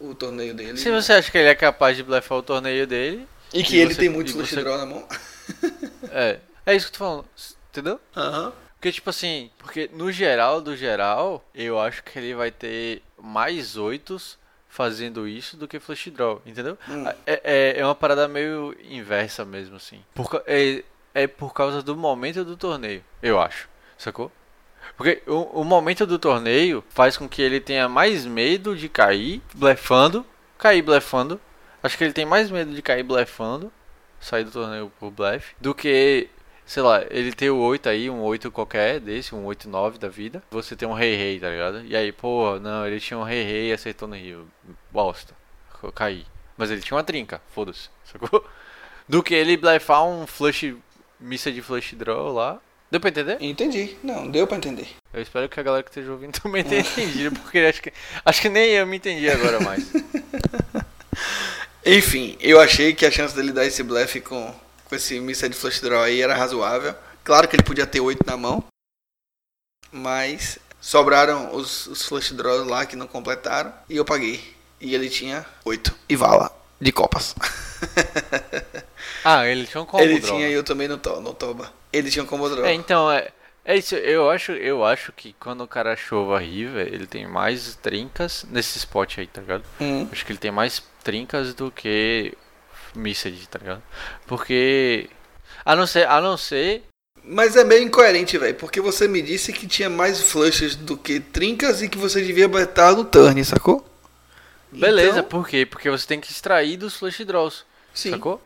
o 0.00 0.14
torneio 0.14 0.54
dele. 0.54 0.76
Se 0.78 0.90
você 0.90 1.12
acha 1.14 1.30
que 1.30 1.36
ele 1.38 1.48
é 1.48 1.54
capaz 1.54 1.96
de 1.96 2.02
blefar 2.02 2.38
o 2.38 2.42
torneio 2.42 2.86
dele, 2.86 3.26
E 3.52 3.62
que 3.62 3.76
ele 3.76 3.94
você- 3.94 4.00
tem 4.00 4.08
muito 4.08 4.32
flush 4.32 4.50
você- 4.50 4.62
na 4.62 4.86
mão. 4.86 5.06
é. 6.10 6.38
É 6.66 6.74
isso 6.76 6.86
que 6.86 6.94
eu 6.94 6.98
tô 6.98 7.04
falando, 7.04 7.24
entendeu? 7.70 8.00
Aham. 8.16 8.52
Porque, 8.74 8.92
tipo 8.92 9.10
assim, 9.10 9.50
porque 9.58 9.90
no 9.92 10.12
geral 10.12 10.60
do 10.60 10.76
geral, 10.76 11.44
eu 11.54 11.80
acho 11.80 12.02
que 12.04 12.18
ele 12.18 12.34
vai 12.34 12.50
ter 12.50 13.02
mais 13.20 13.76
oitos 13.76 14.38
fazendo 14.78 15.26
isso 15.26 15.56
do 15.56 15.66
que 15.66 15.80
flush 15.80 16.08
draw, 16.08 16.40
entendeu? 16.46 16.78
Hum. 16.88 17.04
É, 17.26 17.40
é, 17.42 17.80
é 17.80 17.84
uma 17.84 17.96
parada 17.96 18.28
meio 18.28 18.76
inversa 18.88 19.44
mesmo, 19.44 19.74
assim. 19.74 20.04
Por, 20.14 20.40
é, 20.46 20.84
é 21.12 21.26
por 21.26 21.52
causa 21.52 21.82
do 21.82 21.96
momento 21.96 22.44
do 22.44 22.56
torneio, 22.56 23.02
eu 23.20 23.40
acho, 23.40 23.68
sacou? 23.96 24.30
Porque 24.96 25.20
o, 25.26 25.62
o 25.62 25.64
momento 25.64 26.06
do 26.06 26.16
torneio 26.16 26.84
faz 26.90 27.16
com 27.16 27.28
que 27.28 27.42
ele 27.42 27.58
tenha 27.58 27.88
mais 27.88 28.24
medo 28.24 28.76
de 28.76 28.88
cair 28.88 29.42
blefando, 29.52 30.24
cair 30.56 30.80
blefando. 30.80 31.40
Acho 31.82 31.98
que 31.98 32.04
ele 32.04 32.12
tem 32.12 32.24
mais 32.24 32.48
medo 32.48 32.72
de 32.72 32.80
cair 32.80 33.02
blefando, 33.02 33.72
sair 34.20 34.44
do 34.44 34.52
torneio 34.52 34.92
por 35.00 35.10
blefe, 35.10 35.56
do 35.60 35.74
que 35.74 36.30
sei 36.68 36.82
lá, 36.82 37.02
ele 37.10 37.32
tem 37.32 37.48
o 37.48 37.56
8 37.56 37.88
aí, 37.88 38.10
um 38.10 38.20
8 38.20 38.50
qualquer 38.50 39.00
desse, 39.00 39.34
um 39.34 39.46
8, 39.46 39.68
9 39.68 39.98
da 39.98 40.08
vida. 40.08 40.42
Você 40.50 40.76
tem 40.76 40.86
um 40.86 40.92
rei 40.92 41.16
rei, 41.16 41.40
tá 41.40 41.48
ligado? 41.48 41.82
E 41.84 41.96
aí, 41.96 42.12
pô, 42.12 42.60
não, 42.60 42.86
ele 42.86 43.00
tinha 43.00 43.18
um 43.18 43.22
rei 43.22 43.42
rei 43.42 43.70
e 43.70 43.72
acertou 43.72 44.06
no 44.06 44.14
rio. 44.14 44.46
Bosta. 44.92 45.34
Eu 45.82 45.90
caí. 45.90 46.26
Mas 46.58 46.70
ele 46.70 46.82
tinha 46.82 46.94
uma 46.94 47.02
trinca, 47.02 47.40
foda-se, 47.54 47.88
sacou? 48.04 48.44
Do 49.08 49.22
que 49.22 49.34
ele 49.34 49.56
blefar 49.56 50.04
um 50.04 50.26
flush, 50.26 50.76
missa 51.18 51.50
de 51.50 51.62
flush 51.62 51.94
draw 51.94 52.30
lá. 52.30 52.60
Deu 52.90 53.00
pra 53.00 53.08
entender? 53.08 53.38
Entendi. 53.40 53.96
Não, 54.02 54.30
deu 54.30 54.46
pra 54.46 54.58
entender. 54.58 54.88
Eu 55.12 55.22
espero 55.22 55.48
que 55.48 55.58
a 55.58 55.62
galera 55.62 55.82
que 55.82 55.88
esteja 55.88 56.12
ouvindo 56.12 56.38
também 56.38 56.62
tenha 56.62 56.82
entendido, 56.84 57.40
porque 57.40 57.60
acho 57.60 57.80
que, 57.80 57.92
acho 58.22 58.42
que 58.42 58.50
nem 58.50 58.72
eu 58.72 58.86
me 58.86 58.98
entendi 58.98 59.30
agora 59.30 59.58
mais. 59.60 59.90
Enfim, 61.84 62.36
eu 62.40 62.60
achei 62.60 62.92
que 62.92 63.06
a 63.06 63.10
chance 63.10 63.34
dele 63.34 63.52
dar 63.52 63.64
esse 63.64 63.82
blefe 63.82 64.20
com, 64.20 64.54
com 64.88 64.94
esse 64.94 65.20
missa 65.20 65.48
de 65.48 65.56
flush 65.56 65.80
draw 65.80 66.02
aí 66.02 66.22
era 66.22 66.34
razoável. 66.34 66.94
Claro 67.24 67.46
que 67.46 67.56
ele 67.56 67.62
podia 67.62 67.86
ter 67.86 68.00
8 68.00 68.24
na 68.26 68.36
mão. 68.36 68.64
Mas 69.92 70.58
sobraram 70.80 71.54
os, 71.54 71.86
os 71.86 72.04
flush 72.04 72.32
draws 72.32 72.66
lá 72.66 72.86
que 72.86 72.96
não 72.96 73.06
completaram. 73.06 73.72
E 73.88 73.96
eu 73.96 74.04
paguei. 74.04 74.56
E 74.80 74.94
ele 74.94 75.08
tinha 75.08 75.44
8. 75.64 75.94
E 76.08 76.16
vala 76.16 76.50
de 76.80 76.92
copas. 76.92 77.34
Ah, 79.24 79.46
ele 79.46 79.66
tinha 79.66 79.82
um 79.82 79.86
combo 79.86 80.02
ele 80.02 80.20
tinha 80.20 80.46
né? 80.46 80.50
e 80.50 80.52
eu 80.52 80.62
também 80.62 80.88
no, 80.88 80.96
to, 80.96 81.20
no 81.20 81.34
toba. 81.34 81.72
Ele 81.92 82.10
tinha 82.10 82.22
um 82.22 82.26
combo 82.26 82.48
draw. 82.48 82.64
É, 82.64 82.72
então, 82.72 83.10
é, 83.10 83.28
é 83.64 83.76
isso. 83.76 83.94
Eu 83.96 84.30
acho, 84.30 84.52
eu 84.52 84.84
acho 84.84 85.12
que 85.12 85.34
quando 85.34 85.62
o 85.62 85.68
cara 85.68 85.96
chova 85.96 86.38
River, 86.38 86.86
ele 86.86 87.06
tem 87.06 87.26
mais 87.26 87.74
trincas 87.76 88.46
nesse 88.48 88.78
spot 88.78 89.18
aí, 89.18 89.26
tá 89.26 89.40
ligado? 89.40 89.64
Hum. 89.80 90.08
Acho 90.10 90.24
que 90.24 90.32
ele 90.32 90.38
tem 90.38 90.50
mais 90.50 90.82
trincas 91.02 91.52
do 91.52 91.70
que 91.70 92.36
Missed, 92.98 93.48
tá 93.48 93.58
ligado? 93.58 93.82
Porque. 94.26 95.08
A 95.64 95.74
não 95.76 95.86
ser. 95.86 96.06
A 96.08 96.20
não 96.20 96.36
ser. 96.36 96.82
Mas 97.22 97.56
é 97.56 97.64
meio 97.64 97.82
incoerente, 97.82 98.38
velho. 98.38 98.54
Porque 98.54 98.80
você 98.80 99.06
me 99.06 99.20
disse 99.20 99.52
que 99.52 99.66
tinha 99.66 99.90
mais 99.90 100.20
flushes 100.22 100.74
do 100.74 100.96
que 100.96 101.20
trincas 101.20 101.82
e 101.82 101.88
que 101.88 101.98
você 101.98 102.22
devia 102.22 102.48
botar 102.48 102.92
no 102.92 103.04
turn, 103.04 103.44
sacou? 103.44 103.86
Beleza, 104.72 105.18
Então, 105.20 105.24
por 105.24 105.48
quê? 105.48 105.64
Porque 105.66 105.90
você 105.90 106.06
tem 106.06 106.20
que 106.20 106.30
extrair 106.30 106.76
dos 106.76 106.96
flush 106.96 107.24
draws. 107.24 107.64
sim. 107.94 108.10
Sacou? 108.10 108.42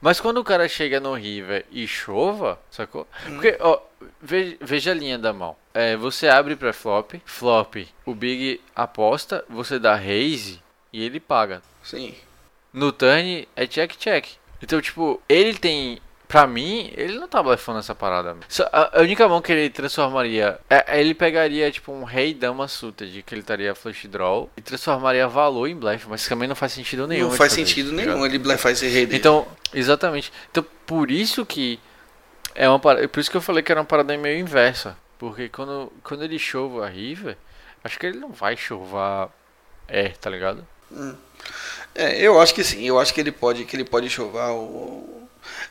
Mas 0.00 0.20
quando 0.20 0.38
o 0.38 0.44
cara 0.44 0.68
chega 0.68 1.00
no 1.00 1.12
River 1.14 1.66
e 1.72 1.86
chova, 1.86 2.58
sacou? 2.70 3.06
Hum. 3.26 3.34
Porque, 3.34 3.56
ó, 3.58 3.80
veja, 4.22 4.56
veja 4.60 4.90
a 4.92 4.94
linha 4.94 5.18
da 5.18 5.32
mão. 5.32 5.56
É, 5.74 5.96
você 5.96 6.28
abre 6.28 6.54
pra 6.54 6.72
flop, 6.72 7.14
flop, 7.24 7.76
o 8.06 8.14
Big 8.14 8.60
aposta, 8.76 9.44
você 9.48 9.78
dá 9.78 9.94
raise 9.96 10.60
e 10.92 11.02
ele 11.04 11.18
paga. 11.18 11.62
Sim. 11.82 12.14
No 12.72 12.92
turn 12.92 13.48
é 13.56 13.66
check 13.66 13.96
check. 13.96 14.26
Então, 14.62 14.80
tipo, 14.80 15.20
ele 15.28 15.54
tem. 15.54 16.00
Pra 16.26 16.46
mim, 16.46 16.92
ele 16.94 17.18
não 17.18 17.26
tá 17.26 17.42
blefando 17.42 17.78
essa 17.78 17.94
parada. 17.94 18.36
Só- 18.48 18.68
a, 18.70 18.98
a 18.98 19.00
única 19.00 19.26
mão 19.26 19.40
que 19.40 19.50
ele 19.50 19.70
transformaria. 19.70 20.58
É, 20.68 20.98
é 20.98 21.00
ele 21.00 21.14
pegaria, 21.14 21.70
tipo, 21.70 21.90
um 21.90 22.04
rei 22.04 22.34
dama 22.34 22.68
suited, 22.68 23.22
que 23.22 23.34
ele 23.34 23.40
estaria 23.40 23.74
flush 23.74 24.06
draw, 24.06 24.50
e 24.54 24.60
transformaria 24.60 25.26
valor 25.26 25.68
em 25.68 25.74
blefe, 25.74 26.06
mas 26.06 26.28
também 26.28 26.46
não 26.46 26.54
faz 26.54 26.72
sentido 26.72 27.06
nenhum. 27.06 27.30
Não 27.30 27.36
faz 27.36 27.52
sentido 27.54 27.86
isso, 27.86 27.96
tá 27.96 28.02
nenhum 28.02 28.16
ligado? 28.16 28.26
ele 28.26 28.38
blefar 28.38 28.72
esse 28.72 28.86
rei 28.88 29.06
dele. 29.06 29.16
Então, 29.16 29.48
exatamente. 29.72 30.30
Então, 30.50 30.62
por 30.84 31.10
isso 31.10 31.46
que 31.46 31.80
é 32.54 32.68
uma 32.68 32.78
parada, 32.78 33.08
por 33.08 33.20
isso 33.20 33.30
que 33.30 33.36
eu 33.38 33.40
falei 33.40 33.62
que 33.62 33.72
era 33.72 33.80
uma 33.80 33.86
parada 33.86 34.14
meio 34.18 34.38
inversa, 34.38 34.98
porque 35.18 35.48
quando 35.48 35.90
quando 36.02 36.24
ele 36.24 36.38
chova 36.38 36.84
a 36.84 36.88
River, 36.90 37.38
acho 37.82 37.98
que 37.98 38.04
ele 38.04 38.18
não 38.18 38.32
vai 38.32 38.54
chovar 38.54 39.30
é, 39.86 40.10
tá 40.10 40.28
ligado? 40.28 40.66
É, 41.94 42.20
eu 42.20 42.40
acho 42.40 42.54
que 42.54 42.62
sim. 42.64 42.84
Eu 42.84 42.98
acho 42.98 43.12
que 43.12 43.20
ele 43.20 43.32
pode, 43.32 43.64
que 43.64 43.74
ele 43.76 43.84
pode 43.84 44.08
chovar 44.08 44.52
o. 44.52 45.26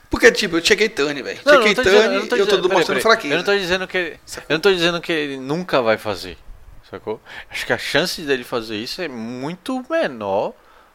Porque, 0.10 0.32
tipo, 0.32 0.58
eu 0.58 0.64
cheguei 0.66 0.90
turn, 0.90 1.22
velho. 1.22 1.40
Cheguei 1.44 1.74
dizendo- 1.84 2.14
eu 2.14 2.28
tô 2.28 2.36
e 2.36 2.40
eu 2.40 2.46
tô 2.48 2.56
dizendo- 2.56 2.62
peraí, 2.70 2.78
mostrando 2.78 2.88
peraí. 2.88 3.02
fraqueza. 3.02 3.34
Eu 3.34 3.38
não 3.38 3.44
tô 3.46 3.58
dizendo 3.58 3.88
que 3.88 3.98
ele, 3.98 4.20
eu 4.50 4.54
não 4.54 4.60
tô 4.60 4.72
dizendo 4.74 5.02
que 5.02 5.12
ele 5.12 5.38
nunca 5.38 5.82
vai 5.82 5.98
fazer, 5.98 6.38
sacou? 6.90 7.22
Acho 7.50 7.66
que 7.66 7.74
a 7.74 7.78
chance 7.78 8.22
dele 8.22 8.44
fazer 8.44 8.78
isso 8.78 9.02
é 9.02 9.08
muito 9.08 9.86
menor 9.90 10.54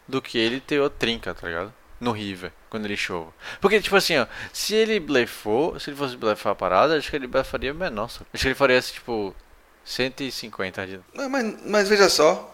do 0.08 0.20
que 0.22 0.38
ele 0.38 0.60
ter 0.60 0.80
o 0.80 0.88
trinca, 0.90 1.34
tá 1.34 1.46
ligado? 1.46 1.72
No 2.00 2.10
River, 2.12 2.52
quando 2.68 2.86
ele 2.86 2.96
chova. 2.96 3.32
Porque, 3.60 3.80
tipo 3.80 3.94
assim, 3.94 4.18
ó, 4.18 4.26
se 4.52 4.74
ele 4.74 4.98
blefou, 4.98 5.78
se 5.78 5.90
ele 5.90 5.96
fosse 5.96 6.16
blefar 6.16 6.52
a 6.52 6.56
parada, 6.56 6.96
acho 6.96 7.08
que 7.10 7.14
ele 7.16 7.26
blefaria 7.28 7.72
menor? 7.72 8.06
Acho 8.06 8.24
que 8.42 8.48
ele 8.48 8.54
faria, 8.54 8.80
tipo, 8.80 9.34
150 9.84 10.86
de... 10.86 11.00
Mas, 11.14 11.54
mas 11.64 11.88
veja 11.88 12.08
só. 12.08 12.51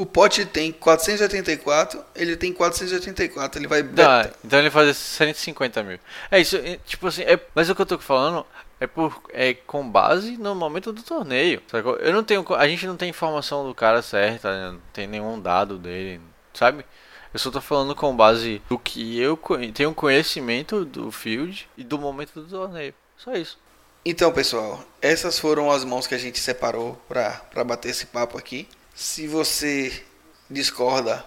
O 0.00 0.06
pote 0.06 0.46
tem 0.46 0.72
484, 0.72 2.02
ele 2.16 2.34
tem 2.34 2.54
484. 2.54 3.60
Ele 3.60 3.68
vai. 3.68 3.82
Dá, 3.82 4.30
então 4.42 4.58
ele 4.58 4.70
faz 4.70 4.96
150 4.96 5.82
mil. 5.82 5.98
É 6.30 6.40
isso, 6.40 6.56
é, 6.56 6.78
tipo 6.86 7.06
assim, 7.06 7.20
é, 7.22 7.38
mas 7.54 7.68
o 7.68 7.74
que 7.74 7.82
eu 7.82 7.86
tô 7.86 7.98
falando 7.98 8.46
é, 8.80 8.86
por, 8.86 9.22
é 9.28 9.52
com 9.52 9.86
base 9.86 10.38
no 10.38 10.54
momento 10.54 10.90
do 10.90 11.02
torneio. 11.02 11.62
sacou? 11.70 11.96
Eu 11.96 12.14
não 12.14 12.24
tenho, 12.24 12.42
a 12.54 12.66
gente 12.66 12.86
não 12.86 12.96
tem 12.96 13.10
informação 13.10 13.66
do 13.68 13.74
cara 13.74 14.00
certa, 14.00 14.50
né? 14.50 14.70
não 14.72 14.80
tem 14.90 15.06
nenhum 15.06 15.38
dado 15.38 15.76
dele, 15.76 16.18
sabe? 16.54 16.82
Eu 17.34 17.38
só 17.38 17.50
tô 17.50 17.60
falando 17.60 17.94
com 17.94 18.16
base 18.16 18.62
do 18.70 18.78
que 18.78 19.20
eu 19.20 19.38
tenho 19.74 19.94
conhecimento 19.94 20.82
do 20.86 21.12
field 21.12 21.68
e 21.76 21.84
do 21.84 21.98
momento 21.98 22.40
do 22.40 22.48
torneio. 22.48 22.94
Só 23.18 23.34
isso. 23.34 23.58
Então, 24.02 24.32
pessoal, 24.32 24.82
essas 25.02 25.38
foram 25.38 25.70
as 25.70 25.84
mãos 25.84 26.06
que 26.06 26.14
a 26.14 26.18
gente 26.18 26.38
separou 26.38 26.98
pra 27.06 27.64
bater 27.66 27.90
esse 27.90 28.06
papo 28.06 28.38
aqui. 28.38 28.66
Se 28.94 29.26
você 29.26 30.02
discorda 30.48 31.24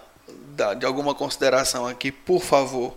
da- 0.56 0.74
de 0.74 0.86
alguma 0.86 1.14
consideração 1.14 1.86
aqui, 1.86 2.10
por 2.12 2.42
favor. 2.42 2.96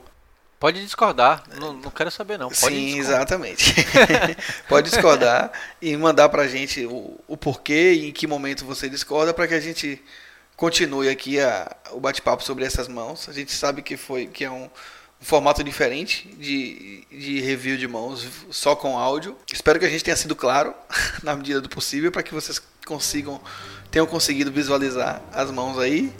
Pode 0.60 0.84
discordar, 0.84 1.44
não, 1.60 1.72
não 1.73 1.91
quero 1.91 2.10
saber 2.10 2.38
não. 2.38 2.49
Pode 2.49 2.57
Sim, 2.76 2.85
discordar. 2.95 3.11
exatamente. 3.18 3.76
Pode 4.68 4.89
discordar 4.89 5.52
e 5.80 5.95
mandar 5.95 6.30
pra 6.30 6.48
gente 6.48 6.84
o, 6.85 7.19
o 7.27 7.38
porquê 7.38 7.94
e 7.94 8.10
em 8.10 8.11
que 8.11 8.26
momento 8.26 8.65
você 8.65 8.89
discorda 8.89 9.34
para 9.34 9.48
que 9.48 9.53
a 9.53 9.60
gente 9.60 10.03
continue 10.56 11.10
aqui 11.10 11.39
a, 11.39 11.76
o 11.91 11.99
bate-papo 11.99 12.44
sobre 12.44 12.65
essas 12.65 12.88
mãos. 12.88 13.30
A 13.30 13.34
gente 13.34 13.52
sabe 13.52 13.84
que 13.84 13.95
foi 13.95 14.26
que 14.26 14.44
é 14.45 14.49
um, 14.49 14.64
um 14.64 14.69
formato 15.26 15.64
diferente 15.64 16.27
de, 16.39 17.06
de 17.11 17.39
review 17.39 17.77
de 17.77 17.88
mãos 17.88 18.27
só 18.49 18.76
com 18.76 18.98
áudio. 18.98 19.38
Espero 19.53 19.77
que 19.77 19.85
a 19.85 19.89
gente 19.89 20.03
tenha 20.03 20.18
sido 20.18 20.35
claro 20.35 20.73
na 21.22 21.35
medida 21.35 21.61
do 21.61 21.69
possível 21.69 22.11
para 22.11 22.23
que 22.23 22.34
vocês 22.34 22.60
consigam 22.84 23.39
tenham 23.92 24.06
conseguido 24.06 24.52
visualizar 24.52 25.22
as 25.34 25.52
mãos 25.52 25.78
aí. 25.80 26.12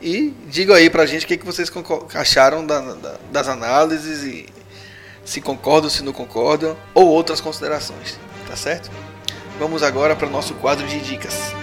E 0.00 0.34
digam 0.48 0.74
aí 0.74 0.90
pra 0.90 1.06
gente 1.06 1.24
o 1.24 1.28
que, 1.28 1.36
que 1.36 1.46
vocês 1.46 1.70
acharam 2.14 2.66
da- 2.66 2.80
da- 2.80 3.18
das 3.30 3.48
análises 3.48 4.24
e 4.24 4.46
se 5.24 5.40
concordam, 5.40 5.88
se 5.88 6.02
não 6.02 6.12
concordam, 6.12 6.76
ou 6.92 7.06
outras 7.06 7.40
considerações, 7.40 8.18
tá 8.48 8.56
certo? 8.56 8.90
Vamos 9.60 9.82
agora 9.84 10.16
para 10.16 10.26
o 10.26 10.30
nosso 10.30 10.54
quadro 10.54 10.84
de 10.88 10.98
dicas. 11.00 11.54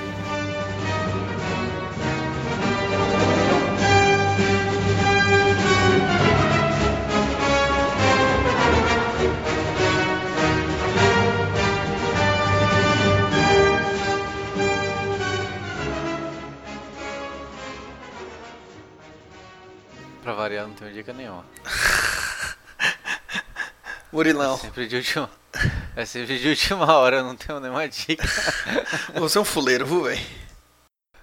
Variar, 20.39 20.67
não 20.67 20.73
tenho 20.73 20.93
dica 20.93 21.13
nenhuma. 21.13 21.45
Murilão, 24.11 24.57
Sempre 24.57 24.87
de 24.87 24.95
última. 24.95 25.29
É 25.95 26.05
sempre 26.05 26.39
de 26.39 26.49
última 26.49 26.91
hora, 26.95 27.17
eu 27.17 27.23
não 27.23 27.35
tenho 27.35 27.59
nenhuma 27.59 27.87
dica. 27.87 28.23
você 29.15 29.37
é 29.37 29.41
um 29.41 29.45
fuleiro, 29.45 29.85
viu, 29.85 30.03
velho? 30.03 30.21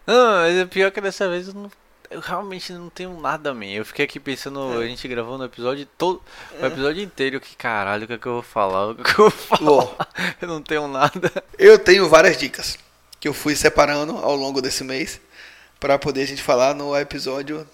Não, 0.06 0.36
mas 0.42 0.56
é 0.56 0.64
pior 0.66 0.90
que 0.92 1.00
dessa 1.00 1.28
vez 1.28 1.48
eu, 1.48 1.54
não- 1.54 1.70
eu 2.10 2.20
realmente 2.20 2.72
não 2.72 2.88
tenho 2.88 3.18
nada, 3.20 3.52
man. 3.52 3.64
Eu 3.66 3.84
fiquei 3.84 4.04
aqui 4.04 4.20
pensando, 4.20 4.78
a 4.78 4.86
gente 4.86 5.06
gravou 5.08 5.36
no 5.36 5.44
episódio 5.44 5.84
todo. 5.98 6.22
O 6.60 6.66
episódio 6.66 7.02
inteiro, 7.02 7.40
que 7.40 7.56
caralho, 7.56 8.04
o 8.04 8.06
que 8.06 8.12
é 8.12 8.18
que 8.18 8.26
eu 8.26 8.34
vou 8.34 8.42
falar? 8.42 8.90
O 8.90 8.94
que 8.94 9.00
é 9.00 9.04
que 9.04 9.18
eu 9.20 9.30
vou 9.30 9.32
falar? 9.58 10.08
Eu 10.40 10.48
não 10.48 10.62
tenho 10.62 10.86
nada. 10.86 11.32
Eu 11.58 11.78
tenho 11.78 12.08
várias 12.08 12.36
dicas 12.38 12.78
que 13.18 13.26
eu 13.26 13.34
fui 13.34 13.56
separando 13.56 14.16
ao 14.18 14.36
longo 14.36 14.62
desse 14.62 14.84
mês 14.84 15.20
para 15.80 15.98
poder 15.98 16.22
a 16.22 16.26
gente 16.26 16.42
falar 16.42 16.74
no 16.74 16.96
episódio 16.96 17.66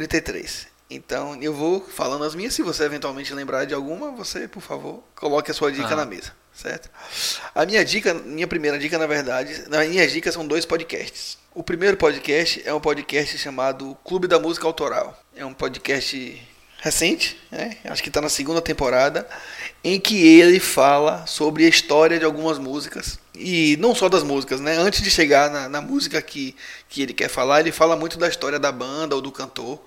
33. 0.00 0.68
Então 0.90 1.36
eu 1.42 1.52
vou 1.52 1.80
falando 1.80 2.24
as 2.24 2.34
minhas. 2.34 2.54
Se 2.54 2.62
você 2.62 2.84
eventualmente 2.84 3.32
lembrar 3.34 3.64
de 3.66 3.74
alguma, 3.74 4.10
você, 4.10 4.46
por 4.48 4.62
favor, 4.62 5.02
coloque 5.14 5.50
a 5.50 5.54
sua 5.54 5.70
dica 5.70 5.88
Ah. 5.92 5.96
na 5.96 6.06
mesa, 6.06 6.32
certo? 6.54 6.88
A 7.54 7.66
minha 7.66 7.84
dica, 7.84 8.14
minha 8.14 8.46
primeira 8.46 8.78
dica, 8.78 8.96
na 8.98 9.06
verdade, 9.06 9.64
nas 9.68 9.86
minhas 9.88 10.10
dicas 10.12 10.32
são 10.34 10.46
dois 10.46 10.64
podcasts. 10.64 11.36
O 11.54 11.62
primeiro 11.62 11.96
podcast 11.96 12.62
é 12.64 12.72
um 12.72 12.80
podcast 12.80 13.36
chamado 13.36 13.96
Clube 14.04 14.26
da 14.28 14.38
Música 14.38 14.66
Autoral. 14.66 15.18
É 15.34 15.44
um 15.44 15.52
podcast 15.52 16.40
recente, 16.78 17.36
né? 17.50 17.76
acho 17.84 18.02
que 18.02 18.08
está 18.08 18.20
na 18.20 18.28
segunda 18.28 18.62
temporada, 18.62 19.28
em 19.82 19.98
que 19.98 20.26
ele 20.26 20.60
fala 20.60 21.26
sobre 21.26 21.66
a 21.66 21.68
história 21.68 22.18
de 22.18 22.24
algumas 22.24 22.56
músicas. 22.56 23.18
E 23.34 23.76
não 23.78 23.94
só 23.94 24.08
das 24.08 24.22
músicas, 24.22 24.60
né? 24.60 24.76
Antes 24.76 25.02
de 25.02 25.10
chegar 25.10 25.50
na, 25.50 25.68
na 25.68 25.80
música 25.80 26.20
que, 26.22 26.54
que 26.88 27.02
ele 27.02 27.12
quer 27.12 27.28
falar, 27.28 27.60
ele 27.60 27.72
fala 27.72 27.96
muito 27.96 28.18
da 28.18 28.28
história 28.28 28.58
da 28.58 28.72
banda 28.72 29.14
ou 29.14 29.20
do 29.20 29.32
cantor. 29.32 29.80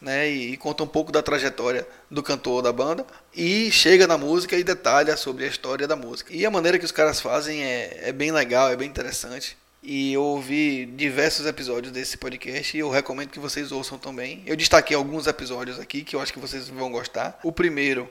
Né, 0.00 0.28
e 0.28 0.56
conta 0.58 0.82
um 0.82 0.86
pouco 0.86 1.10
da 1.10 1.22
trajetória 1.22 1.86
do 2.10 2.22
cantor 2.22 2.54
ou 2.54 2.62
da 2.62 2.70
banda 2.70 3.06
e 3.34 3.70
chega 3.72 4.06
na 4.06 4.18
música 4.18 4.54
e 4.54 4.62
detalha 4.62 5.16
sobre 5.16 5.44
a 5.44 5.48
história 5.48 5.88
da 5.88 5.96
música. 5.96 6.34
E 6.34 6.44
a 6.44 6.50
maneira 6.50 6.78
que 6.78 6.84
os 6.84 6.92
caras 6.92 7.22
fazem 7.22 7.64
é, 7.64 8.08
é 8.08 8.12
bem 8.12 8.30
legal, 8.30 8.68
é 8.68 8.76
bem 8.76 8.86
interessante. 8.86 9.56
E 9.86 10.14
eu 10.14 10.22
ouvi 10.22 10.86
diversos 10.86 11.44
episódios 11.44 11.92
desse 11.92 12.16
podcast 12.16 12.74
e 12.74 12.80
eu 12.80 12.88
recomendo 12.88 13.28
que 13.28 13.38
vocês 13.38 13.70
ouçam 13.70 13.98
também. 13.98 14.42
Eu 14.46 14.56
destaquei 14.56 14.96
alguns 14.96 15.26
episódios 15.26 15.78
aqui 15.78 16.02
que 16.02 16.16
eu 16.16 16.22
acho 16.22 16.32
que 16.32 16.38
vocês 16.38 16.70
vão 16.70 16.90
gostar. 16.90 17.38
O 17.42 17.52
primeiro 17.52 18.08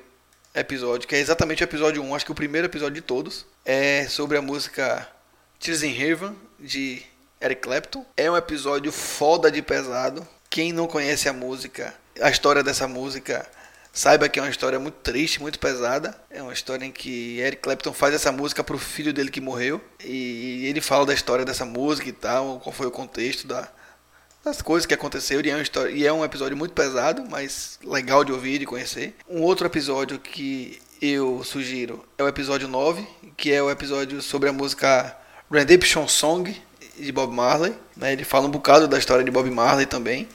episódio, 0.54 1.08
que 1.08 1.16
é 1.16 1.20
exatamente 1.20 1.64
o 1.64 1.66
episódio 1.66 2.04
1, 2.04 2.16
acho 2.16 2.26
que 2.26 2.32
o 2.32 2.36
primeiro 2.36 2.68
episódio 2.68 2.94
de 2.94 3.02
todos, 3.02 3.48
é 3.66 4.08
sobre 4.08 4.38
a 4.38 4.42
música 4.42 5.10
Tears 5.60 5.82
in 5.82 6.00
Heaven, 6.00 6.36
de 6.60 7.02
Eric 7.42 7.64
Clapton. 7.64 8.06
É 8.16 8.30
um 8.30 8.38
episódio 8.38 8.92
foda 8.92 9.50
de 9.50 9.64
pesado. 9.64 10.28
Quem 10.52 10.72
não 10.72 10.86
conhece 10.86 11.28
a 11.28 11.34
música, 11.34 11.92
a 12.22 12.30
história 12.30 12.62
dessa 12.62 12.88
música, 12.88 13.50
saiba 13.94 14.28
que 14.28 14.40
é 14.40 14.42
uma 14.42 14.50
história 14.50 14.80
muito 14.80 14.96
triste, 14.96 15.40
muito 15.40 15.60
pesada. 15.60 16.20
É 16.30 16.42
uma 16.42 16.52
história 16.52 16.84
em 16.84 16.92
que 16.92 17.40
Eric 17.40 17.62
Clapton 17.62 17.94
faz 17.94 18.16
essa 18.16 18.32
música 18.32 18.64
pro 18.64 18.78
filho 18.80 19.14
dele 19.14 19.30
que 19.30 19.40
morreu. 19.40 19.80
E 20.04 20.66
ele 20.66 20.82
fala 20.82 21.06
da 21.06 21.14
história 21.14 21.46
dessa 21.46 21.64
música 21.64 22.10
e 22.10 22.12
tal, 22.12 22.60
qual 22.60 22.74
foi 22.74 22.88
o 22.88 22.92
contexto 22.92 23.46
da, 23.46 23.70
das 24.44 24.64
coisas 24.64 24.88
que 24.88 24.96
aconteceu. 24.96 25.40
E 25.40 25.50
é, 25.50 25.54
uma 25.54 25.62
história, 25.62 25.92
e 25.92 26.08
é 26.08 26.12
um 26.12 26.26
episódio 26.26 26.58
muito 26.58 26.74
pesado, 26.74 27.24
mas 27.30 27.78
legal 27.84 28.26
de 28.26 28.32
ouvir 28.32 28.56
e 28.56 28.60
de 28.60 28.66
conhecer. 28.66 29.16
Um 29.30 29.42
outro 29.42 29.68
episódio 29.68 30.18
que 30.18 30.82
eu 31.00 31.44
sugiro 31.44 32.04
é 32.18 32.24
o 32.24 32.28
episódio 32.28 32.68
9, 32.68 33.08
que 33.38 33.54
é 33.54 33.62
o 33.62 33.70
episódio 33.70 34.22
sobre 34.24 34.50
a 34.50 34.54
música 34.54 35.16
Redemption 35.52 36.08
Song 36.08 36.60
de 36.98 37.12
Bob 37.12 37.32
Marley. 37.32 37.76
Né? 37.96 38.14
Ele 38.14 38.24
fala 38.24 38.48
um 38.48 38.52
bocado 38.52 38.88
da 38.88 38.98
história 38.98 39.24
de 39.24 39.30
Bob 39.30 39.50
Marley 39.52 39.86
também. 39.86 40.28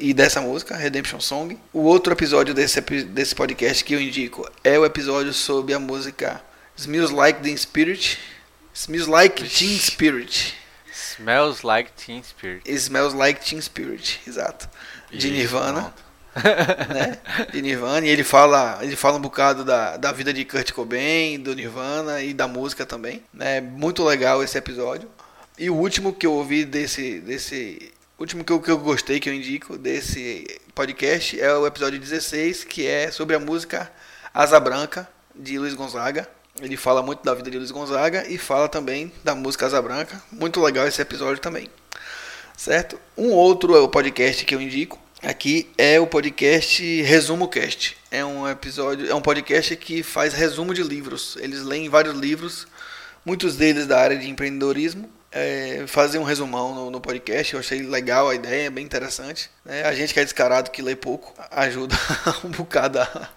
E 0.00 0.14
dessa 0.14 0.40
música, 0.40 0.74
Redemption 0.74 1.20
Song. 1.20 1.58
O 1.74 1.80
outro 1.80 2.14
episódio 2.14 2.54
desse, 2.54 2.80
desse 2.80 3.34
podcast 3.34 3.84
que 3.84 3.92
eu 3.92 4.00
indico 4.00 4.50
é 4.64 4.78
o 4.78 4.86
episódio 4.86 5.30
sobre 5.34 5.74
a 5.74 5.78
música 5.78 6.40
Smells 6.74 7.12
Like 7.12 7.42
Teen 7.42 7.54
Spirit. 7.54 8.18
Smells 8.72 9.10
Like 9.10 9.44
Teen 9.44 9.78
Spirit. 9.78 10.54
Smells 10.90 11.66
like 11.66 11.92
Teen 11.92 12.22
Spirit. 12.22 12.62
Smells 12.66 13.14
Like 13.14 13.44
Teen 13.44 13.60
Spirit, 13.60 14.22
exato. 14.26 14.70
De 15.10 15.30
Nirvana, 15.30 15.92
né? 16.88 17.18
De 17.52 17.60
Nirvana. 17.60 18.06
E 18.06 18.08
ele 18.08 18.24
fala, 18.24 18.78
ele 18.80 18.96
fala 18.96 19.18
um 19.18 19.20
bocado 19.20 19.66
da, 19.66 19.98
da 19.98 20.12
vida 20.12 20.32
de 20.32 20.46
Kurt 20.46 20.72
Cobain, 20.72 21.38
do 21.38 21.54
Nirvana 21.54 22.22
e 22.22 22.32
da 22.32 22.48
música 22.48 22.86
também. 22.86 23.22
É 23.38 23.60
muito 23.60 24.02
legal 24.02 24.42
esse 24.42 24.56
episódio. 24.56 25.10
E 25.58 25.68
o 25.68 25.74
último 25.74 26.14
que 26.14 26.26
eu 26.26 26.32
ouvi 26.32 26.64
desse. 26.64 27.20
desse 27.20 27.92
último 28.20 28.44
que 28.44 28.52
eu, 28.52 28.60
que 28.60 28.70
eu 28.70 28.76
gostei, 28.76 29.18
que 29.18 29.30
eu 29.30 29.34
indico 29.34 29.78
desse 29.78 30.46
podcast 30.74 31.40
é 31.40 31.54
o 31.54 31.66
episódio 31.66 31.98
16, 31.98 32.64
que 32.64 32.86
é 32.86 33.10
sobre 33.10 33.34
a 33.34 33.40
música 33.40 33.90
Asa 34.34 34.60
Branca, 34.60 35.08
de 35.34 35.58
Luiz 35.58 35.72
Gonzaga. 35.72 36.28
Ele 36.60 36.76
fala 36.76 37.02
muito 37.02 37.24
da 37.24 37.32
vida 37.32 37.50
de 37.50 37.56
Luiz 37.56 37.70
Gonzaga 37.70 38.26
e 38.28 38.36
fala 38.36 38.68
também 38.68 39.10
da 39.24 39.34
música 39.34 39.64
Asa 39.64 39.80
Branca. 39.80 40.22
Muito 40.30 40.60
legal 40.60 40.86
esse 40.86 41.00
episódio 41.00 41.40
também. 41.40 41.70
Certo? 42.54 43.00
Um 43.16 43.30
outro 43.30 43.88
podcast 43.88 44.44
que 44.44 44.54
eu 44.54 44.60
indico 44.60 44.98
aqui 45.22 45.70
é 45.78 45.98
o 45.98 46.06
podcast 46.06 47.02
Resumo 47.02 47.48
Cast. 47.48 47.96
É 48.10 48.22
um 48.22 48.46
episódio, 48.46 49.10
é 49.10 49.14
um 49.14 49.22
podcast 49.22 49.74
que 49.76 50.02
faz 50.02 50.34
resumo 50.34 50.74
de 50.74 50.82
livros. 50.82 51.38
Eles 51.40 51.62
leem 51.62 51.88
vários 51.88 52.14
livros, 52.14 52.66
muitos 53.24 53.56
deles 53.56 53.86
da 53.86 53.98
área 53.98 54.18
de 54.18 54.28
empreendedorismo. 54.28 55.08
É, 55.32 55.84
fazem 55.86 56.20
um 56.20 56.24
resumão 56.24 56.74
no, 56.74 56.90
no 56.90 57.00
podcast. 57.00 57.54
Eu 57.54 57.60
achei 57.60 57.82
legal 57.82 58.28
a 58.28 58.34
ideia, 58.34 58.70
bem 58.70 58.84
interessante. 58.84 59.50
né? 59.64 59.84
a 59.84 59.94
gente 59.94 60.12
que 60.12 60.20
é 60.20 60.24
descarado, 60.24 60.70
que 60.70 60.82
lê 60.82 60.96
pouco, 60.96 61.32
ajuda 61.50 61.96
um 62.44 62.48
bocado 62.48 63.00
a, 63.00 63.28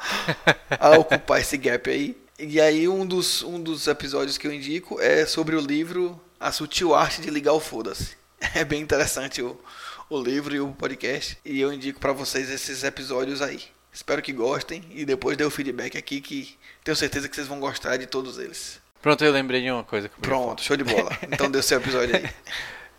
a 0.79 0.97
ocupar 0.97 1.39
esse 1.39 1.57
gap 1.57 1.89
aí. 1.89 2.17
E 2.39 2.59
aí 2.59 2.87
um 2.87 3.05
dos, 3.05 3.43
um 3.43 3.61
dos 3.61 3.87
episódios 3.87 4.37
que 4.37 4.47
eu 4.47 4.53
indico 4.53 4.99
é 4.99 5.25
sobre 5.25 5.55
o 5.55 5.59
livro 5.59 6.19
A 6.39 6.51
Sutil 6.51 6.95
Arte 6.95 7.21
de 7.21 7.29
Ligar 7.29 7.53
o 7.53 7.59
Foda-se. 7.59 8.17
É 8.55 8.65
bem 8.65 8.81
interessante 8.81 9.41
o, 9.41 9.57
o 10.09 10.21
livro 10.21 10.53
e 10.53 10.59
o 10.59 10.73
podcast. 10.73 11.37
E 11.45 11.61
eu 11.61 11.71
indico 11.71 11.99
pra 11.99 12.11
vocês 12.11 12.49
esses 12.49 12.83
episódios 12.83 13.41
aí. 13.41 13.61
Espero 13.93 14.21
que 14.21 14.33
gostem 14.33 14.83
e 14.89 15.05
depois 15.05 15.37
dê 15.37 15.45
o 15.45 15.51
feedback 15.51 15.97
aqui 15.97 16.19
que 16.19 16.57
tenho 16.83 16.97
certeza 16.97 17.29
que 17.29 17.35
vocês 17.35 17.47
vão 17.47 17.59
gostar 17.59 17.95
de 17.97 18.07
todos 18.07 18.39
eles. 18.39 18.81
Pronto, 19.03 19.23
eu 19.23 19.31
lembrei 19.33 19.61
de 19.61 19.69
uma 19.69 19.83
coisa. 19.83 20.09
Pronto, 20.21 20.63
show 20.63 20.75
de 20.77 20.83
bola. 20.85 21.11
Então 21.29 21.51
o 21.51 21.61
seu 21.61 21.77
episódio 21.77 22.15
aí. 22.15 22.29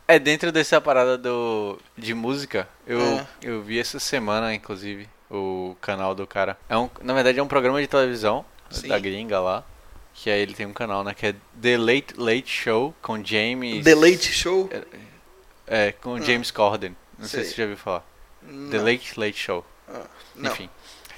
É 0.06 0.18
dentro 0.18 0.52
dessa 0.52 0.78
parada 0.80 1.16
do 1.16 1.78
de 1.96 2.12
música, 2.12 2.68
eu, 2.86 3.00
É. 3.00 3.26
eu 3.42 3.62
vi 3.62 3.80
essa 3.80 3.98
semana, 3.98 4.54
inclusive, 4.54 5.08
o 5.30 5.74
canal 5.80 6.14
do 6.14 6.26
cara. 6.26 6.58
É 6.68 6.76
um, 6.76 6.90
na 7.02 7.14
verdade 7.14 7.38
é 7.38 7.42
um 7.42 7.48
programa 7.48 7.80
de 7.80 7.88
televisão 7.88 8.44
Sim. 8.70 8.88
da 8.88 8.98
gringa 8.98 9.40
lá. 9.40 9.64
Que 10.12 10.30
aí 10.30 10.40
ele 10.40 10.54
tem 10.54 10.66
um 10.66 10.72
canal, 10.74 11.02
né? 11.02 11.12
Que 11.14 11.28
é 11.28 11.34
The 11.60 11.76
Late 11.78 12.14
Late 12.16 12.48
Show 12.48 12.94
com 13.02 13.24
James. 13.24 13.82
The 13.82 13.94
Late 13.94 14.30
Show? 14.32 14.70
É, 15.66 15.90
com 15.92 16.20
James 16.20 16.50
Corden. 16.50 16.94
Não 17.18 17.26
sei 17.26 17.40
Sei. 17.40 17.48
se 17.48 17.50
você 17.50 17.56
já 17.56 17.62
ouviu 17.64 17.78
falar. 17.78 18.04
The 18.70 18.76
Não. 18.78 18.84
Late 18.84 19.18
Late 19.18 19.38
Show. 19.38 19.64
Ah. 19.88 20.04
Enfim. 20.36 20.68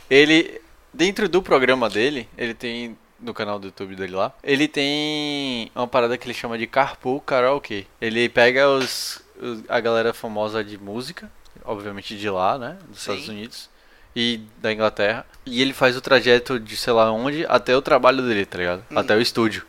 Ele, 0.08 0.60
dentro 0.94 1.28
do 1.28 1.42
programa 1.42 1.90
dele, 1.90 2.28
ele 2.38 2.54
tem, 2.54 2.96
no 3.20 3.32
canal 3.34 3.59
do 3.59 3.68
YouTube 3.68 3.97
dele 3.97 4.14
lá, 4.14 4.32
ele 4.43 4.68
tem 4.68 5.70
uma 5.74 5.86
parada 5.88 6.16
que 6.18 6.26
ele 6.26 6.34
chama 6.34 6.59
de 6.59 6.66
Carpool 6.66 7.20
Karaoke. 7.20 7.86
Ele 8.01 8.28
pega 8.28 8.68
os, 8.68 9.22
os- 9.40 9.62
a 9.68 9.80
galera 9.80 10.12
famosa 10.12 10.62
de 10.62 10.76
música, 10.78 11.30
obviamente 11.64 12.16
de 12.16 12.28
lá, 12.30 12.59
né, 12.59 12.76
dos 12.88 13.01
Sim. 13.01 13.12
Estados 13.12 13.28
Unidos, 13.28 13.70
e 14.14 14.40
da 14.59 14.72
Inglaterra, 14.72 15.26
e 15.44 15.60
ele 15.60 15.72
faz 15.72 15.97
o 15.97 16.01
trajeto 16.01 16.59
de 16.60 16.76
sei 16.76 16.93
lá 16.93 17.10
onde 17.12 17.44
até 17.48 17.76
o 17.76 17.82
trabalho 17.82 18.22
dele, 18.22 18.47
tá 18.47 18.59
ligado? 18.59 18.84
Hum. 18.90 18.98
Até 18.98 19.14
o 19.14 19.20
estúdio. 19.20 19.64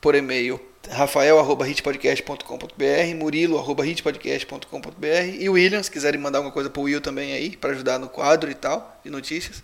por 0.00 0.16
e-mail, 0.16 0.60
rafael.hitpodcast.com.br, 0.90 3.16
murilo.hitpodcast.com.br 3.16 5.36
e 5.38 5.48
o 5.48 5.52
William, 5.52 5.82
se 5.82 5.90
quiserem 5.90 6.20
mandar 6.20 6.38
alguma 6.38 6.52
coisa 6.52 6.68
pro 6.68 6.82
Will 6.82 7.00
também 7.00 7.32
aí, 7.32 7.56
para 7.56 7.72
ajudar 7.72 7.98
no 7.98 8.08
quadro 8.08 8.50
e 8.50 8.54
tal, 8.54 9.00
de 9.04 9.10
notícias. 9.10 9.62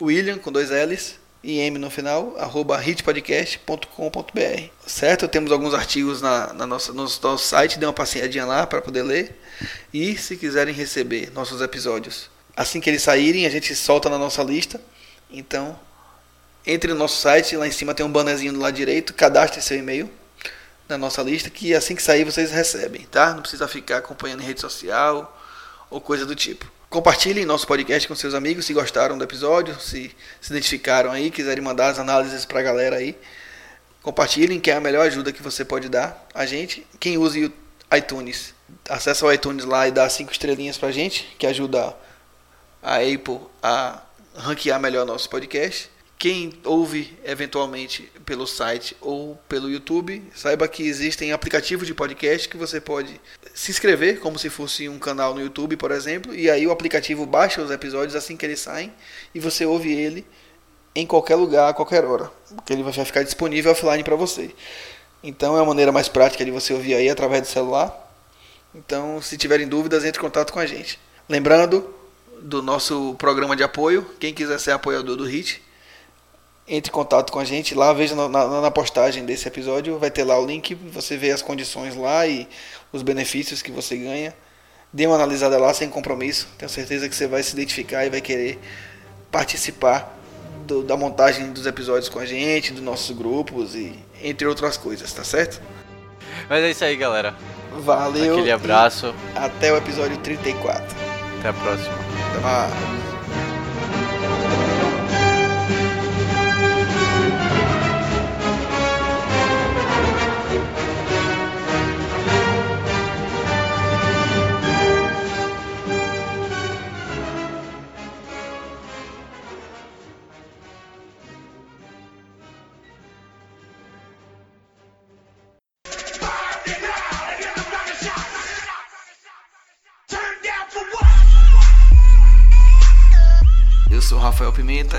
William, 0.00 0.38
com 0.38 0.50
dois 0.50 0.70
L's 0.70 1.20
e 1.42 1.58
M 1.58 1.78
no 1.78 1.90
final, 1.90 2.34
arroba 2.38 2.82
hitpodcast.com.br. 2.82 4.62
Certo? 4.86 5.28
Temos 5.28 5.50
alguns 5.50 5.74
artigos 5.74 6.22
na, 6.22 6.52
na 6.52 6.66
nossa, 6.66 6.92
no 6.92 7.02
nosso 7.02 7.38
site, 7.38 7.78
dê 7.78 7.86
uma 7.86 7.92
passeadinha 7.92 8.46
lá 8.46 8.66
para 8.66 8.80
poder 8.80 9.02
ler. 9.02 9.38
E 9.92 10.16
se 10.16 10.36
quiserem 10.36 10.74
receber 10.74 11.32
nossos 11.32 11.60
episódios, 11.60 12.30
assim 12.56 12.80
que 12.80 12.88
eles 12.88 13.02
saírem, 13.02 13.46
a 13.46 13.50
gente 13.50 13.74
solta 13.74 14.08
na 14.08 14.18
nossa 14.18 14.42
lista. 14.42 14.80
Então, 15.30 15.78
entre 16.64 16.92
no 16.92 16.98
nosso 16.98 17.20
site, 17.20 17.56
lá 17.56 17.66
em 17.66 17.72
cima 17.72 17.94
tem 17.94 18.06
um 18.06 18.12
bannerzinho 18.12 18.52
do 18.52 18.60
lado 18.60 18.74
direito, 18.74 19.12
cadastre 19.12 19.60
seu 19.60 19.76
e-mail 19.76 20.08
na 20.92 20.98
nossa 20.98 21.22
lista, 21.22 21.50
que 21.50 21.74
assim 21.74 21.94
que 21.94 22.02
sair 22.02 22.24
vocês 22.24 22.50
recebem, 22.50 23.02
tá? 23.10 23.32
Não 23.34 23.40
precisa 23.40 23.66
ficar 23.66 23.98
acompanhando 23.98 24.42
em 24.42 24.46
rede 24.46 24.60
social 24.60 25.38
ou 25.90 26.00
coisa 26.00 26.24
do 26.24 26.34
tipo. 26.34 26.70
Compartilhem 26.88 27.46
nosso 27.46 27.66
podcast 27.66 28.06
com 28.06 28.14
seus 28.14 28.34
amigos 28.34 28.66
se 28.66 28.74
gostaram 28.74 29.16
do 29.16 29.24
episódio, 29.24 29.78
se 29.80 30.14
se 30.40 30.52
identificaram 30.52 31.10
aí, 31.10 31.30
quiserem 31.30 31.64
mandar 31.64 31.88
as 31.88 31.98
análises 31.98 32.44
pra 32.44 32.62
galera 32.62 32.96
aí. 32.96 33.18
Compartilhem, 34.02 34.60
que 34.60 34.70
é 34.70 34.74
a 34.74 34.80
melhor 34.80 35.06
ajuda 35.06 35.32
que 35.32 35.42
você 35.42 35.64
pode 35.64 35.88
dar 35.88 36.26
a 36.34 36.44
gente. 36.44 36.86
Quem 37.00 37.16
use 37.16 37.46
o 37.46 37.96
iTunes, 37.96 38.52
acessa 38.88 39.24
o 39.24 39.32
iTunes 39.32 39.64
lá 39.64 39.86
e 39.86 39.90
dá 39.90 40.08
cinco 40.08 40.32
estrelinhas 40.32 40.76
pra 40.76 40.90
gente, 40.90 41.34
que 41.38 41.46
ajuda 41.46 41.96
a 42.82 42.96
Apple 42.96 43.40
a 43.62 44.02
ranquear 44.34 44.80
melhor 44.80 45.06
nosso 45.06 45.30
podcast. 45.30 45.91
Quem 46.22 46.52
ouve 46.64 47.18
eventualmente 47.24 48.08
pelo 48.24 48.46
site 48.46 48.96
ou 49.00 49.36
pelo 49.48 49.68
YouTube, 49.68 50.22
saiba 50.32 50.68
que 50.68 50.84
existem 50.84 51.32
aplicativos 51.32 51.84
de 51.84 51.92
podcast 51.92 52.48
que 52.48 52.56
você 52.56 52.80
pode 52.80 53.20
se 53.52 53.72
inscrever 53.72 54.20
como 54.20 54.38
se 54.38 54.48
fosse 54.48 54.88
um 54.88 55.00
canal 55.00 55.34
no 55.34 55.40
YouTube, 55.40 55.76
por 55.76 55.90
exemplo, 55.90 56.32
e 56.32 56.48
aí 56.48 56.64
o 56.64 56.70
aplicativo 56.70 57.26
baixa 57.26 57.60
os 57.60 57.72
episódios 57.72 58.14
assim 58.14 58.36
que 58.36 58.46
eles 58.46 58.60
saem 58.60 58.92
e 59.34 59.40
você 59.40 59.66
ouve 59.66 59.92
ele 59.92 60.24
em 60.94 61.04
qualquer 61.04 61.34
lugar, 61.34 61.70
a 61.70 61.74
qualquer 61.74 62.04
hora, 62.04 62.30
porque 62.54 62.72
ele 62.72 62.84
vai 62.84 62.92
ficar 62.92 63.24
disponível 63.24 63.72
offline 63.72 64.04
para 64.04 64.14
você. 64.14 64.54
Então 65.24 65.58
é 65.58 65.60
a 65.60 65.64
maneira 65.64 65.90
mais 65.90 66.08
prática 66.08 66.44
de 66.44 66.52
você 66.52 66.72
ouvir 66.72 66.94
aí 66.94 67.10
através 67.10 67.42
do 67.42 67.48
celular. 67.48 68.14
Então, 68.72 69.20
se 69.20 69.36
tiverem 69.36 69.66
dúvidas, 69.66 70.04
entre 70.04 70.20
em 70.20 70.22
contato 70.22 70.52
com 70.52 70.60
a 70.60 70.66
gente. 70.66 71.00
Lembrando 71.28 71.92
do 72.40 72.62
nosso 72.62 73.16
programa 73.18 73.56
de 73.56 73.64
apoio, 73.64 74.06
quem 74.20 74.32
quiser 74.32 74.60
ser 74.60 74.70
apoiador 74.70 75.16
do 75.16 75.24
HIT, 75.24 75.60
entre 76.66 76.90
em 76.90 76.94
contato 76.94 77.32
com 77.32 77.38
a 77.38 77.44
gente 77.44 77.74
lá, 77.74 77.92
veja 77.92 78.14
na, 78.14 78.28
na, 78.28 78.60
na 78.60 78.70
postagem 78.70 79.24
desse 79.24 79.48
episódio, 79.48 79.98
vai 79.98 80.10
ter 80.10 80.24
lá 80.24 80.38
o 80.38 80.46
link, 80.46 80.74
você 80.74 81.16
vê 81.16 81.30
as 81.30 81.42
condições 81.42 81.96
lá 81.96 82.26
e 82.26 82.48
os 82.92 83.02
benefícios 83.02 83.62
que 83.62 83.70
você 83.70 83.96
ganha. 83.96 84.34
Dê 84.92 85.06
uma 85.06 85.16
analisada 85.16 85.58
lá 85.58 85.72
sem 85.72 85.88
compromisso, 85.88 86.48
tenho 86.58 86.68
certeza 86.68 87.08
que 87.08 87.14
você 87.14 87.26
vai 87.26 87.42
se 87.42 87.54
identificar 87.54 88.04
e 88.04 88.10
vai 88.10 88.20
querer 88.20 88.60
participar 89.30 90.18
do, 90.66 90.82
da 90.82 90.96
montagem 90.96 91.50
dos 91.52 91.66
episódios 91.66 92.08
com 92.08 92.18
a 92.18 92.26
gente, 92.26 92.72
dos 92.72 92.82
nossos 92.82 93.16
grupos 93.16 93.74
e 93.74 93.98
entre 94.22 94.46
outras 94.46 94.76
coisas, 94.76 95.10
tá 95.12 95.24
certo? 95.24 95.60
mas 96.48 96.62
é 96.62 96.70
isso 96.70 96.84
aí, 96.84 96.96
galera. 96.96 97.34
Valeu. 97.78 98.34
Aquele 98.34 98.52
abraço. 98.52 99.14
Até 99.34 99.72
o 99.72 99.76
episódio 99.76 100.16
34. 100.18 100.84
Até 101.38 101.48
a 101.48 101.52
próxima. 101.52 101.94
Até 102.30 102.40
mais. 102.40 103.01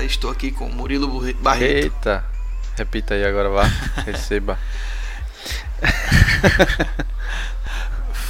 Estou 0.02 0.30
aqui 0.30 0.50
com 0.50 0.66
o 0.66 0.72
Murilo 0.72 1.08
Barreto. 1.34 1.72
Eita. 1.72 2.24
Repita 2.76 3.14
aí 3.14 3.24
agora, 3.24 3.48
vá. 3.48 3.62
Receba. 4.04 4.58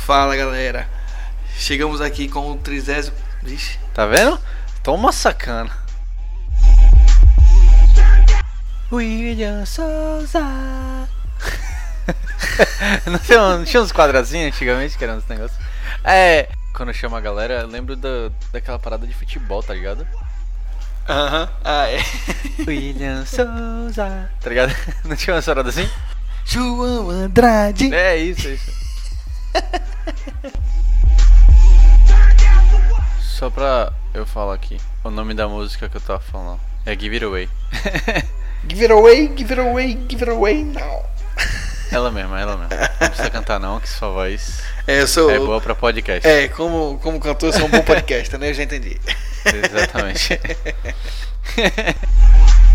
Fala 0.05 0.37
galera, 0.37 0.89
chegamos 1.57 2.01
aqui 2.01 2.29
com 2.29 2.53
o 2.53 2.59
trigésimo. 2.59 3.17
Vixe, 3.43 3.79
Tá 3.95 4.07
vendo? 4.07 4.39
Toma 4.83 5.13
sacana. 5.13 5.71
William 8.93 9.65
Souza. 9.65 10.41
não, 13.07 13.19
tinha, 13.19 13.57
não 13.57 13.65
tinha 13.65 13.83
uns 13.83 13.93
quadradinhos 13.93 14.55
antigamente 14.55 14.97
que 14.97 15.05
eram 15.05 15.17
uns 15.17 15.27
negócios? 15.27 15.59
É, 16.05 16.49
quando 16.75 16.91
eu 16.91 16.95
chamo 16.95 17.17
a 17.17 17.21
galera, 17.21 17.63
eu 17.63 17.67
lembro 17.67 17.97
da, 17.97 18.31
daquela 18.53 18.79
parada 18.79 19.07
de 19.07 19.15
futebol, 19.15 19.63
tá 19.63 19.73
ligado? 19.73 20.07
Aham, 21.09 21.49
ah 21.65 21.87
é. 21.89 21.99
William 22.67 23.25
Souza. 23.27 24.31
Tá 24.41 24.49
ligado? 24.49 24.75
Não 25.05 25.17
tinha 25.17 25.35
uma 25.37 25.43
parada 25.43 25.69
assim? 25.69 25.89
João 26.45 27.11
Andrade. 27.11 27.93
É 27.95 28.17
isso, 28.17 28.49
é 28.49 28.53
isso. 28.53 28.73
Só 33.21 33.51
pra 33.51 33.93
eu 34.13 34.25
falar 34.25 34.55
aqui, 34.55 34.79
o 35.03 35.11
nome 35.11 35.35
da 35.35 35.49
música 35.49 35.89
que 35.89 35.97
eu 35.97 36.01
tava 36.01 36.21
falando 36.21 36.61
é 36.87 36.93
Give 36.99 37.15
It 37.17 37.25
Away. 37.25 37.49
Give 38.69 38.83
it 38.83 38.93
away, 38.93 39.33
give 39.37 39.53
it 39.53 39.61
away, 39.61 39.99
give 40.09 40.23
it 40.23 40.31
away 40.31 40.65
now. 40.65 41.05
ela 41.91 42.11
mesma, 42.11 42.41
ela 42.41 42.57
mesma. 42.57 42.77
Não 43.01 43.09
precisa 43.09 43.31
cantar 43.31 43.59
não, 43.61 43.79
que 43.81 43.89
sua 43.89 44.09
voz 44.11 44.63
É, 44.87 45.05
sou. 45.07 45.31
é 45.31 45.39
boa 45.39 45.61
pra 45.61 45.75
podcast. 45.75 46.27
É, 46.27 46.49
como, 46.49 46.99
como 47.03 47.21
cantor, 47.21 47.51
eu 47.51 47.53
sou 47.53 47.67
um 47.67 47.71
bom 47.71 47.83
podcast, 47.83 48.37
né? 48.39 48.51
Eu 48.51 48.55
já 48.55 48.63
entendi. 48.63 48.99
Exatamente. 49.45 50.41